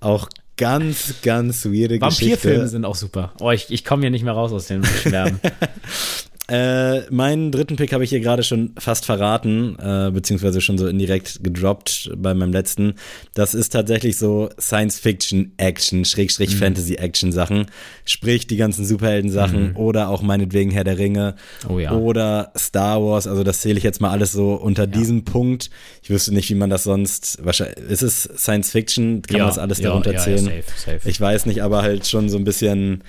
auch 0.00 0.28
ganz, 0.56 1.14
ganz 1.22 1.64
weirde 1.66 2.00
Vampirfilme 2.00 2.36
Geschichte. 2.36 2.68
sind 2.68 2.84
auch 2.84 2.94
super. 2.94 3.32
Oh, 3.40 3.50
ich, 3.50 3.66
ich 3.70 3.84
komme 3.84 4.02
hier 4.02 4.10
nicht 4.10 4.24
mehr 4.24 4.34
raus 4.34 4.52
aus 4.52 4.66
den 4.66 4.84
Schwärmen. 4.84 5.40
Äh, 6.46 7.10
meinen 7.10 7.50
dritten 7.52 7.76
Pick 7.76 7.94
habe 7.94 8.04
ich 8.04 8.10
hier 8.10 8.20
gerade 8.20 8.42
schon 8.42 8.74
fast 8.78 9.06
verraten, 9.06 9.78
äh, 9.78 10.10
beziehungsweise 10.10 10.60
schon 10.60 10.76
so 10.76 10.86
indirekt 10.86 11.42
gedroppt 11.42 12.10
bei 12.18 12.34
meinem 12.34 12.52
letzten. 12.52 12.96
Das 13.32 13.54
ist 13.54 13.70
tatsächlich 13.70 14.18
so 14.18 14.50
Science-Fiction-Action, 14.60 16.04
Schrägstrich 16.04 16.54
Fantasy-Action-Sachen. 16.56 17.66
Sprich 18.04 18.46
die 18.46 18.58
ganzen 18.58 18.84
Superhelden-Sachen 18.84 19.74
oder 19.76 20.10
auch 20.10 20.20
meinetwegen 20.20 20.70
Herr 20.70 20.84
der 20.84 20.98
Ringe 20.98 21.34
Oh 21.66 21.78
ja. 21.78 21.92
oder 21.92 22.52
Star 22.58 23.02
Wars. 23.02 23.26
Also 23.26 23.42
das 23.42 23.60
zähle 23.60 23.78
ich 23.78 23.84
jetzt 23.84 24.02
mal 24.02 24.10
alles 24.10 24.32
so 24.32 24.52
unter 24.52 24.86
diesem 24.86 25.24
Punkt. 25.24 25.70
Ich 26.02 26.10
wüsste 26.10 26.34
nicht, 26.34 26.50
wie 26.50 26.56
man 26.56 26.68
das 26.68 26.84
sonst, 26.84 27.38
wahrscheinlich, 27.42 27.78
ist 27.88 28.02
es 28.02 28.22
Science-Fiction? 28.22 29.22
Kann 29.22 29.38
man 29.38 29.48
das 29.48 29.58
alles 29.58 29.78
ja, 29.78 29.88
darunter 29.88 30.12
ja, 30.12 30.18
ja, 30.18 30.24
zählen? 30.24 30.44
safe, 30.44 30.64
safe. 30.76 31.08
Ich 31.08 31.18
weiß 31.18 31.46
nicht, 31.46 31.62
aber 31.62 31.80
halt 31.80 32.06
schon 32.06 32.28
so 32.28 32.36
ein 32.36 32.44
bisschen, 32.44 33.02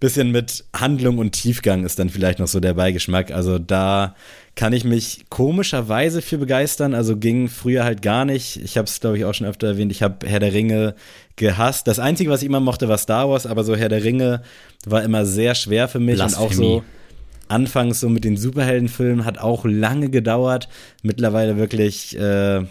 bisschen 0.00 0.30
mit 0.30 0.64
Handlung 0.74 1.18
und 1.18 1.32
Tiefgang 1.32 1.84
ist 1.84 1.98
dann 1.98 2.10
vielleicht 2.10 2.38
noch 2.38 2.46
so 2.46 2.60
der 2.60 2.74
Beigeschmack. 2.74 3.30
Also 3.30 3.58
da 3.58 4.14
kann 4.54 4.72
ich 4.72 4.84
mich 4.84 5.24
komischerweise 5.30 6.22
für 6.22 6.38
begeistern. 6.38 6.94
Also 6.94 7.16
ging 7.16 7.48
früher 7.48 7.84
halt 7.84 8.02
gar 8.02 8.24
nicht. 8.24 8.56
Ich 8.56 8.76
habe 8.76 8.86
es, 8.86 9.00
glaube 9.00 9.18
ich, 9.18 9.24
auch 9.24 9.34
schon 9.34 9.46
öfter 9.46 9.68
erwähnt. 9.68 9.90
Ich 9.90 10.02
habe 10.02 10.26
Herr 10.26 10.40
der 10.40 10.52
Ringe 10.52 10.94
gehasst. 11.36 11.86
Das 11.86 11.98
Einzige, 11.98 12.30
was 12.30 12.42
ich 12.42 12.46
immer 12.46 12.60
mochte, 12.60 12.88
war 12.88 12.98
Star 12.98 13.28
Wars, 13.28 13.46
aber 13.46 13.64
so 13.64 13.74
Herr 13.74 13.88
der 13.88 14.04
Ringe 14.04 14.42
war 14.84 15.02
immer 15.02 15.24
sehr 15.26 15.54
schwer 15.54 15.88
für 15.88 16.00
mich 16.00 16.20
und 16.20 16.36
auch 16.36 16.48
Blasphemie. 16.48 16.66
so 16.66 16.84
anfangs 17.48 18.00
so 18.00 18.08
mit 18.08 18.24
den 18.24 18.36
Superheldenfilmen 18.36 19.24
hat 19.24 19.38
auch 19.38 19.64
lange 19.64 20.10
gedauert. 20.10 20.68
Mittlerweile 21.02 21.56
wirklich 21.56 22.18
äh, 22.18 22.64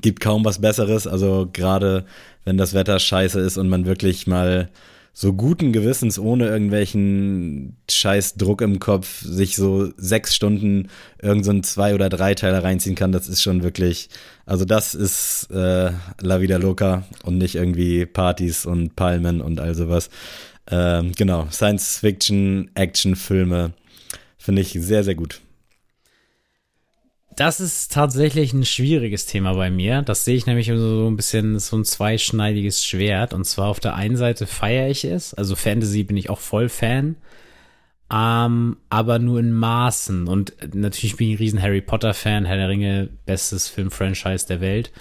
gibt 0.00 0.20
kaum 0.20 0.44
was 0.44 0.60
Besseres. 0.60 1.06
Also 1.06 1.48
gerade 1.52 2.04
wenn 2.44 2.58
das 2.58 2.74
Wetter 2.74 2.98
scheiße 2.98 3.40
ist 3.40 3.56
und 3.56 3.68
man 3.68 3.86
wirklich 3.86 4.26
mal 4.26 4.68
so 5.16 5.32
guten 5.32 5.72
Gewissens 5.72 6.18
ohne 6.18 6.48
irgendwelchen 6.48 7.76
scheiß 7.88 8.34
Druck 8.34 8.60
im 8.60 8.80
Kopf 8.80 9.22
sich 9.22 9.54
so 9.54 9.90
sechs 9.96 10.34
Stunden 10.34 10.88
irgend 11.22 11.44
so 11.44 11.60
zwei 11.60 11.94
oder 11.94 12.08
drei 12.08 12.34
Teiler 12.34 12.64
reinziehen 12.64 12.96
kann, 12.96 13.12
das 13.12 13.28
ist 13.28 13.40
schon 13.40 13.62
wirklich, 13.62 14.08
also 14.44 14.64
das 14.64 14.96
ist 14.96 15.48
äh, 15.52 15.92
La 16.20 16.40
Vida 16.40 16.56
Loca 16.56 17.04
und 17.22 17.38
nicht 17.38 17.54
irgendwie 17.54 18.06
Partys 18.06 18.66
und 18.66 18.96
Palmen 18.96 19.40
und 19.40 19.60
all 19.60 19.76
sowas. 19.76 20.10
Ähm, 20.68 21.12
genau, 21.16 21.46
Science-Fiction, 21.48 22.72
Action-Filme 22.74 23.72
finde 24.36 24.62
ich 24.62 24.72
sehr, 24.72 25.04
sehr 25.04 25.14
gut. 25.14 25.43
Das 27.36 27.58
ist 27.58 27.92
tatsächlich 27.92 28.52
ein 28.52 28.64
schwieriges 28.64 29.26
Thema 29.26 29.54
bei 29.54 29.70
mir. 29.70 30.02
Das 30.02 30.24
sehe 30.24 30.36
ich 30.36 30.46
nämlich 30.46 30.68
so 30.68 31.08
ein 31.08 31.16
bisschen 31.16 31.58
so 31.58 31.76
ein 31.76 31.84
zweischneidiges 31.84 32.84
Schwert. 32.84 33.34
Und 33.34 33.44
zwar 33.44 33.68
auf 33.68 33.80
der 33.80 33.94
einen 33.94 34.16
Seite 34.16 34.46
feiere 34.46 34.88
ich 34.88 35.04
es. 35.04 35.34
Also 35.34 35.56
Fantasy 35.56 36.04
bin 36.04 36.16
ich 36.16 36.30
auch 36.30 36.38
voll 36.38 36.68
Fan. 36.68 37.16
Ähm, 38.12 38.76
aber 38.88 39.18
nur 39.18 39.40
in 39.40 39.52
Maßen. 39.52 40.28
Und 40.28 40.54
natürlich 40.74 41.16
bin 41.16 41.28
ich 41.28 41.34
ein 41.34 41.38
riesen 41.38 41.62
Harry 41.62 41.80
Potter 41.80 42.14
Fan. 42.14 42.44
Herr 42.44 42.56
der 42.56 42.68
Ringe, 42.68 43.08
bestes 43.26 43.68
Filmfranchise 43.68 44.46
der 44.46 44.60
Welt. 44.60 44.92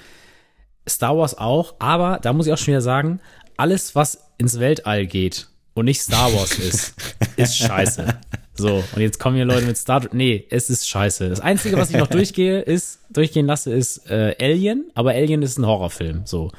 Star 0.89 1.15
Wars 1.15 1.37
auch. 1.37 1.75
Aber 1.77 2.19
da 2.21 2.33
muss 2.33 2.47
ich 2.47 2.53
auch 2.53 2.57
schon 2.57 2.73
wieder 2.73 2.81
sagen, 2.81 3.19
alles, 3.57 3.93
was 3.93 4.31
ins 4.39 4.59
Weltall 4.59 5.05
geht 5.05 5.49
und 5.75 5.85
nicht 5.85 6.01
Star 6.01 6.33
Wars 6.33 6.57
ist, 6.57 6.95
ist 7.35 7.57
scheiße. 7.57 8.17
So, 8.55 8.83
und 8.95 9.01
jetzt 9.01 9.19
kommen 9.19 9.35
hier 9.35 9.45
Leute 9.45 9.65
mit 9.65 9.77
Star 9.77 10.07
Nee, 10.11 10.45
es 10.49 10.69
ist 10.69 10.87
scheiße. 10.87 11.29
Das 11.29 11.39
Einzige, 11.39 11.77
was 11.77 11.89
ich 11.89 11.97
noch 11.97 12.07
durchgehe, 12.09 12.61
ist, 12.61 12.99
durchgehen 13.09 13.47
lasse, 13.47 13.73
ist 13.73 14.09
äh, 14.09 14.35
Alien, 14.39 14.91
aber 14.93 15.11
Alien 15.11 15.41
ist 15.41 15.57
ein 15.57 15.65
Horrorfilm. 15.65 16.21
So. 16.25 16.51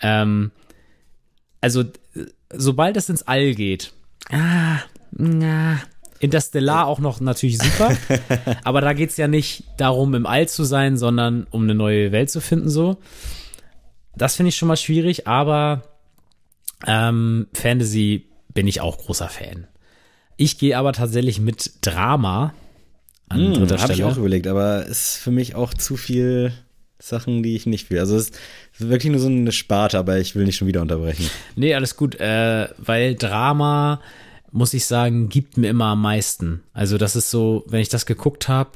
Ähm, 0.00 0.50
also, 1.60 1.84
sobald 2.52 2.96
es 2.96 3.08
ins 3.08 3.22
All 3.22 3.54
geht, 3.54 3.92
ah, 4.30 4.80
na, 5.12 5.80
Interstellar 6.20 6.86
auch 6.86 6.98
noch 6.98 7.20
natürlich 7.20 7.58
super, 7.58 7.96
aber 8.64 8.82
da 8.82 8.92
geht's 8.92 9.16
ja 9.16 9.28
nicht 9.28 9.64
darum, 9.78 10.14
im 10.14 10.26
All 10.26 10.48
zu 10.48 10.64
sein, 10.64 10.98
sondern 10.98 11.46
um 11.50 11.62
eine 11.62 11.74
neue 11.74 12.12
Welt 12.12 12.30
zu 12.30 12.40
finden, 12.40 12.68
so. 12.68 12.98
Das 14.16 14.36
finde 14.36 14.50
ich 14.50 14.56
schon 14.56 14.68
mal 14.68 14.76
schwierig, 14.76 15.26
aber 15.26 15.82
ähm, 16.86 17.48
Fantasy 17.54 18.28
bin 18.52 18.68
ich 18.68 18.80
auch 18.80 18.98
großer 18.98 19.28
Fan. 19.28 19.66
Ich 20.36 20.58
gehe 20.58 20.76
aber 20.76 20.92
tatsächlich 20.92 21.40
mit 21.40 21.72
Drama 21.82 22.54
an 23.28 23.46
Hm, 23.46 23.54
dritter 23.54 23.78
Habe 23.80 23.92
ich 23.92 23.98
Stelle. 23.98 24.10
auch 24.12 24.16
überlegt, 24.16 24.46
aber 24.46 24.84
ist 24.86 25.16
für 25.16 25.30
mich 25.30 25.54
auch 25.54 25.72
zu 25.74 25.96
viel 25.96 26.52
Sachen, 26.98 27.42
die 27.42 27.54
ich 27.56 27.66
nicht 27.66 27.90
will. 27.90 27.98
Also 27.98 28.16
es 28.16 28.30
ist 28.30 28.38
wirklich 28.78 29.10
nur 29.10 29.20
so 29.20 29.28
eine 29.28 29.52
Sparte, 29.52 29.98
aber 29.98 30.18
ich 30.18 30.34
will 30.34 30.44
nicht 30.44 30.56
schon 30.56 30.68
wieder 30.68 30.82
unterbrechen. 30.82 31.28
Nee, 31.56 31.74
alles 31.74 31.96
gut, 31.96 32.14
äh, 32.16 32.68
weil 32.78 33.14
Drama, 33.14 34.00
muss 34.50 34.74
ich 34.74 34.86
sagen, 34.86 35.28
gibt 35.28 35.56
mir 35.56 35.68
immer 35.68 35.86
am 35.86 36.02
meisten. 36.02 36.62
Also 36.72 36.96
das 36.98 37.16
ist 37.16 37.30
so, 37.30 37.64
wenn 37.66 37.80
ich 37.80 37.88
das 37.88 38.06
geguckt 38.06 38.48
habe, 38.48 38.70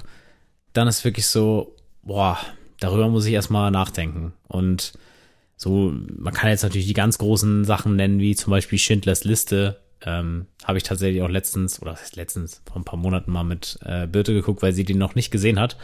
dann 0.73 0.89
ist 0.89 1.05
wirklich 1.05 1.27
so, 1.27 1.75
boah, 2.03 2.39
darüber 2.81 3.09
muss 3.09 3.27
ich 3.27 3.33
erstmal 3.33 3.71
nachdenken. 3.71 4.33
Und 4.49 4.93
so, 5.57 5.93
man 6.17 6.35
kann 6.35 6.51
jetzt 6.51 6.63
natürlich 6.63 6.87
die 6.87 6.95
ganz 6.95 7.19
großen 7.19 7.65
Sachen 7.65 7.97
nennen, 7.97 8.21
wie 8.21 8.35
zum 8.37 8.51
Beispiel 8.51 8.79
Schindlers 8.79 9.25
Liste. 9.25 9.81
Ähm, 10.05 10.47
habe 10.65 10.79
ich 10.79 10.85
tatsächlich 10.85 11.23
auch 11.23 11.29
letztens, 11.29 11.83
oder 11.83 11.97
letztens, 12.15 12.63
vor 12.67 12.77
ein 12.77 12.85
paar 12.85 12.99
Monaten 12.99 13.33
mal 13.33 13.45
mit 13.45 13.79
äh, 13.85 14.07
Birte 14.07 14.33
geguckt, 14.33 14.63
weil 14.63 14.73
sie 14.73 14.85
den 14.85 14.99
noch 14.99 15.15
nicht 15.15 15.31
gesehen 15.31 15.59
hat. 15.59 15.77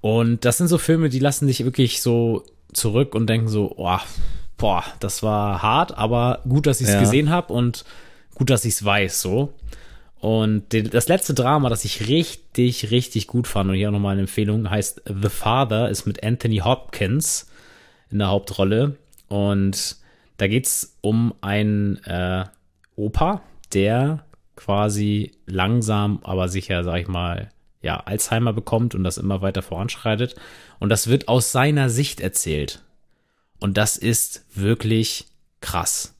Und 0.00 0.44
das 0.44 0.58
sind 0.58 0.68
so 0.68 0.78
Filme, 0.78 1.08
die 1.08 1.18
lassen 1.18 1.46
dich 1.46 1.64
wirklich 1.64 2.02
so 2.02 2.44
zurück 2.72 3.14
und 3.14 3.26
denken 3.28 3.48
so, 3.48 3.74
oh, 3.76 3.98
boah, 4.58 4.84
das 5.00 5.22
war 5.22 5.62
hart, 5.62 5.96
aber 5.96 6.40
gut, 6.48 6.66
dass 6.66 6.80
ich 6.80 6.88
es 6.88 6.94
Ja. 6.94 7.00
gesehen 7.00 7.30
habe 7.30 7.52
und 7.52 7.84
gut, 8.34 8.50
dass 8.50 8.64
ich 8.64 8.74
es 8.74 8.84
weiß, 8.84 9.20
so. 9.22 9.52
Und 10.20 10.64
das 10.94 11.08
letzte 11.08 11.34
Drama, 11.34 11.68
das 11.68 11.84
ich 11.84 12.06
richtig, 12.08 12.90
richtig 12.92 13.26
gut 13.26 13.48
fand, 13.48 13.70
und 13.70 13.76
hier 13.76 13.88
auch 13.88 13.92
nochmal 13.92 14.12
eine 14.12 14.22
Empfehlung, 14.22 14.70
heißt 14.70 15.02
The 15.06 15.28
Father, 15.28 15.88
ist 15.88 16.06
mit 16.06 16.22
Anthony 16.22 16.58
Hopkins 16.58 17.48
in 18.10 18.18
der 18.18 18.28
Hauptrolle. 18.28 18.96
Und 19.28 19.96
da 20.36 20.46
geht's 20.46 20.96
um 21.00 21.34
einen 21.40 21.96
äh, 22.04 22.44
Opa, 22.96 23.42
der 23.72 24.24
quasi 24.56 25.32
langsam, 25.46 26.20
aber 26.22 26.48
sicher, 26.48 26.84
sag 26.84 27.00
ich 27.00 27.08
mal, 27.08 27.50
ja, 27.80 27.98
Alzheimer 27.98 28.52
bekommt 28.52 28.94
und 28.94 29.02
das 29.04 29.18
immer 29.18 29.42
weiter 29.42 29.62
voranschreitet. 29.62 30.36
Und 30.78 30.88
das 30.88 31.08
wird 31.08 31.28
aus 31.28 31.52
seiner 31.52 31.90
Sicht 31.90 32.20
erzählt. 32.20 32.82
Und 33.58 33.76
das 33.76 33.96
ist 33.96 34.44
wirklich 34.54 35.26
krass. 35.60 36.14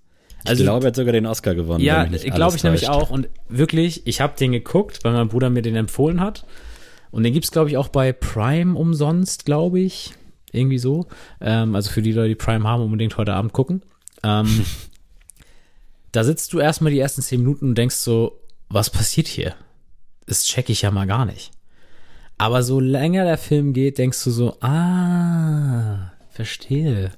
ich 0.48 0.58
glaube, 0.58 0.86
er 0.86 0.88
hat 0.88 0.96
sogar 0.96 1.12
den 1.12 1.26
Oscar 1.26 1.54
gewonnen. 1.54 1.82
Ja, 1.84 2.04
glaube 2.04 2.56
ich 2.56 2.64
nämlich 2.64 2.88
auch. 2.88 3.10
Und 3.10 3.28
wirklich, 3.48 4.06
ich 4.06 4.20
habe 4.20 4.36
den 4.36 4.52
geguckt, 4.52 5.04
weil 5.04 5.12
mein 5.12 5.28
Bruder 5.28 5.50
mir 5.50 5.62
den 5.62 5.76
empfohlen 5.76 6.20
hat. 6.20 6.44
Und 7.10 7.22
den 7.22 7.32
gibt's 7.32 7.50
glaube 7.52 7.68
ich, 7.70 7.76
auch 7.76 7.88
bei 7.88 8.12
Prime 8.12 8.76
umsonst, 8.76 9.44
glaube 9.44 9.80
ich. 9.80 10.14
Irgendwie 10.50 10.78
so. 10.78 11.06
Ähm, 11.40 11.74
also 11.74 11.90
für 11.90 12.02
die 12.02 12.12
Leute, 12.12 12.30
die 12.30 12.34
Prime 12.34 12.66
haben, 12.66 12.82
unbedingt 12.82 13.16
heute 13.16 13.34
Abend 13.34 13.52
gucken. 13.52 13.82
Ähm, 14.22 14.64
da 16.12 16.24
sitzt 16.24 16.52
du 16.52 16.60
erstmal 16.60 16.92
die 16.92 17.00
ersten 17.00 17.22
zehn 17.22 17.40
Minuten 17.40 17.70
und 17.70 17.78
denkst 17.78 17.96
so, 17.96 18.38
was 18.68 18.90
passiert 18.90 19.28
hier? 19.28 19.54
Das 20.26 20.44
check 20.44 20.68
ich 20.68 20.82
ja 20.82 20.90
mal 20.90 21.06
gar 21.06 21.24
nicht. 21.24 21.50
Aber 22.38 22.62
so 22.62 22.80
länger 22.80 23.24
der 23.24 23.38
Film 23.38 23.72
geht, 23.72 23.98
denkst 23.98 24.22
du 24.24 24.30
so, 24.30 24.56
ah, 24.60 26.12
verstehe. 26.30 27.12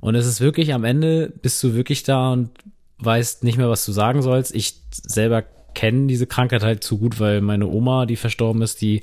Und 0.00 0.14
es 0.14 0.26
ist 0.26 0.40
wirklich 0.40 0.74
am 0.74 0.84
Ende, 0.84 1.32
bist 1.42 1.62
du 1.62 1.74
wirklich 1.74 2.02
da 2.02 2.32
und 2.32 2.50
weißt 2.98 3.44
nicht 3.44 3.58
mehr, 3.58 3.70
was 3.70 3.84
du 3.84 3.92
sagen 3.92 4.22
sollst. 4.22 4.54
Ich 4.54 4.80
selber 4.90 5.42
kenne 5.74 6.06
diese 6.06 6.26
Krankheit 6.26 6.62
halt 6.62 6.84
zu 6.84 6.98
gut, 6.98 7.20
weil 7.20 7.40
meine 7.40 7.66
Oma, 7.66 8.06
die 8.06 8.16
verstorben 8.16 8.62
ist, 8.62 8.80
die 8.80 9.00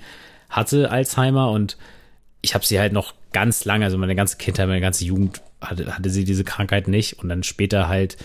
hatte 0.50 0.92
Alzheimer 0.92 1.52
und 1.52 1.78
ich 2.42 2.54
habe 2.54 2.66
sie 2.66 2.80
halt 2.80 2.94
noch 2.94 3.14
ganz 3.34 3.66
lange, 3.66 3.86
also 3.86 3.98
meine 3.98 4.16
ganze 4.16 4.38
Kindheit, 4.38 4.68
meine 4.68 4.82
ganze 4.82 5.06
Jugend 5.06 5.42
hatte, 5.62 5.96
hatte 5.96 6.10
sie 6.10 6.26
diese 6.26 6.44
Krankheit 6.44 6.88
nicht 6.88 7.20
und 7.20 7.30
dann 7.30 7.44
später 7.44 7.88
halt 7.88 8.18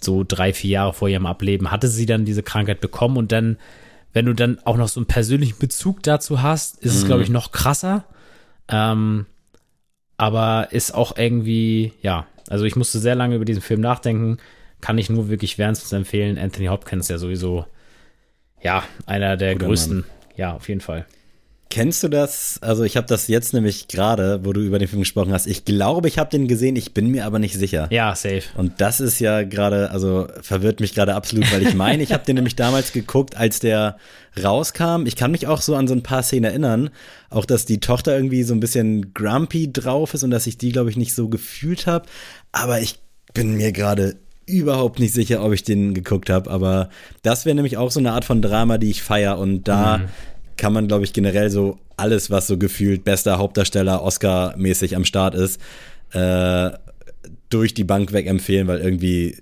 so 0.00 0.24
drei, 0.26 0.52
vier 0.52 0.70
Jahre 0.70 0.92
vor 0.92 1.08
ihrem 1.08 1.26
Ableben 1.26 1.70
hatte 1.70 1.88
sie 1.88 2.06
dann 2.06 2.24
diese 2.24 2.42
Krankheit 2.42 2.80
bekommen 2.80 3.16
und 3.16 3.32
dann, 3.32 3.58
wenn 4.12 4.26
du 4.26 4.34
dann 4.34 4.58
auch 4.64 4.76
noch 4.76 4.88
so 4.88 5.00
einen 5.00 5.06
persönlichen 5.06 5.58
Bezug 5.58 6.02
dazu 6.02 6.42
hast, 6.42 6.82
ist 6.82 6.94
es, 6.94 7.04
glaube 7.06 7.22
ich, 7.22 7.28
noch 7.28 7.52
krasser. 7.52 8.04
Ähm, 8.68 9.26
aber 10.16 10.68
ist 10.72 10.94
auch 10.94 11.16
irgendwie, 11.16 11.92
ja, 12.02 12.26
also 12.48 12.64
ich 12.64 12.76
musste 12.76 12.98
sehr 12.98 13.14
lange 13.14 13.36
über 13.36 13.44
diesen 13.44 13.62
Film 13.62 13.80
nachdenken. 13.80 14.38
Kann 14.80 14.98
ich 14.98 15.10
nur 15.10 15.28
wirklich 15.28 15.58
wärmstens 15.58 15.92
empfehlen. 15.92 16.38
Anthony 16.38 16.66
Hopkins 16.66 17.08
ja 17.08 17.18
sowieso, 17.18 17.66
ja, 18.62 18.82
einer 19.06 19.36
der 19.36 19.54
Guter 19.54 19.66
größten. 19.66 20.00
Mann. 20.00 20.10
Ja, 20.36 20.54
auf 20.54 20.68
jeden 20.68 20.80
Fall. 20.80 21.06
Kennst 21.70 22.02
du 22.02 22.08
das? 22.08 22.58
Also 22.62 22.82
ich 22.84 22.96
habe 22.96 23.06
das 23.06 23.28
jetzt 23.28 23.52
nämlich 23.52 23.88
gerade, 23.88 24.40
wo 24.42 24.54
du 24.54 24.62
über 24.62 24.78
den 24.78 24.88
Film 24.88 25.02
gesprochen 25.02 25.34
hast. 25.34 25.46
Ich 25.46 25.66
glaube, 25.66 26.08
ich 26.08 26.18
habe 26.18 26.30
den 26.30 26.48
gesehen, 26.48 26.76
ich 26.76 26.94
bin 26.94 27.08
mir 27.08 27.26
aber 27.26 27.38
nicht 27.38 27.54
sicher. 27.54 27.88
Ja, 27.90 28.14
safe. 28.14 28.44
Und 28.56 28.80
das 28.80 29.00
ist 29.00 29.18
ja 29.18 29.42
gerade, 29.42 29.90
also 29.90 30.28
verwirrt 30.40 30.80
mich 30.80 30.94
gerade 30.94 31.14
absolut, 31.14 31.52
weil 31.52 31.66
ich 31.66 31.74
meine, 31.74 32.02
ich 32.02 32.12
habe 32.12 32.24
den 32.24 32.34
nämlich 32.36 32.56
damals 32.56 32.92
geguckt, 32.92 33.36
als 33.36 33.60
der 33.60 33.98
rauskam. 34.42 35.04
Ich 35.04 35.14
kann 35.14 35.30
mich 35.30 35.46
auch 35.46 35.60
so 35.60 35.74
an 35.74 35.88
so 35.88 35.94
ein 35.94 36.02
paar 36.02 36.22
Szenen 36.22 36.44
erinnern, 36.44 36.88
auch 37.28 37.44
dass 37.44 37.66
die 37.66 37.80
Tochter 37.80 38.16
irgendwie 38.16 38.44
so 38.44 38.54
ein 38.54 38.60
bisschen 38.60 39.12
grumpy 39.12 39.70
drauf 39.70 40.14
ist 40.14 40.22
und 40.22 40.30
dass 40.30 40.46
ich 40.46 40.56
die, 40.56 40.72
glaube 40.72 40.88
ich, 40.88 40.96
nicht 40.96 41.14
so 41.14 41.28
gefühlt 41.28 41.86
habe. 41.86 42.06
Aber 42.50 42.80
ich 42.80 42.98
bin 43.34 43.58
mir 43.58 43.72
gerade 43.72 44.16
überhaupt 44.46 45.00
nicht 45.00 45.12
sicher, 45.12 45.44
ob 45.44 45.52
ich 45.52 45.64
den 45.64 45.92
geguckt 45.92 46.30
habe, 46.30 46.50
aber 46.50 46.88
das 47.22 47.44
wäre 47.44 47.54
nämlich 47.54 47.76
auch 47.76 47.90
so 47.90 48.00
eine 48.00 48.12
Art 48.12 48.24
von 48.24 48.40
Drama, 48.40 48.78
die 48.78 48.88
ich 48.88 49.02
feier 49.02 49.38
und 49.38 49.68
da 49.68 49.98
mhm 49.98 50.08
kann 50.58 50.72
man, 50.72 50.88
glaube 50.88 51.04
ich, 51.04 51.14
generell 51.14 51.48
so 51.48 51.78
alles, 51.96 52.30
was 52.30 52.46
so 52.46 52.58
gefühlt 52.58 53.04
bester 53.04 53.38
Hauptdarsteller 53.38 54.02
Oscar-mäßig 54.02 54.94
am 54.96 55.04
Start 55.04 55.34
ist, 55.34 55.60
äh, 56.12 56.70
durch 57.48 57.72
die 57.72 57.84
Bank 57.84 58.12
weg 58.12 58.26
empfehlen, 58.26 58.66
weil 58.66 58.80
irgendwie 58.80 59.38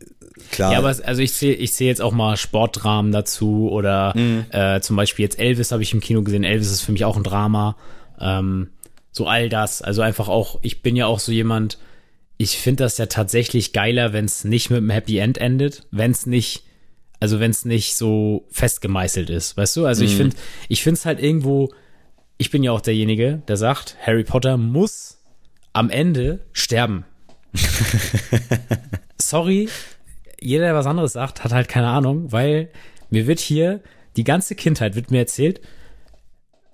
klar. 0.50 0.72
Ja, 0.72 0.78
aber 0.78 0.94
also 1.04 1.22
ich 1.22 1.32
sehe 1.32 1.54
ich 1.54 1.72
sehe 1.72 1.88
jetzt 1.88 2.02
auch 2.02 2.12
mal 2.12 2.36
Sportdramen 2.36 3.10
dazu 3.10 3.68
oder 3.70 4.12
mhm. 4.16 4.46
äh, 4.50 4.80
zum 4.80 4.96
Beispiel 4.96 5.24
jetzt 5.24 5.38
Elvis 5.38 5.72
habe 5.72 5.82
ich 5.82 5.92
im 5.92 6.00
Kino 6.00 6.22
gesehen. 6.22 6.44
Elvis 6.44 6.70
ist 6.70 6.82
für 6.82 6.92
mich 6.92 7.04
auch 7.04 7.16
ein 7.16 7.24
Drama. 7.24 7.76
Ähm, 8.20 8.68
so 9.10 9.26
all 9.26 9.48
das. 9.48 9.82
Also 9.82 10.02
einfach 10.02 10.28
auch, 10.28 10.58
ich 10.62 10.82
bin 10.82 10.94
ja 10.94 11.06
auch 11.06 11.18
so 11.18 11.32
jemand, 11.32 11.78
ich 12.36 12.58
finde 12.58 12.84
das 12.84 12.98
ja 12.98 13.06
tatsächlich 13.06 13.72
geiler, 13.72 14.12
wenn 14.12 14.26
es 14.26 14.44
nicht 14.44 14.70
mit 14.70 14.78
einem 14.78 14.90
Happy 14.90 15.18
End 15.18 15.38
endet, 15.38 15.86
wenn 15.90 16.10
es 16.10 16.26
nicht 16.26 16.65
also 17.20 17.40
wenn 17.40 17.50
es 17.50 17.64
nicht 17.64 17.96
so 17.96 18.46
festgemeißelt 18.50 19.30
ist, 19.30 19.56
weißt 19.56 19.76
du? 19.76 19.86
Also 19.86 20.02
mhm. 20.02 20.08
ich 20.08 20.16
finde, 20.16 20.36
ich 20.68 20.82
finde 20.82 20.98
es 20.98 21.06
halt 21.06 21.22
irgendwo, 21.22 21.70
ich 22.38 22.50
bin 22.50 22.62
ja 22.62 22.72
auch 22.72 22.80
derjenige, 22.80 23.42
der 23.48 23.56
sagt, 23.56 23.96
Harry 24.04 24.24
Potter 24.24 24.56
muss 24.56 25.18
am 25.72 25.90
Ende 25.90 26.40
sterben. 26.52 27.04
Sorry, 29.20 29.68
jeder, 30.40 30.64
der 30.64 30.74
was 30.74 30.86
anderes 30.86 31.14
sagt, 31.14 31.44
hat 31.44 31.52
halt 31.52 31.68
keine 31.68 31.88
Ahnung, 31.88 32.32
weil 32.32 32.68
mir 33.10 33.26
wird 33.26 33.40
hier 33.40 33.80
die 34.16 34.24
ganze 34.24 34.54
Kindheit 34.54 34.94
wird 34.94 35.10
mir 35.10 35.18
erzählt, 35.18 35.60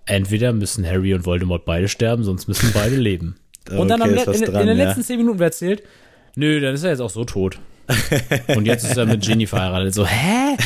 entweder 0.06 0.52
müssen 0.52 0.86
Harry 0.86 1.14
und 1.14 1.24
Voldemort 1.26 1.64
beide 1.64 1.88
sterben, 1.88 2.24
sonst 2.24 2.48
müssen 2.48 2.72
beide 2.72 2.96
leben. 2.96 3.36
und 3.70 3.78
okay, 3.78 3.88
dann 3.88 4.02
am, 4.02 4.10
in, 4.10 4.16
in, 4.16 4.44
dran, 4.44 4.62
in, 4.62 4.66
den 4.68 4.76
letzten 4.76 5.02
zehn 5.02 5.18
Minuten 5.18 5.38
wird 5.38 5.52
erzählt, 5.52 5.82
nö, 6.34 6.60
dann 6.60 6.74
ist 6.74 6.82
er 6.82 6.90
jetzt 6.90 7.00
auch 7.00 7.10
so 7.10 7.24
tot. 7.24 7.58
Und 8.56 8.66
jetzt 8.66 8.84
ist 8.84 8.96
er 8.96 9.06
mit 9.06 9.22
Ginny 9.22 9.46
verheiratet. 9.46 9.94
So, 9.94 10.06
hä? 10.06 10.56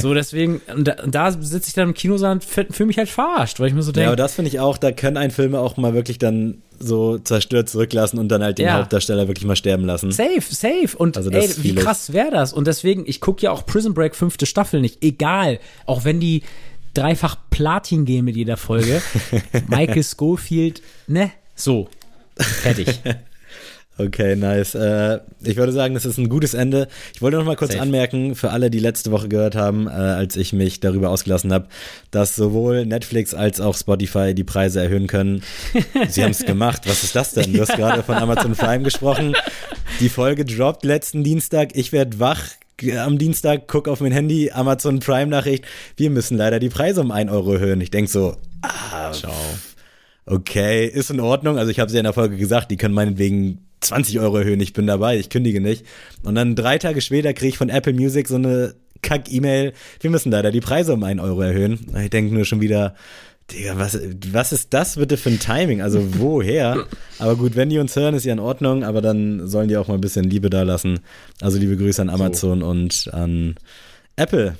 So, 0.00 0.14
deswegen, 0.14 0.60
und 0.74 0.88
da, 0.88 0.94
da 0.94 1.32
sitze 1.32 1.68
ich 1.68 1.74
dann 1.74 1.88
im 1.88 1.94
Kinosaal 1.94 2.32
und 2.32 2.44
fühle 2.44 2.86
mich 2.86 2.98
halt 2.98 3.08
verarscht, 3.08 3.60
weil 3.60 3.68
ich 3.68 3.74
mir 3.74 3.82
so 3.82 3.92
denke. 3.92 4.04
Ja, 4.04 4.08
aber 4.08 4.16
das 4.16 4.34
finde 4.34 4.50
ich 4.50 4.60
auch, 4.60 4.78
da 4.78 4.92
können 4.92 5.16
ein 5.16 5.30
Filme 5.30 5.60
auch 5.60 5.76
mal 5.76 5.94
wirklich 5.94 6.18
dann 6.18 6.62
so 6.78 7.18
zerstört 7.18 7.68
zurücklassen 7.68 8.18
und 8.18 8.28
dann 8.28 8.42
halt 8.42 8.58
den 8.58 8.66
ja. 8.66 8.78
Hauptdarsteller 8.78 9.28
wirklich 9.28 9.46
mal 9.46 9.56
sterben 9.56 9.84
lassen. 9.84 10.12
Safe, 10.12 10.40
safe. 10.40 10.96
Und 10.96 11.16
also 11.16 11.30
ey, 11.30 11.48
wie 11.58 11.74
krass 11.74 12.12
wäre 12.12 12.30
das? 12.30 12.52
Und 12.52 12.66
deswegen, 12.66 13.04
ich 13.06 13.20
gucke 13.20 13.42
ja 13.42 13.50
auch 13.50 13.64
Prison 13.66 13.94
Break 13.94 14.14
fünfte 14.14 14.46
Staffel 14.46 14.80
nicht. 14.80 15.02
Egal. 15.02 15.58
Auch 15.86 16.04
wenn 16.04 16.20
die 16.20 16.42
dreifach 16.94 17.36
Platin 17.50 18.04
gehen 18.04 18.24
mit 18.24 18.36
jeder 18.36 18.56
Folge. 18.56 19.02
Michael 19.68 20.04
Schofield, 20.04 20.82
ne? 21.06 21.30
So. 21.54 21.88
Fertig. 22.36 23.00
Okay, 23.98 24.36
nice. 24.36 24.74
Äh, 24.74 25.20
ich 25.42 25.56
würde 25.56 25.72
sagen, 25.72 25.94
das 25.94 26.04
ist 26.04 26.18
ein 26.18 26.28
gutes 26.28 26.52
Ende. 26.52 26.86
Ich 27.14 27.22
wollte 27.22 27.38
noch 27.38 27.46
mal 27.46 27.56
kurz 27.56 27.72
Safe. 27.72 27.82
anmerken, 27.82 28.34
für 28.34 28.50
alle, 28.50 28.70
die 28.70 28.78
letzte 28.78 29.10
Woche 29.10 29.28
gehört 29.28 29.56
haben, 29.56 29.86
äh, 29.86 29.90
als 29.90 30.36
ich 30.36 30.52
mich 30.52 30.80
darüber 30.80 31.08
ausgelassen 31.08 31.52
habe, 31.52 31.68
dass 32.10 32.36
sowohl 32.36 32.84
Netflix 32.84 33.32
als 33.32 33.58
auch 33.58 33.74
Spotify 33.76 34.34
die 34.34 34.44
Preise 34.44 34.82
erhöhen 34.82 35.06
können. 35.06 35.42
Sie 36.08 36.22
haben 36.22 36.32
es 36.32 36.44
gemacht. 36.44 36.82
Was 36.84 37.04
ist 37.04 37.16
das 37.16 37.32
denn? 37.32 37.54
Du 37.54 37.60
hast 37.60 37.74
gerade 37.74 38.02
von 38.02 38.16
Amazon 38.16 38.52
Prime 38.52 38.84
gesprochen. 38.84 39.34
Die 40.00 40.10
Folge 40.10 40.44
droppt 40.44 40.84
letzten 40.84 41.24
Dienstag. 41.24 41.70
Ich 41.74 41.92
werde 41.92 42.20
wach 42.20 42.42
am 42.98 43.16
Dienstag, 43.16 43.68
guck 43.68 43.88
auf 43.88 44.00
mein 44.00 44.12
Handy, 44.12 44.50
Amazon 44.50 45.00
Prime 45.00 45.28
Nachricht. 45.28 45.64
Wir 45.96 46.10
müssen 46.10 46.36
leider 46.36 46.58
die 46.58 46.68
Preise 46.68 47.00
um 47.00 47.10
ein 47.10 47.30
Euro 47.30 47.54
erhöhen. 47.54 47.80
Ich 47.80 47.90
denk 47.90 48.10
so, 48.10 48.36
ah, 48.60 49.10
Ciao. 49.12 49.32
okay, 50.26 50.86
ist 50.86 51.10
in 51.10 51.20
Ordnung. 51.20 51.56
Also 51.56 51.70
ich 51.70 51.80
habe 51.80 51.86
es 51.86 51.94
ja 51.94 52.00
in 52.00 52.04
der 52.04 52.12
Folge 52.12 52.36
gesagt, 52.36 52.70
die 52.70 52.76
können 52.76 52.92
meinetwegen 52.92 53.65
20 53.80 54.20
Euro 54.20 54.38
erhöhen, 54.38 54.60
ich 54.60 54.72
bin 54.72 54.86
dabei, 54.86 55.18
ich 55.18 55.30
kündige 55.30 55.60
nicht. 55.60 55.84
Und 56.22 56.34
dann 56.34 56.54
drei 56.54 56.78
Tage 56.78 57.00
später 57.00 57.32
kriege 57.34 57.50
ich 57.50 57.58
von 57.58 57.68
Apple 57.68 57.92
Music 57.92 58.28
so 58.28 58.36
eine 58.36 58.74
Kack-E-Mail, 59.02 59.72
wir 60.00 60.10
müssen 60.10 60.32
leider 60.32 60.50
die 60.50 60.60
Preise 60.60 60.94
um 60.94 61.04
einen 61.04 61.20
Euro 61.20 61.42
erhöhen. 61.42 61.94
Ich 62.02 62.10
denke 62.10 62.34
nur 62.34 62.44
schon 62.44 62.60
wieder, 62.60 62.94
Digga, 63.52 63.78
was, 63.78 63.98
was 64.32 64.52
ist 64.52 64.74
das 64.74 64.96
bitte 64.96 65.16
für 65.16 65.30
ein 65.30 65.38
Timing? 65.38 65.80
Also 65.80 66.02
woher? 66.18 66.86
aber 67.18 67.36
gut, 67.36 67.54
wenn 67.54 67.68
die 67.68 67.78
uns 67.78 67.94
hören, 67.94 68.14
ist 68.14 68.24
ja 68.24 68.32
in 68.32 68.40
Ordnung, 68.40 68.82
aber 68.82 69.00
dann 69.00 69.46
sollen 69.46 69.68
die 69.68 69.76
auch 69.76 69.88
mal 69.88 69.94
ein 69.94 70.00
bisschen 70.00 70.24
Liebe 70.24 70.50
da 70.50 70.62
lassen. 70.62 71.00
Also 71.40 71.58
liebe 71.58 71.76
Grüße 71.76 72.02
an 72.02 72.10
Amazon 72.10 72.60
so. 72.60 72.66
und 72.66 73.10
an 73.12 73.54
Apple. 74.16 74.56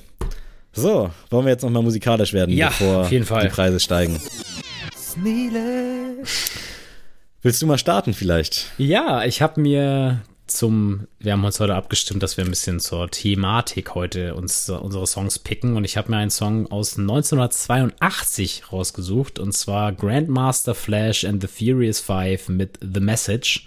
So, 0.71 1.09
wollen 1.31 1.45
wir 1.45 1.51
jetzt 1.51 1.63
nochmal 1.63 1.81
musikalisch 1.81 2.33
werden, 2.33 2.55
ja, 2.55 2.67
bevor 2.67 3.09
die 3.09 3.47
Preise 3.49 3.79
steigen? 3.79 4.19
Sneele. 4.95 6.23
Willst 7.47 7.61
du 7.61 7.65
mal 7.65 7.77
starten 7.77 8.13
vielleicht? 8.13 8.73
Ja, 8.77 9.23
ich 9.23 9.41
habe 9.41 9.61
mir 9.61 10.19
zum, 10.47 11.07
wir 11.17 11.31
haben 11.31 11.45
uns 11.45 11.61
heute 11.61 11.75
abgestimmt, 11.75 12.21
dass 12.21 12.35
wir 12.35 12.43
ein 12.43 12.49
bisschen 12.49 12.81
zur 12.81 13.09
Thematik 13.09 13.95
heute 13.95 14.35
uns 14.35 14.69
unsere 14.69 15.07
Songs 15.07 15.39
picken 15.39 15.77
und 15.77 15.85
ich 15.85 15.95
habe 15.95 16.11
mir 16.11 16.17
einen 16.17 16.29
Song 16.29 16.69
aus 16.69 16.97
1982 16.97 18.73
rausgesucht 18.73 19.39
und 19.39 19.53
zwar 19.53 19.93
Grandmaster 19.93 20.75
Flash 20.75 21.23
and 21.23 21.41
the 21.41 21.47
Furious 21.47 22.01
Five 22.01 22.49
mit 22.49 22.79
The 22.81 22.99
Message. 22.99 23.65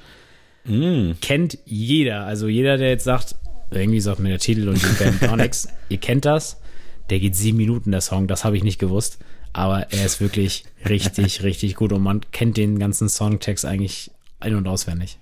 Mm. 0.64 1.12
Kennt 1.22 1.56
jeder, 1.64 2.26
also 2.26 2.48
jeder, 2.48 2.76
der 2.76 2.90
jetzt 2.90 3.04
sagt, 3.04 3.36
irgendwie 3.70 4.00
sagt 4.02 4.18
mir 4.18 4.28
der 4.28 4.40
Titel 4.40 4.68
und 4.68 4.76
die 4.76 5.02
Band 5.02 5.20
gar 5.22 5.38
nichts, 5.38 5.68
ihr 5.88 5.96
kennt 5.96 6.26
das. 6.26 6.60
Der 7.08 7.18
geht 7.18 7.34
sieben 7.34 7.56
Minuten, 7.56 7.92
der 7.92 8.02
Song, 8.02 8.26
das 8.26 8.44
habe 8.44 8.58
ich 8.58 8.62
nicht 8.62 8.78
gewusst 8.78 9.18
aber 9.52 9.92
er 9.92 10.06
ist 10.06 10.20
wirklich 10.20 10.64
richtig, 10.88 11.42
richtig 11.42 11.74
gut 11.76 11.92
und 11.92 12.02
man 12.02 12.20
kennt 12.32 12.56
den 12.56 12.78
ganzen 12.78 13.08
Songtext 13.08 13.64
eigentlich 13.64 14.10
ein- 14.38 14.54
und 14.54 14.66
auswendig. 14.66 15.18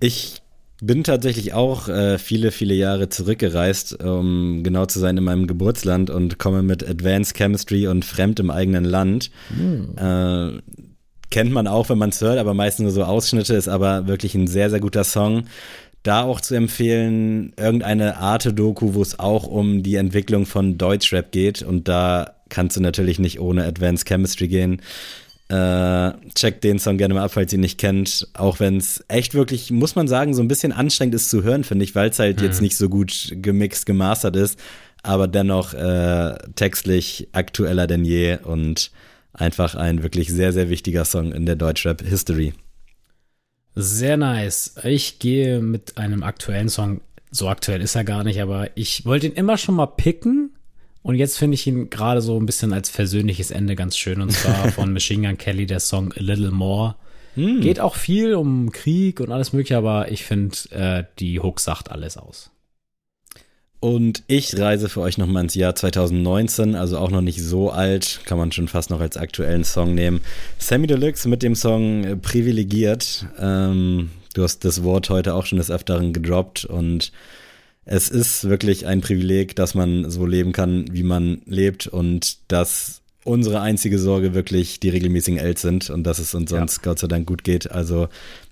Ich 0.00 0.42
bin 0.82 1.04
tatsächlich 1.04 1.54
auch 1.54 1.88
äh, 1.88 2.18
viele, 2.18 2.50
viele 2.50 2.74
Jahre 2.74 3.08
zurückgereist, 3.08 4.02
um 4.02 4.62
genau 4.62 4.86
zu 4.86 4.98
sein 4.98 5.16
in 5.16 5.24
meinem 5.24 5.46
Geburtsland 5.46 6.10
und 6.10 6.38
komme 6.38 6.62
mit 6.62 6.86
Advanced 6.86 7.36
Chemistry 7.36 7.86
und 7.86 8.04
Fremd 8.04 8.40
im 8.40 8.50
eigenen 8.50 8.84
Land. 8.84 9.30
Hm. 9.56 9.96
Äh, 9.96 10.60
kennt 11.30 11.52
man 11.52 11.66
auch, 11.66 11.88
wenn 11.88 11.98
man 11.98 12.10
es 12.10 12.20
hört, 12.20 12.38
aber 12.38 12.54
meistens 12.54 12.84
nur 12.84 12.92
so 12.92 13.04
Ausschnitte, 13.04 13.54
ist 13.54 13.68
aber 13.68 14.06
wirklich 14.06 14.34
ein 14.34 14.46
sehr, 14.46 14.68
sehr 14.70 14.80
guter 14.80 15.04
Song. 15.04 15.44
Da 16.02 16.22
auch 16.22 16.40
zu 16.40 16.54
empfehlen, 16.54 17.54
irgendeine 17.56 18.18
Arte-Doku, 18.18 18.94
wo 18.94 19.00
es 19.00 19.18
auch 19.18 19.46
um 19.46 19.82
die 19.82 19.94
Entwicklung 19.94 20.44
von 20.44 20.76
Deutschrap 20.76 21.32
geht 21.32 21.62
und 21.62 21.88
da 21.88 22.34
kannst 22.54 22.76
du 22.76 22.80
natürlich 22.80 23.18
nicht 23.18 23.40
ohne 23.40 23.64
Advanced 23.64 24.06
Chemistry 24.06 24.46
gehen. 24.46 24.80
Äh, 25.48 26.12
checkt 26.34 26.64
den 26.64 26.78
Song 26.78 26.96
gerne 26.96 27.14
mal 27.14 27.24
ab, 27.24 27.32
falls 27.32 27.52
ihr 27.52 27.58
ihn 27.58 27.62
nicht 27.62 27.78
kennt. 27.78 28.28
Auch 28.32 28.60
wenn 28.60 28.76
es 28.76 29.04
echt 29.08 29.34
wirklich, 29.34 29.70
muss 29.72 29.96
man 29.96 30.08
sagen, 30.08 30.34
so 30.34 30.40
ein 30.40 30.48
bisschen 30.48 30.72
anstrengend 30.72 31.16
ist 31.16 31.30
zu 31.30 31.42
hören, 31.42 31.64
finde 31.64 31.84
ich, 31.84 31.94
weil 31.94 32.10
es 32.10 32.18
halt 32.18 32.38
mhm. 32.38 32.44
jetzt 32.44 32.62
nicht 32.62 32.76
so 32.76 32.88
gut 32.88 33.32
gemixt, 33.32 33.86
gemastert 33.86 34.36
ist, 34.36 34.58
aber 35.02 35.26
dennoch 35.26 35.74
äh, 35.74 36.36
textlich 36.54 37.28
aktueller 37.32 37.86
denn 37.86 38.04
je 38.04 38.38
und 38.38 38.92
einfach 39.32 39.74
ein 39.74 40.02
wirklich 40.02 40.28
sehr, 40.28 40.52
sehr 40.52 40.70
wichtiger 40.70 41.04
Song 41.04 41.32
in 41.32 41.44
der 41.44 41.56
Deutschrap-History. 41.56 42.54
Sehr 43.74 44.16
nice. 44.16 44.76
Ich 44.84 45.18
gehe 45.18 45.60
mit 45.60 45.98
einem 45.98 46.22
aktuellen 46.22 46.68
Song. 46.68 47.00
So 47.32 47.48
aktuell 47.48 47.82
ist 47.82 47.96
er 47.96 48.04
gar 48.04 48.22
nicht, 48.22 48.40
aber 48.40 48.68
ich 48.76 49.04
wollte 49.04 49.26
ihn 49.26 49.32
immer 49.32 49.58
schon 49.58 49.74
mal 49.74 49.86
picken 49.86 50.53
und 51.04 51.16
jetzt 51.16 51.36
finde 51.36 51.54
ich 51.54 51.66
ihn 51.66 51.90
gerade 51.90 52.22
so 52.22 52.40
ein 52.40 52.46
bisschen 52.46 52.72
als 52.72 52.88
versöhnliches 52.88 53.50
Ende 53.50 53.76
ganz 53.76 53.98
schön. 53.98 54.22
Und 54.22 54.32
zwar 54.32 54.68
von 54.72 54.90
Machine 54.90 55.28
Gun 55.28 55.36
Kelly 55.36 55.66
der 55.66 55.80
Song 55.80 56.12
A 56.12 56.20
Little 56.20 56.50
More. 56.50 56.96
Hm. 57.34 57.60
Geht 57.60 57.78
auch 57.78 57.94
viel 57.94 58.34
um 58.34 58.72
Krieg 58.72 59.20
und 59.20 59.30
alles 59.30 59.52
mögliche, 59.52 59.76
aber 59.76 60.10
ich 60.10 60.24
finde, 60.24 60.56
äh, 60.70 61.04
die 61.18 61.40
Hook 61.40 61.60
sagt 61.60 61.92
alles 61.92 62.16
aus. 62.16 62.50
Und 63.80 64.22
ich 64.28 64.58
reise 64.58 64.88
für 64.88 65.02
euch 65.02 65.18
nochmal 65.18 65.42
ins 65.42 65.54
Jahr 65.54 65.74
2019, 65.74 66.74
also 66.74 66.96
auch 66.96 67.10
noch 67.10 67.20
nicht 67.20 67.42
so 67.42 67.68
alt, 67.68 68.20
kann 68.24 68.38
man 68.38 68.50
schon 68.50 68.66
fast 68.66 68.88
noch 68.88 69.00
als 69.00 69.18
aktuellen 69.18 69.64
Song 69.64 69.94
nehmen. 69.94 70.22
Sammy 70.56 70.86
Deluxe 70.86 71.28
mit 71.28 71.42
dem 71.42 71.54
Song 71.54 72.18
Privilegiert. 72.22 73.26
Ähm, 73.38 74.08
du 74.32 74.42
hast 74.42 74.64
das 74.64 74.84
Wort 74.84 75.10
heute 75.10 75.34
auch 75.34 75.44
schon 75.44 75.58
des 75.58 75.70
Öfteren 75.70 76.14
gedroppt 76.14 76.64
und 76.64 77.12
es 77.84 78.08
ist 78.08 78.48
wirklich 78.48 78.86
ein 78.86 79.00
Privileg, 79.00 79.56
dass 79.56 79.74
man 79.74 80.10
so 80.10 80.26
leben 80.26 80.52
kann, 80.52 80.86
wie 80.90 81.02
man 81.02 81.42
lebt 81.46 81.86
und 81.86 82.38
dass 82.50 83.02
unsere 83.24 83.60
einzige 83.60 83.98
Sorge 83.98 84.34
wirklich 84.34 84.80
die 84.80 84.90
regelmäßigen 84.90 85.38
Els 85.38 85.62
sind 85.62 85.90
und 85.90 86.04
dass 86.04 86.18
es 86.18 86.34
uns 86.34 86.50
sonst 86.50 86.76
ja. 86.78 86.82
Gott 86.82 86.98
sei 86.98 87.08
Dank 87.08 87.26
gut 87.26 87.44
geht. 87.44 87.70
Also 87.70 88.08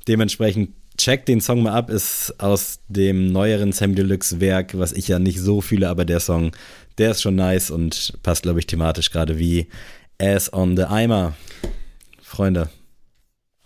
dementsprechend 0.09 0.71
checkt 0.97 1.29
den 1.29 1.41
Song 1.41 1.63
mal 1.63 1.73
ab, 1.73 1.91
ist 1.91 2.35
aus 2.39 2.81
dem 2.89 3.33
neueren 3.33 3.73
Sam 3.73 3.95
Deluxe 3.95 4.41
Werk, 4.41 4.79
was 4.79 4.93
ich 4.93 5.09
ja 5.09 5.19
nicht 5.19 5.41
so 5.41 5.61
fühle, 5.61 5.89
aber 5.89 6.05
der 6.05 6.21
Song, 6.21 6.53
der 6.99 7.13
ist 7.13 7.23
schon 7.23 7.35
nice 7.35 7.71
und 7.71 8.15
passt, 8.23 8.43
glaube 8.43 8.61
ich, 8.61 8.67
thematisch 8.67 9.11
gerade 9.11 9.39
wie 9.39 9.69
Ass 10.21 10.53
on 10.53 10.77
the 10.77 10.85
Eimer. 10.85 11.35
Freunde. 12.21 12.71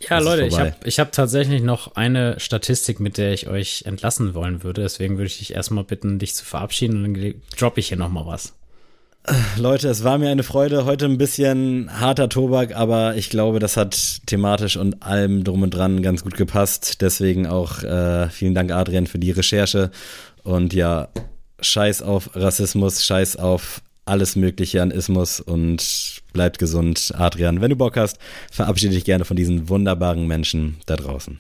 Ja, 0.01 0.19
Leute, 0.19 0.45
ich 0.45 0.59
habe 0.59 0.75
ich 0.85 1.01
hab 1.01 1.13
tatsächlich 1.13 1.63
noch 1.63 1.97
eine 1.97 2.39
Statistik, 2.39 3.01
mit 3.01 3.17
der 3.17 3.33
ich 3.33 3.49
euch 3.49 3.85
entlassen 3.87 4.35
wollen 4.35 4.63
würde. 4.63 4.83
Deswegen 4.83 5.17
würde 5.17 5.29
ich 5.29 5.39
dich 5.39 5.55
erstmal 5.55 5.85
bitten, 5.85 6.19
dich 6.19 6.35
zu 6.35 6.45
verabschieden 6.45 7.05
und 7.05 7.15
dann 7.15 7.35
droppe 7.57 7.81
ich 7.81 7.89
hier 7.89 7.97
nochmal 7.97 8.27
was. 8.27 8.53
Leute, 9.57 9.89
es 9.89 10.05
war 10.05 10.19
mir 10.19 10.31
eine 10.31 10.43
Freude. 10.43 10.85
Heute 10.85 11.07
ein 11.07 11.19
bisschen 11.19 11.91
harter 12.01 12.29
Tobak, 12.29 12.77
aber 12.77 13.17
ich 13.17 13.31
glaube, 13.31 13.59
das 13.59 13.77
hat 13.77 14.21
thematisch 14.27 14.77
und 14.77 15.03
allem 15.03 15.43
drum 15.43 15.63
und 15.63 15.71
dran 15.71 16.03
ganz 16.03 16.23
gut 16.23 16.37
gepasst. 16.37 17.01
Deswegen 17.01 17.47
auch 17.47 17.83
äh, 17.83 18.29
vielen 18.29 18.55
Dank, 18.55 18.71
Adrian, 18.71 19.07
für 19.07 19.19
die 19.19 19.33
Recherche. 19.33 19.91
Und 20.45 20.75
ja, 20.75 21.09
scheiß 21.61 22.03
auf 22.03 22.31
Rassismus, 22.35 23.05
scheiß 23.05 23.37
auf 23.37 23.81
alles 24.07 24.37
Mögliche 24.37 24.81
an 24.83 24.91
Ismus 24.91 25.41
und 25.41 26.23
bleibt 26.33 26.59
gesund. 26.59 27.13
Adrian, 27.17 27.61
wenn 27.61 27.71
du 27.71 27.77
Bock 27.77 27.97
hast, 27.97 28.19
verabschiede 28.51 28.95
dich 28.95 29.05
gerne 29.05 29.25
von 29.25 29.37
diesen 29.37 29.69
wunderbaren 29.69 30.27
Menschen 30.27 30.79
da 30.87 30.97
draußen. 30.97 31.39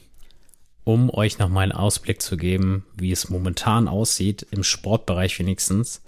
Um 0.84 1.10
euch 1.10 1.38
nochmal 1.38 1.64
einen 1.64 1.72
Ausblick 1.72 2.20
zu 2.20 2.36
geben, 2.36 2.84
wie 2.96 3.10
es 3.10 3.30
momentan 3.30 3.88
aussieht, 3.88 4.46
im 4.50 4.62
Sportbereich 4.62 5.38
wenigstens 5.38 6.02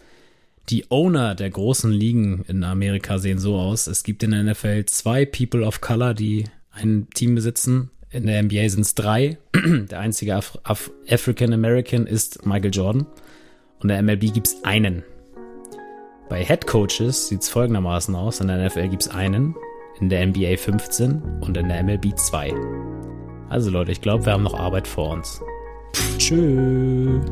die 0.69 0.91
Owner 0.91 1.35
der 1.35 1.51
großen 1.51 1.91
Ligen 1.91 2.45
in 2.47 2.63
Amerika 2.63 3.19
sehen 3.19 3.39
so 3.39 3.57
aus. 3.57 3.87
Es 3.87 4.03
gibt 4.03 4.23
in 4.23 4.33
der 4.33 4.43
NFL 4.43 4.85
zwei 4.85 5.25
People 5.25 5.65
of 5.65 5.81
Color, 5.81 6.15
die 6.15 6.45
ein 6.71 7.09
Team 7.15 7.35
besitzen. 7.35 7.91
In 8.11 8.27
der 8.27 8.43
NBA 8.43 8.69
sind 8.69 8.83
es 8.83 8.95
drei. 8.95 9.39
Der 9.55 10.01
einzige 10.01 10.35
Af 10.35 10.59
Af 10.63 10.91
African 11.11 11.53
American 11.53 12.07
ist 12.07 12.47
Michael 12.47 12.71
Jordan. 12.73 13.07
Und 13.81 13.83
in 13.83 13.89
der 13.89 14.03
MLB 14.03 14.33
gibt 14.33 14.47
es 14.47 14.65
einen. 14.65 15.03
Bei 16.29 16.45
Head 16.45 16.67
Coaches 16.67 17.29
sieht 17.29 17.43
es 17.43 17.49
folgendermaßen 17.49 18.15
aus. 18.15 18.41
In 18.41 18.49
der 18.49 18.67
NFL 18.67 18.89
gibt 18.89 19.03
es 19.03 19.09
einen, 19.09 19.57
in 19.99 20.11
der 20.11 20.27
NBA 20.27 20.59
15 20.59 21.23
und 21.41 21.57
in 21.57 21.69
der 21.69 21.83
MLB 21.83 22.17
2. 22.19 22.53
Also 23.49 23.71
Leute, 23.71 23.93
ich 23.93 24.03
glaube, 24.03 24.27
wir 24.27 24.35
haben 24.35 24.43
noch 24.43 24.59
Arbeit 24.59 24.87
vor 24.87 25.11
uns. 25.11 25.41
Tschüss. 26.19 27.23